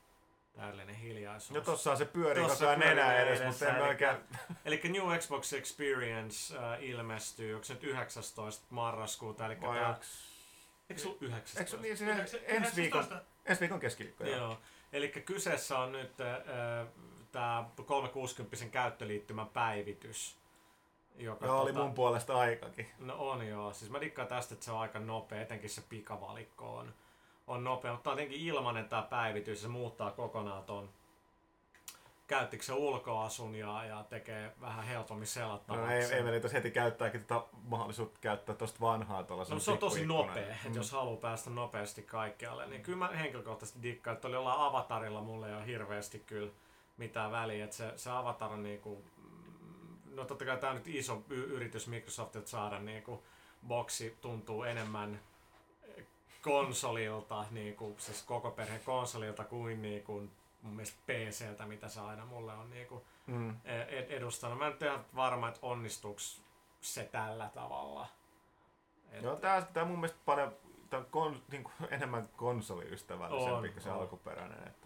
Täydellinen 0.56 0.96
hiljaisuus. 0.96 1.52
No 1.52 1.62
tossahan 1.62 1.98
se 1.98 2.06
pyörii 2.06 2.44
Tossa 2.44 2.66
koko 2.66 2.78
pyörii 2.78 2.96
nenää 2.96 3.14
nenän 3.14 3.28
edes, 3.28 3.46
mutta 3.48 3.68
en 3.76 3.82
oikein- 3.82 4.18
Eli 4.66 4.82
New 4.84 5.20
Xbox 5.20 5.54
Experience 5.54 6.58
äh, 6.58 6.84
ilmestyy, 6.84 7.54
onko 7.54 7.64
se 7.66 7.74
nyt 7.74 7.84
19. 7.84 8.66
marraskuuta, 8.70 9.46
eli 9.46 9.62
Vai 9.62 9.80
onks- 9.80 10.36
Eikö 10.90 11.02
se 11.02 11.08
ollut 11.08 11.22
19? 11.22 11.60
Eikö 11.78 11.88
niin 11.88 11.98
siinä 11.98 12.26
ensi 12.48 12.76
viikon, 12.76 13.08
ensi 13.46 13.60
viikon 13.62 13.80
keskiviikko? 13.80 14.24
joo. 14.24 14.38
Joo. 14.38 14.58
Eli 14.94 15.10
kyseessä 15.10 15.80
on 15.80 15.92
nyt 15.92 16.22
äh, 16.22 16.88
tämä 17.32 17.66
360 17.86 18.66
käyttöliittymän 18.72 19.48
päivitys. 19.48 20.38
Joka, 21.18 21.46
Joo, 21.46 21.62
oli 21.62 21.72
mun 21.72 21.94
puolesta 21.94 22.38
aikakin. 22.38 22.88
No 23.00 23.16
on 23.18 23.48
joo. 23.48 23.74
Siis 23.74 23.92
mä 23.92 24.02
dikkaan 24.02 24.28
tästä, 24.28 24.54
että 24.54 24.66
se 24.66 24.72
on 24.72 24.80
aika 24.80 25.00
nopea, 25.00 25.42
etenkin 25.42 25.70
se 25.70 25.82
pikavalikko 25.90 26.76
on, 26.76 26.94
on 27.48 27.64
nopea. 27.64 27.92
Mutta 27.92 28.10
jotenkin 28.10 28.40
ilmanen 28.42 28.90
tää 28.90 29.02
päivitys 29.02 29.62
se 29.62 29.68
muuttaa 29.68 30.12
kokonaan 30.12 30.64
ton 30.64 30.90
käyttikö 32.28 32.64
se 32.64 32.74
ulkoasun 32.74 33.56
ja, 33.56 33.86
ja 33.86 34.04
tekee 34.10 34.52
vähän 34.62 34.86
helpommin 34.86 35.28
selattavaksi. 35.28 35.86
No 35.88 35.92
ei, 35.92 36.04
ei 36.04 36.24
menitä 36.24 36.50
heti 36.50 36.72
käyttääkin 36.72 37.22
tätä 37.26 37.42
mahdollisuutta 37.64 38.20
käyttää 38.22 38.56
tosta 38.56 38.80
vanhaa 38.80 39.26
No 39.50 39.60
se 39.60 39.72
on 39.72 39.78
tosi 39.78 40.06
nopea, 40.06 40.54
että 40.54 40.70
Mm. 40.70 40.76
jos 40.76 40.92
haluaa 40.92 41.18
päästä 41.18 41.50
nopeasti 41.50 42.04
kaikkialle, 42.04 42.68
niin 42.68 42.82
kyllä 42.84 42.98
mä 42.98 43.08
henkilökohtaisesti 43.08 43.84
dikkaan, 43.84 44.16
että 44.16 44.28
oli 44.28 44.36
jollain 44.36 44.60
avatarilla 44.60 45.22
mulle 45.22 45.50
ei 45.50 45.56
ole 45.56 45.66
hirveästi 45.66 46.20
kyllä 46.20 46.52
mitään 46.98 47.32
väliä, 47.32 47.64
että 47.64 47.76
se, 47.76 47.94
se 47.96 48.10
avatar 48.10 48.52
on 48.52 48.64
niinku, 48.64 49.04
no 50.16 50.26
totta 50.26 50.46
kai 50.46 50.58
tää 50.58 50.70
on 50.70 50.76
nyt 50.76 50.88
iso 50.88 51.24
y- 51.30 51.44
yritys 51.44 51.88
Microsoftilta 51.88 52.48
saada 52.48 52.80
niinku, 52.80 53.24
boksi 53.68 54.18
tuntuu 54.22 54.64
enemmän 54.64 55.20
eh, 55.84 56.06
konsolilta, 56.42 57.46
niinku, 57.52 57.96
siis 58.00 58.24
koko 58.24 58.52
perheen 58.52 58.82
konsolilta 58.86 59.44
kuin 59.44 59.82
niinku, 59.82 60.14
mun 60.62 60.74
mielestä 60.74 60.98
PCltä, 61.06 61.66
mitä 61.66 61.88
se 61.90 62.00
aina 62.02 62.26
mulle 62.26 62.54
on 62.54 62.70
niinku, 62.70 63.06
Mm. 63.28 63.50
ed- 63.66 64.12
edustanut. 64.12 64.58
Mä 64.58 64.68
en 64.68 64.76
ihan 64.82 65.06
varma, 65.16 65.48
että 65.48 65.60
onnistuuks 65.62 66.42
se 66.82 67.04
tällä 67.04 67.50
tavalla. 67.54 68.08
Joo, 69.22 69.36
tää, 69.36 69.62
tää 69.62 69.86
mun 69.86 70.00
mielestä 70.00 70.20
panee 70.26 70.52
tää 70.90 71.00
on 71.00 71.06
kon, 71.12 71.42
niinku, 71.52 71.72
enemmän 71.90 72.30
konsoliystävällisempi 72.36 73.52
On, 73.68 73.74
kuin 73.74 73.84
se 73.84 73.90
on. 73.92 74.00
alkuperäinen. 74.00 74.68
Että, 74.68 74.85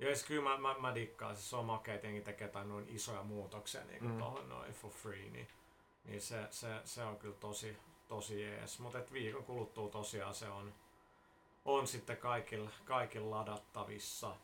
Joo, 0.00 0.14
siis 0.14 0.26
kyllä 0.26 0.50
mä, 0.50 0.58
mä, 0.58 0.74
mä 0.78 0.94
dikkaan. 0.94 1.36
Siis 1.36 1.50
se 1.50 1.56
on 1.56 1.64
makea, 1.64 1.98
jengi 2.02 2.20
tekee 2.20 2.46
jotain 2.46 2.68
noin 2.68 2.86
isoja 2.88 3.22
muutoksia 3.22 3.84
niin 3.84 4.04
Mm. 4.04 4.18
tohon 4.18 4.48
noin 4.48 4.72
for 4.72 4.90
free, 4.90 5.30
niin, 5.30 5.48
niin 6.04 6.20
se, 6.20 6.46
se, 6.50 6.68
se, 6.84 7.02
on 7.02 7.16
kyllä 7.16 7.36
tosi, 7.40 7.76
tosi 8.08 8.42
jees. 8.42 8.78
Mutta 8.78 8.98
viikon 9.12 9.44
kuluttua 9.44 9.88
tosiaan 9.88 10.34
se 10.34 10.48
on, 10.48 10.74
on 11.64 11.86
sitten 11.86 12.16
kaikilla, 12.16 12.70
kaikilla 12.84 13.36
ladattavissa. 13.36 14.36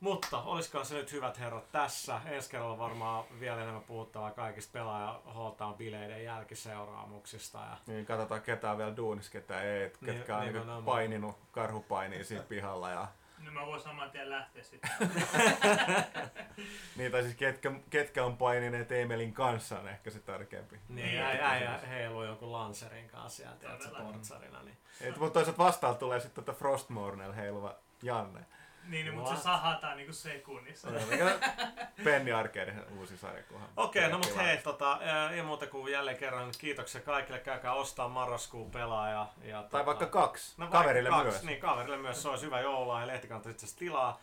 Mutta 0.00 0.42
olisikohan 0.42 0.86
se 0.86 0.94
nyt 0.94 1.12
hyvät 1.12 1.38
herrat 1.38 1.72
tässä. 1.72 2.20
Ensi 2.26 2.50
kerralla 2.50 2.78
varmaan 2.78 3.24
vielä 3.40 3.62
enemmän 3.62 3.82
puhuttavaa 3.82 4.30
kaikista 4.30 4.72
pelaaja 4.72 5.20
holtaan 5.34 5.74
bileiden 5.74 6.24
jälkiseuraamuksista. 6.24 7.58
Ja... 7.58 7.76
Niin, 7.86 8.06
katsotaan 8.06 8.42
ketä 8.42 8.70
on 8.70 8.78
vielä 8.78 8.96
duunis, 8.96 9.30
ketä 9.30 9.62
ei. 9.62 9.82
et 9.82 10.00
Niin, 10.00 10.16
Ketkä 10.16 10.36
on 10.36 10.52
niin, 10.52 10.84
paininut 10.84 11.36
karhupainia 11.52 12.24
siinä 12.24 12.42
pihalla. 12.42 12.90
Ja, 12.90 13.08
No 13.42 13.52
mä 13.52 13.66
voin 13.66 13.80
saman 13.80 14.10
tien 14.10 14.30
lähteä 14.30 14.62
sitten. 14.62 14.90
niin, 16.96 17.12
tai 17.12 17.22
siis 17.22 17.34
ketkä, 17.34 17.72
ketkä 17.90 18.24
on 18.24 18.36
painineet 18.36 18.92
Emelin 18.92 19.32
kanssa 19.32 19.78
on 19.78 19.88
ehkä 19.88 20.10
se 20.10 20.18
tärkeämpi. 20.18 20.78
Niin, 20.88 21.22
äijä, 21.22 21.48
äijä 21.48 21.78
heiluu 21.78 22.24
jonkun 22.24 22.52
Lancerin 22.52 23.08
kanssa 23.08 23.36
siellä, 23.36 23.56
tiedätkö, 23.56 23.88
portsarina. 24.02 24.62
Niin. 24.62 24.76
Et, 25.00 25.16
mutta 25.16 25.32
toisaalta 25.32 25.64
vastaan 25.64 25.96
tulee 25.96 26.20
sitten 26.20 26.44
tota 26.44 26.58
Frostmournella 26.58 27.34
heiluva 27.34 27.74
Janne. 28.02 28.40
Niin, 28.88 29.04
niin 29.06 29.14
mutta 29.14 29.30
What? 29.30 29.38
se 29.42 29.44
sahataan 29.44 29.96
niinku 29.96 30.12
sekunnissa. 30.12 30.88
Penny 32.04 32.32
Arcaden 32.32 32.84
uusi 32.98 33.16
sarjakuva. 33.16 33.60
Okei, 33.76 34.08
no 34.08 34.18
mut 34.18 34.36
hei, 34.36 34.56
tota, 34.58 34.98
ää, 35.02 35.30
ei 35.30 35.42
muuta 35.42 35.66
kuin 35.66 35.92
jälleen 35.92 36.16
kerran 36.16 36.52
kiitoksia 36.58 37.00
kaikille. 37.00 37.38
Käykää 37.38 37.72
ostaa 37.72 38.08
marraskuun 38.08 38.70
pelaaja. 38.70 39.26
Ja, 39.42 39.56
Tai 39.62 39.70
tota, 39.70 39.86
vaikka 39.86 40.06
kaksi. 40.06 40.54
No, 40.56 40.62
vaikka 40.62 40.78
Kaverille 40.78 41.08
kaksi. 41.10 41.24
myös. 41.24 41.42
Niin, 41.42 41.60
kaverille 41.60 41.96
myös. 41.96 42.22
Se 42.22 42.28
olisi 42.28 42.46
hyvä 42.46 42.60
joulua 42.60 43.00
ja 43.00 43.06
lehti 43.06 43.28
kannattaa 43.28 43.50
itse 43.50 43.66
asiassa 43.66 43.78
tilaa. 43.78 44.20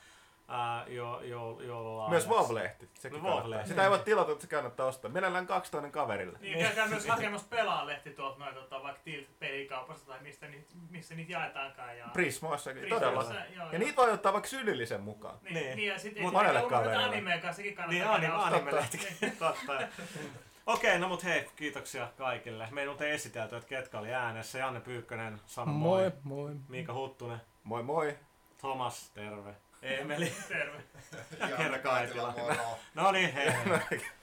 Ää, 0.52 0.86
jo, 0.88 1.22
jo, 1.24 1.60
joululahjaksi. 1.62 2.28
Myös 2.28 2.30
Vov-lehti. 2.30 2.90
Sekin 2.94 3.24
No. 3.24 3.44
Sitä 3.66 3.84
ei 3.84 3.90
voi 3.90 4.00
tilata, 4.00 4.32
että 4.32 4.42
se 4.42 4.48
kannattaa 4.48 4.88
ostaa. 4.88 5.12
Mielellään 5.12 5.48
kaksi 5.48 5.72
toinen 5.72 5.92
kaverille. 5.92 6.38
Niin, 6.42 6.60
käykää 6.60 6.88
myös 6.88 7.08
hakemassa 7.08 7.48
pelaalehti 7.50 8.10
tuolta 8.10 8.40
noin 8.40 8.56
tota, 8.56 8.84
vaikka 8.84 9.02
Tilt-pelikaupasta 9.04 10.08
tai 10.08 10.20
mistä 10.22 10.48
niitä, 10.48 10.68
missä 10.90 11.16
niitä 11.16 11.32
jaetaankaan. 11.32 11.98
Ja... 11.98 12.06
Prismoissakin, 12.14 12.80
Prismoissa, 12.82 13.06
todella. 13.06 13.34
joo, 13.34 13.66
Ja 13.66 13.72
joo. 13.72 13.80
niitä 13.80 13.96
voi 13.96 14.12
ottaa 14.12 14.34
vaikka 14.34 14.50
sylillisen 14.50 15.02
mukaan. 15.02 15.40
Niin, 15.42 15.54
niin. 15.54 15.76
niin 15.76 15.88
ja 15.88 16.00
sitten 16.00 16.24
monelle 16.24 16.62
kaverille. 16.70 17.04
animeen 17.04 17.42
kanssa, 17.42 17.62
sekin 17.64 17.78
Niin, 17.88 18.04
kannattaa 18.04 18.46
anime, 18.46 18.72
käydä 18.72 18.80
anime-lehtikin. 18.80 19.32
Totta. 19.40 19.88
Okei, 20.66 21.00
no 21.00 21.08
mut 21.08 21.24
hei, 21.24 21.50
kiitoksia 21.56 22.08
kaikille. 22.18 22.68
Me 22.72 22.82
ei 22.82 22.88
muuten 22.88 23.12
esitelty, 23.12 23.56
että 23.56 23.70
ketkä 23.70 24.00
oli 24.00 24.14
äänessä. 24.14 24.58
Janne 24.58 24.80
Pyykkönen, 24.80 25.42
sano 25.46 25.72
moi. 25.72 26.02
Moi, 26.02 26.12
moi. 26.24 26.56
Miika 26.68 26.94
Huttunen. 26.94 27.42
Moi 27.64 27.84
moi. 27.84 28.18
Thomas, 28.58 29.12
terve. 29.14 29.56
Emeli. 29.82 30.34
Terve. 30.48 30.84
Ja 31.40 31.48
Janne 31.50 31.80
Kerro 31.80 31.80
Kaitila. 31.80 32.34
No 32.94 33.12
niin, 33.12 33.34
hei. 33.34 33.52
hei. 33.92 34.02